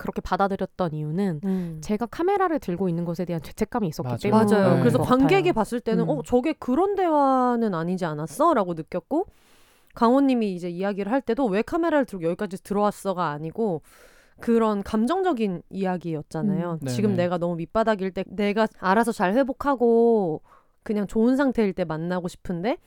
그렇게 0.00 0.22
받아들였던 0.22 0.94
이유는 0.94 1.80
제가 1.82 2.06
카메라를 2.06 2.58
들고 2.58 2.88
있는 2.88 3.04
것에 3.04 3.26
대한 3.26 3.42
죄책감이 3.42 3.86
있었기 3.88 4.08
맞아요. 4.08 4.18
때문에 4.18 4.44
맞아요. 4.44 4.74
네. 4.76 4.80
그래서 4.80 4.98
관객이 4.98 5.34
같아요. 5.42 5.52
봤을 5.52 5.80
때는 5.80 6.04
음. 6.04 6.08
어 6.08 6.22
저게 6.24 6.54
그런 6.54 6.94
대화는 6.94 7.74
아니지 7.74 8.06
않았어라고 8.06 8.72
느꼈고 8.74 9.26
강호님이 9.94 10.54
이제 10.54 10.70
이야기를 10.70 11.12
할 11.12 11.20
때도 11.20 11.44
왜 11.46 11.60
카메라를 11.60 12.06
들고 12.06 12.24
여기까지 12.24 12.62
들어왔어가 12.62 13.28
아니고 13.28 13.82
그런 14.40 14.82
감정적인 14.82 15.62
이야기였잖아요. 15.68 16.78
음. 16.82 16.86
지금 16.86 17.10
네네. 17.10 17.24
내가 17.24 17.36
너무 17.36 17.56
밑바닥일 17.56 18.12
때 18.12 18.24
내가 18.26 18.66
알아서 18.78 19.12
잘 19.12 19.34
회복하고 19.34 20.40
그냥 20.82 21.06
좋은 21.06 21.36
상태일 21.36 21.74
때 21.74 21.84
만나고 21.84 22.28
싶은데 22.28 22.78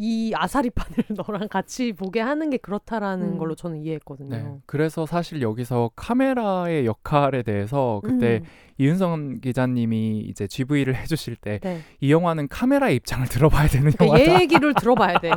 이 0.00 0.32
아사리판을 0.32 0.94
너랑 1.26 1.48
같이 1.48 1.92
보게 1.92 2.20
하는 2.20 2.50
게 2.50 2.56
그렇다라는 2.56 3.32
음. 3.32 3.38
걸로 3.38 3.56
저는 3.56 3.78
이해했거든요. 3.82 4.28
네. 4.30 4.58
그래서 4.64 5.06
사실 5.06 5.42
여기서 5.42 5.90
카메라의 5.96 6.86
역할에 6.86 7.42
대해서 7.42 8.00
그때 8.04 8.36
음. 8.36 8.44
이은성 8.78 9.40
기자님이 9.40 10.20
이제 10.20 10.46
GV를 10.46 10.94
해주실 11.02 11.34
때이 11.34 11.58
네. 11.60 11.80
영화는 12.00 12.46
카메라의 12.46 12.94
입장을 12.94 13.26
들어봐야 13.28 13.66
되는 13.66 13.90
그러니까 13.90 14.06
영화다. 14.06 14.38
얘 14.38 14.40
얘기를 14.42 14.72
들어봐야 14.72 15.18
돼. 15.18 15.32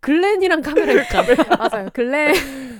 글렌이랑 0.00 0.62
카메라 0.62 0.92
입장. 0.94 1.24
맞아요. 1.58 1.90
근래 1.92 2.32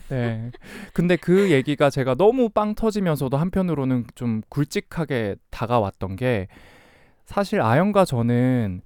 네. 0.08 0.50
근데 0.94 1.16
그 1.16 1.50
얘기가 1.50 1.90
제가 1.90 2.14
너무 2.14 2.48
빵 2.48 2.74
터지면서도 2.74 3.36
한편으로는 3.36 4.06
좀 4.14 4.40
굵직하게 4.48 5.36
다가왔던 5.50 6.16
게 6.16 6.48
사실 7.26 7.60
아영과 7.60 8.06
저는 8.06 8.80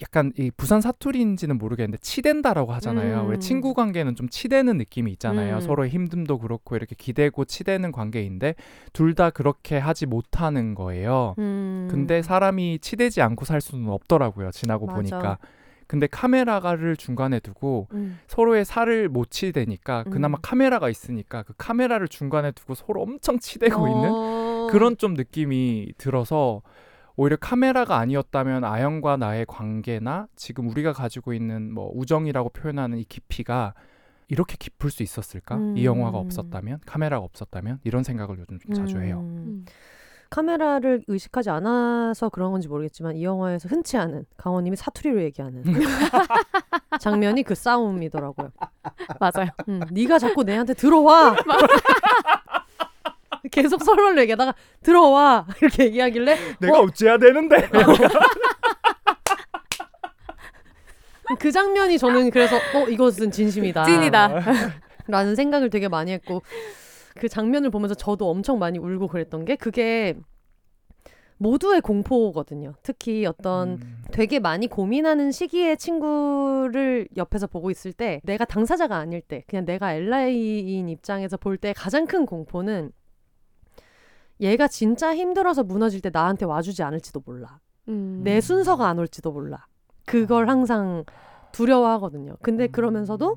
약간 0.00 0.32
이 0.38 0.50
부산 0.56 0.80
사투리인지는 0.80 1.58
모르겠는데 1.58 1.98
치댄다라고 2.00 2.72
하잖아요. 2.74 3.22
음. 3.22 3.30
왜 3.30 3.38
친구 3.38 3.74
관계는 3.74 4.14
좀 4.14 4.28
치대는 4.28 4.78
느낌이 4.78 5.10
있잖아요. 5.12 5.56
음. 5.56 5.60
서로의 5.60 5.90
힘듦도 5.90 6.40
그렇고 6.40 6.76
이렇게 6.76 6.94
기대고 6.96 7.44
치대는 7.46 7.90
관계인데 7.92 8.54
둘 8.92 9.14
다 9.18 9.30
그렇게 9.30 9.78
하지 9.78 10.06
못하는 10.06 10.76
거예요. 10.76 11.34
음. 11.38 11.88
근데 11.90 12.22
사람이 12.22 12.78
치대지 12.80 13.20
않고 13.22 13.44
살 13.44 13.60
수는 13.60 13.88
없더라고요. 13.88 14.52
지나고 14.52 14.86
맞아. 14.86 14.96
보니까. 14.96 15.38
근데 15.88 16.06
카메라를 16.06 16.96
중간에 16.96 17.40
두고 17.40 17.88
음. 17.94 18.20
서로의 18.28 18.64
살을 18.66 19.08
못 19.08 19.30
치대니까 19.32 20.04
그나마 20.04 20.36
음. 20.36 20.40
카메라가 20.42 20.88
있으니까 20.90 21.42
그 21.42 21.54
카메라를 21.56 22.06
중간에 22.06 22.52
두고 22.52 22.74
서로 22.74 23.02
엄청 23.02 23.38
치대고 23.40 23.88
있는 23.88 24.10
어. 24.12 24.68
그런 24.70 24.96
좀 24.98 25.14
느낌이 25.14 25.94
들어서 25.98 26.60
오히려 27.18 27.36
카메라가 27.36 27.98
아니었다면 27.98 28.62
아영과 28.62 29.16
나의 29.16 29.44
관계나 29.46 30.28
지금 30.36 30.68
우리가 30.68 30.92
가지고 30.92 31.32
있는 31.32 31.74
뭐 31.74 31.90
우정이라고 31.92 32.50
표현하는 32.50 32.96
이 32.98 33.04
깊이가 33.04 33.74
이렇게 34.28 34.56
깊을 34.56 34.90
수 34.92 35.02
있었을까? 35.02 35.58
이 35.74 35.84
영화가 35.84 36.16
음. 36.16 36.24
없었다면 36.26 36.78
카메라가 36.86 37.24
없었다면 37.24 37.80
이런 37.82 38.04
생각을 38.04 38.38
요즘 38.38 38.60
좀 38.60 38.72
자주 38.72 39.00
해요. 39.00 39.18
음. 39.20 39.64
카메라를 40.30 41.02
의식하지 41.08 41.50
않아서 41.50 42.28
그런 42.28 42.52
건지 42.52 42.68
모르겠지만 42.68 43.16
이 43.16 43.24
영화에서 43.24 43.68
흔치 43.68 43.96
않은 43.96 44.24
강원님이 44.36 44.76
사투리로 44.76 45.20
얘기하는 45.22 45.64
장면이 47.00 47.42
그 47.42 47.56
싸움이더라고요. 47.56 48.50
맞아요. 49.18 49.48
음, 49.68 49.80
네가 49.90 50.20
자꾸 50.20 50.44
내한테 50.44 50.74
들어와. 50.74 51.34
계속 53.48 53.82
설말로 53.82 54.20
얘기하다가 54.22 54.54
들어와 54.82 55.46
이렇게 55.60 55.84
얘기하길래 55.86 56.36
내가 56.60 56.80
어찌해야 56.80 57.18
되는데? 57.18 57.68
그 61.38 61.52
장면이 61.52 61.98
저는 61.98 62.30
그래서 62.30 62.56
어 62.56 62.88
이것은 62.88 63.30
진심이다. 63.30 63.84
찐이다. 63.84 64.40
라는 65.08 65.34
생각을 65.34 65.70
되게 65.70 65.88
많이 65.88 66.10
했고 66.12 66.42
그 67.18 67.28
장면을 67.28 67.70
보면서 67.70 67.94
저도 67.94 68.28
엄청 68.30 68.58
많이 68.58 68.78
울고 68.78 69.08
그랬던 69.08 69.44
게 69.44 69.56
그게 69.56 70.14
모두의 71.36 71.80
공포거든요. 71.82 72.74
특히 72.82 73.24
어떤 73.24 73.68
음, 73.80 74.02
되게 74.10 74.38
많이 74.40 74.66
고민하는 74.66 75.30
시기에 75.30 75.76
친구를 75.76 77.06
옆에서 77.16 77.46
보고 77.46 77.70
있을 77.70 77.92
때 77.92 78.20
내가 78.24 78.44
당사자가 78.44 78.96
아닐 78.96 79.20
때 79.20 79.44
그냥 79.46 79.64
내가 79.64 79.92
엘라이인 79.94 80.88
입장에서 80.88 81.36
볼 81.36 81.58
때 81.58 81.72
가장 81.74 82.06
큰 82.06 82.26
공포는 82.26 82.90
얘가 84.40 84.68
진짜 84.68 85.14
힘들어서 85.14 85.64
무너질 85.64 86.00
때 86.00 86.10
나한테 86.12 86.44
와주지 86.44 86.82
않을지도 86.82 87.22
몰라. 87.24 87.60
음. 87.88 88.20
내 88.22 88.40
순서가 88.40 88.86
안 88.86 88.98
올지도 88.98 89.32
몰라. 89.32 89.66
그걸 90.06 90.48
항상 90.48 91.04
두려워하거든요. 91.52 92.36
근데 92.42 92.64
음. 92.64 92.72
그러면서도 92.72 93.36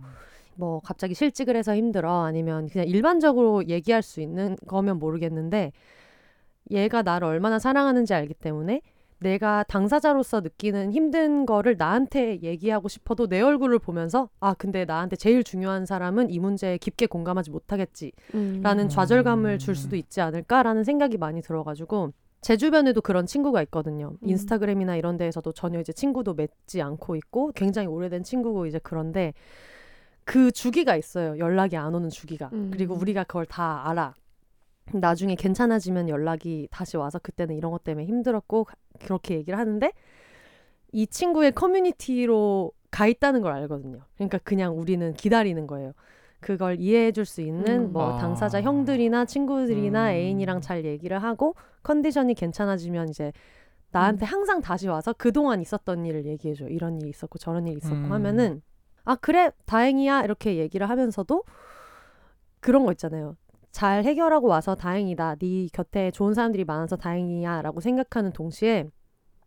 뭐 0.55 0.79
갑자기 0.81 1.13
실직을 1.13 1.55
해서 1.55 1.75
힘들어 1.75 2.23
아니면 2.23 2.67
그냥 2.69 2.87
일반적으로 2.87 3.65
얘기할 3.67 4.01
수 4.01 4.21
있는 4.21 4.55
거면 4.67 4.99
모르겠는데 4.99 5.71
얘가 6.69 7.01
나를 7.01 7.27
얼마나 7.27 7.59
사랑하는지 7.59 8.13
알기 8.13 8.33
때문에 8.35 8.81
내가 9.21 9.63
당사자로서 9.63 10.41
느끼는 10.41 10.91
힘든 10.91 11.45
거를 11.45 11.75
나한테 11.77 12.39
얘기하고 12.41 12.87
싶어도 12.87 13.27
내 13.27 13.39
얼굴을 13.39 13.77
보면서 13.77 14.29
아 14.39 14.55
근데 14.55 14.83
나한테 14.83 15.15
제일 15.15 15.43
중요한 15.43 15.85
사람은 15.85 16.31
이 16.31 16.39
문제에 16.39 16.77
깊게 16.77 17.05
공감하지 17.05 17.51
못하겠지라는 17.51 18.13
음. 18.33 18.89
좌절감을 18.89 19.59
줄 19.59 19.75
수도 19.75 19.95
있지 19.95 20.21
않을까라는 20.21 20.83
생각이 20.83 21.17
많이 21.17 21.41
들어가지고 21.41 22.13
제 22.41 22.57
주변에도 22.57 23.01
그런 23.01 23.27
친구가 23.27 23.61
있거든요. 23.63 24.13
음. 24.23 24.27
인스타그램이나 24.27 24.95
이런 24.95 25.17
데에서도 25.17 25.51
전혀 25.51 25.79
이제 25.79 25.93
친구도 25.93 26.33
맺지 26.33 26.81
않고 26.81 27.15
있고 27.15 27.51
굉장히 27.53 27.87
오래된 27.87 28.23
친구고 28.23 28.65
이제 28.65 28.79
그런데 28.81 29.33
그 30.23 30.51
주기가 30.51 30.95
있어요. 30.95 31.37
연락이 31.37 31.77
안 31.77 31.93
오는 31.93 32.09
주기가. 32.09 32.49
음. 32.53 32.71
그리고 32.73 32.95
우리가 32.95 33.23
그걸 33.25 33.45
다 33.45 33.87
알아. 33.87 34.15
나중에 34.93 35.35
괜찮아지면 35.35 36.09
연락이 36.09 36.67
다시 36.71 36.97
와서 36.97 37.19
그때는 37.19 37.55
이런 37.55 37.71
것 37.71 37.83
때문에 37.83 38.05
힘들었고 38.05 38.65
가- 38.65 38.75
그렇게 38.99 39.35
얘기를 39.35 39.57
하는데 39.57 39.91
이 40.91 41.07
친구의 41.07 41.53
커뮤니티로 41.53 42.71
가 42.91 43.07
있다는 43.07 43.41
걸 43.41 43.53
알거든요. 43.53 43.99
그러니까 44.15 44.37
그냥 44.39 44.77
우리는 44.77 45.13
기다리는 45.13 45.65
거예요. 45.67 45.93
그걸 46.41 46.79
이해해 46.79 47.11
줄 47.11 47.25
수 47.25 47.41
있는 47.41 47.85
음. 47.89 47.93
뭐 47.93 48.15
아. 48.15 48.17
당사자 48.17 48.61
형들이나 48.61 49.25
친구들이나 49.25 50.05
음. 50.09 50.15
애인이랑 50.15 50.59
잘 50.61 50.83
얘기를 50.85 51.21
하고 51.21 51.55
컨디션이 51.83 52.33
괜찮아지면 52.33 53.09
이제 53.09 53.31
나한테 53.91 54.25
항상 54.25 54.59
다시 54.61 54.87
와서 54.87 55.13
그동안 55.13 55.61
있었던 55.61 56.05
일을 56.05 56.25
얘기해 56.25 56.53
줘요. 56.55 56.69
이런 56.69 56.99
일이 56.99 57.09
있었고 57.09 57.37
저런 57.37 57.67
일이 57.67 57.77
있었고 57.77 57.95
음. 57.95 58.11
하면은 58.11 58.61
아 59.05 59.15
그래 59.15 59.51
다행이야 59.65 60.23
이렇게 60.23 60.57
얘기를 60.57 60.89
하면서도 60.89 61.43
그런 62.59 62.85
거 62.85 62.91
있잖아요. 62.91 63.35
잘 63.71 64.03
해결하고 64.03 64.47
와서 64.47 64.75
다행이다. 64.75 65.35
네 65.35 65.67
곁에 65.71 66.11
좋은 66.11 66.33
사람들이 66.33 66.65
많아서 66.65 66.95
다행이야라고 66.97 67.79
생각하는 67.79 68.31
동시에 68.31 68.85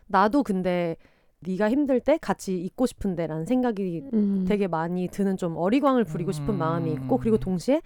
나도 0.06 0.42
근데 0.42 0.96
네가 1.40 1.70
힘들 1.70 2.00
때 2.00 2.18
같이 2.18 2.58
있고 2.58 2.86
싶은데라는 2.86 3.44
생각이 3.44 4.02
음. 4.14 4.44
되게 4.48 4.66
많이 4.66 5.08
드는 5.08 5.36
좀 5.36 5.56
어리광을 5.56 6.04
부리고 6.04 6.32
싶은 6.32 6.54
음. 6.54 6.58
마음이 6.58 6.92
있고 6.92 7.18
그리고 7.18 7.36
동시에 7.36 7.82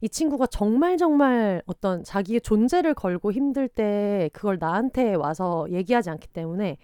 이 0.00 0.08
친구가 0.08 0.46
정말 0.46 0.96
정말 0.96 1.62
어떤 1.66 2.02
자기의 2.02 2.40
존재를 2.40 2.94
걸고 2.94 3.30
힘들 3.30 3.68
때 3.68 4.30
그걸 4.32 4.56
나한테 4.58 5.14
와서 5.14 5.66
얘기하지 5.70 6.10
않기 6.10 6.28
때문에 6.28 6.78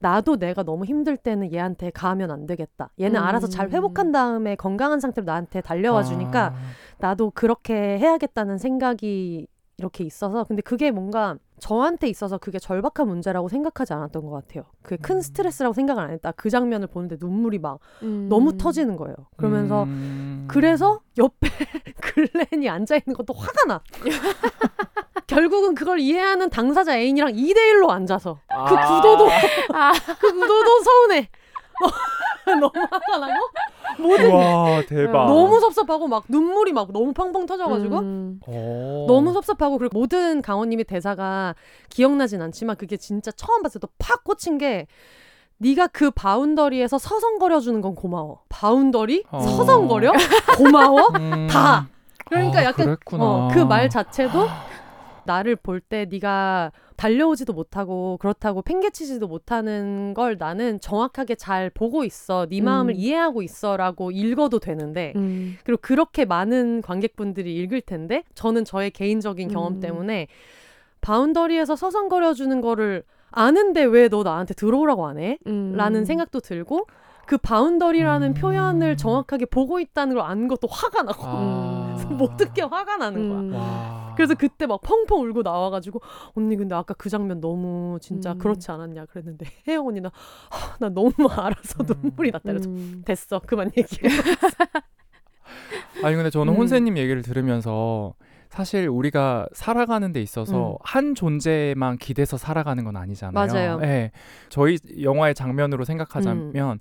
나도 0.00 0.36
내가 0.36 0.62
너무 0.64 0.84
힘들 0.84 1.16
때는 1.16 1.52
얘한테 1.52 1.90
가면 1.90 2.30
안 2.30 2.46
되겠다. 2.46 2.90
얘는 3.00 3.20
음. 3.20 3.24
알아서 3.24 3.46
잘 3.46 3.70
회복한 3.70 4.10
다음에 4.10 4.56
건강한 4.56 5.00
상태로 5.00 5.24
나한테 5.24 5.60
달려와 5.60 6.02
주니까 6.02 6.46
아. 6.46 6.54
나도 6.98 7.30
그렇게 7.30 7.74
해야겠다는 7.98 8.58
생각이 8.58 9.46
이렇게 9.76 10.04
있어서 10.04 10.44
근데 10.44 10.62
그게 10.62 10.90
뭔가 10.90 11.36
저한테 11.58 12.08
있어서 12.08 12.38
그게 12.38 12.58
절박한 12.58 13.08
문제라고 13.08 13.48
생각하지 13.48 13.92
않았던 13.92 14.24
것 14.26 14.30
같아요. 14.30 14.64
그게 14.82 14.96
큰 14.96 15.16
음. 15.16 15.20
스트레스라고 15.20 15.72
생각을 15.72 16.02
안 16.02 16.10
했다. 16.10 16.32
그 16.32 16.50
장면을 16.50 16.86
보는데 16.86 17.16
눈물이 17.18 17.58
막 17.58 17.78
음. 18.02 18.28
너무 18.28 18.56
터지는 18.56 18.96
거예요. 18.96 19.14
그러면서 19.36 19.84
음. 19.84 20.44
그래서 20.48 21.00
옆에 21.18 21.48
글렌이 22.00 22.68
앉아 22.68 22.96
있는 22.96 23.14
것도 23.14 23.32
화가 23.34 23.64
나. 23.66 23.82
결국은 25.26 25.74
그걸 25.74 26.00
이해하는 26.00 26.50
당사자 26.50 26.98
애인이랑 26.98 27.32
2대 27.32 27.56
1로 27.56 27.88
앉아서 27.88 28.38
그 28.46 28.54
아. 28.54 28.96
구도도 28.96 29.28
아. 29.72 29.92
그 30.20 30.32
구도도 30.32 30.82
서운해. 30.82 31.28
너무 32.46 32.72
화가 32.90 33.18
나고 33.18 33.32
모든 33.98 34.32
와 34.32 34.82
대박. 34.86 35.26
너무 35.26 35.60
섭섭하고 35.60 36.08
막 36.08 36.24
눈물이 36.28 36.72
막 36.72 36.92
너무 36.92 37.12
펑펑 37.12 37.46
터져가지고 37.46 37.98
음. 38.00 38.40
오. 38.46 39.06
너무 39.08 39.32
섭섭하고 39.32 39.78
그리고 39.78 39.98
모든 39.98 40.42
강원님의 40.42 40.84
대사가 40.84 41.54
기억나진 41.88 42.42
않지만 42.42 42.76
그게 42.76 42.96
진짜 42.96 43.30
처음 43.32 43.62
봤을 43.62 43.80
때 43.80 43.86
팍 43.98 44.24
꽂힌 44.24 44.58
게 44.58 44.86
네가 45.58 45.86
그 45.88 46.10
boundary에서 46.10 46.98
서성거려 46.98 47.60
주는 47.60 47.80
건 47.80 47.94
고마워. 47.94 48.40
boundary 48.48 49.24
어. 49.30 49.40
서성거려 49.40 50.12
고마워. 50.58 51.08
음. 51.16 51.46
다. 51.48 51.88
그러니까 52.26 52.60
아, 52.60 52.64
약간 52.64 52.86
그랬구나. 52.86 53.48
그말 53.52 53.88
자체도 53.88 54.46
나를 55.26 55.56
볼 55.56 55.80
때 55.80 56.06
네가 56.10 56.72
달려오지도 56.96 57.52
못하고 57.52 58.16
그렇다고 58.18 58.62
팽개치지도 58.62 59.26
못하는 59.26 60.14
걸 60.14 60.36
나는 60.38 60.80
정확하게 60.80 61.34
잘 61.34 61.68
보고 61.70 62.04
있어. 62.04 62.46
네 62.48 62.60
마음을 62.60 62.94
음. 62.94 62.96
이해하고 62.98 63.42
있어라고 63.42 64.10
읽어도 64.12 64.58
되는데 64.60 65.12
음. 65.16 65.56
그리고 65.64 65.80
그렇게 65.82 66.24
많은 66.24 66.82
관객분들이 66.82 67.54
읽을 67.56 67.80
텐데 67.80 68.22
저는 68.34 68.64
저의 68.64 68.90
개인적인 68.92 69.48
경험 69.48 69.74
음. 69.74 69.80
때문에 69.80 70.28
boundary에서 71.00 71.76
서성거려 71.76 72.34
주는 72.34 72.60
거를 72.60 73.02
아는데 73.30 73.82
왜 73.84 74.08
너 74.08 74.22
나한테 74.22 74.54
들어오라고 74.54 75.06
안 75.06 75.18
해? 75.18 75.38
음. 75.46 75.74
라는 75.76 76.04
생각도 76.04 76.40
들고 76.40 76.86
그 77.26 77.36
boundary라는 77.38 78.28
음. 78.28 78.34
표현을 78.34 78.96
정확하게 78.96 79.46
보고 79.46 79.80
있다는 79.80 80.14
걸 80.14 80.24
아는 80.24 80.46
것도 80.46 80.68
화가 80.70 81.02
나고 81.02 81.22
아. 81.26 81.96
모든 82.10 82.52
게 82.52 82.62
화가 82.62 82.96
나는 82.98 83.28
거야. 83.28 83.40
음. 83.40 84.03
와. 84.14 84.16
그래서 84.16 84.34
그때 84.34 84.66
막 84.66 84.80
펑펑 84.82 85.22
울고 85.22 85.42
나와가지고 85.42 86.00
언니 86.34 86.56
근데 86.56 86.74
아까 86.74 86.94
그 86.94 87.08
장면 87.08 87.40
너무 87.40 87.98
진짜 88.00 88.32
음. 88.32 88.38
그렇지 88.38 88.70
않았냐 88.70 89.06
그랬는데 89.06 89.46
혜영 89.68 89.86
언니나 89.86 90.10
아, 90.50 90.76
나 90.78 90.88
너무 90.88 91.12
알아서 91.30 91.82
음. 91.82 91.86
눈물이 92.02 92.30
났다 92.30 92.44
그래서 92.44 92.70
음. 92.70 93.02
됐어 93.04 93.40
그만 93.40 93.70
얘기해. 93.76 94.02
아니 96.02 96.16
근데 96.16 96.30
저는 96.30 96.52
음. 96.52 96.58
혼세님 96.58 96.98
얘기를 96.98 97.22
들으면서 97.22 98.14
사실 98.50 98.88
우리가 98.88 99.48
살아가는 99.52 100.12
데 100.12 100.22
있어서 100.22 100.72
음. 100.72 100.76
한 100.82 101.14
존재만 101.16 101.96
기대서 101.96 102.36
살아가는 102.36 102.84
건 102.84 102.96
아니잖아요. 102.96 103.32
맞아요. 103.32 103.80
예. 103.82 104.12
저희 104.48 104.78
영화의 105.02 105.34
장면으로 105.34 105.84
생각하자면 105.84 106.78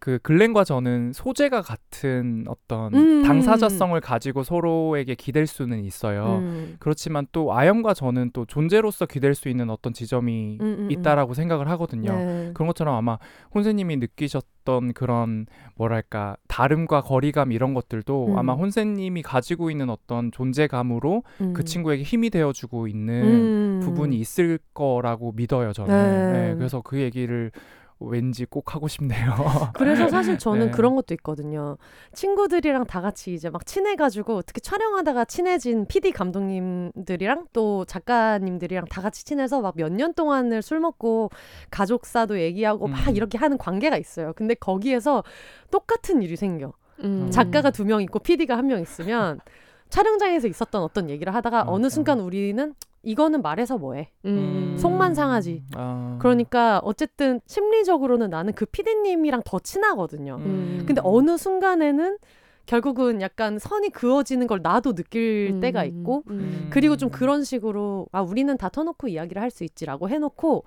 그 0.00 0.18
글렌과 0.22 0.64
저는 0.64 1.12
소재가 1.12 1.62
같은 1.62 2.44
어떤 2.48 2.94
음. 2.94 3.22
당사자성을 3.22 3.98
가지고 4.00 4.42
서로에게 4.42 5.14
기댈 5.14 5.46
수는 5.46 5.84
있어요. 5.84 6.38
음. 6.42 6.76
그렇지만 6.78 7.26
또 7.32 7.54
아영과 7.54 7.94
저는 7.94 8.30
또 8.32 8.44
존재로서 8.44 9.06
기댈 9.06 9.34
수 9.34 9.48
있는 9.48 9.70
어떤 9.70 9.92
지점이 9.92 10.58
음, 10.60 10.66
음, 10.66 10.76
음. 10.84 10.90
있다라고 10.90 11.34
생각을 11.34 11.68
하거든요. 11.70 12.12
네. 12.12 12.50
그런 12.54 12.66
것처럼 12.66 12.94
아마 12.94 13.18
혼세님이 13.54 13.96
느끼셨던 13.96 14.92
그런 14.94 15.46
뭐랄까 15.74 16.36
다름과 16.48 17.02
거리감 17.02 17.52
이런 17.52 17.74
것들도 17.74 18.32
음. 18.32 18.38
아마 18.38 18.54
혼세님이 18.54 19.22
가지고 19.22 19.70
있는 19.70 19.90
어떤 19.90 20.30
존재감으로 20.32 21.22
음. 21.40 21.52
그 21.52 21.64
친구에게 21.64 22.02
힘이 22.02 22.30
되어주고 22.30 22.88
있는 22.88 23.22
음. 23.24 23.80
부분이 23.82 24.16
있을 24.18 24.58
거라고 24.74 25.32
믿어요 25.32 25.72
저는. 25.72 26.32
네. 26.32 26.32
네, 26.48 26.54
그래서 26.54 26.80
그 26.80 26.98
얘기를 27.00 27.50
왠지 27.98 28.44
꼭 28.44 28.74
하고 28.74 28.88
싶네요. 28.88 29.32
그래서 29.74 30.08
사실 30.08 30.38
저는 30.38 30.66
네. 30.66 30.70
그런 30.70 30.94
것도 30.96 31.14
있거든요. 31.14 31.78
친구들이랑 32.12 32.84
다 32.86 33.00
같이 33.00 33.32
이제 33.32 33.48
막 33.48 33.64
친해가지고 33.64 34.42
특히 34.42 34.60
촬영하다가 34.60 35.24
친해진 35.24 35.86
PD 35.86 36.12
감독님들이랑 36.12 37.46
또 37.52 37.84
작가님들이랑 37.86 38.84
다 38.90 39.00
같이 39.00 39.24
친해서 39.24 39.60
막 39.62 39.76
몇 39.76 39.90
년 39.92 40.12
동안을 40.14 40.60
술 40.62 40.80
먹고 40.80 41.30
가족사도 41.70 42.38
얘기하고 42.40 42.86
막 42.86 43.08
음. 43.08 43.16
이렇게 43.16 43.38
하는 43.38 43.56
관계가 43.56 43.96
있어요. 43.96 44.32
근데 44.34 44.54
거기에서 44.54 45.24
똑같은 45.70 46.22
일이 46.22 46.36
생겨. 46.36 46.72
음. 47.00 47.30
작가가 47.30 47.70
두 47.70 47.84
명 47.84 48.02
있고 48.02 48.18
PD가 48.18 48.56
한 48.58 48.66
명 48.66 48.80
있으면 48.80 49.40
촬영장에서 49.88 50.48
있었던 50.48 50.82
어떤 50.82 51.08
얘기를 51.08 51.34
하다가 51.34 51.58
맞아. 51.64 51.70
어느 51.70 51.88
순간 51.88 52.20
우리는 52.20 52.74
이거는 53.06 53.40
말해서 53.40 53.78
뭐해. 53.78 54.10
음. 54.24 54.76
속만 54.78 55.14
상하지. 55.14 55.62
아. 55.76 56.16
그러니까 56.20 56.80
어쨌든 56.82 57.40
심리적으로는 57.46 58.30
나는 58.30 58.52
그 58.52 58.66
PD님이랑 58.66 59.42
더 59.44 59.58
친하거든요. 59.60 60.36
음. 60.40 60.84
근데 60.86 61.00
어느 61.04 61.36
순간에는 61.36 62.18
결국은 62.66 63.20
약간 63.20 63.60
선이 63.60 63.90
그어지는 63.90 64.48
걸 64.48 64.60
나도 64.60 64.94
느낄 64.94 65.52
음. 65.54 65.60
때가 65.60 65.84
있고 65.84 66.24
음. 66.30 66.66
그리고 66.70 66.96
좀 66.96 67.10
그런 67.10 67.44
식으로 67.44 68.08
아 68.10 68.20
우리는 68.22 68.54
다 68.56 68.68
터놓고 68.68 69.06
이야기를 69.06 69.40
할 69.40 69.50
수 69.52 69.62
있지라고 69.62 70.08
해놓고 70.08 70.64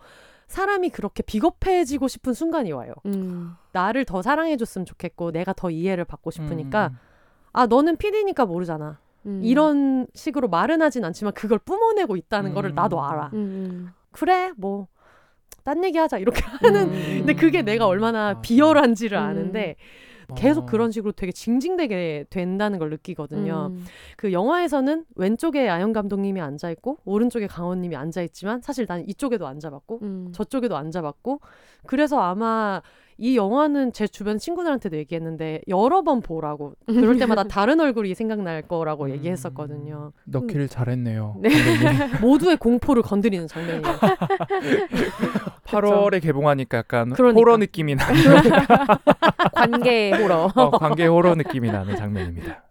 사람이 0.48 0.90
그렇게 0.90 1.22
비겁해지고 1.22 2.08
싶은 2.08 2.34
순간이 2.34 2.72
와요. 2.72 2.94
음. 3.06 3.52
나를 3.74 4.06
더 4.06 4.22
사랑해줬으면 4.22 4.86
좋겠고 4.86 5.32
내가 5.32 5.52
더 5.54 5.70
이해를 5.70 6.06
받고 6.06 6.32
싶으니까 6.32 6.88
음. 6.94 6.98
아 7.52 7.66
너는 7.68 7.98
PD니까 7.98 8.46
모르잖아. 8.46 8.98
음. 9.26 9.42
이런 9.44 10.08
식으로 10.14 10.48
말은 10.48 10.82
하진 10.82 11.04
않지만 11.06 11.34
그걸 11.34 11.60
뿜어내고 11.60 12.16
있다는 12.16 12.54
거를 12.54 12.72
음. 12.72 12.76
나도 12.76 13.04
알아. 13.04 13.32
음. 13.34 13.90
그래 14.12 14.52
뭐. 14.58 14.88
딴 15.64 15.84
얘기하자 15.84 16.18
이렇게 16.20 16.42
하는 16.62 16.90
음. 16.90 16.92
근데 17.20 17.34
그게 17.36 17.62
내가 17.62 17.86
얼마나. 17.86 18.42
비열한지를 18.42 19.18
음. 19.18 19.24
아는데 19.24 19.76
계속 20.36 20.64
어. 20.64 20.66
그런 20.66 20.92
식으로 20.92 21.12
되게 21.12 21.32
징징대게 21.32 22.26
된다는 22.30 22.80
걸 22.80 22.90
느끼거든요. 22.92 23.72
음. 23.72 23.86
그 24.16 24.32
영화에서는 24.32 25.06
왼쪽에 25.16 25.68
아영 25.68 25.92
감독님이 25.92 26.40
앉아 26.40 26.70
있고 26.72 26.98
오른쪽에 27.06 27.48
강원님이 27.48 27.96
앉아 27.96 28.22
있지만 28.24 28.62
사실 28.62 28.86
난 28.86 29.04
이쪽에도 29.08 29.48
앉아봤고 29.48 30.00
음. 30.02 30.32
저쪽에도 30.34 30.78
앉아봤고 30.78 31.42
그래서 31.88 32.20
아마 32.22 32.82
이 33.20 33.36
영화는 33.36 33.92
제 33.92 34.08
주변 34.08 34.38
친구들한테도 34.38 34.96
얘기했는데 34.96 35.62
여러 35.68 36.04
번 36.04 36.22
보라고 36.22 36.74
그럴 36.86 37.18
때마다 37.20 37.44
다른 37.44 37.80
얼굴이 37.82 38.16
생각날 38.16 38.62
거라고 38.62 39.06
음. 39.06 39.12
얘기했었거든요. 39.12 40.14
넣기를 40.24 40.70
잘했네요. 40.70 41.36
네. 41.42 41.50
모두의 42.22 42.56
공포를 42.58 43.04
건드리는 43.04 43.46
장면이에요. 43.48 43.84
8월에 45.66 46.22
개봉하니까 46.22 46.78
약간 46.80 47.10
그러니까. 47.12 47.40
호러 47.40 47.58
느낌이 47.58 47.96
나는 47.96 48.16
관계 49.54 50.12
호러. 50.14 50.50
어, 50.56 50.72
관계 50.72 51.06
호러 51.06 51.36
느낌이 51.36 51.70
나는 51.72 51.96
장면입니다. 51.98 52.64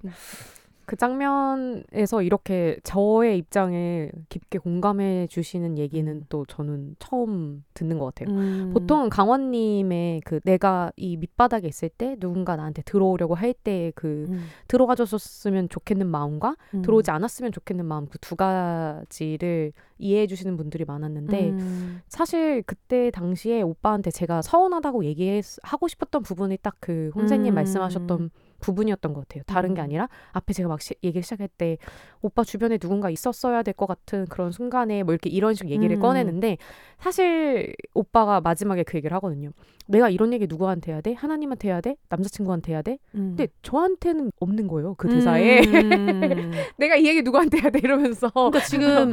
그 0.88 0.96
장면에서 0.96 2.22
이렇게 2.22 2.78
저의 2.82 3.36
입장에 3.38 4.10
깊게 4.28 4.58
공감해 4.58 5.26
주시는 5.28 5.76
얘기는 5.76 6.10
음. 6.10 6.24
또 6.28 6.46
저는 6.46 6.96
처음 6.98 7.64
듣는 7.74 7.98
것 7.98 8.14
같아요. 8.14 8.34
음. 8.34 8.70
보통 8.72 9.08
강원님의 9.08 10.22
그 10.24 10.40
내가 10.44 10.90
이 10.96 11.18
밑바닥에 11.18 11.68
있을 11.68 11.90
때 11.90 12.16
누군가 12.18 12.56
나한테 12.56 12.82
들어오려고 12.82 13.34
할 13.34 13.52
때그 13.52 14.26
음. 14.30 14.46
들어가줬으면 14.68 15.68
좋겠는 15.68 16.06
마음과 16.06 16.56
음. 16.74 16.82
들어오지 16.82 17.10
않았으면 17.10 17.52
좋겠는 17.52 17.84
마음 17.84 18.06
그 18.06 18.18
두 18.20 18.36
가지를 18.36 19.72
이해해 19.98 20.26
주시는 20.26 20.56
분들이 20.56 20.84
많았는데 20.84 21.50
음. 21.50 22.00
사실 22.08 22.62
그때 22.62 23.10
당시에 23.10 23.62
오빠한테 23.62 24.10
제가 24.10 24.42
서운하다고 24.42 25.04
얘기하고 25.04 25.88
싶었던 25.88 26.22
부분이 26.22 26.58
딱 26.62 26.78
그 26.80 27.10
혼세님 27.14 27.52
음. 27.52 27.54
말씀하셨던 27.56 28.30
부분이었던 28.60 29.12
것 29.12 29.26
같아요. 29.28 29.42
다른 29.46 29.74
게 29.74 29.80
음. 29.80 29.84
아니라 29.84 30.08
앞에 30.32 30.52
제가 30.52 30.68
막 30.68 30.80
시, 30.80 30.94
얘기를 31.02 31.22
시작할 31.22 31.48
때 31.56 31.78
오빠 32.20 32.44
주변에 32.44 32.78
누군가 32.78 33.08
있었어야 33.10 33.62
될 33.62 33.74
것 33.78 33.86
같은 33.86 34.26
그런 34.26 34.50
순간에 34.50 35.02
뭐 35.04 35.14
이렇게 35.14 35.30
이런 35.30 35.54
식으로 35.54 35.70
얘기를 35.72 35.96
음. 35.96 36.00
꺼내는데 36.00 36.56
사실 36.98 37.74
오빠가 37.94 38.40
마지막에 38.40 38.82
그 38.82 38.96
얘기를 38.96 39.14
하거든요. 39.16 39.50
내가 39.86 40.10
이런 40.10 40.32
얘기 40.34 40.46
누구한테 40.48 40.92
해야 40.92 41.00
돼? 41.00 41.14
하나님한테 41.14 41.68
해야 41.68 41.80
돼? 41.80 41.96
남자친구한테 42.08 42.72
해야 42.72 42.82
돼? 42.82 42.98
음. 43.14 43.36
근데 43.36 43.46
저한테는 43.62 44.32
없는 44.40 44.66
거예요. 44.68 44.94
그 44.98 45.08
대사에 45.08 45.60
음. 45.60 46.52
내가 46.76 46.96
이 46.96 47.06
얘기 47.06 47.22
누구한테 47.22 47.60
해야 47.60 47.70
돼 47.70 47.78
이러면서 47.82 48.28
그러니까 48.30 48.60
지금 48.60 49.12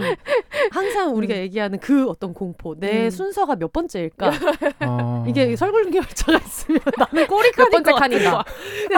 항상 0.71 1.15
우리가 1.15 1.35
얘기하는 1.37 1.79
그 1.79 2.07
어떤 2.09 2.33
공포 2.33 2.75
내 2.75 3.05
음. 3.05 3.09
순서가 3.09 3.55
몇 3.55 3.71
번째일까 3.71 4.31
어. 4.85 5.23
이게 5.29 5.55
설국열차가 5.55 6.37
있으면 6.39 6.79
나는 6.97 7.13
몇 7.13 7.27
꼬리칸일 7.27 7.69
번째 7.71 7.91
것 7.91 7.99
같은? 7.99 8.19
거야. 8.23 8.43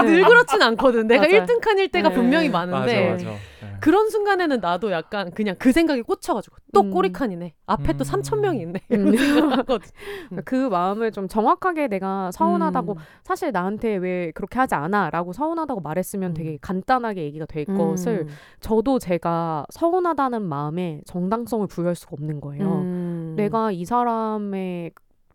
늘 0.03 0.23
그렇진 0.37 0.61
않거든 0.61 1.07
내가 1.07 1.27
맞아요. 1.27 1.43
1등 1.43 1.59
칸일 1.61 1.89
때가 1.89 2.09
네. 2.09 2.15
분명히 2.15 2.49
맞아 2.49 2.71
많은데 2.71 3.11
맞아. 3.11 3.25
네. 3.25 3.37
그런 3.79 4.09
순간에는 4.09 4.59
나도 4.59 4.91
약간 4.91 5.31
그냥 5.31 5.55
그 5.59 5.71
생각에 5.71 6.01
꽂혀가지고 6.01 6.55
또 6.73 6.81
음. 6.81 6.91
꼬리 6.91 7.11
칸이네 7.11 7.53
앞에 7.65 7.93
또 7.93 8.03
음. 8.03 8.21
3천 8.21 8.39
명이 8.39 8.61
있네 8.61 8.81
음. 8.91 9.51
하거든 9.53 9.89
그 10.45 10.55
마음을 10.55 11.11
좀 11.11 11.27
정확하게 11.27 11.87
내가 11.87 12.31
서운하다고 12.31 12.93
음. 12.93 12.97
사실 13.23 13.51
나한테 13.51 13.95
왜 13.97 14.31
그렇게 14.31 14.59
하지 14.59 14.75
않아라고 14.75 15.33
서운하다고 15.33 15.81
말했으면 15.81 16.31
음. 16.31 16.33
되게 16.33 16.57
간단하게 16.61 17.23
얘기가 17.23 17.45
될 17.45 17.65
음. 17.69 17.77
것을 17.77 18.27
저도 18.59 18.99
제가 18.99 19.65
서운하다는 19.69 20.41
마음에 20.41 21.01
정당성을 21.05 21.67
부여할 21.67 21.95
수가 21.95 22.11
없는 22.13 22.41
거예요. 22.41 22.81
음. 22.81 23.33
내가 23.37 23.71
이 23.71 23.85
사람의 23.85 24.91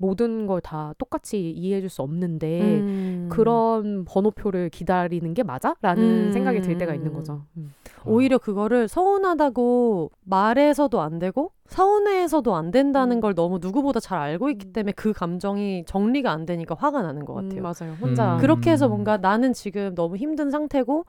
모든 0.07 0.47
걸 0.49 0.61
다 0.63 0.95
똑같이 0.99 1.51
이해해줄 1.51 1.89
수 1.89 2.03
없는데 2.03 2.61
음. 2.61 3.29
그런 3.31 4.05
번호표를 4.05 4.69
기다리는 4.69 5.33
게 5.35 5.43
맞아?라는 5.43 6.29
음. 6.29 6.33
생각이 6.33 6.61
들 6.61 6.77
때가 6.79 6.95
있는 6.95 7.13
거죠. 7.15 7.43
음. 7.57 7.73
오히려 8.05 8.39
그거를 8.39 8.87
서운하다고 8.89 10.11
말해서도 10.25 11.01
안 11.01 11.19
되고 11.19 11.53
서운해서도 11.69 12.55
안 12.55 12.71
된다는 12.71 13.19
음. 13.19 13.21
걸 13.21 13.35
너무 13.35 13.59
누구보다 13.61 14.01
잘 14.01 14.19
알고 14.19 14.51
있기 14.51 14.69
음. 14.69 14.73
때문에 14.73 14.93
그 14.93 15.13
감정이 15.13 15.85
정리가 15.87 16.31
안 16.31 16.47
되니까 16.47 16.75
화가 16.79 17.03
나는 17.03 17.25
것 17.25 17.35
같아요. 17.35 17.61
음, 17.61 17.63
맞아요. 17.63 17.93
혼자 18.01 18.35
음. 18.37 18.41
그렇게 18.41 18.71
해서 18.71 18.87
음. 18.87 18.91
뭔가 18.91 19.17
나는 19.17 19.53
지금 19.53 19.95
너무 19.95 20.17
힘든 20.17 20.51
상태고 20.51 21.05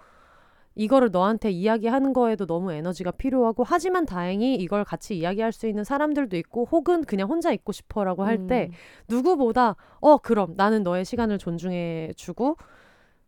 이거를 0.75 1.11
너한테 1.11 1.51
이야기하는 1.51 2.13
거에도 2.13 2.45
너무 2.45 2.73
에너지가 2.73 3.11
필요하고 3.11 3.63
하지만 3.63 4.05
다행히 4.05 4.55
이걸 4.55 4.83
같이 4.83 5.17
이야기할 5.17 5.51
수 5.51 5.67
있는 5.67 5.83
사람들도 5.83 6.35
있고 6.37 6.67
혹은 6.71 7.03
그냥 7.03 7.29
혼자 7.29 7.51
있고 7.51 7.71
싶어라고 7.71 8.23
할때 8.23 8.69
음. 8.71 8.75
누구보다 9.07 9.75
어 10.01 10.17
그럼 10.17 10.53
나는 10.57 10.83
너의 10.83 11.05
시간을 11.05 11.37
존중해 11.37 12.13
주고 12.15 12.57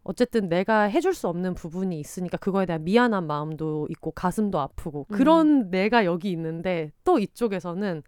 어쨌든 0.03 0.49
내가 0.49 0.83
해줄 0.83 1.13
수 1.13 1.27
없는 1.27 1.55
부분이 1.55 1.99
있으니까 1.99 2.37
그거에 2.37 2.65
대한 2.65 2.83
미안한 2.83 3.25
마음도 3.25 3.87
있고 3.89 4.11
가슴도 4.11 4.59
아프고 4.59 5.05
음. 5.09 5.15
그런 5.15 5.71
내가 5.71 6.05
여기 6.05 6.31
있는데 6.31 6.91
또 7.03 7.19
이쪽에서는 7.19 8.03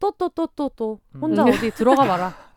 또 0.00 0.12
또 0.12 0.28
또 0.28 0.46
또또 0.46 1.00
혼자 1.20 1.42
음. 1.44 1.48
어디 1.48 1.70
들어가 1.70 2.04
봐라 2.06 2.32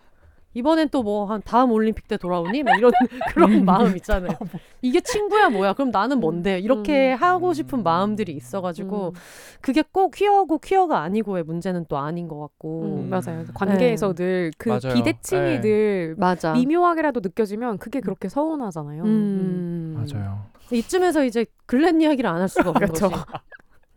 이번엔 0.53 0.89
또 0.89 1.01
뭐 1.03 1.25
한 1.25 1.41
다음 1.45 1.71
올림픽 1.71 2.07
때 2.07 2.17
돌아오니? 2.17 2.63
막 2.63 2.77
이런 2.77 2.91
그런 3.33 3.63
마음 3.65 3.95
있잖아요. 3.97 4.37
이게 4.81 4.99
친구야 5.01 5.49
뭐야? 5.49 5.73
그럼 5.73 5.91
나는 5.91 6.19
뭔데? 6.19 6.59
이렇게 6.59 7.13
음. 7.13 7.17
하고 7.21 7.53
싶은 7.53 7.83
마음들이 7.83 8.33
있어가지고 8.33 9.09
음. 9.09 9.13
그게 9.61 9.83
꼭 9.91 10.11
퀴어고 10.11 10.57
퀴어가 10.59 10.99
아니고의 11.01 11.43
문제는 11.43 11.85
또 11.87 11.97
아닌 11.97 12.27
것 12.27 12.39
같고 12.39 12.81
음, 12.83 12.99
음. 13.05 13.09
맞아요. 13.09 13.45
관계에서 13.53 14.13
늘 14.13 14.51
그. 14.57 14.77
비대칭이 14.93 15.41
네. 15.41 15.61
늘 15.61 16.15
맞아. 16.17 16.53
미묘하게라도 16.53 17.21
느껴지면 17.23 17.77
그게 17.77 17.99
그렇게 18.01 18.27
서운하잖아요. 18.29 19.03
음. 19.03 19.95
맞아요. 19.97 20.45
이쯤에서 20.71 21.25
이제 21.25 21.45
글렌 21.65 22.01
이야기를 22.01 22.29
안 22.29 22.41
할 22.41 22.47
수가 22.49 22.69
없는 22.71 22.87
그렇죠. 22.87 23.09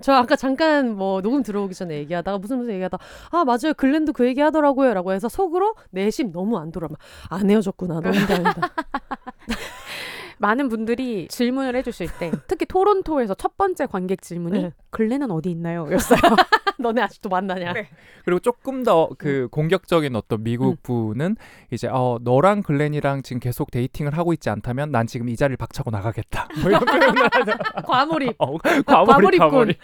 저 0.00 0.12
아까 0.12 0.36
잠깐 0.36 0.96
뭐 0.96 1.22
녹음 1.22 1.42
들어오기 1.42 1.74
전에 1.74 1.96
얘기하다가 1.98 2.38
무슨 2.38 2.58
무슨 2.58 2.72
얘기하다 2.74 2.98
아 3.30 3.44
맞아요 3.44 3.74
글렌도 3.76 4.12
그 4.12 4.26
얘기 4.26 4.40
하더라고요라고 4.40 5.12
해서 5.12 5.28
속으로 5.28 5.74
내심 5.90 6.32
너무 6.32 6.58
안 6.58 6.72
돌아만 6.72 6.96
안 7.30 7.48
헤어졌구나 7.48 8.00
너무 8.00 8.26
다행이다 8.26 8.54
많은 10.38 10.68
분들이 10.68 11.28
질문을 11.28 11.76
해주실 11.76 12.08
때 12.18 12.32
특히 12.46 12.66
토론토에서 12.66 13.34
첫 13.34 13.56
번째 13.56 13.86
관객 13.86 14.22
질문이 14.22 14.62
네. 14.62 14.72
글렌은 14.90 15.30
어디 15.30 15.50
있나요? 15.50 15.88
였어요. 15.90 16.18
너네 16.78 17.02
아직도 17.02 17.28
만나냐 17.28 17.72
네. 17.72 17.88
그리고 18.24 18.40
조금 18.40 18.82
더 18.82 19.08
그 19.18 19.48
공격적인 19.50 20.14
어떤 20.16 20.42
미국 20.42 20.82
분은 20.82 21.36
이제 21.70 21.88
어 21.90 22.18
너랑 22.22 22.62
글렌이랑 22.62 23.22
지금 23.22 23.40
계속 23.40 23.70
데이팅을 23.70 24.16
하고 24.16 24.32
있지 24.32 24.50
않다면 24.50 24.90
난 24.90 25.06
지금 25.06 25.28
이 25.28 25.36
자리를 25.36 25.56
박차고 25.56 25.90
나가겠다. 25.90 26.48
뭐 26.62 26.70
이런 26.70 26.84
표현을 26.84 27.28
하죠. 27.32 27.52
과몰입 27.86 28.34
어, 28.38 28.58
과몰입. 28.86 29.38
과몰입. 29.38 29.78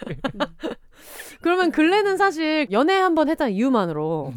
그러면 1.41 1.71
글렌은 1.71 2.17
사실 2.17 2.67
연애 2.71 2.95
한 2.99 3.15
번 3.15 3.29
했다는 3.29 3.53
이유만으로 3.53 4.33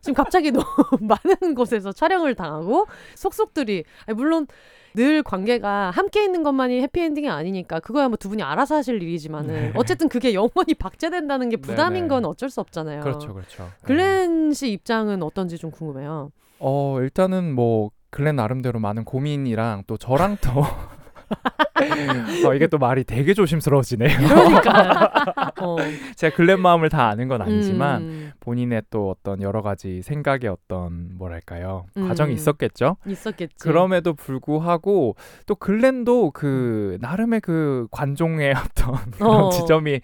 지금 0.00 0.14
갑자기 0.14 0.50
너무 0.52 0.66
많은 1.00 1.54
곳에서 1.54 1.92
촬영을 1.92 2.34
당하고 2.34 2.86
속속들이 3.14 3.84
물론 4.14 4.46
늘 4.96 5.22
관계가 5.22 5.90
함께 5.92 6.24
있는 6.24 6.42
것만이 6.42 6.80
해피엔딩이 6.80 7.28
아니니까 7.28 7.78
그거야 7.80 8.08
뭐 8.08 8.16
두 8.16 8.28
분이 8.30 8.42
알아서 8.42 8.74
하실 8.76 9.00
일이지만은 9.02 9.54
네. 9.54 9.72
어쨌든 9.76 10.08
그게 10.08 10.32
영원히 10.34 10.74
박제된다는 10.74 11.50
게 11.50 11.58
부담인 11.58 12.04
네네. 12.04 12.08
건 12.08 12.24
어쩔 12.24 12.48
수 12.50 12.60
없잖아요. 12.60 13.02
그렇죠, 13.02 13.34
그렇죠. 13.34 13.64
네. 13.64 13.70
글렌 13.84 14.52
씨 14.54 14.72
입장은 14.72 15.22
어떤지 15.22 15.58
좀 15.58 15.70
궁금해요. 15.70 16.32
어 16.58 16.98
일단은 17.00 17.54
뭐 17.54 17.90
글렌 18.10 18.36
나름대로 18.36 18.80
많은 18.80 19.04
고민이랑 19.04 19.84
또 19.86 19.98
저랑 19.98 20.38
또 20.40 20.64
어, 22.44 22.54
이게 22.54 22.66
또 22.66 22.78
말이 22.78 23.04
되게 23.04 23.34
조심스러워지네요. 23.34 24.16
그러니까 24.18 25.52
어. 25.60 25.76
제가 26.14 26.34
글렌 26.34 26.60
마음을 26.60 26.88
다 26.88 27.08
아는 27.08 27.28
건 27.28 27.42
아니지만 27.42 28.02
음, 28.02 28.32
본인의 28.40 28.82
또 28.90 29.10
어떤 29.10 29.42
여러 29.42 29.62
가지 29.62 30.02
생각의 30.02 30.48
어떤 30.48 31.16
뭐랄까요 31.16 31.86
음. 31.96 32.08
과정이 32.08 32.34
있었겠죠. 32.34 32.96
있었겠지. 33.06 33.56
그럼에도 33.58 34.14
불구하고 34.14 35.16
또 35.46 35.54
글렌도 35.54 36.30
그 36.32 36.98
나름의 37.00 37.40
그 37.40 37.86
관종의 37.90 38.54
어떤 38.56 39.10
그런 39.12 39.44
어. 39.44 39.50
지점이 39.50 40.00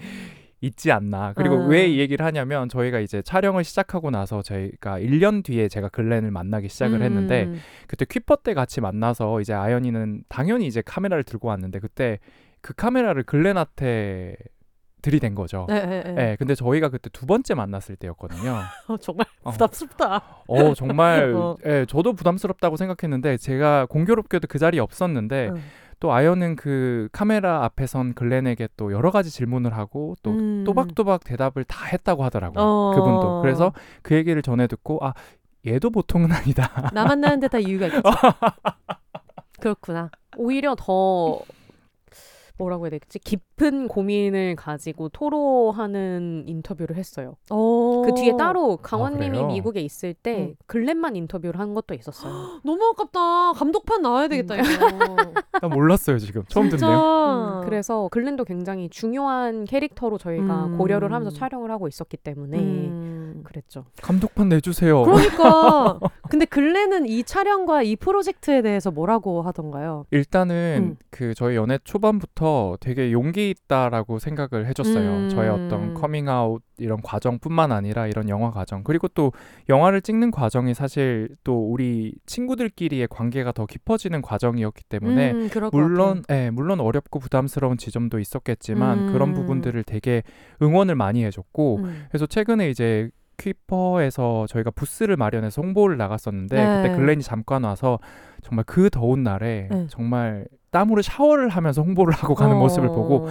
있지 0.62 0.93
않나. 0.93 1.32
그리고 1.34 1.56
아. 1.56 1.66
왜이 1.66 1.98
얘기를 1.98 2.24
하냐면 2.24 2.68
저희가 2.68 3.01
이제 3.01 3.20
촬영을 3.20 3.64
시작하고 3.64 4.10
나서 4.10 4.43
저희가 4.43 5.01
1년 5.01 5.44
뒤에 5.44 5.68
제가 5.68 5.89
글렌을 5.89 6.30
만나기 6.30 6.68
시작을 6.68 7.02
했는데 7.02 7.44
음. 7.44 7.59
그때 7.89 8.06
퀴퍼 8.09 8.36
때 8.36 8.55
같이 8.55 8.80
만나서 8.80 9.40
이제 9.40 9.52
아연이는 9.52 10.22
당연히 10.28 10.68
이제 10.68 10.80
카메라를 10.80 11.24
들고 11.24 11.48
왔는데 11.48 11.80
그때 11.80 12.20
그 12.60 12.74
카메라를 12.74 13.24
글렌한테 13.24 14.36
들이댄 15.02 15.34
거죠. 15.34 15.66
네, 15.68 15.84
네, 15.84 16.02
네. 16.05 16.12
네, 16.12 16.36
근데 16.36 16.55
저희가 16.55 16.89
그때 16.89 17.10
두 17.12 17.26
번째 17.26 17.55
만났을 17.55 17.97
때였거든요. 17.97 18.60
어, 18.86 18.97
정말 18.98 19.26
어. 19.43 19.51
부담스럽다. 19.51 20.44
어 20.47 20.74
정말 20.74 21.34
어. 21.34 21.56
예, 21.66 21.84
저도 21.89 22.12
부담스럽다고 22.12 22.76
생각했는데 22.76 23.36
제가 23.36 23.86
공교롭게도 23.86 24.47
그 24.47 24.60
자리에 24.60 24.78
없었는데 24.78 25.51
응. 25.51 25.62
또 26.02 26.12
아연은 26.12 26.56
그 26.56 27.08
카메라 27.12 27.62
앞에 27.62 27.86
선 27.86 28.12
글렌에게 28.12 28.66
또 28.76 28.90
여러 28.90 29.12
가지 29.12 29.30
질문을 29.30 29.76
하고 29.76 30.16
또 30.24 30.32
음. 30.32 30.64
또박또박 30.64 31.22
대답을 31.22 31.62
다 31.62 31.86
했다고 31.86 32.24
하더라고요. 32.24 32.60
어. 32.60 32.92
그분도. 32.92 33.40
그래서 33.40 33.72
그 34.02 34.16
얘기를 34.16 34.42
전해 34.42 34.66
듣고 34.66 34.98
아 35.00 35.14
얘도 35.64 35.90
보통은 35.90 36.32
아니다. 36.32 36.72
나 36.92 37.04
만나는데 37.04 37.46
다 37.46 37.60
이유가 37.60 37.86
있겠지. 37.86 38.02
그렇구나. 39.62 40.10
오히려 40.36 40.74
더 40.76 41.38
뭐라고 42.58 42.86
해야 42.86 42.90
되겠지? 42.90 43.20
깊 43.20 43.40
은 43.62 43.86
고민을 43.86 44.56
가지고 44.56 45.09
토로하는 45.10 46.44
인터뷰를 46.47 46.97
했어요. 46.97 47.36
어. 47.51 48.02
그 48.05 48.12
뒤에 48.14 48.36
따로 48.36 48.76
강원님이 48.78 49.28
그래요? 49.30 49.47
미국에 49.47 49.80
있을 49.80 50.14
때 50.14 50.48
응. 50.51 50.55
글렌만 50.66 51.14
인터뷰를 51.16 51.60
한 51.60 51.72
것도 51.74 51.94
있었어요. 51.94 52.32
너무 52.64 52.84
아깝다. 52.93 53.52
감독판 53.52 54.02
나와야 54.02 54.26
되겠다 54.28 54.56
이거. 54.56 54.64
나 55.62 55.68
몰랐어요 55.68 56.18
지금 56.18 56.43
처음 56.48 56.70
진짜. 56.70 56.86
듣네요. 56.86 57.60
음, 57.62 57.64
그래서 57.66 58.09
글렌도 58.10 58.44
굉장히 58.44 58.89
중요한 58.89 59.64
캐릭터로 59.64 60.18
저희가 60.18 60.66
음. 60.66 60.78
고려를 60.78 61.12
하면서 61.12 61.30
촬영을 61.36 61.70
하고 61.70 61.86
있었기 61.86 62.16
때문에 62.16 62.59
음. 62.59 63.32
음. 63.36 63.43
그랬죠. 63.44 63.84
감독판 64.02 64.48
내주세요. 64.48 65.02
그러니까 65.02 66.01
근데 66.28 66.44
글렌은 66.47 67.06
이 67.06 67.22
촬영과 67.24 67.82
이 67.82 67.97
프로젝트에 67.97 68.62
대해서 68.62 68.90
뭐라고 68.90 69.43
하던가요? 69.43 70.06
일단은 70.10 70.76
음. 70.78 70.97
그 71.10 71.34
저희 71.34 71.56
연애 71.56 71.78
초반부터 71.84 72.78
되게 72.80 73.12
용기 73.12 73.51
있다라고 73.52 74.18
생각을 74.18 74.66
해줬어요. 74.66 75.10
음. 75.10 75.28
저의 75.30 75.50
어떤 75.50 75.94
커밍아웃 75.94 76.62
이런 76.78 77.00
과정뿐만 77.02 77.70
아니라 77.70 78.06
이런 78.06 78.28
영화 78.28 78.50
과정 78.50 78.82
그리고 78.82 79.08
또 79.08 79.32
영화를 79.68 80.02
찍는 80.02 80.30
과정이 80.30 80.74
사실 80.74 81.28
또 81.44 81.70
우리 81.70 82.14
친구들끼리의 82.26 83.06
관계가 83.08 83.52
더 83.52 83.66
깊어지는 83.66 84.20
과정이었기 84.22 84.84
때문에 84.84 85.32
음, 85.32 85.50
물론. 85.70 86.22
예, 86.30 86.50
물론 86.50 86.80
어렵고 86.80 87.20
부담스러운 87.20 87.76
지점도 87.76 88.18
있었겠지만 88.18 89.08
음. 89.08 89.12
그런 89.12 89.32
부분들을 89.32 89.84
되게 89.84 90.22
응원을 90.60 90.94
많이 90.96 91.24
해줬고 91.24 91.76
음. 91.78 92.06
그래서 92.08 92.26
최근에 92.26 92.70
이제 92.70 93.10
퀴퍼에서 93.38 94.46
저희가 94.48 94.70
부스를 94.70 95.16
마련해서 95.16 95.62
홍보를 95.62 95.96
나갔었는데 95.96 96.56
네. 96.56 96.82
그때 96.82 96.96
글렌이 96.96 97.22
잠깐 97.22 97.64
와서 97.64 97.98
정말 98.42 98.64
그 98.66 98.90
더운 98.90 99.22
날에 99.22 99.68
네. 99.70 99.86
정말 99.88 100.46
땀으로 100.73 101.03
샤워를 101.03 101.51
하면서 101.51 101.82
홍보를 101.82 102.15
하고 102.15 102.35
가는 102.35 102.57
어. 102.57 102.59
모습을 102.59 102.89
보고 102.89 103.28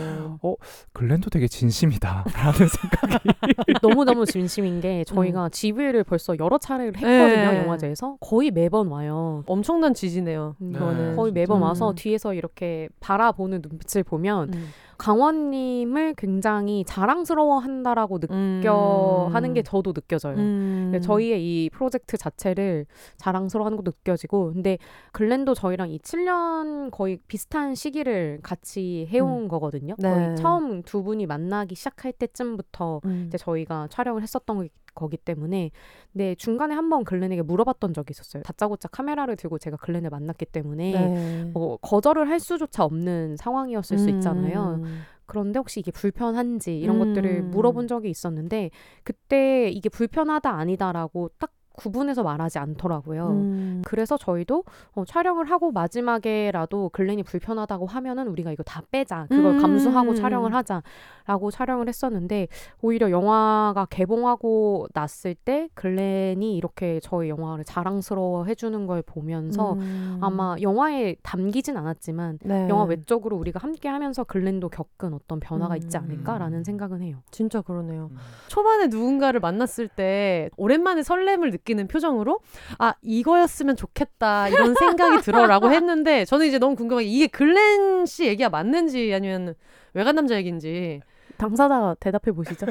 글렌도 0.93 1.29
되게 1.29 1.47
진심이다라는 1.47 2.23
생각이 2.69 3.17
너무 3.81 4.05
너무 4.05 4.25
진심인 4.25 4.79
게 4.79 5.03
저희가 5.03 5.49
지휘를 5.49 6.03
벌써 6.03 6.37
여러 6.39 6.57
차례를 6.57 6.95
했거든요 6.95 7.51
네. 7.51 7.57
영화제에서 7.63 8.17
거의 8.19 8.51
매번 8.51 8.87
와요. 8.87 9.43
엄청난 9.47 9.93
지지네요. 9.93 10.55
음, 10.61 10.71
그거는. 10.71 11.15
거의 11.15 11.31
매번 11.31 11.57
음. 11.57 11.63
와서 11.63 11.93
뒤에서 11.95 12.33
이렇게 12.33 12.87
바라보는 12.99 13.61
눈빛을 13.63 14.03
보면 14.03 14.53
음. 14.53 14.69
강원님을 15.01 16.13
굉장히 16.15 16.83
자랑스러워한다라고 16.85 18.19
느껴 18.19 19.25
음. 19.27 19.35
하는 19.35 19.55
게 19.55 19.63
저도 19.63 19.93
느껴져요. 19.93 20.35
음. 20.37 20.91
근데 20.91 20.99
저희의 20.99 21.43
이 21.43 21.69
프로젝트 21.71 22.17
자체를 22.17 22.85
자랑스러워하는 23.17 23.77
것도 23.77 23.93
느껴지고 23.97 24.53
근데 24.53 24.77
글렌도 25.11 25.55
저희랑 25.55 25.89
이 25.89 25.97
7년 25.97 26.91
거의 26.91 27.17
비슷한 27.27 27.73
시기를 27.73 28.41
같이 28.43 29.07
해온 29.09 29.47
거거든요. 29.47 29.95
네. 29.97 30.07
거의 30.07 30.35
처음 30.35 30.83
두 30.83 31.01
분이 31.01 31.25
만나기 31.25 31.73
시작할 31.73 32.13
때쯤부터 32.13 33.01
음. 33.05 33.23
이제 33.27 33.39
저희가 33.39 33.87
촬영을 33.89 34.21
했었던 34.21 34.69
거- 34.93 35.01
거기 35.01 35.17
때문에 35.17 35.71
근데 36.13 36.35
중간에 36.35 36.73
한 36.75 36.89
번 36.89 37.03
글렌에게 37.03 37.41
물어봤던 37.43 37.93
적이 37.93 38.11
있었어요. 38.11 38.43
다짜고짜 38.43 38.87
카메라를 38.89 39.35
들고 39.35 39.57
제가 39.59 39.77
글렌을 39.77 40.09
만났기 40.09 40.45
때문에 40.45 40.91
네. 40.91 41.43
뭐 41.53 41.77
거절을 41.77 42.29
할 42.29 42.39
수조차 42.39 42.83
없는 42.83 43.37
상황이었을 43.37 43.97
수 43.97 44.09
있잖아요. 44.09 44.81
음. 44.83 45.01
그런데 45.25 45.59
혹시 45.59 45.79
이게 45.79 45.91
불편한지 45.91 46.77
이런 46.77 46.99
음. 47.01 47.07
것들을 47.13 47.43
물어본 47.43 47.87
적이 47.87 48.09
있었는데 48.09 48.69
그때 49.03 49.69
이게 49.69 49.87
불편하다 49.87 50.49
아니다라고 50.49 51.29
딱 51.39 51.51
구분해서 51.81 52.21
말하지 52.21 52.59
않더라고요. 52.59 53.27
음. 53.29 53.81
그래서 53.85 54.15
저희도 54.15 54.63
어, 54.93 55.03
촬영을 55.05 55.49
하고 55.49 55.71
마지막에라도 55.71 56.89
글렌이 56.89 57.23
불편하다고 57.23 57.87
하면은 57.87 58.27
우리가 58.27 58.51
이거 58.51 58.61
다 58.61 58.83
빼자. 58.91 59.25
그걸 59.29 59.53
음. 59.53 59.61
감수하고 59.61 60.13
촬영을 60.13 60.53
하자라고 60.53 61.49
촬영을 61.51 61.87
했었는데 61.87 62.47
오히려 62.81 63.09
영화가 63.09 63.87
개봉하고 63.89 64.87
났을 64.93 65.33
때 65.33 65.69
글렌이 65.73 66.55
이렇게 66.55 66.99
저희 67.01 67.29
영화를 67.29 67.63
자랑스러워 67.63 68.45
해주는 68.45 68.85
걸 68.85 69.01
보면서 69.01 69.73
음. 69.73 70.19
아마 70.21 70.55
영화에 70.61 71.15
담기진 71.23 71.77
않았지만 71.77 72.39
네. 72.43 72.69
영화 72.69 72.83
외적으로 72.83 73.37
우리가 73.37 73.59
함께 73.59 73.89
하면서 73.89 74.23
글렌도 74.23 74.69
겪은 74.69 75.15
어떤 75.15 75.39
변화가 75.39 75.77
있지 75.77 75.97
음. 75.97 76.03
않을까라는 76.03 76.63
생각은 76.63 77.01
해요. 77.01 77.23
진짜 77.31 77.61
그러네요. 77.61 78.11
초반에 78.49 78.87
누군가를 78.87 79.39
만났을 79.39 79.87
때 79.87 80.49
오랜만에 80.57 81.01
설렘을 81.01 81.49
느끼 81.49 81.70
는 81.75 81.87
표정으로 81.87 82.39
아 82.79 82.93
이거였으면 83.01 83.75
좋겠다 83.75 84.49
이런 84.49 84.75
생각이 84.75 85.21
들어라고 85.21 85.71
했는데 85.73 86.25
저는 86.25 86.47
이제 86.47 86.59
너무 86.59 86.75
궁금한 86.75 87.03
게 87.03 87.09
이게 87.09 87.27
글렌 87.27 88.05
씨 88.05 88.25
얘기가 88.25 88.49
맞는지 88.49 89.13
아니면 89.13 89.55
외간 89.93 90.15
남자 90.15 90.35
얘기인지 90.35 91.01
당사자 91.37 91.95
대답해 91.99 92.31
보시죠. 92.33 92.65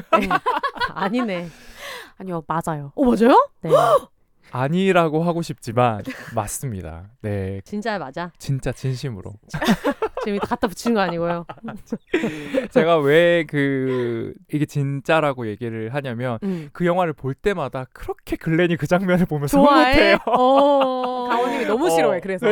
아니네. 0.95 1.49
아니요, 2.19 2.45
맞아요. 2.47 2.93
어 2.95 3.05
맞아요? 3.05 3.49
네. 3.63 3.71
아니라고 4.53 5.23
하고 5.23 5.43
싶지만 5.43 6.03
맞습니다. 6.35 7.11
네, 7.23 7.61
진짜 7.65 7.99
맞아. 7.99 8.33
진짜 8.39 8.73
진심으로. 8.73 9.33
지금 10.25 10.37
이따 10.37 10.47
갖다 10.47 10.67
붙이는 10.69 10.95
거 10.95 11.01
아니고요. 11.01 11.47
제가 12.71 12.99
왜 12.99 13.45
그 13.49 14.33
이게 14.53 14.67
진짜라고 14.67 15.47
얘기를 15.49 15.93
하냐면 15.95 16.39
음. 16.43 16.69
그 16.73 16.85
영화를 16.87 17.13
볼 17.13 17.35
때마다 17.35 17.87
그렇게 17.93 18.37
글렌이 18.37 18.77
그 18.77 18.87
장면을 18.87 19.27
보면서 19.27 19.57
좋아해. 19.59 20.17
어. 20.27 21.27
강원님이 21.29 21.65
너무 21.67 21.87
어, 21.87 21.91
싫어해. 21.91 22.21
그래서. 22.21 22.49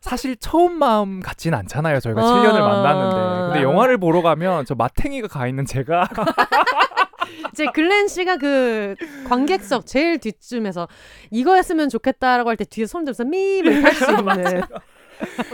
사실 0.00 0.36
처음 0.36 0.74
마음 0.74 1.20
같진 1.20 1.54
않잖아요. 1.54 1.98
저희가 2.00 2.20
아. 2.20 2.24
7년을 2.24 2.60
만났는데. 2.60 3.52
근데 3.54 3.62
영화를 3.62 3.96
보러 3.96 4.20
가면 4.20 4.66
저 4.66 4.74
마탱이가 4.74 5.28
가 5.28 5.46
있는 5.48 5.64
제가 5.64 6.06
이제 7.52 7.66
글렌 7.72 8.06
씨가 8.08 8.36
그 8.36 8.96
관객석 9.28 9.86
제일 9.86 10.18
뒷쯤에서 10.18 10.88
이거였으면 11.30 11.88
좋겠다라고 11.88 12.50
할 12.50 12.56
때 12.56 12.64
뒤에 12.64 12.84
손 12.86 13.04
들면서 13.04 13.24
미 13.24 13.58
이렇게 13.58 13.80
할수 13.80 14.10
있는. 14.10 14.62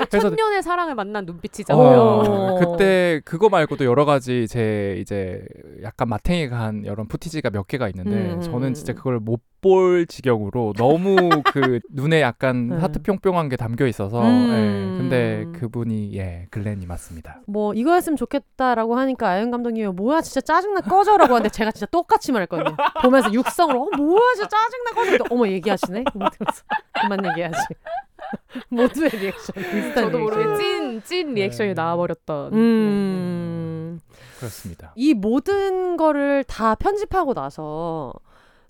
그래서 0.09 0.29
천년의 0.31 0.63
사랑을 0.63 0.95
만난 0.95 1.25
눈빛이잖아요. 1.27 2.01
어. 2.01 2.59
그때 2.59 3.21
그거 3.25 3.49
말고도 3.49 3.85
여러 3.85 4.05
가지 4.05 4.47
제 4.49 4.97
이제 5.01 5.45
약간 5.83 6.09
마탱이가 6.09 6.59
한 6.59 6.85
이런 6.85 7.07
푸티지가 7.09 7.51
몇 7.51 7.67
개가 7.67 7.89
있는데 7.89 8.35
음. 8.35 8.41
저는 8.41 8.75
진짜 8.75 8.93
그걸 8.93 9.19
못 9.21 9.41
볼 9.61 10.07
지경으로 10.07 10.73
너무 10.77 11.43
그 11.53 11.81
눈에 11.91 12.21
약간 12.21 12.69
네. 12.69 12.77
하트 12.77 13.03
뿅뿅한 13.03 13.49
게 13.49 13.57
담겨 13.57 13.87
있어서 13.87 14.23
음. 14.23 14.49
예. 14.51 14.99
근데 14.99 15.47
그분이 15.59 16.15
예 16.17 16.47
글렌이 16.51 16.87
맞습니다. 16.87 17.41
뭐 17.47 17.75
이거였으면 17.75 18.17
좋겠다라고 18.17 18.97
하니까 18.97 19.29
아연 19.29 19.51
감독님이 19.51 19.89
뭐야 19.89 20.21
진짜 20.23 20.41
짜증나 20.41 20.81
꺼져라고 20.83 21.35
하는데 21.35 21.49
제가 21.51 21.71
진짜 21.73 21.87
똑같이 21.87 22.33
말했거든요. 22.33 22.77
보면서 23.03 23.33
육성으로 23.33 23.83
어, 23.83 23.97
뭐야 23.97 24.35
진짜 24.35 24.49
짜증나 24.49 24.91
꺼져. 24.95 25.11
근데 25.11 25.25
어머 25.35 25.49
얘기하시네. 25.49 26.05
그만 27.01 27.25
얘기하지. 27.27 27.59
모두의 28.69 29.11
리액션 29.11 29.55
비슷한 29.55 30.05
저도. 30.05 30.19
모르게 30.19 30.57
찐, 30.57 31.03
찐 31.03 31.35
리액션이 31.35 31.71
네. 31.71 31.75
나와버렸던. 31.75 32.53
음. 32.55 34.01
그렇습니다. 34.39 34.93
이 34.97 35.15
모든 35.15 35.97
거를 35.97 36.45
다 36.45 36.75
편집하고 36.75 37.35
나서 37.35 38.13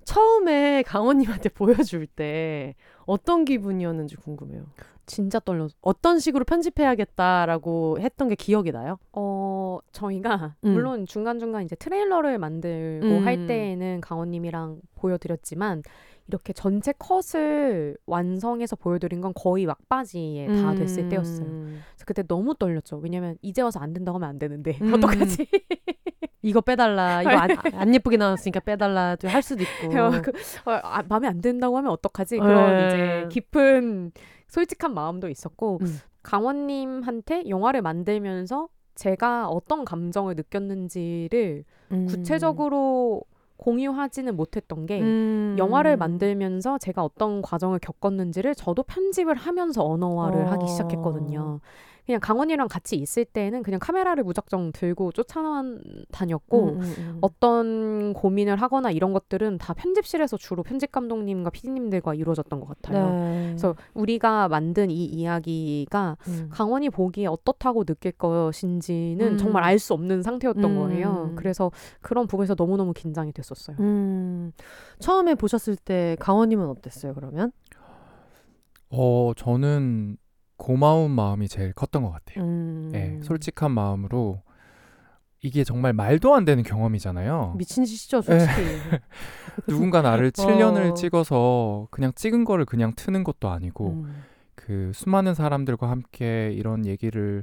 처음에 0.04 0.82
강원님한테 0.82 1.48
보여줄 1.54 2.06
때 2.06 2.74
어떤 3.06 3.44
기분이었는지 3.44 4.16
궁금해요. 4.16 4.64
진짜 5.06 5.40
떨려. 5.40 5.66
어떤 5.80 6.20
식으로 6.20 6.44
편집해야겠다라고 6.44 7.98
했던 8.00 8.28
게 8.28 8.36
기억이 8.36 8.70
나요? 8.70 8.98
어, 9.12 9.80
저희가 9.92 10.54
음. 10.64 10.72
물론 10.72 11.04
중간 11.06 11.40
중간 11.40 11.64
이제 11.64 11.74
트레일러를 11.74 12.38
만들고 12.38 13.06
음. 13.06 13.26
할 13.26 13.46
때에는 13.48 14.00
강원님이랑 14.02 14.80
보여드렸지만 14.94 15.82
이렇게 16.30 16.52
전체 16.52 16.94
컷을 16.98 17.96
완성해서 18.06 18.76
보여드린 18.76 19.20
건 19.20 19.32
거의 19.34 19.66
막바지에 19.66 20.46
다 20.46 20.74
됐을 20.74 21.08
때였어요. 21.08 21.46
음. 21.46 21.82
그래서 21.94 22.04
그때 22.06 22.22
너무 22.22 22.54
떨렸죠. 22.54 22.98
왜냐면 22.98 23.36
이제 23.42 23.62
와서 23.62 23.80
안 23.80 23.92
된다고 23.92 24.16
하면 24.16 24.28
안 24.28 24.38
되는데 24.38 24.78
음. 24.80 24.94
어떡하지? 24.94 25.46
이거 26.42 26.60
빼달라. 26.60 27.22
이거 27.22 27.30
안, 27.30 27.50
안 27.74 27.94
예쁘게 27.94 28.16
나왔으니까 28.16 28.60
빼달라. 28.60 29.16
또할 29.16 29.42
수도 29.42 29.62
있고. 29.62 29.88
그, 30.22 30.30
어, 30.70 30.80
아, 30.82 31.02
마음에 31.02 31.26
안 31.26 31.40
든다고 31.40 31.76
하면 31.76 31.90
어떡하지? 31.90 32.38
그런 32.38 32.76
네. 32.76 32.86
이제 32.86 33.28
깊은 33.30 34.12
솔직한 34.46 34.94
마음도 34.94 35.28
있었고 35.28 35.80
음. 35.82 36.00
강원님한테 36.22 37.48
영화를 37.48 37.82
만들면서 37.82 38.68
제가 38.94 39.48
어떤 39.48 39.84
감정을 39.84 40.34
느꼈는지를 40.36 41.64
음. 41.92 42.06
구체적으로 42.06 43.22
공유하지는 43.60 44.36
못했던 44.36 44.86
게 44.86 45.02
음. 45.02 45.54
영화를 45.58 45.96
만들면서 45.98 46.78
제가 46.78 47.04
어떤 47.04 47.42
과정을 47.42 47.78
겪었는지를 47.78 48.54
저도 48.54 48.82
편집을 48.82 49.34
하면서 49.34 49.84
언어화를 49.84 50.46
어. 50.46 50.50
하기 50.52 50.66
시작했거든요. 50.66 51.60
그냥 52.06 52.20
강원이랑 52.20 52.68
같이 52.68 52.96
있을 52.96 53.24
때는 53.24 53.62
그냥 53.62 53.80
카메라를 53.80 54.24
무작정 54.24 54.72
들고 54.72 55.12
쫓아다녔고 55.12 56.64
음, 56.64 56.80
음, 56.80 56.94
음. 56.98 57.18
어떤 57.20 58.12
고민을 58.14 58.56
하거나 58.56 58.90
이런 58.90 59.12
것들은 59.12 59.58
다 59.58 59.74
편집실에서 59.74 60.36
주로 60.36 60.62
편집 60.62 60.92
감독님과 60.92 61.50
피디님들과 61.50 62.14
이루어졌던 62.14 62.60
것 62.60 62.68
같아요. 62.68 63.10
네. 63.10 63.46
그래서 63.48 63.74
우리가 63.94 64.48
만든 64.48 64.90
이 64.90 65.04
이야기가 65.04 66.16
음. 66.28 66.48
강원이 66.50 66.90
보기에 66.90 67.26
어떻다고 67.26 67.84
느낄 67.84 68.12
것인지는 68.12 69.32
음. 69.32 69.36
정말 69.38 69.64
알 69.64 69.80
수 69.80 69.94
없는 69.94 70.22
상태였던 70.22 70.64
음. 70.64 70.76
거예요. 70.76 71.32
그래서 71.36 71.70
그런 72.02 72.26
부분에서 72.26 72.54
너무너무 72.56 72.92
긴장이 72.92 73.32
됐었어요. 73.32 73.76
음. 73.80 74.52
처음에 74.98 75.34
보셨을 75.34 75.74
때 75.76 76.16
강원님은 76.20 76.68
어땠어요? 76.68 77.14
그러면? 77.14 77.50
어 78.90 79.32
저는 79.36 80.18
고마운 80.60 81.10
마음이 81.10 81.48
제일 81.48 81.72
컸던 81.72 82.02
것 82.02 82.10
같아요. 82.10 82.44
음. 82.44 82.92
예, 82.94 83.18
솔직한 83.22 83.72
마음으로 83.72 84.42
이게 85.40 85.64
정말 85.64 85.94
말도 85.94 86.34
안 86.34 86.44
되는 86.44 86.62
경험이잖아요. 86.62 87.54
미친 87.56 87.86
짓이죠, 87.86 88.20
솔직히. 88.20 88.52
누군가 89.66 90.02
나를 90.02 90.32
7년을 90.32 90.90
어. 90.90 90.94
찍어서 90.94 91.88
그냥 91.90 92.12
찍은 92.14 92.44
거를 92.44 92.66
그냥 92.66 92.92
트는 92.94 93.24
것도 93.24 93.48
아니고 93.48 93.88
음. 93.88 94.22
그 94.54 94.92
수많은 94.94 95.32
사람들과 95.32 95.88
함께 95.88 96.52
이런 96.52 96.84
얘기를 96.84 97.42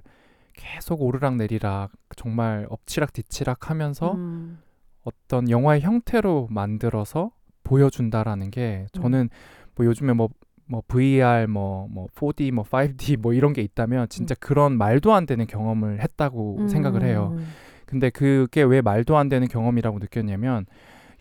계속 0.54 1.02
오르락 1.02 1.38
내리락 1.38 1.92
정말 2.16 2.68
엎치락 2.70 3.14
뒤치락 3.14 3.72
하면서 3.72 4.14
음. 4.14 4.60
어떤 5.04 5.50
영화의 5.50 5.82
형태로 5.82 6.50
만들어서 6.52 7.32
보여준다라는 7.64 8.52
게 8.52 8.86
음. 8.96 9.02
저는 9.02 9.30
뭐 9.74 9.88
요즘에 9.88 10.14
뭐 10.14 10.30
뭐 10.68 10.82
VR 10.88 11.48
뭐 11.48 11.88
뭐 11.90 12.08
4D 12.16 12.52
뭐 12.52 12.64
5D 12.64 13.18
뭐 13.22 13.34
이런 13.34 13.54
게 13.54 13.62
있다면 13.62 14.10
진짜 14.10 14.36
그런 14.36 14.78
말도 14.78 15.14
안 15.14 15.26
되는 15.26 15.46
경험을 15.48 16.02
했다고 16.02 16.68
생각을 16.68 17.04
해요. 17.04 17.34
음. 17.38 17.48
근데 17.86 18.10
그게 18.10 18.64
왜 18.64 18.82
말도 18.82 19.18
안 19.18 19.30
되는 19.30 19.48
경험이라고 19.48 20.00
느꼈냐면 20.00 20.66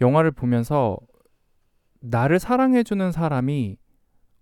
영화를 0.00 0.32
보면서 0.32 0.98
나를 2.00 2.38
사랑해주는 2.38 3.12
사람이 3.12 3.78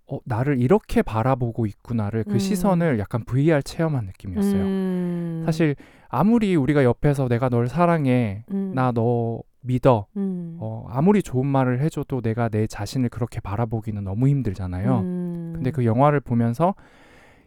어, 0.06 0.18
나를 0.24 0.60
이렇게 0.60 1.02
바라보고 1.02 1.66
있구나를 1.66 2.24
그 2.24 2.34
음. 2.34 2.38
시선을 2.38 2.98
약간 2.98 3.24
VR 3.24 3.62
체험한 3.62 4.06
느낌이었어요. 4.06 4.62
음. 4.62 5.42
사실 5.46 5.76
아무리 6.08 6.56
우리가 6.56 6.84
옆에서 6.84 7.28
내가 7.28 7.48
널 7.48 7.68
사랑해, 7.68 8.44
음. 8.50 8.72
나너 8.74 9.40
믿어, 9.66 10.06
음. 10.18 10.58
어, 10.60 10.86
아무리 10.90 11.22
좋은 11.22 11.46
말을 11.46 11.80
해줘도 11.80 12.20
내가 12.20 12.48
내 12.50 12.66
자신을 12.66 13.08
그렇게 13.08 13.40
바라보기는 13.40 14.04
너무 14.04 14.28
힘들잖아요. 14.28 14.98
음. 15.00 15.52
근데 15.54 15.70
그 15.70 15.84
영화를 15.86 16.20
보면서 16.20 16.74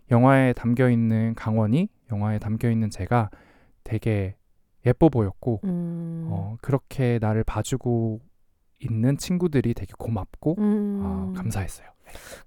영화에 0.10 0.54
담겨 0.54 0.90
있는 0.90 1.36
강원이 1.36 1.90
영화에 2.12 2.40
담겨 2.40 2.72
있는 2.72 2.90
제가 2.90 3.30
되게 3.84 4.36
예뻐 4.86 5.10
보였고 5.10 5.60
음. 5.66 6.28
어, 6.32 6.56
그렇게 6.62 7.20
나를 7.22 7.44
봐주고 7.44 8.22
있는 8.80 9.18
친구들이 9.18 9.74
되게 9.76 9.92
고맙고 9.98 10.56
음. 10.58 11.00
어, 11.04 11.34
감사했어요. 11.36 11.88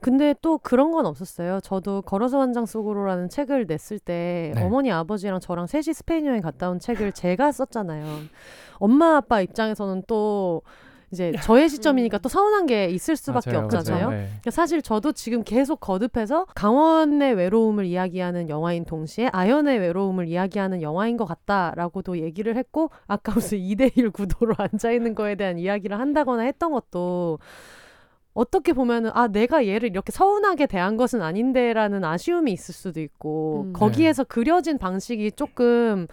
근데 0.00 0.34
또 0.40 0.56
그런 0.58 0.90
건 0.90 1.04
없었어요. 1.04 1.60
저도 1.60 2.00
걸어서 2.02 2.40
한 2.40 2.54
장 2.54 2.64
속으로라는 2.64 3.28
책을 3.28 3.66
냈을 3.66 3.98
때 3.98 4.52
네. 4.54 4.64
어머니 4.64 4.90
아버지랑 4.90 5.38
저랑 5.40 5.66
셋이 5.66 5.92
스페인 5.92 6.24
여행 6.26 6.40
갔다 6.40 6.70
온 6.70 6.78
책을 6.80 7.12
제가 7.12 7.52
썼잖아요. 7.52 8.06
엄마 8.80 9.16
아빠 9.16 9.40
입장에서는 9.40 10.02
또 10.08 10.62
이제 11.12 11.32
저의 11.42 11.68
시점이니까 11.68 12.18
또 12.18 12.28
서운한 12.28 12.66
게 12.66 12.86
있을 12.86 13.16
수밖에 13.16 13.52
맞아요, 13.52 13.64
없잖아요. 13.64 14.06
맞아요. 14.06 14.10
네. 14.10 14.26
그러니까 14.26 14.50
사실 14.52 14.80
저도 14.80 15.12
지금 15.12 15.42
계속 15.42 15.80
거듭해서 15.80 16.46
강원의 16.54 17.34
외로움을 17.34 17.84
이야기하는 17.84 18.48
영화인 18.48 18.84
동시에 18.84 19.28
아연의 19.32 19.78
외로움을 19.78 20.28
이야기하는 20.28 20.82
영화인 20.82 21.16
것 21.16 21.24
같다라고도 21.24 22.18
얘기를 22.18 22.56
했고 22.56 22.90
아까 23.08 23.32
무슨 23.32 23.58
2대1 23.58 24.12
구도로 24.12 24.54
앉아 24.56 24.92
있는 24.92 25.14
거에 25.14 25.34
대한 25.34 25.58
이야기를 25.58 25.98
한다거나 25.98 26.42
했던 26.42 26.70
것도 26.70 27.38
어떻게 28.40 28.72
보면은 28.72 29.10
아 29.12 29.28
내가 29.28 29.66
얘를 29.66 29.90
이렇게 29.90 30.12
서운하게 30.12 30.66
대한 30.66 30.96
것은 30.96 31.20
아닌데라는 31.20 32.04
아쉬움이 32.04 32.50
있을 32.52 32.72
수도 32.72 33.00
있고 33.02 33.64
음. 33.66 33.72
거기에서 33.74 34.24
그려진 34.24 34.78
방식이 34.78 35.32
조금 35.32 36.06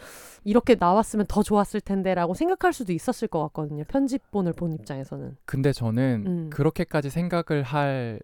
이렇게 0.44 0.76
나왔으면 0.78 1.26
더 1.30 1.42
좋았을 1.42 1.80
텐데라고 1.80 2.34
생각할 2.34 2.74
수도 2.74 2.92
있었을 2.92 3.30
것 3.30 3.42
같거든요 3.44 3.86
편집본을 3.86 4.54
본 4.54 4.74
입장에서는 4.74 5.38
근데 5.46 5.72
저는 5.72 6.24
음. 6.28 6.50
그렇게까지 6.50 7.10
생각을 7.10 7.64
할 7.64 8.20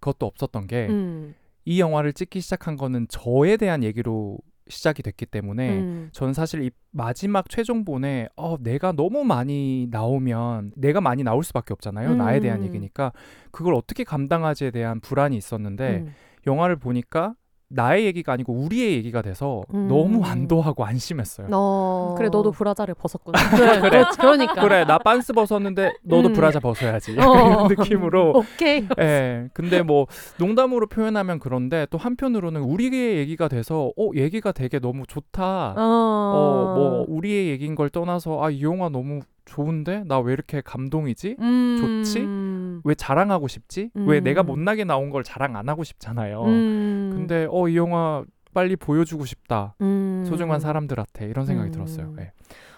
것도 0.00 0.26
없었던 0.26 0.66
게이 0.66 0.88
음. 0.88 1.34
영화를 1.68 2.14
찍기 2.14 2.40
시작한 2.40 2.76
거는 2.76 3.06
저에 3.08 3.56
대한 3.58 3.84
얘기로 3.84 4.38
시작이 4.68 5.02
됐기 5.02 5.26
때문에 5.26 5.78
음. 5.78 6.08
저는 6.12 6.34
사실 6.34 6.62
이 6.62 6.70
마지막 6.90 7.48
최종본에 7.48 8.28
어, 8.36 8.56
내가 8.60 8.92
너무 8.92 9.24
많이 9.24 9.86
나오면 9.90 10.72
내가 10.76 11.00
많이 11.00 11.22
나올 11.22 11.44
수밖에 11.44 11.72
없잖아요. 11.72 12.12
음. 12.12 12.18
나에 12.18 12.40
대한 12.40 12.64
얘기니까 12.64 13.12
그걸 13.50 13.74
어떻게 13.74 14.04
감당하지에 14.04 14.70
대한 14.70 15.00
불안이 15.00 15.36
있었는데 15.36 16.04
음. 16.06 16.14
영화를 16.46 16.76
보니까 16.76 17.34
나의 17.68 18.06
얘기가 18.06 18.32
아니고 18.32 18.52
우리의 18.52 18.94
얘기가 18.94 19.22
돼서 19.22 19.62
음. 19.74 19.88
너무 19.88 20.24
안도하고 20.24 20.84
안심했어요. 20.84 21.48
어. 21.52 22.14
그래 22.16 22.28
너도 22.28 22.52
브라자를 22.52 22.94
벗었구나. 22.94 23.36
그래, 23.56 23.80
그래. 23.80 24.04
그러니까 24.18 24.54
그래 24.62 24.84
나 24.84 24.98
빤스 24.98 25.32
벗었는데 25.32 25.92
너도 26.02 26.28
음. 26.28 26.32
브라자 26.32 26.60
벗어야지 26.60 27.12
어. 27.12 27.14
이런 27.66 27.68
느낌으로 27.68 28.32
오케이 28.36 28.86
예 29.00 29.48
근데 29.52 29.82
뭐 29.82 30.06
농담으로 30.38 30.86
표현하면 30.86 31.40
그런데 31.40 31.86
또 31.90 31.98
한편으로는 31.98 32.60
우리의 32.62 33.16
얘기가 33.18 33.48
돼서 33.48 33.90
어 33.98 34.10
얘기가 34.14 34.52
되게 34.52 34.78
너무 34.78 35.04
좋다 35.06 35.74
어. 35.76 35.80
어 35.80 36.76
뭐 36.76 37.04
우리의 37.08 37.48
얘기인 37.48 37.74
걸 37.74 37.90
떠나서 37.90 38.42
아 38.44 38.50
이 38.50 38.62
영화 38.62 38.88
너무 38.88 39.20
좋은데 39.46 40.04
나 40.06 40.18
왜 40.20 40.32
이렇게 40.34 40.60
감동이지 40.60 41.36
음. 41.40 41.76
좋지? 42.04 42.80
왜 42.84 42.94
자랑하고 42.94 43.48
싶지 43.48 43.90
왜 43.94 44.18
음. 44.18 44.24
내가 44.24 44.42
못나게 44.42 44.84
나온 44.84 45.08
걸 45.10 45.24
자랑 45.24 45.56
안 45.56 45.68
하고 45.68 45.82
싶잖아요 45.84 46.44
음. 46.44 47.10
근데 47.14 47.46
어 47.50 47.68
이 47.68 47.76
영화 47.76 48.24
빨리 48.52 48.76
보여주고 48.76 49.24
싶다 49.24 49.74
음. 49.82 50.24
소중한 50.26 50.60
사람들한테 50.60 51.26
이런 51.28 51.46
생각이 51.46 51.70
음. 51.70 51.72
들었어요 51.72 52.14
예. 52.20 52.32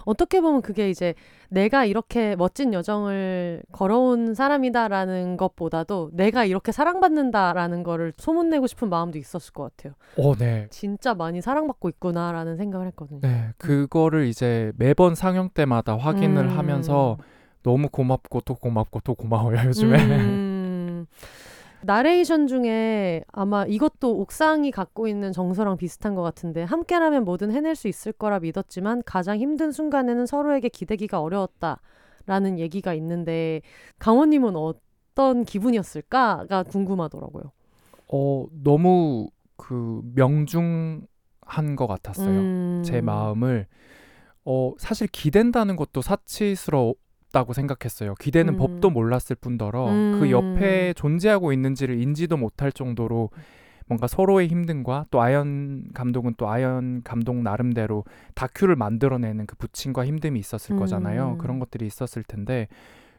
어떻게 0.08 0.40
보면 0.40 0.62
그게 0.62 0.88
이제 0.88 1.12
내가 1.50 1.84
이렇게 1.84 2.34
멋진 2.34 2.72
여정을 2.72 3.62
걸어온 3.72 4.32
사람이다라는 4.32 5.36
것보다도 5.36 6.12
내가 6.14 6.46
이렇게 6.46 6.72
사랑받는다라는 6.72 7.82
거를 7.82 8.14
소문내고 8.16 8.68
싶은 8.68 8.88
마음도 8.88 9.18
있었을 9.18 9.52
것 9.52 9.64
같아요. 9.64 9.92
어, 10.16 10.34
네. 10.34 10.66
진짜 10.70 11.12
많이 11.12 11.42
사랑받고 11.42 11.90
있구나라는 11.90 12.56
생각을 12.56 12.86
했거든요. 12.86 13.20
네, 13.20 13.50
그거를 13.58 14.28
이제 14.28 14.72
매번 14.76 15.14
상영 15.14 15.50
때마다 15.50 15.98
확인을 15.98 16.44
음. 16.44 16.56
하면서 16.56 17.18
너무 17.62 17.90
고맙고 17.90 18.40
또 18.46 18.54
고맙고 18.54 19.00
또 19.04 19.14
고마워요 19.14 19.58
요즘에. 19.66 19.98
음. 19.98 20.47
나레이션 21.82 22.46
중에 22.46 23.22
아마 23.32 23.64
이것도 23.64 24.18
옥상이 24.20 24.70
갖고 24.70 25.06
있는 25.06 25.32
정서랑 25.32 25.76
비슷한 25.76 26.14
것 26.14 26.22
같은데 26.22 26.62
함께라면 26.62 27.24
뭐든 27.24 27.52
해낼 27.52 27.74
수 27.76 27.88
있을 27.88 28.12
거라 28.12 28.40
믿었지만 28.40 29.02
가장 29.06 29.38
힘든 29.38 29.70
순간에는 29.70 30.26
서로에게 30.26 30.68
기대기가 30.68 31.20
어려웠다라는 31.20 32.58
얘기가 32.58 32.94
있는데 32.94 33.60
강원님은 33.98 34.56
어떤 34.56 35.44
기분이었을까가 35.44 36.64
궁금하더라고요. 36.64 37.52
어 38.12 38.46
너무 38.62 39.28
그 39.56 40.00
명중한 40.14 41.76
것 41.76 41.86
같았어요. 41.86 42.28
음. 42.28 42.82
제 42.84 43.00
마음을 43.00 43.66
어 44.44 44.72
사실 44.78 45.06
기댄다는 45.08 45.76
것도 45.76 46.00
사치스 46.00 46.70
럽다고 47.28 47.52
생각했어요. 47.52 48.14
기대는 48.14 48.54
음. 48.54 48.58
법도 48.58 48.90
몰랐을 48.90 49.36
뿐더러 49.40 49.88
음. 49.88 50.20
그 50.20 50.30
옆에 50.30 50.92
존재하고 50.94 51.52
있는지를 51.52 52.00
인지도 52.00 52.36
못할 52.36 52.72
정도로 52.72 53.30
뭔가 53.86 54.06
서로의 54.06 54.48
힘듦과 54.48 55.06
또 55.10 55.22
아연 55.22 55.84
감독은 55.94 56.34
또 56.36 56.50
아연 56.50 57.02
감독 57.04 57.36
나름대로 57.36 58.04
다큐를 58.34 58.76
만들어내는 58.76 59.46
그 59.46 59.56
부침과 59.56 60.04
힘듦이 60.04 60.36
있었을 60.38 60.76
음. 60.76 60.78
거잖아요. 60.78 61.38
그런 61.38 61.58
것들이 61.58 61.86
있었을 61.86 62.22
텐데 62.22 62.68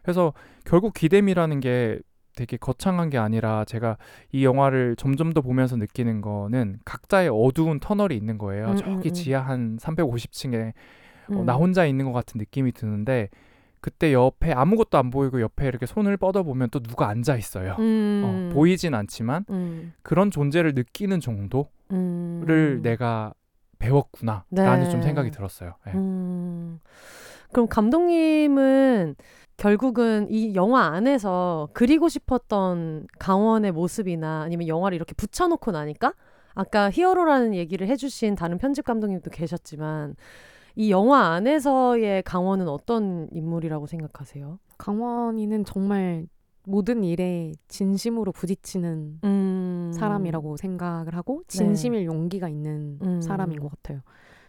그래서 0.03 0.34
결국 0.65 0.94
기댐이라는 0.94 1.60
게 1.60 1.99
되게 2.36 2.56
거창한 2.56 3.10
게 3.10 3.18
아니라 3.18 3.65
제가 3.65 3.98
이 4.31 4.45
영화를 4.45 4.95
점점 4.95 5.34
더 5.34 5.41
보면서 5.41 5.76
느끼는 5.76 6.22
거는 6.22 6.77
각자의 6.86 7.30
어두운 7.34 7.80
터널이 7.80 8.15
있는 8.15 8.38
거예요. 8.38 8.69
음, 8.69 8.76
저기 8.77 8.91
음, 8.91 9.02
음. 9.03 9.14
지하 9.14 9.41
한 9.41 9.77
350층에 9.77 10.73
어, 11.31 11.34
음. 11.34 11.45
나 11.45 11.56
혼자 11.56 11.86
있는 11.86 12.06
것 12.06 12.14
같은 12.14 12.38
느낌이 12.38 12.72
드는데 12.72 13.30
그때 13.81 14.14
옆에 14.14 14.51
아무것도 14.51 14.97
안 14.97 15.10
보이고 15.10 15.41
옆에 15.41 15.68
이렇게 15.68 15.85
손을 15.85 16.18
뻗어 16.18 16.43
보면 16.43 16.69
또 16.69 16.80
누가 16.80 17.07
앉아 17.07 17.38
있어요. 17.38 17.76
음. 17.80 18.49
어, 18.51 18.53
보이진 18.53 18.93
않지만 18.93 19.45
음. 19.49 19.93
그런 20.01 20.31
존재를 20.31 20.73
느끼는 20.73 21.19
정도를 21.19 21.68
음. 21.91 22.80
내가 22.84 23.34
배웠구나 23.80 24.43
네. 24.49 24.64
라는 24.64 24.89
좀 24.89 25.01
생각이 25.01 25.31
들었어요. 25.31 25.76
네. 25.85 25.93
음. 25.93 26.80
그럼 27.51 27.68
감독님은 27.68 29.15
결국은 29.57 30.27
이 30.30 30.56
영화 30.56 30.85
안에서 30.85 31.69
그리고 31.73 32.07
싶었던 32.07 33.07
강원의 33.18 33.72
모습이나 33.72 34.41
아니면 34.43 34.68
영화를 34.68 34.95
이렇게 34.95 35.14
붙여놓고 35.14 35.72
나니까 35.72 36.14
아까 36.53 36.89
히어로라는 36.89 37.56
얘기를 37.56 37.88
해주신 37.88 38.35
다른 38.35 38.57
편집 38.57 38.85
감독님도 38.85 39.30
계셨지만 39.31 40.15
이 40.80 40.91
영화 40.91 41.34
안에서의 41.34 42.23
강원은 42.23 42.69
어떤 42.69 43.27
인물이라고 43.34 43.85
생각하세요? 43.85 44.60
강원이는 44.77 45.65
정말 45.65 46.26
모든 46.64 47.03
일에 47.03 47.51
진심으로 47.68 48.31
부딪히는 48.31 49.19
음. 49.26 49.91
사람이라고 49.93 50.56
생각을 50.56 51.15
하고 51.15 51.43
진심일 51.49 52.06
용기가 52.06 52.47
있는 52.47 52.97
음. 53.01 53.22
사람인 53.22 53.60
것 53.60 53.69
같아요. 53.69 53.99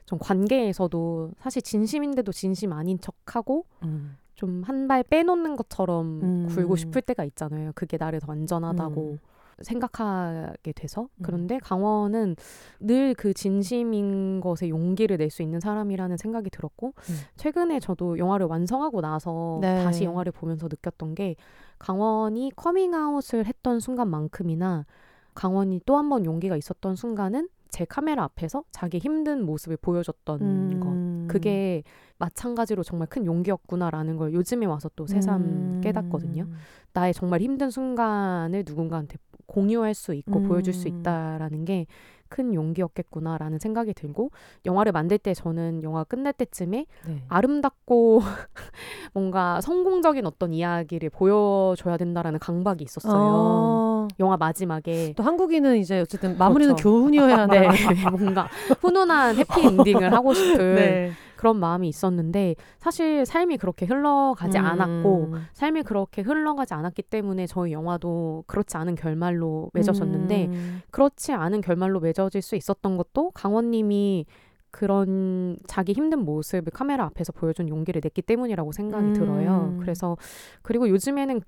좀 0.06 0.20
관계에서도 0.20 1.32
사실 1.40 1.62
진심인데도 1.62 2.30
진심 2.30 2.74
아닌 2.74 3.00
척하고 3.00 3.66
음. 3.82 4.16
좀한 4.36 4.86
발 4.86 5.02
빼놓는 5.02 5.56
것처럼 5.56 6.20
음. 6.22 6.46
굴고 6.48 6.76
싶을 6.76 7.02
때가 7.02 7.24
있잖아요. 7.24 7.72
그게 7.74 7.96
나를 7.96 8.20
더 8.20 8.30
안전하다고 8.30 9.02
음. 9.02 9.18
생각하게 9.62 10.72
돼서 10.72 11.02
음. 11.02 11.22
그런데 11.22 11.58
강원은 11.58 12.36
늘 12.80 13.14
그 13.16 13.34
진심인 13.34 14.40
것에 14.40 14.68
용기를 14.68 15.16
낼 15.18 15.30
수 15.30 15.42
있는 15.42 15.60
사람이라는 15.60 16.16
생각이 16.16 16.50
들었고 16.50 16.88
음. 16.96 17.14
최근에 17.36 17.80
저도 17.80 18.18
영화를 18.18 18.46
완성하고 18.46 19.00
나서 19.00 19.58
네. 19.60 19.82
다시 19.84 20.04
영화를 20.04 20.32
보면서 20.32 20.66
느꼈던 20.68 21.14
게 21.14 21.36
강원이 21.78 22.52
커밍아웃을 22.56 23.46
했던 23.46 23.80
순간만큼이나 23.80 24.86
강원이 25.34 25.80
또 25.86 25.96
한 25.96 26.08
번 26.08 26.24
용기가 26.24 26.56
있었던 26.56 26.96
순간은 26.96 27.48
제 27.70 27.84
카메라 27.84 28.24
앞에서 28.24 28.64
자기 28.72 28.98
힘든 28.98 29.44
모습을 29.46 29.76
보여줬던 29.76 30.80
것 30.80 30.88
음. 30.88 31.28
그게 31.30 31.82
마찬가지로 32.20 32.84
정말 32.84 33.08
큰 33.08 33.26
용기였구나라는 33.26 34.16
걸 34.16 34.32
요즘에 34.32 34.66
와서 34.66 34.88
또 34.94 35.06
새삼 35.06 35.40
음. 35.42 35.80
깨닫거든요. 35.82 36.46
나의 36.92 37.14
정말 37.14 37.40
힘든 37.40 37.70
순간을 37.70 38.64
누군가한테 38.66 39.16
공유할 39.46 39.94
수 39.94 40.14
있고 40.14 40.38
음. 40.38 40.48
보여줄 40.48 40.72
수 40.72 40.86
있다라는 40.86 41.64
게 41.64 41.86
큰 42.30 42.54
용기였겠구나라는 42.54 43.58
생각이 43.58 43.92
들고 43.92 44.30
영화를 44.64 44.92
만들 44.92 45.18
때 45.18 45.34
저는 45.34 45.82
영화 45.82 46.04
끝날 46.04 46.32
때쯤에 46.32 46.86
네. 47.06 47.24
아름답고 47.28 48.22
뭔가 49.12 49.60
성공적인 49.60 50.24
어떤 50.24 50.54
이야기를 50.54 51.10
보여줘야 51.10 51.98
된다라는 51.98 52.38
강박이 52.38 52.84
있었어요. 52.84 53.12
어. 53.14 54.08
영화 54.18 54.36
마지막에 54.36 55.12
또 55.16 55.22
한국인은 55.22 55.76
이제 55.76 56.00
어쨌든 56.00 56.38
마무리는 56.38 56.74
그렇죠. 56.74 56.88
교훈이어야 56.88 57.46
네, 57.46 57.66
하는 57.66 57.68
뭔가 58.16 58.48
훈훈한 58.80 59.36
해피 59.36 59.66
엔딩을 59.66 60.12
하고 60.12 60.32
싶은 60.32 60.74
네. 60.76 61.12
그런 61.40 61.58
마음이 61.58 61.88
있었는데 61.88 62.54
사실 62.78 63.24
삶이 63.24 63.56
그렇게 63.56 63.86
흘러가지 63.86 64.58
음. 64.58 64.64
않았고 64.66 65.34
삶이 65.54 65.84
그렇게 65.84 66.20
흘러가지 66.20 66.74
않았기 66.74 67.00
때문에 67.04 67.46
저희 67.46 67.72
영화도 67.72 68.44
그렇지 68.46 68.76
않은 68.76 68.94
결말로 68.94 69.70
맺어졌는데 69.72 70.46
음. 70.48 70.82
그렇지 70.90 71.32
않은 71.32 71.62
결말로 71.62 71.98
맺어질 71.98 72.42
수 72.42 72.56
있었던 72.56 72.98
것도 72.98 73.30
강원님이 73.30 74.26
그런 74.70 75.56
자기 75.66 75.94
힘든 75.94 76.26
모습을 76.26 76.72
카메라 76.74 77.06
앞에서 77.06 77.32
보여준 77.32 77.70
용기를 77.70 78.02
냈기 78.04 78.20
때문이라고 78.20 78.72
생각이 78.72 79.06
음. 79.06 79.12
들어요. 79.14 79.78
그래서 79.80 80.18
그리고 80.60 80.90
요즘에는 80.90 81.40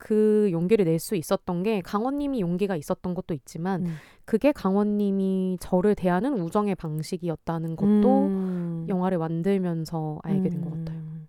그 0.00 0.48
용기를 0.50 0.86
낼 0.86 0.98
수 0.98 1.14
있었던 1.14 1.62
게 1.62 1.80
강원님이 1.82 2.40
용기가 2.40 2.74
있었던 2.74 3.14
것도 3.14 3.34
있지만 3.34 3.86
음. 3.86 3.94
그게 4.24 4.50
강원님이 4.50 5.58
저를 5.60 5.94
대하는 5.94 6.40
우정의 6.40 6.74
방식이었다는 6.74 7.76
것도 7.76 8.26
음. 8.26 8.86
영화를 8.88 9.18
만들면서 9.18 10.18
알게 10.22 10.48
된 10.48 10.62
것 10.64 10.70
같아요. 10.70 10.98
음. 10.98 11.28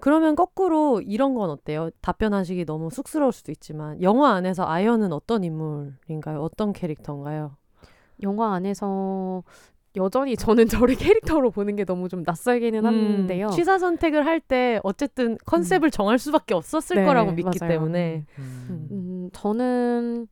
그러면 0.00 0.36
거꾸로 0.36 1.00
이런 1.00 1.34
건 1.34 1.50
어때요? 1.50 1.90
답변하시기 2.00 2.64
너무 2.66 2.88
쑥스러울 2.90 3.32
수도 3.32 3.50
있지만 3.52 4.00
영화 4.00 4.30
안에서 4.34 4.64
아연은 4.64 5.12
어떤 5.12 5.42
인물인가요? 5.42 6.40
어떤 6.40 6.72
캐릭터인가요? 6.72 7.56
영화 8.22 8.54
안에서 8.54 9.42
여전히 9.98 10.36
저는 10.36 10.66
저를 10.88 10.94
캐릭터로 10.96 11.50
보는 11.50 11.76
게 11.76 11.84
너무 11.84 12.08
좀 12.08 12.22
낯설기는 12.24 12.84
한데요. 12.86 13.46
음, 13.48 13.50
취사 13.50 13.78
선택을 13.78 14.24
할 14.24 14.40
때 14.40 14.80
어쨌든 14.82 15.36
컨셉을 15.44 15.90
정할 15.90 16.18
수밖에 16.18 16.54
없었을 16.54 16.96
네, 16.96 17.04
거라고 17.04 17.32
믿기 17.32 17.58
맞아요. 17.60 17.72
때문에 17.74 18.24
음. 18.38 18.88
음, 18.90 19.30
저는 19.32 20.26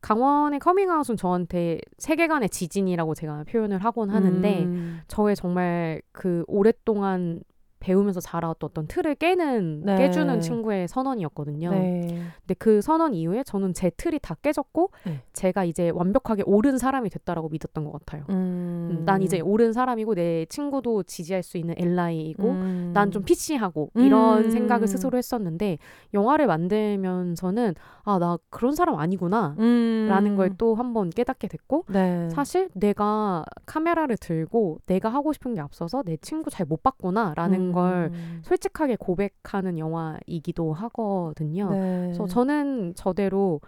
강원의 0.00 0.60
커밍아웃은 0.60 1.16
저한테 1.16 1.80
세계관의 1.98 2.50
지진이라고 2.50 3.14
제가 3.14 3.44
표현을 3.48 3.82
하곤 3.84 4.10
하는데 4.10 4.62
음. 4.62 5.00
저의 5.08 5.34
정말 5.34 6.00
그 6.12 6.44
오랫동안 6.46 7.40
배우면서 7.80 8.20
자라왔던 8.20 8.70
어떤 8.70 8.86
틀을 8.86 9.14
깨는 9.14 9.82
네. 9.84 9.96
깨주는 9.96 10.40
친구의 10.40 10.88
선언이었거든요. 10.88 11.70
네. 11.70 12.22
근데 12.40 12.54
그 12.58 12.80
선언 12.80 13.14
이후에 13.14 13.42
저는 13.44 13.74
제 13.74 13.90
틀이 13.90 14.18
다 14.20 14.34
깨졌고 14.42 14.90
네. 15.04 15.20
제가 15.32 15.64
이제 15.64 15.90
완벽하게 15.90 16.42
옳은 16.46 16.78
사람이 16.78 17.08
됐다라고 17.10 17.48
믿었던 17.48 17.84
것 17.84 17.92
같아요. 17.92 18.24
음. 18.30 18.88
음, 18.90 19.02
난 19.04 19.22
이제 19.22 19.40
옳은 19.40 19.72
사람이고 19.72 20.14
내 20.14 20.44
친구도 20.46 21.02
지지할 21.04 21.42
수 21.42 21.56
있는 21.58 21.74
엘라이이고 21.78 22.48
음. 22.50 22.90
난좀 22.94 23.22
피치하고 23.24 23.90
이런 23.94 24.44
음. 24.46 24.50
생각을 24.50 24.86
스스로 24.88 25.16
했었는데 25.18 25.78
영화를 26.14 26.46
만들면서는 26.46 27.74
아 28.04 28.18
나 28.18 28.36
그런 28.50 28.74
사람 28.74 28.96
아니구나 28.96 29.54
음. 29.58 30.06
라는 30.08 30.34
걸 30.36 30.48
또 30.58 30.74
한번 30.74 31.10
깨닫게 31.10 31.46
됐고 31.46 31.84
네. 31.88 32.28
사실 32.30 32.68
내가 32.74 33.44
카메라를 33.66 34.16
들고 34.16 34.78
내가 34.86 35.08
하고 35.10 35.32
싶은 35.32 35.54
게 35.54 35.60
앞서서 35.60 36.02
내 36.04 36.16
친구 36.16 36.50
잘 36.50 36.66
못 36.68 36.82
봤구나 36.82 37.32
라는 37.36 37.67
음. 37.68 37.72
걸 37.72 38.12
솔직하게 38.42 38.96
고백하는 38.96 39.78
영화이기도 39.78 40.72
하거든요. 40.72 41.70
네. 41.70 42.02
그래서 42.06 42.26
저는 42.26 42.94
저대로 42.94 43.60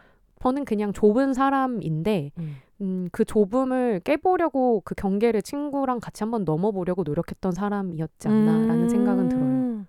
저는 0.42 0.64
그냥 0.64 0.92
좁은 0.92 1.34
사람인데 1.34 2.32
음. 2.38 2.56
음, 2.80 3.08
그 3.12 3.24
좁음을 3.24 4.00
깨보려고 4.00 4.80
그 4.84 4.94
경계를 4.94 5.42
친구랑 5.42 6.00
같이 6.00 6.22
한번 6.22 6.44
넘어보려고 6.44 7.02
노력했던 7.02 7.52
사람이었지 7.52 8.28
않나라는 8.28 8.88
생각은 8.88 9.28
들어요. 9.28 9.44
음. 9.44 9.86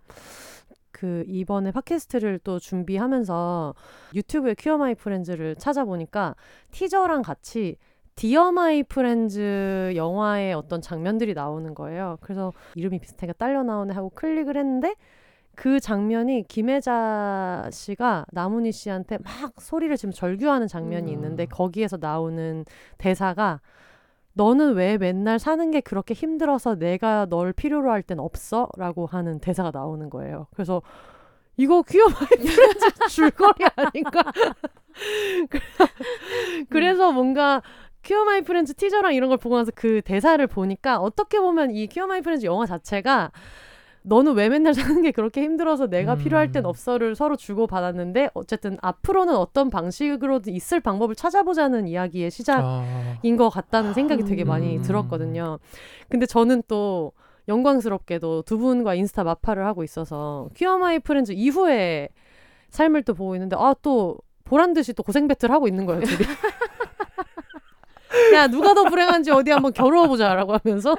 그 0.91 1.23
이번에 1.25 1.71
팟캐스트를 1.71 2.39
또 2.43 2.59
준비하면서 2.59 3.73
유튜브에 4.13 4.53
퀴어 4.53 4.77
마이 4.77 4.93
프렌즈를 4.93 5.55
찾아보니까 5.55 6.35
티저랑 6.71 7.23
같이 7.23 7.77
디어 8.15 8.51
마이 8.51 8.83
프렌즈 8.83 9.93
영화의 9.95 10.53
어떤 10.53 10.81
장면들이 10.81 11.33
나오는 11.33 11.73
거예요. 11.73 12.17
그래서 12.21 12.53
이름이 12.75 12.99
비슷하게 12.99 13.33
딸려 13.33 13.63
나오네 13.63 13.93
하고 13.93 14.09
클릭을 14.09 14.57
했는데 14.57 14.95
그 15.55 15.79
장면이 15.79 16.43
김혜자 16.47 17.69
씨가 17.71 18.25
나문희 18.31 18.71
씨한테 18.71 19.17
막 19.19 19.53
소리를 19.59 19.95
지금 19.97 20.11
절규하는 20.13 20.67
장면이 20.67 21.11
음. 21.11 21.15
있는데 21.15 21.45
거기에서 21.45 21.97
나오는 21.99 22.65
대사가 22.97 23.59
너는 24.33 24.73
왜 24.75 24.97
맨날 24.97 25.39
사는 25.39 25.71
게 25.71 25.81
그렇게 25.81 26.13
힘들어서 26.13 26.75
내가 26.75 27.25
널 27.29 27.53
필요로 27.53 27.91
할 27.91 28.01
땐 28.03 28.19
없어? 28.19 28.69
라고 28.77 29.05
하는 29.05 29.39
대사가 29.39 29.71
나오는 29.73 30.09
거예요. 30.09 30.47
그래서 30.53 30.81
이거 31.57 31.83
마이 31.83 32.27
프렌즈 32.39 32.87
줄거리 33.09 33.65
아닌가? 33.75 34.23
그래서 36.69 37.11
뭔가 37.11 37.61
퀴어 38.03 38.23
마이 38.25 38.41
프렌즈 38.41 38.73
티저랑 38.73 39.13
이런 39.13 39.29
걸 39.29 39.37
보고 39.37 39.57
나서 39.57 39.71
그 39.75 40.01
대사를 40.01 40.45
보니까 40.47 40.99
어떻게 40.99 41.39
보면 41.39 41.71
이 41.71 41.87
퀴어 41.87 42.07
마이 42.07 42.21
프렌즈 42.21 42.45
영화 42.45 42.65
자체가 42.65 43.31
너는 44.03 44.33
왜 44.33 44.49
맨날 44.49 44.73
사는 44.73 45.01
게 45.01 45.11
그렇게 45.11 45.43
힘들어서 45.43 45.87
내가 45.87 46.13
음. 46.13 46.17
필요할 46.17 46.51
땐 46.51 46.65
없어를 46.65 47.15
서로 47.15 47.35
주고 47.35 47.67
받았는데 47.67 48.31
어쨌든 48.33 48.77
앞으로는 48.81 49.35
어떤 49.35 49.69
방식으로든 49.69 50.53
있을 50.53 50.79
방법을 50.79 51.15
찾아보자는 51.15 51.87
이야기의 51.87 52.31
시작 52.31 52.61
아, 52.63 52.83
인것 53.21 53.53
같다는 53.53 53.93
생각이 53.93 54.23
되게 54.23 54.43
많이 54.43 54.77
음. 54.77 54.81
들었거든요. 54.81 55.59
근데 56.09 56.25
저는 56.25 56.63
또 56.67 57.11
영광스럽게도 57.47 58.43
두 58.43 58.57
분과 58.57 58.95
인스타 58.95 59.23
맞팔을 59.23 59.65
하고 59.65 59.83
있어서 59.83 60.49
퀴어 60.55 60.79
마이 60.79 60.97
프렌즈 60.99 61.31
이후에 61.31 62.09
삶을 62.69 63.03
또 63.03 63.13
보고 63.13 63.35
있는데 63.35 63.55
아 63.59 63.75
또 63.83 64.17
보란 64.51 64.73
듯이 64.73 64.91
또 64.93 65.01
고생 65.01 65.29
배틀 65.29 65.49
하고 65.49 65.67
있는 65.69 65.85
거예요, 65.85 66.01
둘이. 66.01 66.17
야, 68.33 68.47
누가 68.47 68.73
더 68.73 68.83
불행한지 68.85 69.31
어디 69.31 69.51
한번 69.51 69.73
겨루어 69.73 70.07
보자라고 70.07 70.57
하면서 70.57 70.95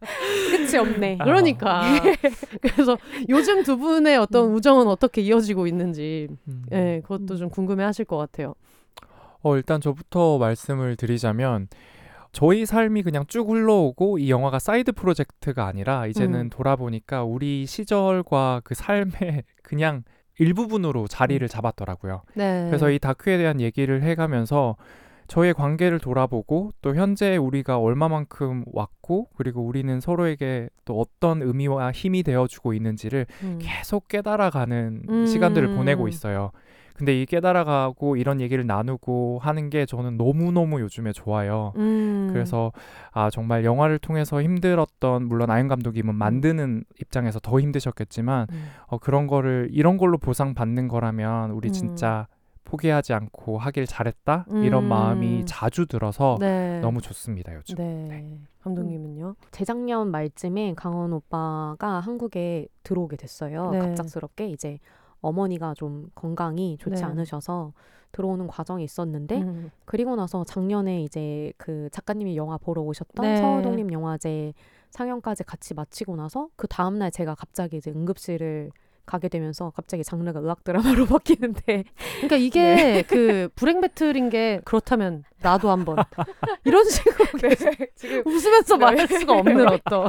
끝이 0.50 0.76
없네. 0.76 1.18
아. 1.20 1.24
그러니까 1.24 1.82
그래서 2.60 2.98
요즘 3.28 3.62
두 3.62 3.76
분의 3.78 4.16
어떤 4.16 4.52
우정은 4.52 4.86
어떻게 4.86 5.20
이어지고 5.22 5.66
있는지 5.66 6.28
음. 6.48 6.64
예, 6.72 7.00
그것도 7.02 7.36
좀 7.36 7.48
궁금해 7.48 7.84
하실 7.84 8.04
것 8.04 8.16
같아요. 8.16 8.54
어, 9.42 9.56
일단 9.56 9.80
저부터 9.80 10.38
말씀을 10.38 10.96
드리자면 10.96 11.68
저희 12.32 12.66
삶이 12.66 13.02
그냥 13.02 13.24
쭉 13.26 13.50
흘러오고 13.50 14.18
이 14.18 14.30
영화가 14.30 14.58
사이드 14.58 14.92
프로젝트가 14.92 15.66
아니라 15.66 16.06
이제는 16.06 16.40
음. 16.40 16.50
돌아보니까 16.50 17.24
우리 17.24 17.66
시절과 17.66 18.62
그 18.64 18.74
삶의 18.74 19.44
그냥 19.62 20.04
일부분으로 20.38 21.08
자리를 21.08 21.44
음. 21.44 21.48
잡았더라고요. 21.48 22.22
네. 22.34 22.66
그래서 22.68 22.90
이 22.90 22.98
다큐에 22.98 23.38
대한 23.38 23.60
얘기를 23.60 24.02
해가면서 24.02 24.76
저의 25.28 25.52
관계를 25.52 25.98
돌아보고 26.00 26.72
또 26.80 26.94
현재 26.94 27.36
우리가 27.36 27.78
얼마만큼 27.78 28.64
왔고 28.72 29.28
그리고 29.36 29.62
우리는 29.62 30.00
서로에게 30.00 30.70
또 30.86 30.98
어떤 30.98 31.42
의미와 31.42 31.92
힘이 31.92 32.22
되어주고 32.22 32.72
있는지를 32.72 33.26
음. 33.42 33.58
계속 33.60 34.08
깨달아가는 34.08 35.02
음. 35.08 35.26
시간들을 35.26 35.76
보내고 35.76 36.08
있어요. 36.08 36.50
근데 36.94 37.20
이 37.20 37.26
깨달아가고 37.26 38.16
이런 38.16 38.40
얘기를 38.40 38.66
나누고 38.66 39.38
하는 39.40 39.70
게 39.70 39.86
저는 39.86 40.16
너무너무 40.16 40.80
요즘에 40.80 41.12
좋아요. 41.12 41.72
음. 41.76 42.30
그래서 42.32 42.72
아 43.12 43.30
정말 43.30 43.64
영화를 43.64 44.00
통해서 44.00 44.42
힘들었던 44.42 45.28
물론 45.28 45.50
아연 45.50 45.68
감독님은 45.68 46.16
만드는 46.16 46.82
입장에서 47.00 47.38
더 47.38 47.60
힘드셨겠지만 47.60 48.48
음. 48.50 48.64
어, 48.88 48.98
그런 48.98 49.28
거를 49.28 49.68
이런 49.70 49.96
걸로 49.96 50.18
보상받는 50.18 50.88
거라면 50.88 51.52
우리 51.52 51.68
음. 51.68 51.72
진짜 51.72 52.26
포기하지 52.68 53.14
않고 53.14 53.58
하길 53.58 53.86
잘했다 53.86 54.46
이런 54.62 54.84
음. 54.84 54.88
마음이 54.88 55.46
자주 55.46 55.86
들어서 55.86 56.36
네. 56.38 56.80
너무 56.80 57.00
좋습니다 57.00 57.54
요즘. 57.54 57.76
네. 57.76 58.38
감독님은요? 58.62 59.36
재작년 59.50 60.10
말쯤에 60.10 60.74
강원 60.76 61.14
오빠가 61.14 62.00
한국에 62.00 62.68
들어오게 62.82 63.16
됐어요. 63.16 63.70
네. 63.70 63.78
갑작스럽게 63.78 64.48
이제 64.48 64.78
어머니가 65.20 65.74
좀 65.74 66.10
건강이 66.14 66.76
좋지 66.78 67.00
네. 67.00 67.08
않으셔서 67.08 67.72
들어오는 68.12 68.46
과정이 68.46 68.84
있었는데 68.84 69.40
음. 69.40 69.70
그리고 69.86 70.16
나서 70.16 70.44
작년에 70.44 71.02
이제 71.02 71.52
그 71.56 71.88
작가님이 71.90 72.36
영화 72.36 72.58
보러 72.58 72.82
오셨던 72.82 73.22
네. 73.24 73.36
서울독립영화제 73.38 74.52
상영까지 74.90 75.44
같이 75.44 75.74
마치고 75.74 76.16
나서 76.16 76.48
그 76.56 76.66
다음날 76.66 77.10
제가 77.10 77.34
갑자기 77.34 77.78
이제 77.78 77.90
응급실을 77.90 78.70
가게 79.08 79.28
되면서 79.28 79.72
갑자기 79.74 80.04
장르가 80.04 80.40
의학 80.40 80.62
드라마로 80.62 81.06
바뀌는데. 81.08 81.84
그러니까 82.16 82.36
이게 82.36 83.02
그 83.08 83.48
불행 83.56 83.80
배틀인 83.80 84.30
게 84.30 84.60
그렇다면 84.64 85.24
나도 85.40 85.70
한번 85.70 85.96
이런 86.64 86.84
식으로 86.84 87.24
계속 87.38 87.70
지금 87.94 88.22
웃으면서 88.26 88.76
네. 88.76 88.84
말할 88.84 89.08
수가 89.08 89.38
없는 89.38 89.68
어떤 89.68 90.08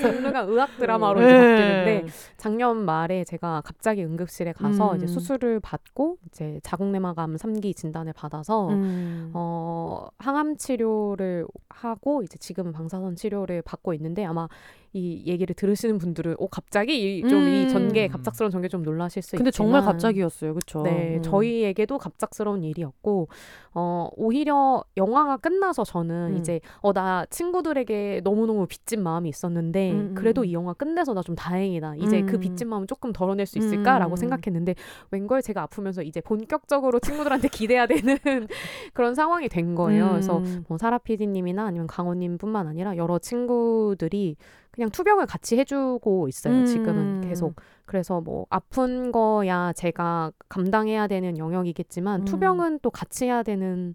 장르가 0.00 0.40
의학 0.40 0.76
드라마로 0.78 1.20
이제 1.20 1.32
네. 1.32 1.38
바뀌는데 1.38 2.06
작년 2.36 2.84
말에 2.84 3.24
제가 3.24 3.62
갑자기 3.64 4.04
응급실에 4.04 4.52
가서 4.52 4.92
음. 4.92 4.96
이제 4.96 5.06
수술을 5.06 5.60
받고 5.60 6.18
이제 6.28 6.60
자궁내막암 6.62 7.36
3기 7.36 7.76
진단을 7.76 8.12
받아서 8.14 8.68
음. 8.70 9.30
어, 9.34 10.08
항암 10.18 10.56
치료를 10.56 11.46
하고 11.68 12.22
이제 12.22 12.38
지금은 12.38 12.72
방사선 12.72 13.16
치료를 13.16 13.62
받고 13.62 13.92
있는데 13.94 14.24
아마 14.24 14.48
이 14.94 15.22
얘기를 15.26 15.54
들으시는 15.54 15.96
분들은 15.98 16.36
오 16.38 16.48
갑자기 16.48 17.22
좀이 17.22 17.64
음. 17.64 17.68
전개 17.68 18.08
갑작스러운 18.08 18.50
전개 18.50 18.68
좀 18.68 18.82
놀라실 18.82 19.22
수 19.22 19.36
근데 19.36 19.48
있지만 19.48 19.52
정말 19.52 19.82
갑자기였어요, 19.82 20.52
그렇죠? 20.52 20.82
네, 20.82 21.20
저희에게도 21.22 21.96
갑작스러운 21.96 22.62
일이었고, 22.62 23.28
어, 23.74 24.08
오히려 24.16 24.84
영화가 24.96 25.38
끝나서 25.38 25.84
저는 25.84 26.34
음. 26.34 26.36
이제, 26.38 26.60
어, 26.80 26.92
나 26.92 27.24
친구들에게 27.30 28.20
너무너무 28.22 28.66
빚진 28.66 29.02
마음이 29.02 29.28
있었는데, 29.28 29.92
음, 29.92 29.96
음. 30.10 30.14
그래도 30.14 30.44
이 30.44 30.52
영화 30.52 30.72
끝내서 30.74 31.14
나 31.14 31.22
좀 31.22 31.34
다행이다. 31.36 31.96
이제 31.96 32.22
그 32.22 32.34
음. 32.34 32.40
빚진 32.40 32.68
마음 32.68 32.86
조금 32.86 33.12
덜어낼 33.12 33.46
수 33.46 33.58
있을까라고 33.58 34.14
음. 34.14 34.16
생각했는데, 34.16 34.74
웬걸 35.12 35.40
제가 35.42 35.62
아프면서 35.62 36.02
이제 36.02 36.20
본격적으로 36.20 36.98
친구들한테 37.00 37.48
기대야 37.48 37.86
되는 37.86 38.18
그런 38.92 39.14
상황이 39.14 39.48
된 39.48 39.74
거예요. 39.74 40.10
그래서 40.10 40.38
음. 40.38 40.64
뭐 40.68 40.78
사라 40.78 40.98
PD님이나 40.98 41.64
아니면 41.64 41.86
강원님뿐만 41.86 42.66
아니라 42.66 42.96
여러 42.96 43.18
친구들이 43.18 44.36
그냥 44.72 44.90
투병을 44.90 45.26
같이 45.26 45.58
해주고 45.58 46.28
있어요. 46.28 46.54
음. 46.54 46.66
지금은 46.66 47.20
계속. 47.20 47.54
그래서 47.84 48.20
뭐 48.20 48.46
아픈 48.48 49.12
거야 49.12 49.72
제가 49.74 50.32
감당해야 50.48 51.06
되는 51.06 51.36
영역이겠지만 51.36 52.20
음. 52.20 52.24
투병은 52.24 52.80
또 52.80 52.90
같이 52.90 53.26
해야 53.26 53.42
되는 53.42 53.94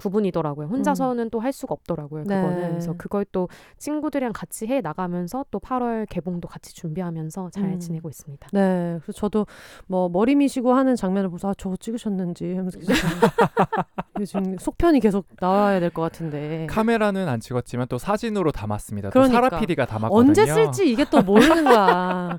부분이더라고요. 0.00 0.66
혼자서는 0.68 1.30
또할 1.30 1.52
수가 1.52 1.74
없더라고요. 1.74 2.24
네. 2.26 2.34
그거는 2.42 2.68
그래서 2.70 2.94
그걸 2.96 3.24
또 3.30 3.48
친구들이랑 3.78 4.32
같이 4.32 4.66
해 4.66 4.80
나가면서 4.80 5.44
또 5.50 5.60
8월 5.60 6.06
개봉도 6.08 6.48
같이 6.48 6.74
준비하면서 6.74 7.50
잘 7.50 7.64
음. 7.64 7.78
지내고 7.78 8.08
있습니다. 8.08 8.48
네, 8.52 8.98
그래서 9.02 9.12
저도 9.12 9.46
뭐 9.86 10.08
머리 10.08 10.34
미시고 10.34 10.72
하는 10.72 10.96
장면을 10.96 11.28
보면서 11.28 11.50
아, 11.50 11.54
저거 11.56 11.76
찍으셨는지 11.76 12.54
하면서 12.56 12.78
요즘 14.20 14.56
속편이 14.58 15.00
계속 15.00 15.26
나와야 15.40 15.78
될 15.80 15.90
것 15.90 16.02
같은데 16.02 16.66
카메라는 16.70 17.28
안 17.28 17.40
찍었지만 17.40 17.88
또 17.88 17.98
사진으로 17.98 18.52
담았습니다. 18.52 19.10
또 19.10 19.12
그러니까. 19.14 19.42
사라 19.48 19.58
PD가 19.60 19.86
담았거든요. 19.86 20.28
언제 20.30 20.46
쓸지 20.46 20.90
이게 20.90 21.04
또 21.10 21.20
모르는 21.22 21.64
거야. 21.64 22.38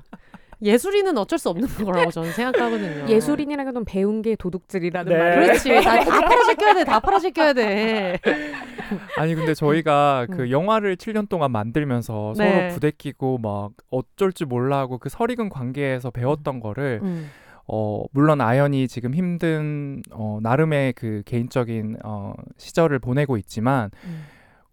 예술인은 0.62 1.18
어쩔 1.18 1.38
수 1.38 1.48
없는 1.50 1.68
거라고 1.84 2.10
저는 2.10 2.32
생각하거든요. 2.32 3.08
예술인이라고는 3.08 3.84
배운 3.84 4.22
게 4.22 4.36
도둑질이라는 4.36 5.12
네. 5.12 5.18
말을 5.18 5.46
그렇지. 5.46 5.74
다, 5.82 6.04
다 6.04 6.20
팔아제껴야 6.20 6.74
돼. 6.74 6.84
다 6.84 7.00
팔아제껴야 7.00 7.52
돼. 7.52 8.18
아니 9.16 9.34
근데 9.34 9.54
저희가 9.54 10.26
음. 10.30 10.36
그 10.36 10.50
영화를 10.50 10.96
7년 10.96 11.28
동안 11.28 11.50
만들면서 11.50 12.34
네. 12.36 12.50
서로 12.50 12.74
부대끼고 12.74 13.38
막 13.38 13.72
어쩔 13.90 14.32
줄 14.32 14.46
몰라 14.46 14.78
하고 14.78 14.98
그 14.98 15.08
설익은 15.08 15.48
관계에서 15.48 16.10
배웠던 16.10 16.60
거를 16.60 17.00
음. 17.02 17.30
어 17.66 18.04
물론 18.12 18.40
아연이 18.40 18.88
지금 18.88 19.14
힘든 19.14 20.02
어 20.10 20.38
나름의 20.42 20.94
그 20.94 21.22
개인적인 21.26 21.98
어 22.04 22.34
시절을 22.58 22.98
보내고 22.98 23.36
있지만 23.36 23.90
음. 24.04 24.24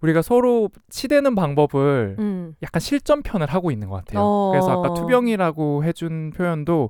우리가 0.01 0.21
서로 0.21 0.69
치대는 0.89 1.35
방법을 1.35 2.15
음. 2.19 2.55
약간 2.63 2.79
실전편을 2.79 3.47
하고 3.47 3.71
있는 3.71 3.89
것 3.89 3.97
같아요. 3.97 4.23
어. 4.23 4.51
그래서 4.51 4.71
아까 4.71 4.93
투병이라고 4.93 5.83
해준 5.83 6.31
표현도 6.31 6.89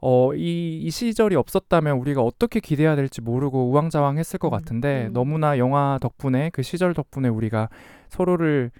어, 0.00 0.34
이, 0.34 0.80
이 0.82 0.90
시절이 0.90 1.36
없었다면 1.36 1.96
우리가 1.98 2.22
어떻게 2.22 2.60
기대해야 2.60 2.96
될지 2.96 3.20
모르고 3.20 3.70
우왕좌왕 3.70 4.18
했을 4.18 4.38
것 4.38 4.48
음, 4.48 4.50
같은데 4.50 5.06
음. 5.06 5.12
너무나 5.12 5.58
영화 5.58 5.98
덕분에 6.00 6.50
그 6.52 6.62
시절 6.62 6.94
덕분에 6.94 7.28
우리가 7.28 7.68
서로를 8.08 8.70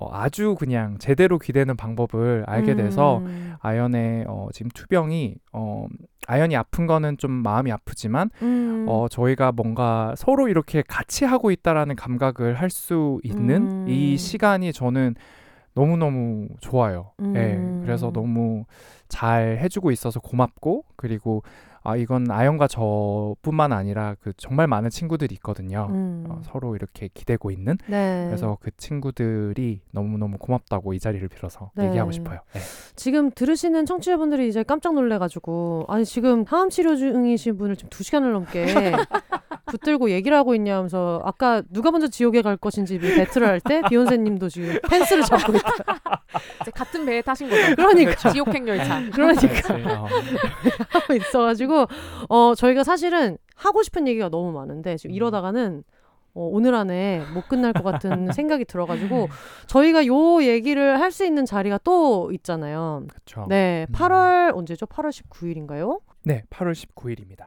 어, 0.00 0.08
아주 0.12 0.54
그냥 0.58 0.96
제대로 0.98 1.38
기대는 1.38 1.76
방법을 1.76 2.44
알게 2.46 2.74
돼서 2.76 3.18
음. 3.18 3.54
아연의 3.60 4.26
어, 4.28 4.48
지금 4.52 4.70
투병이 4.72 5.36
어, 5.52 5.86
아연이 6.26 6.54
아픈 6.56 6.86
거는 6.86 7.18
좀 7.18 7.32
마음이 7.32 7.72
아프지만 7.72 8.30
음. 8.42 8.86
어, 8.88 9.08
저희가 9.08 9.50
뭔가 9.52 10.14
서로 10.16 10.48
이렇게 10.48 10.82
같이 10.86 11.24
하고 11.24 11.50
있다라는 11.50 11.96
감각을 11.96 12.54
할 12.54 12.68
수 12.70 13.18
있는 13.24 13.62
음. 13.62 13.86
이 13.88 14.16
시간이 14.18 14.72
저는 14.74 15.14
너무너무 15.74 16.48
좋아요. 16.60 17.12
예. 17.34 17.54
음. 17.54 17.82
그래서 17.84 18.12
너무 18.12 18.64
잘 19.08 19.58
해주고 19.58 19.90
있어서 19.90 20.20
고맙고 20.20 20.84
그리고 20.96 21.42
아 21.88 21.96
이건 21.96 22.30
아영과 22.30 22.68
저뿐만 22.68 23.72
아니라 23.72 24.14
그 24.20 24.34
정말 24.36 24.66
많은 24.66 24.90
친구들이 24.90 25.34
있거든요. 25.36 25.88
음. 25.90 26.26
어, 26.28 26.42
서로 26.44 26.76
이렇게 26.76 27.08
기대고 27.14 27.50
있는 27.50 27.78
네. 27.86 28.26
그래서 28.26 28.58
그 28.60 28.70
친구들이 28.76 29.80
너무 29.92 30.18
너무 30.18 30.36
고맙다고 30.36 30.92
이 30.92 31.00
자리를 31.00 31.26
빌어서 31.28 31.70
네. 31.76 31.86
얘기하고 31.86 32.12
싶어요. 32.12 32.40
네. 32.52 32.60
지금 32.94 33.30
들으시는 33.30 33.86
청취자분들이 33.86 34.48
이제 34.48 34.62
깜짝 34.62 34.92
놀래가지고 34.92 35.86
아니 35.88 36.04
지금 36.04 36.44
항암 36.46 36.68
치료 36.68 36.94
중이신 36.94 37.56
분을 37.56 37.76
지금 37.76 37.88
두 37.88 38.02
시간을 38.02 38.32
넘게 38.32 38.66
붙들고 39.70 40.10
얘기를 40.10 40.36
하고 40.36 40.54
있냐 40.54 40.76
하면서 40.76 41.20
아까 41.24 41.62
누가 41.70 41.90
먼저 41.90 42.08
지옥에 42.08 42.42
갈 42.42 42.56
것인지 42.56 42.98
배틀을 42.98 43.46
할 43.46 43.60
때 43.60 43.82
비욘세님도 43.88 44.48
지금 44.48 44.78
펜스를 44.88 45.22
잡고 45.24 45.52
있다. 45.52 46.22
이제 46.62 46.70
같은 46.70 47.04
배에 47.06 47.22
타신 47.22 47.48
거죠. 47.50 47.74
그러니까. 47.76 48.30
지옥행 48.32 48.66
열차. 48.68 49.02
그러니까 49.10 49.40
그렇지. 49.50 49.72
어. 49.88 50.06
하고 50.90 51.14
있어가지고 51.14 51.86
어 52.28 52.54
저희가 52.54 52.84
사실은 52.84 53.36
하고 53.54 53.82
싶은 53.82 54.06
얘기가 54.08 54.28
너무 54.28 54.52
많은데 54.52 54.96
지금 54.96 55.14
이러다가는 55.14 55.82
어, 56.34 56.40
오늘 56.52 56.74
안에 56.74 57.24
못 57.34 57.48
끝날 57.48 57.72
것 57.72 57.82
같은 57.82 58.30
생각이 58.32 58.64
들어가지고 58.64 59.28
저희가 59.66 60.06
요 60.06 60.42
얘기를 60.42 61.00
할 61.00 61.10
수 61.10 61.24
있는 61.24 61.44
자리가 61.46 61.78
또 61.82 62.30
있잖아요. 62.32 63.04
그렇죠. 63.08 63.46
네, 63.48 63.86
음. 63.88 63.94
8월 63.94 64.54
언제죠? 64.56 64.86
8월 64.86 65.10
19일인가요? 65.10 66.00
네, 66.24 66.44
8월 66.50 66.74
19일입니다. 66.74 67.46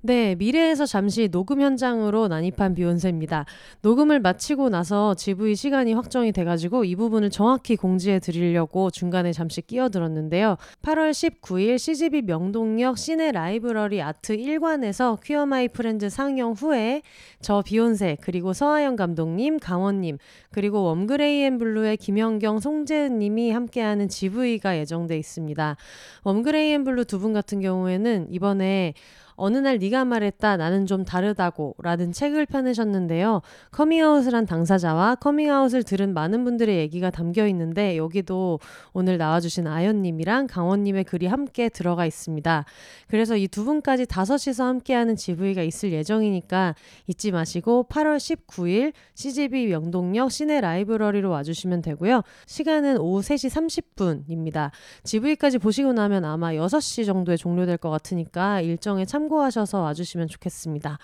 네, 0.00 0.36
미래에서 0.36 0.86
잠시 0.86 1.26
녹음 1.26 1.60
현장으로 1.60 2.28
난입한 2.28 2.76
비욘세입니다. 2.76 3.46
녹음을 3.82 4.20
마치고 4.20 4.68
나서 4.68 5.14
GV 5.14 5.56
시간이 5.56 5.92
확정이 5.92 6.30
돼가지고 6.30 6.84
이 6.84 6.94
부분을 6.94 7.30
정확히 7.30 7.74
공지해 7.74 8.20
드리려고 8.20 8.90
중간에 8.90 9.32
잠시 9.32 9.60
끼어들었는데요. 9.60 10.56
8월 10.82 11.10
19일 11.10 11.78
CGV 11.78 12.22
명동역 12.22 12.96
씨네 12.96 13.32
라이브러리 13.32 14.00
아트 14.00 14.36
1관에서 14.36 15.20
퀴어 15.20 15.46
마이 15.46 15.66
프렌즈 15.66 16.08
상영 16.08 16.52
후에 16.52 17.02
저 17.40 17.60
비욘세 17.66 18.18
그리고 18.20 18.52
서아현 18.52 18.94
감독님, 18.94 19.58
강원님 19.58 20.18
그리고 20.52 20.84
웜그레이 20.92 21.42
앤 21.42 21.58
블루의 21.58 21.96
김연경, 21.96 22.60
송재은님이 22.60 23.50
함께하는 23.50 24.08
GV가 24.08 24.78
예정돼 24.78 25.18
있습니다. 25.18 25.76
웜그레이 26.22 26.72
앤 26.74 26.84
블루 26.84 27.04
두 27.04 27.18
분 27.18 27.32
같은 27.32 27.60
경우에는 27.60 28.28
이번에 28.30 28.94
어느 29.38 29.58
날 29.58 29.78
네가 29.78 30.04
말했다 30.04 30.56
나는 30.56 30.86
좀 30.86 31.04
다르다고 31.04 31.74
라는 31.82 32.12
책을 32.12 32.46
펴내셨는데요. 32.46 33.42
커밍아웃을 33.72 34.34
한 34.34 34.46
당사자와 34.46 35.16
커밍아웃을 35.16 35.82
들은 35.82 36.14
많은 36.14 36.44
분들의 36.44 36.78
얘기가 36.78 37.10
담겨 37.10 37.46
있는데 37.48 37.96
여기도 37.96 38.60
오늘 38.92 39.18
나와주신 39.18 39.66
아현님이랑 39.66 40.46
강원님의 40.46 41.04
글이 41.04 41.26
함께 41.26 41.68
들어가 41.68 42.06
있습니다. 42.06 42.64
그래서 43.08 43.36
이 43.36 43.48
두 43.48 43.64
분까지 43.64 44.06
다섯이서 44.06 44.64
함께하는 44.64 45.16
GV가 45.16 45.62
있을 45.62 45.92
예정이니까 45.92 46.74
잊지 47.06 47.32
마시고 47.32 47.86
8월 47.90 48.16
19일 48.18 48.92
CGV 49.14 49.66
명동역 49.66 50.30
시내 50.30 50.60
라이브러리로 50.60 51.30
와주시면 51.30 51.82
되고요. 51.82 52.22
시간은 52.46 52.98
오후 52.98 53.20
3시 53.20 53.50
30분입니다. 53.50 54.70
GV까지 55.04 55.58
보시고 55.58 55.92
나면 55.92 56.24
아마 56.24 56.52
6시 56.52 57.06
정도에 57.06 57.36
종료될 57.36 57.78
것 57.78 57.90
같으니까 57.90 58.60
일정에 58.60 59.04
참 59.04 59.27
고하셔서 59.28 59.80
와주시면 59.80 60.28
좋겠습니다. 60.28 60.98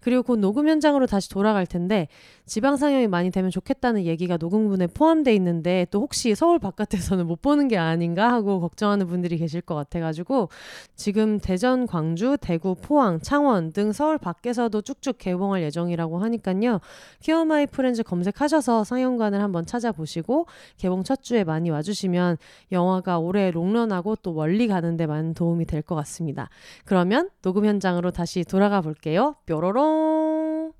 그리고 0.00 0.22
곧 0.22 0.38
녹음 0.38 0.68
현장으로 0.68 1.06
다시 1.06 1.28
돌아갈 1.28 1.66
텐데 1.66 2.08
지방 2.46 2.76
상영이 2.76 3.08
많이 3.08 3.30
되면 3.30 3.50
좋겠다는 3.50 4.04
얘기가 4.04 4.36
녹음분에 4.36 4.86
포함돼 4.88 5.34
있는데 5.34 5.86
또 5.90 6.00
혹시 6.00 6.34
서울 6.34 6.58
바깥에서는 6.58 7.26
못 7.26 7.42
보는 7.42 7.68
게 7.68 7.76
아닌가 7.76 8.32
하고 8.32 8.60
걱정하는 8.60 9.06
분들이 9.06 9.36
계실 9.38 9.60
것 9.60 9.74
같아가지고 9.74 10.48
지금 10.94 11.38
대전, 11.40 11.86
광주, 11.86 12.36
대구, 12.40 12.74
포항, 12.74 13.20
창원 13.20 13.72
등 13.72 13.92
서울 13.92 14.18
밖에서도 14.18 14.80
쭉쭉 14.80 15.18
개봉할 15.18 15.62
예정이라고 15.62 16.18
하니까요. 16.18 16.80
퀴어 17.20 17.44
마이 17.44 17.66
프렌즈 17.66 18.02
검색하셔서 18.02 18.84
상영관을 18.84 19.42
한번 19.42 19.66
찾아보시고 19.66 20.46
개봉 20.76 21.04
첫 21.04 21.22
주에 21.22 21.44
많이 21.44 21.70
와주시면 21.70 22.36
영화가 22.72 23.18
오래 23.18 23.50
롱런하고 23.50 24.16
또 24.22 24.32
멀리 24.32 24.68
가는 24.68 24.96
데 24.96 25.06
많은 25.06 25.34
도움이 25.34 25.64
될 25.66 25.78
것 25.88 25.94
같습니다. 25.94 26.50
그러면 26.84 27.30
녹음 27.40 27.64
현장으로 27.68 28.10
다시 28.10 28.44
돌아가 28.44 28.80
볼게요. 28.80 29.36
뾰로롱. 29.46 30.72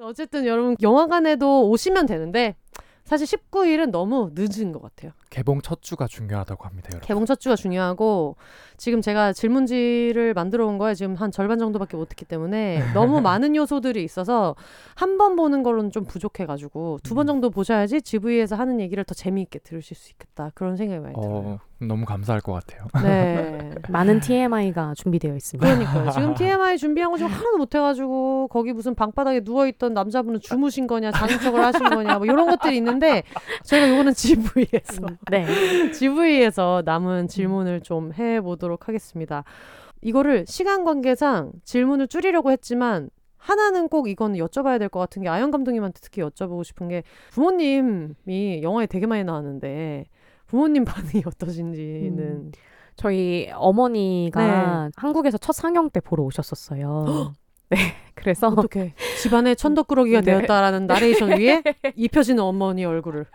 어쨌든 0.00 0.46
여러분 0.46 0.76
영화관에도 0.82 1.68
오시면 1.70 2.06
되는데 2.06 2.54
사실 3.04 3.24
19일은 3.26 3.90
너무 3.92 4.32
늦은 4.34 4.72
것 4.72 4.82
같아요. 4.82 5.12
개봉 5.30 5.62
첫 5.62 5.80
주가 5.80 6.08
중요하다고 6.08 6.64
합니다, 6.64 6.88
여러분. 6.92 7.06
개봉 7.06 7.24
첫 7.24 7.38
주가 7.38 7.54
중요하고 7.54 8.34
지금 8.78 9.00
제가 9.00 9.32
질문지를 9.32 10.34
만들어 10.34 10.66
온 10.66 10.76
거에 10.76 10.94
지금 10.94 11.14
한 11.14 11.30
절반 11.30 11.58
정도밖에 11.60 11.96
못 11.96 12.10
했기 12.10 12.24
때문에 12.24 12.82
너무 12.94 13.20
많은 13.22 13.54
요소들이 13.54 14.02
있어서 14.02 14.56
한 14.96 15.16
번 15.18 15.36
보는 15.36 15.62
걸로는 15.62 15.92
좀 15.92 16.04
부족해 16.04 16.46
가지고 16.46 16.98
두번 17.04 17.26
음. 17.26 17.28
정도 17.28 17.50
보셔야지 17.50 18.02
GV에서 18.02 18.56
하는 18.56 18.80
얘기를 18.80 19.04
더 19.04 19.14
재미있게 19.14 19.60
들으실 19.60 19.96
수 19.96 20.10
있겠다 20.10 20.50
그런 20.54 20.76
생각이 20.76 21.00
많이 21.00 21.14
들어요. 21.14 21.60
어, 21.80 21.84
너무 21.84 22.04
감사할 22.06 22.40
것 22.40 22.52
같아요. 22.52 22.86
네. 23.02 23.70
많은 23.90 24.20
TMI가 24.20 24.94
준비되어 24.94 25.36
있습니다. 25.36 25.66
그러니까요. 25.66 26.10
지금 26.10 26.34
TMI 26.34 26.78
준비한 26.78 27.10
거 27.10 27.18
지금 27.18 27.30
하나도 27.30 27.58
못 27.58 27.74
해가지고 27.74 28.48
거기 28.48 28.72
무슨 28.72 28.94
방바닥에 28.94 29.40
누워 29.40 29.66
있던 29.66 29.92
남자분은 29.94 30.40
주무신 30.40 30.86
거냐, 30.86 31.12
자는 31.12 31.38
척을 31.38 31.62
하신 31.64 31.84
거냐, 31.90 32.18
뭐 32.18 32.26
이런 32.26 32.46
것들이 32.46 32.76
있는데 32.78 33.22
저희가 33.64 33.90
요거는 33.90 34.12
GV에서 34.16 35.06
네. 35.30 35.90
GV에서 35.92 36.82
남은 36.84 37.28
질문을 37.28 37.80
좀 37.82 38.12
해보도록 38.14 38.88
하겠습니다. 38.88 39.44
이거를 40.02 40.44
시간 40.46 40.84
관계상 40.84 41.52
질문을 41.64 42.08
줄이려고 42.08 42.50
했지만 42.52 43.10
하나는 43.38 43.88
꼭 43.88 44.08
이거는 44.08 44.38
여쭤봐야 44.38 44.78
될 44.78 44.88
것 44.88 44.98
같은 44.98 45.22
게 45.22 45.28
아영 45.28 45.50
감독님한테 45.50 46.00
특히 46.02 46.20
여쭤보고 46.22 46.64
싶은 46.64 46.88
게 46.88 47.02
부모님이 47.30 48.60
영화에 48.62 48.86
되게 48.86 49.06
많이 49.06 49.22
나왔는데 49.24 50.04
부모님 50.56 50.86
반응이 50.86 51.22
어떠신지는 51.26 52.18
음. 52.18 52.52
저희 52.96 53.50
어머니가 53.54 54.88
한국에서 54.96 55.36
첫 55.36 55.52
상영 55.52 55.90
때 55.90 56.00
보러 56.00 56.22
오셨었어요. 56.22 57.34
네. 57.68 57.76
그래서 58.14 58.48
어떻게 58.48 58.94
집안의 59.20 59.56
천덕꾸러기가 59.56 60.22
네. 60.22 60.32
되었다라는 60.32 60.86
나레이션 60.86 61.38
위에 61.38 61.62
입혀지는 61.94 62.42
어머니 62.42 62.86
얼굴을 62.86 63.26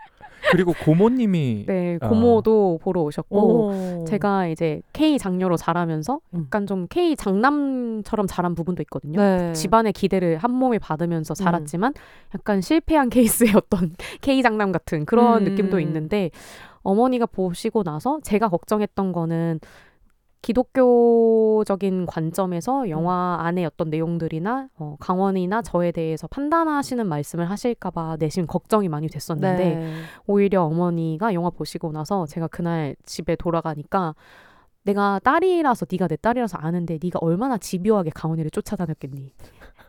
그리고 0.50 0.74
고모님이 0.84 1.66
네, 1.68 1.98
어. 2.00 2.08
고모도 2.08 2.80
보러 2.82 3.02
오셨고 3.02 3.38
오. 3.38 4.04
제가 4.08 4.48
이제 4.48 4.82
K 4.92 5.16
장녀로 5.18 5.56
자라면서 5.56 6.18
음. 6.34 6.46
약간 6.46 6.66
좀 6.66 6.88
K 6.90 7.14
장남처럼 7.14 8.26
자란 8.26 8.56
부분도 8.56 8.82
있거든요. 8.82 9.20
네. 9.20 9.52
집안의 9.52 9.92
기대를 9.92 10.38
한 10.38 10.50
몸에 10.50 10.80
받으면서 10.80 11.34
자랐지만 11.34 11.94
약간 12.34 12.60
실패한 12.60 13.10
케이스의 13.10 13.52
어떤 13.54 13.94
K 14.20 14.42
장남 14.42 14.72
같은 14.72 15.06
그런 15.06 15.46
음. 15.46 15.52
느낌도 15.52 15.78
있는데 15.78 16.30
어머니가 16.82 17.26
보시고 17.26 17.82
나서 17.82 18.20
제가 18.22 18.48
걱정했던 18.48 19.12
거는 19.12 19.60
기독교적인 20.42 22.06
관점에서 22.06 22.90
영화 22.90 23.38
안의 23.42 23.64
어떤 23.64 23.90
내용들이나 23.90 24.68
어, 24.76 24.96
강원이나 24.98 25.62
저에 25.62 25.92
대해서 25.92 26.26
판단하시는 26.26 27.06
말씀을 27.06 27.48
하실까봐 27.48 28.16
내심 28.18 28.48
걱정이 28.48 28.88
많이 28.88 29.06
됐었는데 29.06 29.76
네. 29.76 30.02
오히려 30.26 30.64
어머니가 30.64 31.32
영화 31.34 31.48
보시고 31.48 31.92
나서 31.92 32.26
제가 32.26 32.48
그날 32.48 32.96
집에 33.04 33.36
돌아가니까 33.36 34.16
내가 34.82 35.20
딸이라서 35.22 35.86
네가 35.90 36.08
내 36.08 36.16
딸이라서 36.16 36.58
아는데 36.58 36.98
네가 37.00 37.20
얼마나 37.22 37.56
집요하게 37.56 38.10
강원이를 38.10 38.50
쫓아다녔겠니? 38.50 39.32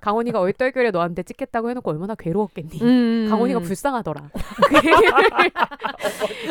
강원이가 0.04 0.42
얼떨결에 0.42 0.92
너한테 0.92 1.24
찍겠다고 1.24 1.70
해놓고 1.70 1.90
얼마나 1.90 2.14
괴로웠겠니? 2.14 2.82
음. 2.82 3.28
강원이가 3.30 3.62
불쌍하더라. 3.62 4.32
그 4.68 4.76
얘기를, 4.76 5.52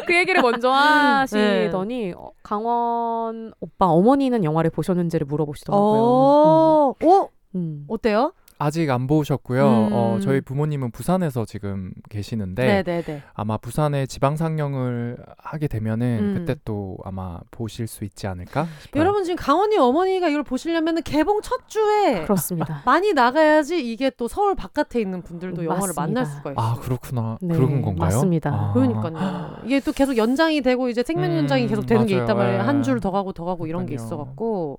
그 0.06 0.16
얘기를 0.16 0.40
먼저 0.40 0.70
하시더니 0.70 2.14
어, 2.16 2.30
강원 2.42 3.52
오빠 3.60 3.88
어머니는 3.88 4.42
영화를 4.44 4.70
보셨는지를 4.70 5.26
물어보시더라고요. 5.26 5.84
어, 5.86 6.94
어? 6.98 7.28
음. 7.54 7.58
음. 7.58 7.84
어때요? 7.88 8.32
아직 8.62 8.90
안 8.90 9.06
보셨고요. 9.06 9.64
음. 9.64 9.88
어, 9.92 10.18
저희 10.22 10.40
부모님은 10.40 10.92
부산에서 10.92 11.44
지금 11.44 11.92
계시는데 12.10 12.82
네네네. 12.84 13.22
아마 13.34 13.56
부산에 13.56 14.06
지방 14.06 14.36
상영을 14.36 15.16
하게 15.38 15.66
되면은 15.66 16.18
음. 16.20 16.34
그때 16.38 16.54
또 16.64 16.96
아마 17.04 17.40
보실 17.50 17.86
수 17.86 18.04
있지 18.04 18.26
않을까 18.26 18.66
싶어요. 18.82 19.00
여러분 19.00 19.24
지금 19.24 19.36
강원이 19.36 19.76
어머니가 19.76 20.28
이걸 20.28 20.42
보시려면 20.44 21.02
개봉 21.02 21.40
첫 21.42 21.68
주에 21.68 22.22
그렇습니다. 22.22 22.82
많이 22.86 23.12
나가야지 23.12 23.80
이게 23.92 24.10
또 24.10 24.28
서울 24.28 24.54
바깥에 24.54 25.00
있는 25.00 25.22
분들도 25.22 25.64
영화를 25.64 25.92
맞습니다. 25.96 26.00
만날 26.02 26.26
수가 26.26 26.52
있어요. 26.52 26.54
아 26.56 26.74
그렇구나 26.80 27.38
네, 27.40 27.54
그런 27.54 27.82
건가요? 27.82 28.06
맞습니다. 28.06 28.50
아. 28.50 28.72
그러니까요. 28.72 29.56
이게 29.64 29.80
또 29.80 29.92
계속 29.92 30.16
연장이 30.16 30.60
되고 30.60 30.88
이제 30.88 31.02
생명 31.02 31.32
음, 31.32 31.36
연장이 31.38 31.66
계속 31.66 31.86
되는 31.86 32.06
게. 32.06 32.16
있단 32.16 32.36
말이에요. 32.36 32.58
예. 32.58 32.62
한 32.62 32.85
주 32.85 33.00
더 33.00 33.10
가고 33.10 33.32
더 33.32 33.44
가고 33.44 33.66
이런 33.66 33.86
게 33.86 33.96
그러니까요. 33.96 34.06
있어갖고 34.06 34.78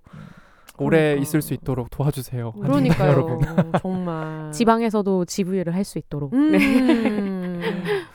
오래 0.79 0.97
그러니까. 0.97 1.21
있을 1.21 1.41
수 1.41 1.53
있도록 1.53 1.89
도와주세요. 1.91 2.53
그러니까요. 2.53 3.11
여러분. 3.11 3.39
정말 3.81 4.51
지방에서도 4.51 5.25
GV를 5.25 5.75
할 5.75 5.83
수 5.83 5.97
있도록. 5.99 6.33
음. 6.33 6.51
네. 6.51 7.59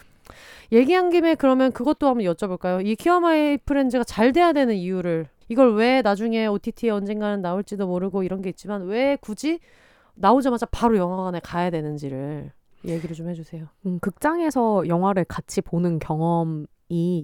얘기한 0.72 1.10
김에 1.10 1.34
그러면 1.34 1.72
그것도 1.72 2.06
한번 2.08 2.24
여쭤볼까요? 2.26 2.84
이 2.84 2.94
퀴어 2.96 3.20
마이 3.20 3.56
프렌즈가 3.58 4.04
잘 4.04 4.32
돼야 4.32 4.52
되는 4.52 4.74
이유를 4.74 5.26
이걸 5.48 5.74
왜 5.74 6.02
나중에 6.02 6.46
OTT에 6.46 6.90
언젠가는 6.90 7.40
나올지도 7.40 7.86
모르고 7.86 8.22
이런 8.22 8.42
게 8.42 8.50
있지만 8.50 8.82
왜 8.86 9.16
굳이 9.20 9.60
나오자마자 10.14 10.66
바로 10.66 10.98
영화관에 10.98 11.40
가야 11.42 11.70
되는지를 11.70 12.52
얘기를 12.86 13.16
좀 13.16 13.28
해주세요. 13.28 13.66
음, 13.86 13.98
극장에서 14.00 14.88
영화를 14.88 15.24
같이 15.24 15.62
보는 15.62 15.98
경험이 16.00 16.66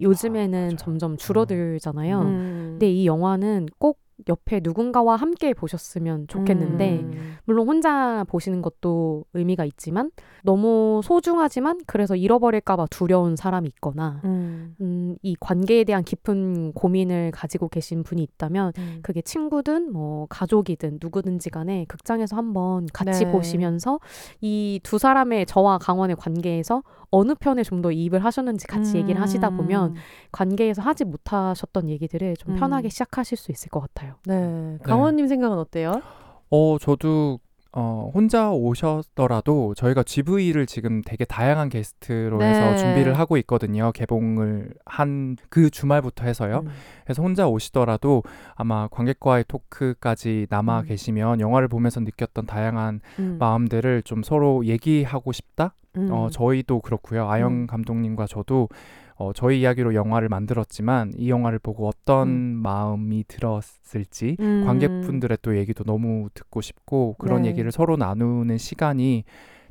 요즘에는 0.01 0.71
아. 0.73 0.77
점점 0.77 1.17
줄어들잖아요. 1.19 2.21
음. 2.23 2.67
근데 2.73 2.91
이 2.91 3.07
영화는 3.07 3.67
꼭 3.79 3.99
옆에 4.29 4.61
누군가와 4.63 5.17
함께 5.17 5.53
보셨으면 5.55 6.29
좋겠는데 6.29 7.01
음. 7.01 7.37
물론 7.45 7.67
혼자 7.69 8.25
보시는 8.29 8.63
것도 8.63 9.25
의미가 9.35 9.65
있지만 9.65 10.11
너무 10.43 11.01
소중하지만 11.05 11.81
그래서 11.87 12.17
잃어버릴까봐 12.17 12.87
두려운 12.91 13.37
사람이 13.37 13.69
있거나 13.69 14.21
음. 14.25 14.77
음, 14.81 15.17
이 15.23 15.37
관계에 15.41 15.85
대한 15.85 16.05
깊은 16.05 16.73
고민을 16.73 17.31
가지고 17.33 17.69
계신 17.69 18.03
분이 18.03 18.23
있다면 18.23 18.73
음. 18.79 18.99
그게 19.03 19.21
친구든 19.23 19.93
뭐 19.93 20.27
가족이든 20.31 20.99
누구든지 21.01 21.51
간에 21.51 21.85
극장에서 21.89 22.37
한번 22.37 22.87
같이 22.93 23.25
네. 23.25 23.33
보시면서 23.33 24.01
이 24.41 24.81
두 24.83 24.99
사람의 24.99 25.47
저와 25.47 25.79
강원의 25.79 26.17
관계에서 26.17 26.83
어느 27.11 27.35
편에 27.35 27.63
좀 27.63 27.83
더 27.83 27.91
이입을 27.91 28.25
하셨는지 28.25 28.67
같이 28.67 28.97
얘기를 28.97 29.21
하시다 29.21 29.51
보면 29.51 29.95
관계에서 30.33 30.81
하지 30.81 31.05
못하셨던 31.05 31.89
얘기들을 31.91 32.37
좀 32.37 32.55
음. 32.55 32.57
편하게 32.57 32.89
시작하실 32.89 33.37
수 33.37 33.51
있을 33.51 33.69
것 33.69 33.81
같아요. 33.81 34.04
네. 34.27 34.79
강원님 34.83 35.29
생각은 35.29 35.59
어때요? 35.59 36.03
어 36.51 36.77
저도 36.81 37.39
어, 37.77 38.09
혼자 38.15 38.53
오셨더라도 38.53 39.75
저희가 39.75 40.05
GV를 40.05 40.65
지금 40.67 41.03
되게 41.05 41.25
다양한 41.25 41.69
게스트로 41.69 42.39
네. 42.39 42.51
해서 42.51 42.77
준비를 42.77 43.19
하고 43.19 43.37
있거든요. 43.39 43.91
개봉을 43.93 44.75
한 44.85 45.37
그 45.49 45.71
주말부터 45.71 46.25
해서요. 46.25 46.63
음. 46.67 46.71
그래서 47.05 47.23
혼자 47.23 47.49
오시더라도 47.49 48.23
아마 48.55 48.87
관객과의 48.89 49.45
토크까지 49.49 50.47
남아 50.51 50.81
음. 50.81 50.85
계시면 50.87 51.41
영화를 51.41 51.67
보면서 51.67 51.99
느꼈던 51.99 52.47
다양한 52.47 53.01
음. 53.19 53.37
마음들을 53.41 54.03
좀 54.03 54.23
서로 54.23 54.65
얘기하고 54.67 55.33
싶다. 55.33 55.75
음. 55.97 56.09
어, 56.13 56.29
저희도 56.31 56.81
그렇고요. 56.81 57.29
아영 57.29 57.53
음. 57.53 57.67
감독님과 57.67 58.27
저도 58.27 58.69
어, 59.17 59.33
저희 59.33 59.61
이야기로 59.61 59.95
영화를 59.95 60.29
만들었지만 60.29 61.13
이 61.17 61.31
영화를 61.31 61.59
보고 61.59 61.87
어떤 61.87 62.29
음. 62.29 62.61
마음이 62.63 63.25
들었을지 63.29 64.37
음. 64.41 64.65
관객분들의 64.67 65.39
또 65.43 65.57
얘기도 65.57 65.85
너무 65.85 66.29
듣고 66.35 66.61
싶고 66.61 67.15
그런 67.19 67.43
네. 67.43 67.51
얘기를 67.51 67.71
서로 67.71 67.97
나누는 67.97 68.59
시간이 68.59 69.25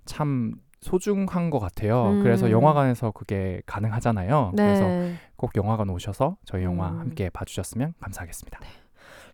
참 0.05 0.53
소중한 0.79 1.49
것 1.49 1.59
같아요. 1.59 2.11
음. 2.11 2.23
그래서 2.23 2.51
영화관에서 2.51 3.11
그게 3.11 3.61
가능하잖아요. 3.65 4.51
네. 4.55 4.63
그래서 4.63 5.19
꼭 5.35 5.51
영화관 5.55 5.89
오셔서 5.89 6.37
저희 6.45 6.63
영화 6.63 6.89
음. 6.89 6.99
함께 6.99 7.29
봐주셨으면 7.29 7.93
감사하겠습니다. 7.99 8.59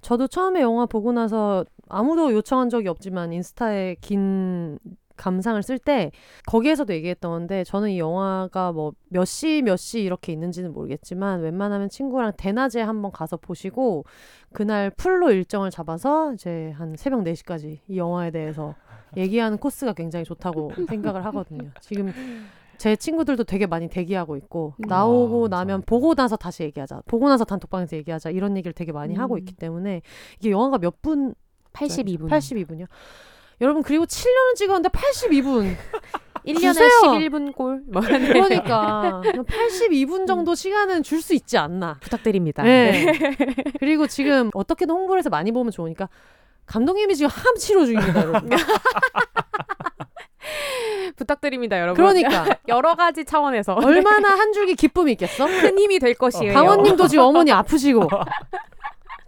저도 0.01 0.27
처음에 0.27 0.61
영화 0.61 0.85
보고 0.85 1.11
나서 1.11 1.65
아무도 1.89 2.31
요청한 2.31 2.69
적이 2.69 2.87
없지만 2.87 3.33
인스타에 3.33 3.95
긴 3.99 4.79
감상을 5.19 5.61
쓸 5.61 5.77
때 5.77 6.11
거기에서도 6.47 6.91
얘기했던 6.93 7.29
건데 7.31 7.63
저는 7.63 7.91
이 7.91 7.99
영화가 7.99 8.71
뭐 8.71 8.93
몇 9.13 9.25
시 9.25 9.61
몇 9.61 9.77
시 9.77 10.01
이렇게 10.01 10.31
있는지는 10.31 10.71
모르겠지만 10.73 11.41
웬만하면 11.41 11.89
친구랑 11.89 12.33
대낮에 12.37 12.81
한번 12.81 13.11
가서 13.11 13.37
보시고 13.37 14.05
그날 14.53 14.89
풀로 14.91 15.31
일정을 15.31 15.69
잡아서 15.71 16.33
이제 16.33 16.71
한 16.77 16.95
새벽 16.97 17.23
4시까지 17.23 17.79
이 17.87 17.97
영화에 17.97 18.31
대해서 18.31 18.75
얘기하는 19.17 19.57
코스가 19.57 19.93
굉장히 19.93 20.23
좋다고 20.25 20.71
생각을 20.87 21.25
하거든요. 21.25 21.69
지금 21.81 22.13
제 22.77 22.95
친구들도 22.95 23.43
되게 23.43 23.65
많이 23.67 23.89
대기하고 23.89 24.37
있고 24.37 24.73
음. 24.77 24.87
나오고 24.87 25.45
아, 25.45 25.49
나면. 25.49 25.81
보고 25.85 26.15
나서 26.15 26.37
다시 26.37 26.63
얘기하자. 26.63 27.01
보고 27.07 27.27
나서 27.27 27.43
단톡방에서 27.43 27.97
얘기하자. 27.97 28.29
이런 28.29 28.55
얘기를 28.55 28.71
되게 28.71 28.91
많이 28.93 29.15
하고 29.15 29.33
음. 29.33 29.39
있기 29.39 29.53
때문에 29.55 30.01
이게 30.39 30.51
영화가 30.51 30.77
몇 30.77 31.01
분? 31.01 31.33
82분. 31.73 32.29
82분이요. 32.29 32.87
여러분 33.61 33.83
그리고 33.83 34.05
7년을 34.05 34.55
찍었는데 34.55 34.89
82분. 34.89 35.75
1년에 36.45 36.59
주세요. 36.61 36.87
11분 37.03 37.53
꼴? 37.53 37.81
뭐 37.91 38.01
그러니까 38.01 39.21
82분 39.23 40.25
정도 40.27 40.55
시간은 40.55 41.03
줄 41.03 41.21
수 41.21 41.33
있지 41.33 41.57
않나. 41.57 41.97
부탁드립니다. 42.01 42.63
네. 42.63 43.11
그리고 43.79 44.07
지금 44.07 44.49
어떻게든 44.53 44.93
홍보를 44.95 45.19
해서 45.19 45.29
많이 45.29 45.51
보면 45.51 45.71
좋으니까 45.71 46.07
감독님이 46.65 47.15
지금 47.15 47.29
함 47.29 47.55
치료 47.55 47.85
중입니다, 47.85 48.21
여러분. 48.21 48.49
부탁드립니다, 51.17 51.79
여러분. 51.79 51.95
그러니까 51.95 52.55
여러 52.67 52.95
가지 52.95 53.25
차원에서 53.25 53.73
얼마나 53.73 54.29
한 54.29 54.53
줄기 54.53 54.75
기쁨이 54.75 55.11
있겠어? 55.13 55.45
큰 55.47 55.77
힘이 55.77 55.99
될 55.99 56.13
것이에요. 56.13 56.53
강원님도 56.53 57.07
지금 57.07 57.25
어머니 57.25 57.51
아프시고. 57.51 58.07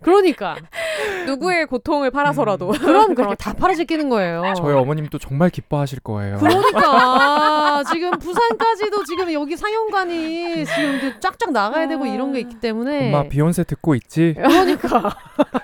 그러니까 0.01 0.55
누구의 1.25 1.67
고통을 1.67 2.11
팔아서라도 2.11 2.69
그럼 2.69 3.15
그렇게 3.15 3.35
다 3.35 3.53
팔아질 3.53 3.85
끼는 3.85 4.09
거예요. 4.09 4.43
저희 4.57 4.73
어머님도 4.73 5.19
정말 5.19 5.49
기뻐하실 5.49 5.99
거예요. 6.01 6.37
그러니까 6.37 7.83
지금 7.91 8.11
부산까지도 8.11 9.03
지금 9.05 9.31
여기 9.33 9.55
상영관이 9.55 10.65
지금 10.65 10.95
이제 10.97 11.19
쫙쫙 11.19 11.51
나가야 11.51 11.87
되고 11.87 12.05
이런 12.05 12.33
게 12.33 12.39
있기 12.39 12.59
때문에 12.59 13.07
엄마 13.13 13.27
비욘세 13.27 13.63
듣고 13.63 13.95
있지? 13.95 14.33
그러니까 14.37 15.15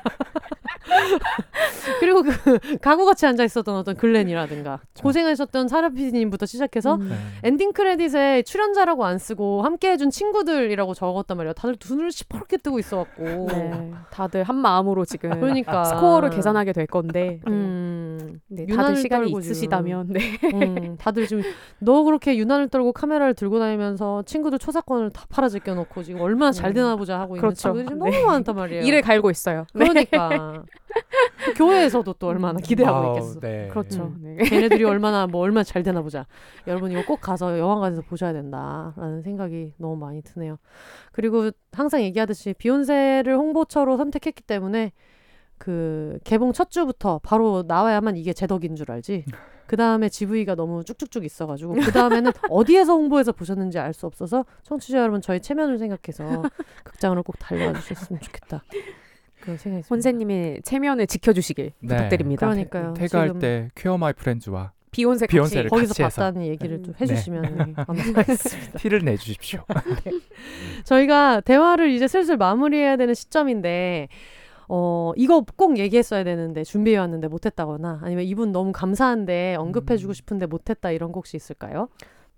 그리고 2.00 2.24
그 2.24 2.78
가구같이 2.80 3.26
앉아 3.26 3.44
있었던 3.44 3.76
어떤 3.76 3.96
글렌이라든가 3.96 4.80
고생하셨던 5.02 5.68
사라 5.68 5.90
PD님부터 5.90 6.46
시작해서 6.46 6.96
음. 6.96 7.10
네. 7.10 7.16
엔딩 7.44 7.72
크레딧에 7.74 8.44
출연자라고 8.44 9.06
안 9.06 9.18
쓰고 9.18 9.62
함께 9.64 9.92
해준 9.92 10.10
친구들이라고 10.10 10.94
적었단 10.94 11.38
말이야. 11.38 11.54
다들 11.54 11.76
눈을 11.90 12.12
시퍼렇게 12.12 12.58
뜨고 12.58 12.80
있어갖고. 12.80 13.24
네, 13.24 13.92
다들 14.12 14.44
한 14.44 14.56
마음으로 14.58 15.06
지금 15.06 15.30
그러니까 15.40 15.84
스코어를 15.86 16.30
계산하게 16.30 16.74
될 16.74 16.88
건데 16.88 17.40
네. 17.46 17.52
음, 17.52 18.40
네, 18.48 18.64
유난을 18.68 18.84
다들 18.84 18.96
시간이. 19.02 19.32
있으시다면 19.32 20.08
네. 20.14 20.20
음, 20.54 20.98
다들 20.98 21.28
지금 21.28 21.44
너 21.80 22.04
그렇게 22.04 22.38
유난을 22.38 22.70
떨고 22.70 22.92
카메라를 22.94 23.34
들고 23.34 23.60
다니면서 23.60 24.24
친구들 24.24 24.60
초사권을 24.60 25.12
다 25.12 25.26
팔아 25.30 25.50
제껴놓고 25.50 26.04
지금 26.04 26.22
얼마나 26.22 26.52
잘 26.52 26.72
음. 26.72 26.74
되나 26.74 26.96
보자 26.96 27.20
하고 27.20 27.36
있는 27.36 27.42
그렇죠. 27.42 27.56
친구들이 27.74 27.88
지금 27.88 28.10
네. 28.10 28.18
너무 28.18 28.32
많단 28.32 28.56
말이에요. 28.56 28.84
이를 28.84 29.02
갈고 29.02 29.30
있어요. 29.32 29.66
네. 29.74 29.88
그러니까 29.88 30.30
또 30.30 30.64
교회에서도 31.58 32.14
또 32.14 32.28
얼마나 32.28 32.60
기대하고 32.60 32.98
아우, 32.98 33.18
있겠어. 33.18 33.40
네. 33.40 33.68
그렇죠. 33.70 34.14
음. 34.16 34.18
네. 34.38 34.44
걔네들이 34.46 34.84
얼마나 34.84 35.28
뭐 35.28 35.42
얼마나 35.42 35.64
잘 35.64 35.84
되나 35.84 36.02
보자. 36.02 36.26
여러분 36.68 36.92
이거 36.92 37.04
꼭 37.06 37.22
가서 37.22 37.58
영화관에서 37.60 38.02
보셔야 38.02 38.34
된다라는 38.34 39.22
생각이 39.22 39.74
너무 39.78 39.96
많이 39.96 40.22
드네요. 40.22 40.58
그리고 41.12 41.52
항상 41.72 42.02
얘기하듯이 42.02 42.54
비욘세를 42.58 43.36
홍보처로 43.36 43.98
선택했기 43.98 44.44
때문에 44.44 44.92
그 45.58 46.20
개봉 46.24 46.54
첫 46.54 46.70
주부터 46.70 47.20
바로 47.24 47.64
나와야만 47.68 48.16
이게 48.18 48.34
제 48.34 48.46
덕인 48.48 48.76
줄 48.76 48.92
알지. 48.92 49.26
그 49.66 49.76
다음에 49.76 50.08
GV가 50.08 50.56
너무 50.56 50.84
쭉쭉쭉 50.86 51.26
있어가지고 51.26 51.74
그 51.74 51.92
다음에는 51.92 52.32
어디에서 52.50 52.94
홍보해서 52.94 53.34
보셨는지 53.34 53.78
알 53.80 53.94
수 53.94 54.06
없어서 54.06 54.46
청취자 54.64 55.00
여러분 55.00 55.20
저희 55.22 55.42
체면을 55.42 55.78
생각해서 55.78 56.44
극장으로 56.86 57.24
꼭 57.24 57.38
달려와 57.40 57.74
주셨으면 57.74 58.22
좋겠다. 58.22 58.64
생각이 59.56 59.84
듭니다. 59.84 59.88
혼세님의 59.90 60.61
체면을 60.64 61.07
지켜주시길 61.07 61.72
네. 61.80 61.88
부탁드립니다. 61.88 62.45
그러니까요. 62.48 62.94
퇴가할 62.95 63.40
때 63.40 63.69
퀴어 63.76 63.98
마이 63.98 64.14
프렌즈와 64.14 64.74
비욘세 64.91 65.26
같이 65.28 65.32
비욘세를 65.36 65.69
거기서 65.69 65.90
같이 65.90 66.03
해서. 66.03 66.22
봤다는 66.22 66.48
얘기를 66.48 66.82
좀 66.84 66.94
음. 66.94 67.02
해주시면 67.02 67.74
감사하겠습니다. 67.88 68.80
티를 68.80 68.99
내주십시오. 69.06 69.61
저희가 70.86 71.41
대화를 71.41 71.91
이제 71.91 72.07
슬슬 72.07 72.38
마무리해야 72.38 72.98
되는 72.98 73.14
시점인데 73.14 74.07
어 74.69 75.14
이거 75.15 75.45
꼭 75.56 75.78
얘기했어야 75.78 76.24
되는데 76.24 76.64
준비해 76.64 76.98
왔는데 76.98 77.28
못했다거나 77.28 77.99
아니면 78.03 78.26
이분 78.26 78.52
너무 78.52 78.72
감사한데 78.74 79.56
언급해주고 79.60 80.11
음. 80.11 80.14
싶은데 80.14 80.45
못했다 80.45 80.91
이런 80.91 81.11
거 81.11 81.19
혹시 81.19 81.38
있을까요? 81.38 81.88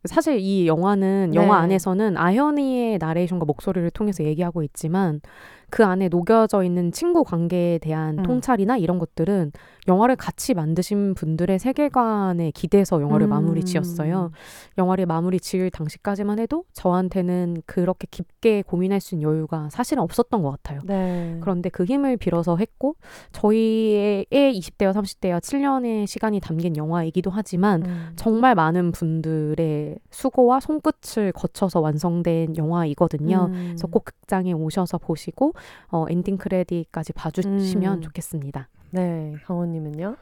사실 0.06 0.38
이 0.40 0.66
영화는 0.68 1.32
네. 1.32 1.36
영화 1.36 1.58
안에서는 1.58 2.18
아현이의 2.18 3.00
나레이션과 3.00 3.46
목소리를 3.46 3.90
통해서 3.92 4.24
얘기하고 4.24 4.64
있지만 4.64 5.22
그 5.70 5.86
안에 5.86 6.10
녹여져 6.10 6.64
있는 6.64 6.92
친구 6.92 7.24
관계에 7.24 7.78
대한 7.78 8.20
음. 8.20 8.24
통찰이나 8.24 8.78
이런 8.78 9.00
것들은 9.00 9.52
영화를 9.88 10.16
같이 10.16 10.54
만드신 10.54 11.16
분들의 11.16 11.58
세계관에 11.58 12.52
기대서 12.52 13.02
영화를 13.02 13.28
음. 13.28 13.30
마무리 13.30 13.64
지었어요. 13.64 14.32
영화를 14.78 15.06
마무리 15.06 15.40
지을 15.40 15.72
당시까지만 15.72 16.40
해도 16.40 16.64
저한테는 16.74 17.64
그렇게 17.66 18.08
깊게 18.12 18.64
고민할 18.64 19.00
수 19.00 19.16
있는 19.16 19.28
여유가 19.28 19.70
사실은 19.72 20.04
없었던 20.04 20.44
것 20.44 20.52
같아요. 20.52 20.82
네. 20.86 21.38
그런데 21.42 21.70
그 21.70 21.86
힘을 21.86 22.18
빌어서 22.18 22.58
했고 22.58 22.96
저희의 23.32 24.26
20대와 24.30 24.94
30대와 24.94 25.40
7년의 25.40 26.08
시간이 26.08 26.40
담긴 26.40 26.78
영화이기도 26.78 27.32
하지만 27.32 27.84
음. 27.86 28.12
정말 28.16 28.56
많은 28.56 28.92
분들의 28.92 29.98
수고와 30.12 30.60
손끝을 30.60 31.32
거쳐서 31.32 31.80
완성된 31.80 32.58
영화이거든요. 32.58 33.50
음. 33.52 33.66
그래서 33.70 33.88
꼭 33.88 34.06
극장에 34.06 34.54
오셔서 34.54 35.00
보시고 35.00 35.54
어, 35.92 36.06
엔딩 36.10 36.38
크레딧까지 36.38 37.14
봐주시면 37.14 37.98
음. 37.98 38.02
좋겠습니다. 38.02 38.70
네 38.92 39.36
강원님은요? 39.46 40.16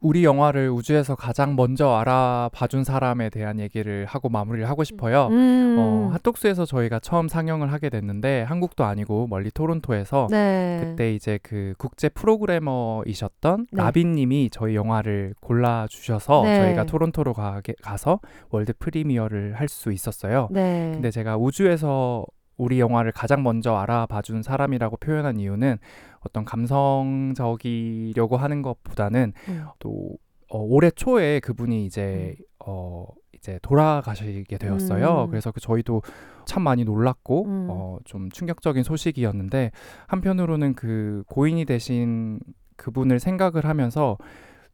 우리 0.00 0.22
영화를 0.22 0.68
우주에서 0.70 1.14
가장 1.14 1.56
먼저 1.56 1.94
알아봐준 1.94 2.84
사람에 2.84 3.30
대한 3.30 3.58
얘기를 3.58 4.04
하고 4.04 4.28
마무리를 4.28 4.68
하고 4.68 4.84
싶어요. 4.84 5.28
음. 5.28 5.76
어, 5.78 6.10
핫독스에서 6.12 6.66
저희가 6.66 6.98
처음 7.00 7.26
상영을 7.26 7.72
하게 7.72 7.88
됐는데 7.88 8.42
한국도 8.42 8.84
아니고 8.84 9.28
멀리 9.28 9.50
토론토에서 9.50 10.26
네. 10.30 10.80
그때 10.84 11.14
이제 11.14 11.38
그 11.42 11.72
국제 11.78 12.10
프로그래머이셨던 12.10 13.66
네. 13.72 13.82
나빈님이 13.82 14.50
저희 14.52 14.74
영화를 14.74 15.34
골라 15.40 15.86
주셔서 15.88 16.42
네. 16.42 16.58
저희가 16.60 16.84
토론토로 16.84 17.32
가게, 17.32 17.72
가서 17.82 18.20
월드 18.50 18.74
프리미어를 18.78 19.54
할 19.54 19.68
수 19.68 19.90
있었어요. 19.90 20.48
네. 20.50 20.90
근데 20.92 21.10
제가 21.10 21.38
우주에서 21.38 22.26
우리 22.56 22.80
영화를 22.80 23.12
가장 23.12 23.42
먼저 23.42 23.74
알아봐 23.74 24.22
준 24.22 24.42
사람이라고 24.42 24.96
표현한 24.98 25.38
이유는 25.38 25.78
어떤 26.20 26.44
감성적이려고 26.44 28.36
하는 28.36 28.62
것보다는 28.62 29.32
음. 29.48 29.64
또 29.78 30.16
어, 30.48 30.58
올해 30.58 30.90
초에 30.90 31.40
그분이 31.40 31.84
이제 31.84 32.36
어 32.64 33.06
이제 33.32 33.58
돌아가시게 33.62 34.56
되었어요. 34.56 35.24
음. 35.24 35.30
그래서 35.30 35.52
그 35.52 35.60
저희도 35.60 36.02
참 36.46 36.62
많이 36.62 36.84
놀랐고 36.84 37.44
음. 37.44 37.66
어, 37.70 37.98
좀 38.04 38.30
충격적인 38.30 38.82
소식이었는데 38.82 39.70
한편으로는 40.06 40.74
그 40.74 41.24
고인이 41.26 41.64
되신 41.64 42.40
그분을 42.76 43.20
생각을 43.20 43.66
하면서 43.66 44.16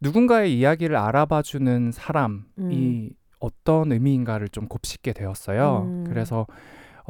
누군가의 0.00 0.56
이야기를 0.56 0.96
알아봐 0.96 1.42
주는 1.42 1.90
사람이 1.92 2.40
음. 2.58 3.10
어떤 3.38 3.92
의미인가를 3.92 4.48
좀 4.48 4.68
곱씹게 4.68 5.14
되었어요. 5.14 5.86
음. 5.86 6.04
그래서 6.06 6.46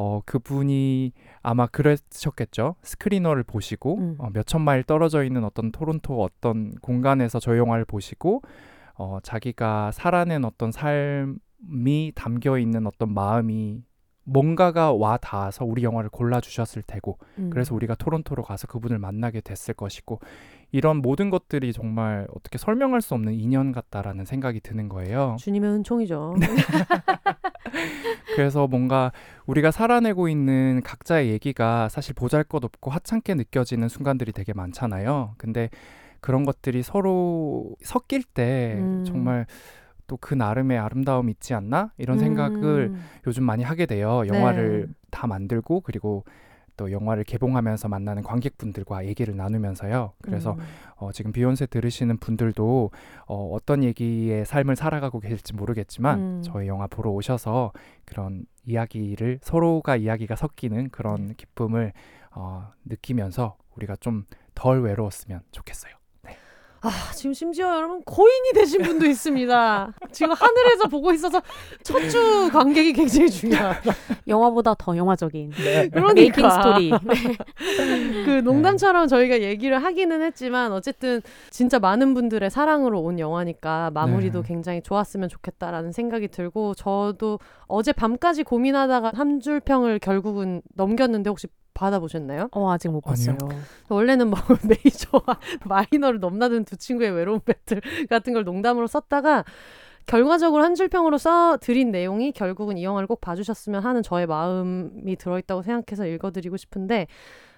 어, 0.00 0.22
그분이 0.24 1.12
아마 1.42 1.66
그러셨겠죠. 1.66 2.76
스크리너를 2.82 3.42
보시고 3.42 3.98
음. 3.98 4.14
어, 4.18 4.30
몇천 4.32 4.62
마일 4.62 4.82
떨어져 4.82 5.24
있는 5.24 5.44
어떤 5.44 5.70
토론토 5.70 6.22
어떤 6.22 6.72
공간에서 6.80 7.38
저 7.38 7.58
영화를 7.58 7.84
보시고 7.84 8.40
어, 8.94 9.18
자기가 9.22 9.90
살아낸 9.92 10.46
어떤 10.46 10.72
삶이 10.72 12.12
담겨 12.14 12.58
있는 12.58 12.86
어떤 12.86 13.12
마음이 13.12 13.82
뭔가가 14.24 14.92
와 14.94 15.18
닿아서 15.18 15.66
우리 15.66 15.82
영화를 15.82 16.08
골라 16.08 16.40
주셨을 16.40 16.82
테고 16.82 17.18
음. 17.38 17.50
그래서 17.50 17.74
우리가 17.74 17.94
토론토로 17.94 18.42
가서 18.42 18.68
그분을 18.68 18.98
만나게 18.98 19.42
됐을 19.42 19.74
것이고 19.74 20.20
이런 20.72 20.98
모든 20.98 21.30
것들이 21.30 21.72
정말 21.72 22.26
어떻게 22.34 22.58
설명할 22.58 23.00
수 23.00 23.14
없는 23.14 23.34
인연 23.34 23.72
같다라는 23.72 24.24
생각이 24.24 24.60
드는 24.60 24.88
거예요. 24.88 25.36
주님의 25.38 25.70
은총이죠. 25.70 26.36
네. 26.38 26.46
그래서 28.36 28.66
뭔가 28.66 29.12
우리가 29.46 29.70
살아내고 29.70 30.28
있는 30.28 30.80
각자의 30.84 31.30
얘기가 31.30 31.88
사실 31.88 32.14
보잘것없고 32.14 32.90
하찮게 32.90 33.34
느껴지는 33.34 33.88
순간들이 33.88 34.32
되게 34.32 34.52
많잖아요. 34.52 35.34
근데 35.38 35.70
그런 36.20 36.44
것들이 36.44 36.82
서로 36.82 37.74
섞일 37.82 38.22
때 38.22 38.76
음. 38.78 39.04
정말 39.04 39.46
또 40.10 40.16
그 40.20 40.34
나름의 40.34 40.76
아름다움이 40.76 41.30
있지 41.30 41.54
않나 41.54 41.92
이런 41.96 42.18
생각을 42.18 42.90
음. 42.92 43.04
요즘 43.28 43.44
많이 43.44 43.62
하게 43.62 43.86
돼요. 43.86 44.24
영화를 44.26 44.86
네. 44.88 44.92
다 45.12 45.28
만들고 45.28 45.82
그리고 45.82 46.24
또 46.80 46.90
영화를 46.90 47.24
개봉하면서 47.24 47.88
만나는 47.88 48.22
관객분들과 48.22 49.06
얘기를 49.06 49.36
나누면서요. 49.36 50.14
그래서 50.22 50.52
음. 50.52 50.58
어, 50.96 51.12
지금 51.12 51.30
비욘세 51.30 51.66
들으시는 51.66 52.16
분들도 52.16 52.90
어, 53.26 53.50
어떤 53.52 53.84
얘기의 53.84 54.46
삶을 54.46 54.76
살아가고 54.76 55.20
계실지 55.20 55.54
모르겠지만 55.54 56.18
음. 56.18 56.42
저희 56.42 56.68
영화 56.68 56.86
보러 56.86 57.10
오셔서 57.10 57.72
그런 58.06 58.46
이야기를 58.64 59.40
서로가 59.42 59.96
이야기가 59.96 60.36
섞이는 60.36 60.84
네. 60.84 60.88
그런 60.90 61.34
기쁨을 61.34 61.92
어, 62.32 62.70
느끼면서 62.86 63.56
우리가 63.76 63.96
좀 63.96 64.24
덜 64.60 64.82
외로웠으면 64.82 65.40
좋겠어요. 65.52 65.99
아, 66.82 66.90
지금 67.14 67.34
심지어 67.34 67.74
여러분 67.76 68.02
고인이 68.04 68.52
되신 68.54 68.82
분도 68.82 69.04
있습니다. 69.06 69.92
지금 70.12 70.32
하늘에서 70.32 70.86
보고 70.88 71.12
있어서 71.12 71.42
첫 71.82 72.00
주 72.08 72.48
관객이 72.50 72.94
굉장히 72.94 73.28
중요하다. 73.30 73.92
영화보다 74.26 74.74
더 74.78 74.96
영화적인 74.96 75.50
그러니까. 75.50 76.12
making 76.14 76.48
story. 76.50 76.90
그 78.24 78.40
농담처럼 78.42 79.08
저희가 79.08 79.42
얘기를 79.42 79.82
하기는 79.82 80.22
했지만 80.22 80.72
어쨌든 80.72 81.20
진짜 81.50 81.78
많은 81.78 82.14
분들의 82.14 82.48
사랑으로 82.50 83.00
온 83.00 83.18
영화니까 83.18 83.90
마무리도 83.92 84.42
네. 84.42 84.48
굉장히 84.48 84.80
좋았으면 84.82 85.28
좋겠다라는 85.28 85.92
생각이 85.92 86.28
들고 86.28 86.74
저도 86.74 87.38
어제 87.68 87.92
밤까지 87.92 88.42
고민하다가 88.44 89.12
한 89.14 89.40
줄 89.40 89.60
평을 89.60 89.98
결국은 90.00 90.60
넘겼는데 90.74 91.30
혹시 91.30 91.46
받아보셨나요? 91.80 92.48
어 92.52 92.70
아직 92.70 92.88
못 92.88 93.02
아니요. 93.06 93.36
봤어요. 93.36 93.60
원래는 93.88 94.28
뭐 94.30 94.38
메이저와 94.68 95.22
마이너를 95.64 96.20
넘나드는 96.20 96.64
두 96.64 96.76
친구의 96.76 97.10
외로운 97.10 97.40
배틀 97.40 97.80
같은 98.08 98.32
걸 98.32 98.44
농담으로 98.44 98.86
썼다가 98.86 99.44
결과적으로 100.06 100.64
한 100.64 100.74
줄평으로 100.74 101.18
써 101.18 101.56
드린 101.58 101.90
내용이 101.90 102.32
결국은 102.32 102.78
이 102.78 102.84
영화를 102.84 103.06
꼭 103.06 103.20
봐주셨으면 103.20 103.82
하는 103.82 104.02
저의 104.02 104.26
마음이 104.26 105.16
들어있다고 105.16 105.62
생각해서 105.62 106.06
읽어드리고 106.06 106.56
싶은데 106.56 107.06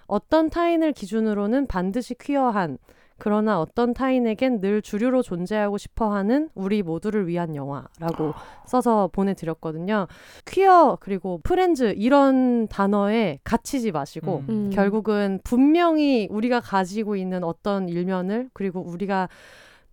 어떤 0.07 0.51
타인을 0.51 0.93
기준으로는 0.93 1.67
반드시 1.67 2.15
퀴어한 2.15 2.79
그러나 3.23 3.61
어떤 3.61 3.95
타인에겐 3.95 4.61
늘 4.61 4.83
주류로 4.83 5.23
존재하고 5.23 5.79
싶어 5.79 6.13
하는 6.13 6.51
우리 6.57 6.83
모두를 6.83 7.29
위한 7.29 7.55
영화라고 7.55 8.35
써서 8.67 9.09
보내드렸거든요. 9.13 10.09
퀴어 10.45 10.99
그리고 11.01 11.41
프렌즈 11.45 11.95
이런 11.97 12.67
단어에 12.67 13.39
갇히지 13.45 13.93
마시고 13.93 14.39
음. 14.39 14.47
음. 14.49 14.71
결국은 14.71 15.39
분명히 15.45 16.27
우리가 16.33 16.59
가지고 16.59 17.15
있는 17.15 17.45
어떤 17.45 17.89
일면을 17.89 18.51
그리고 18.55 18.81
우리가 18.81 19.29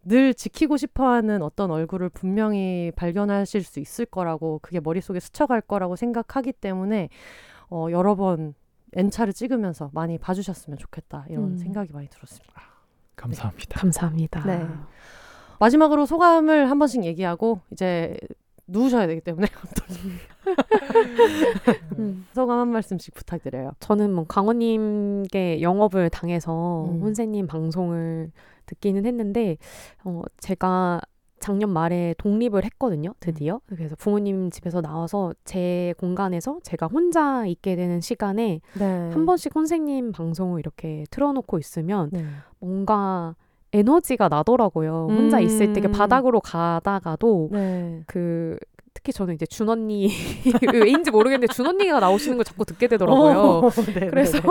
늘 0.06 0.34
지키고 0.34 0.78
싶어 0.78 1.08
하는 1.10 1.44
어떤 1.44 1.70
얼굴을 1.70 2.10
분명히 2.10 2.92
발견하실 2.96 3.62
수 3.62 3.80
있을 3.80 4.08
거라고 4.08 4.58
그게 4.64 4.80
머릿속에 4.80 5.20
스쳐갈 5.20 5.62
거라고 5.62 5.96
생각하기 5.96 6.54
때문에 6.54 7.10
어, 7.70 7.90
여러 7.92 8.16
번 8.16 8.56
N차를 8.94 9.34
찍으면서 9.34 9.92
많이 9.94 10.18
봐주셨으면 10.18 10.80
좋겠다 10.80 11.28
이런 11.30 11.52
음. 11.52 11.58
생각이 11.58 11.94
많이 11.94 12.08
들었습니다. 12.08 12.69
감사합니다. 13.20 13.80
감사합니다. 13.80 14.46
네. 14.46 14.68
마지막으로 15.60 16.06
소감을 16.06 16.70
한 16.70 16.80
번씩 16.80 17.06
얘기하고 17.06 17.62
이제 17.72 18.18
누우셔야 18.68 19.08
되기 19.08 19.22
때문에 19.22 19.48
음. 21.98 22.28
소감 22.34 22.60
한 22.60 22.68
말씀씩 22.70 23.14
부탁드려요. 23.14 23.72
저는 23.80 24.14
뭐 24.14 24.26
강원님께 24.26 25.62
영업을 25.62 26.10
당해서 26.10 26.86
음. 26.86 27.02
혼세님 27.02 27.48
방송을 27.48 28.32
듣기는 28.68 29.06
했는데 29.06 29.58
어, 30.04 30.22
제가 30.38 31.02
작년 31.40 31.70
말에 31.70 32.16
독립을 32.18 32.64
했거든요. 32.66 33.14
드디어. 33.20 33.60
그래서 33.68 33.96
부모님 33.96 34.50
집에서 34.50 34.82
나와서 34.82 35.34
제 35.46 35.94
공간에서 35.98 36.60
제가 36.64 36.88
혼자 36.88 37.46
있게 37.46 37.76
되는 37.76 38.02
시간에 38.02 38.62
네. 38.78 39.10
한 39.12 39.26
번씩 39.26 39.56
혼세님 39.56 40.12
방송을 40.12 40.60
이렇게 40.60 41.06
틀어놓고 41.12 41.58
있으면 41.60 42.10
네. 42.12 42.26
뭔가 42.60 43.36
에너지가 43.72 44.30
나더라고요. 44.30 45.08
혼자 45.10 45.40
있을 45.40 45.74
때 45.74 45.80
음. 45.80 45.84
이렇게 45.84 45.92
바닥으로 45.92 46.40
가다가도 46.40 47.50
네. 47.52 48.04
그 48.08 48.58
특히 49.00 49.12
저는 49.12 49.34
이제 49.34 49.46
준 49.46 49.68
언니 49.68 50.10
왜인지 50.74 51.12
모르겠는데 51.12 51.54
준 51.54 51.68
언니가 51.68 52.00
나오시는 52.00 52.38
걸 52.38 52.46
자꾸 52.46 52.66
듣게 52.66 52.88
되더라고요. 52.88 53.40
어, 53.40 53.70
네, 53.70 54.08
그래서 54.10 54.40
네, 54.40 54.48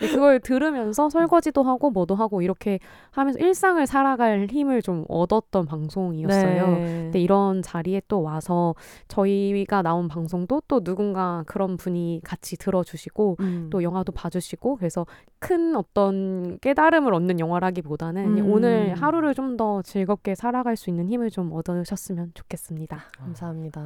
네, 0.00 0.08
그걸 0.08 0.40
들으면서 0.40 1.08
설거지도 1.10 1.62
하고 1.62 1.90
뭐도 1.90 2.14
하고 2.14 2.42
이렇게 2.42 2.80
하면서 3.10 3.38
일상을 3.38 3.86
살아갈 3.86 4.46
힘을 4.50 4.82
좀 4.82 5.04
얻었던 5.08 5.66
방송이었어요. 5.66 6.66
네. 6.66 6.84
근데 7.04 7.20
이런 7.20 7.62
자리에 7.62 8.02
또 8.08 8.22
와서 8.22 8.74
저희가 9.08 9.82
나온 9.82 10.08
방송도 10.08 10.62
또 10.68 10.80
누군가 10.80 11.44
그런 11.46 11.76
분이 11.76 12.22
같이 12.24 12.56
들어주시고 12.56 13.36
음. 13.40 13.68
또 13.70 13.82
영화도 13.82 14.12
봐주시고 14.12 14.76
그래서 14.76 15.06
큰 15.38 15.76
어떤 15.76 16.58
깨달음을 16.60 17.12
얻는 17.14 17.40
영화라기보다는 17.40 18.38
음. 18.38 18.50
오늘 18.50 18.94
하루를 18.94 19.34
좀 19.34 19.50
더 19.56 19.82
즐겁게 19.82 20.34
살아갈 20.34 20.76
수 20.76 20.90
있는 20.90 21.08
힘을 21.08 21.30
좀 21.30 21.52
얻으셨으면 21.52 22.32
좋겠습니다. 22.34 22.98
감사합니다. 23.18 23.79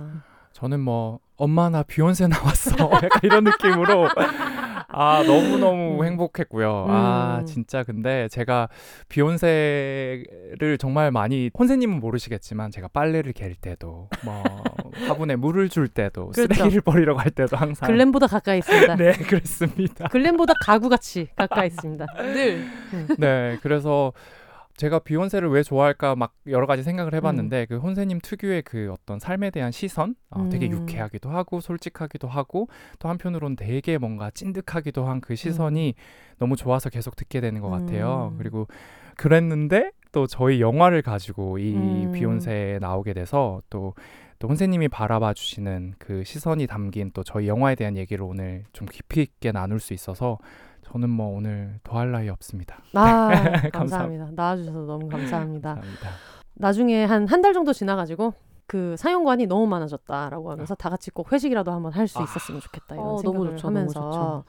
저는 0.53 0.81
뭐 0.81 1.19
엄마 1.37 1.69
나 1.69 1.83
비욘세 1.83 2.29
나왔어 2.29 2.77
약간 3.03 3.11
이런 3.25 3.43
느낌으로 3.45 4.09
아 4.89 5.25
너무 5.27 5.59
너무 5.59 6.01
음. 6.01 6.07
행복했고요. 6.07 6.87
아 6.89 7.39
음. 7.41 7.47
진짜 7.47 7.83
근데 7.83 8.29
제가 8.29 8.69
비욘세를 9.09 10.79
정말 10.79 11.11
많이 11.11 11.51
혼세님은 11.59 11.99
모르시겠지만 11.99 12.71
제가 12.71 12.87
빨래를 12.89 13.33
갤 13.33 13.57
때도 13.57 14.09
뭐 14.25 14.45
화분에 15.09 15.35
물을 15.35 15.69
줄 15.69 15.89
때도 15.89 16.31
그렇죠. 16.31 16.55
쓰레기를 16.55 16.83
버리러 16.83 17.17
갈 17.17 17.33
때도 17.33 17.57
항상 17.57 17.89
글램보다 17.89 18.29
가까이 18.29 18.59
있습니다. 18.59 18.95
네 18.97 19.13
그랬습니다. 19.15 20.09
글램보다 20.09 20.53
가구 20.61 20.89
같이 20.89 21.27
가까이 21.35 21.67
있습니다. 21.67 22.07
늘. 22.17 22.65
네 23.19 23.59
그래서 23.61 24.13
제가 24.77 24.99
비욘세를 25.01 25.49
왜 25.51 25.63
좋아할까 25.63 26.17
막 26.17 26.35
여러 26.49 26.67
가지 26.67 26.83
생각을 26.83 27.15
해봤는데 27.15 27.67
그 27.67 27.79
혼세님 27.79 28.19
특유의 28.23 28.63
그 28.63 28.93
어떤 28.93 29.19
삶에 29.19 29.51
대한 29.51 29.71
시선 29.71 30.17
어, 30.31 30.49
되게 30.51 30.67
음. 30.67 30.73
유쾌하기도 30.73 31.31
하고 31.31 31.61
솔직하기도 31.61 32.27
하고 32.27 32.69
또 32.99 33.09
한편으로는 33.09 33.57
되게 33.57 33.99
뭔가 33.99 34.31
찐득하기도 34.31 35.05
한 35.07 35.21
그 35.21 35.37
시선이 35.37 35.95
너무 36.39 36.57
좋아서 36.57 36.91
계속 36.91 37.15
듣게 37.17 37.41
되는 37.41 37.61
것 37.61 37.71
같아요. 37.71 38.31
음. 38.33 38.39
그리고 38.39 38.67
그랬는데 39.17 39.93
또 40.13 40.27
저희 40.27 40.61
영화를 40.61 41.03
가지고 41.03 41.59
이 41.59 41.75
음. 41.75 42.13
비욘세에 42.13 42.81
나오게 42.81 43.15
돼서 43.15 43.63
또 43.71 43.95
또 44.39 44.49
혼세님이 44.49 44.89
바라봐 44.89 45.33
주시는 45.33 45.95
그 45.99 46.25
시선이 46.25 46.67
담긴 46.67 47.11
또 47.15 47.23
저희 47.23 47.49
영화에 47.49 47.75
대한 47.75 47.97
얘기를 47.97 48.25
오늘 48.25 48.65
좀 48.73 48.87
깊이 48.87 49.23
있게 49.23 49.53
나눌 49.53 49.81
수 49.81 49.95
있어서 49.95 50.39
저는 50.95 51.11
뭐 51.11 51.37
오늘 51.37 51.81
더할 51.83 52.13
나위 52.13 52.29
없습니다. 52.29 52.77
아, 52.95 53.29
감사합니다. 53.71 53.71
감사합니다. 53.73 54.29
나와주셔서 54.33 54.79
너무 54.87 55.09
감사합니다. 55.09 55.75
감사합니다. 55.75 56.09
나중에 56.55 57.05
한 57.05 57.27
한 57.27 57.43
달 57.43 57.53
정도 57.53 57.73
지나가지고 57.73 58.33
그 58.69 58.95
상영관이 58.97 59.47
너무 59.47 59.67
많아졌다라고 59.67 60.53
하면서 60.53 60.77
다 60.77 60.89
같이 60.91 61.11
꼭 61.11 61.33
회식이라도 61.33 61.73
한번 61.73 61.93
할수 61.93 62.21
아. 62.21 62.23
있었으면 62.23 62.61
좋겠다 62.61 62.95
이런 62.95 63.07
어, 63.09 63.17
생각을 63.19 63.39
너무 63.49 63.51
좋죠, 63.57 63.67
너무 63.67 63.79
하면서 63.79 64.01
좋죠. 64.01 64.45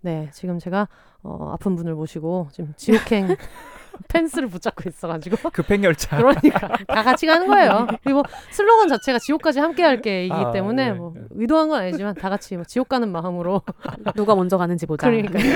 네 0.00 0.30
지금 0.32 0.58
제가 0.58 0.88
어, 1.22 1.50
아픈 1.52 1.76
분을 1.76 1.94
모시고 1.94 2.48
지금 2.52 2.72
지옥행 2.76 3.28
펜스를 4.08 4.48
붙잡고 4.48 4.88
있어가지고 4.88 5.50
급행 5.52 5.82
열차. 5.84 6.16
그러니까 6.16 6.68
다 6.86 7.02
같이 7.02 7.26
가는 7.26 7.46
거예요. 7.46 7.86
그리고 8.04 8.22
슬로건 8.50 8.88
자체가 8.88 9.18
지옥까지 9.18 9.60
함께 9.60 9.82
할게이기 9.82 10.32
아, 10.34 10.50
때문에 10.52 10.90
네. 10.90 10.92
뭐 10.92 11.14
의도한 11.30 11.68
건 11.68 11.80
아니지만 11.82 12.14
다 12.14 12.28
같이 12.30 12.56
뭐 12.56 12.64
지옥 12.64 12.88
가는 12.88 13.10
마음으로 13.10 13.62
누가 14.16 14.34
먼저 14.34 14.56
가는지 14.58 14.86
보자. 14.86 15.08
그러니까 15.10 15.38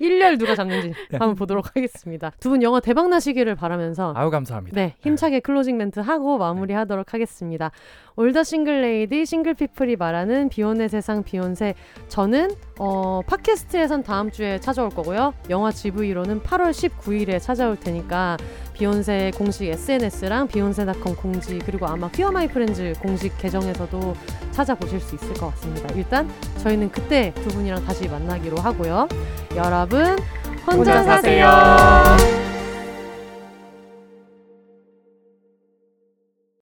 1열 0.00 0.38
누가 0.38 0.54
잡는지 0.54 0.88
네. 1.10 1.18
한번 1.18 1.34
보도록 1.34 1.68
하겠습니다. 1.74 2.30
두 2.40 2.50
분 2.54 2.62
영화 2.62 2.78
대박 2.78 3.08
나시기를 3.08 3.54
바라면서 3.56 4.12
아유 4.16 4.30
감사합니다. 4.30 4.74
네, 4.80 4.94
힘차게 5.00 5.40
closing 5.40 5.76
멘트 5.76 5.98
하고 6.00 6.38
마무리하도록 6.38 7.12
하겠습니다. 7.12 7.70
All 8.16 8.30
the 8.30 8.44
single 8.44 8.82
lady 8.82 9.26
single 9.26 9.54
people이 9.54 9.96
말하는 9.96 10.48
비혼의 10.48 10.88
세상 10.88 11.24
비욘세 11.24 11.74
저는 12.08 12.50
어, 12.78 13.22
팟캐스트에선 13.26 14.04
다음 14.04 14.30
주에 14.30 14.60
찾아올 14.60 14.90
거고요. 14.90 15.34
영화 15.50 15.72
GV로는 15.72 16.42
8월 16.42 16.70
19일에 16.70 17.40
찾아올 17.40 17.76
테니까 17.76 18.36
비욘세 18.72 19.32
공식 19.36 19.66
SNS랑 19.66 20.46
비욘세닷컴 20.46 21.16
공지 21.16 21.58
그리고 21.58 21.86
아마 21.86 22.08
퀴어 22.08 22.30
마이 22.30 22.46
프렌즈 22.46 22.92
공식 23.02 23.36
계정에서도 23.38 24.14
찾아보실 24.52 25.00
수 25.00 25.16
있을 25.16 25.34
것 25.34 25.50
같습니다. 25.50 25.92
일단 25.94 26.28
저희는 26.58 26.90
그때 26.90 27.32
두 27.34 27.48
분이랑 27.48 27.84
다시 27.84 28.08
만나기로 28.08 28.58
하고요. 28.58 29.08
여러분 29.56 30.16
혼자 30.66 30.76
혼자 30.76 31.02
사세요. 31.02 31.46
사세요. 31.46 32.53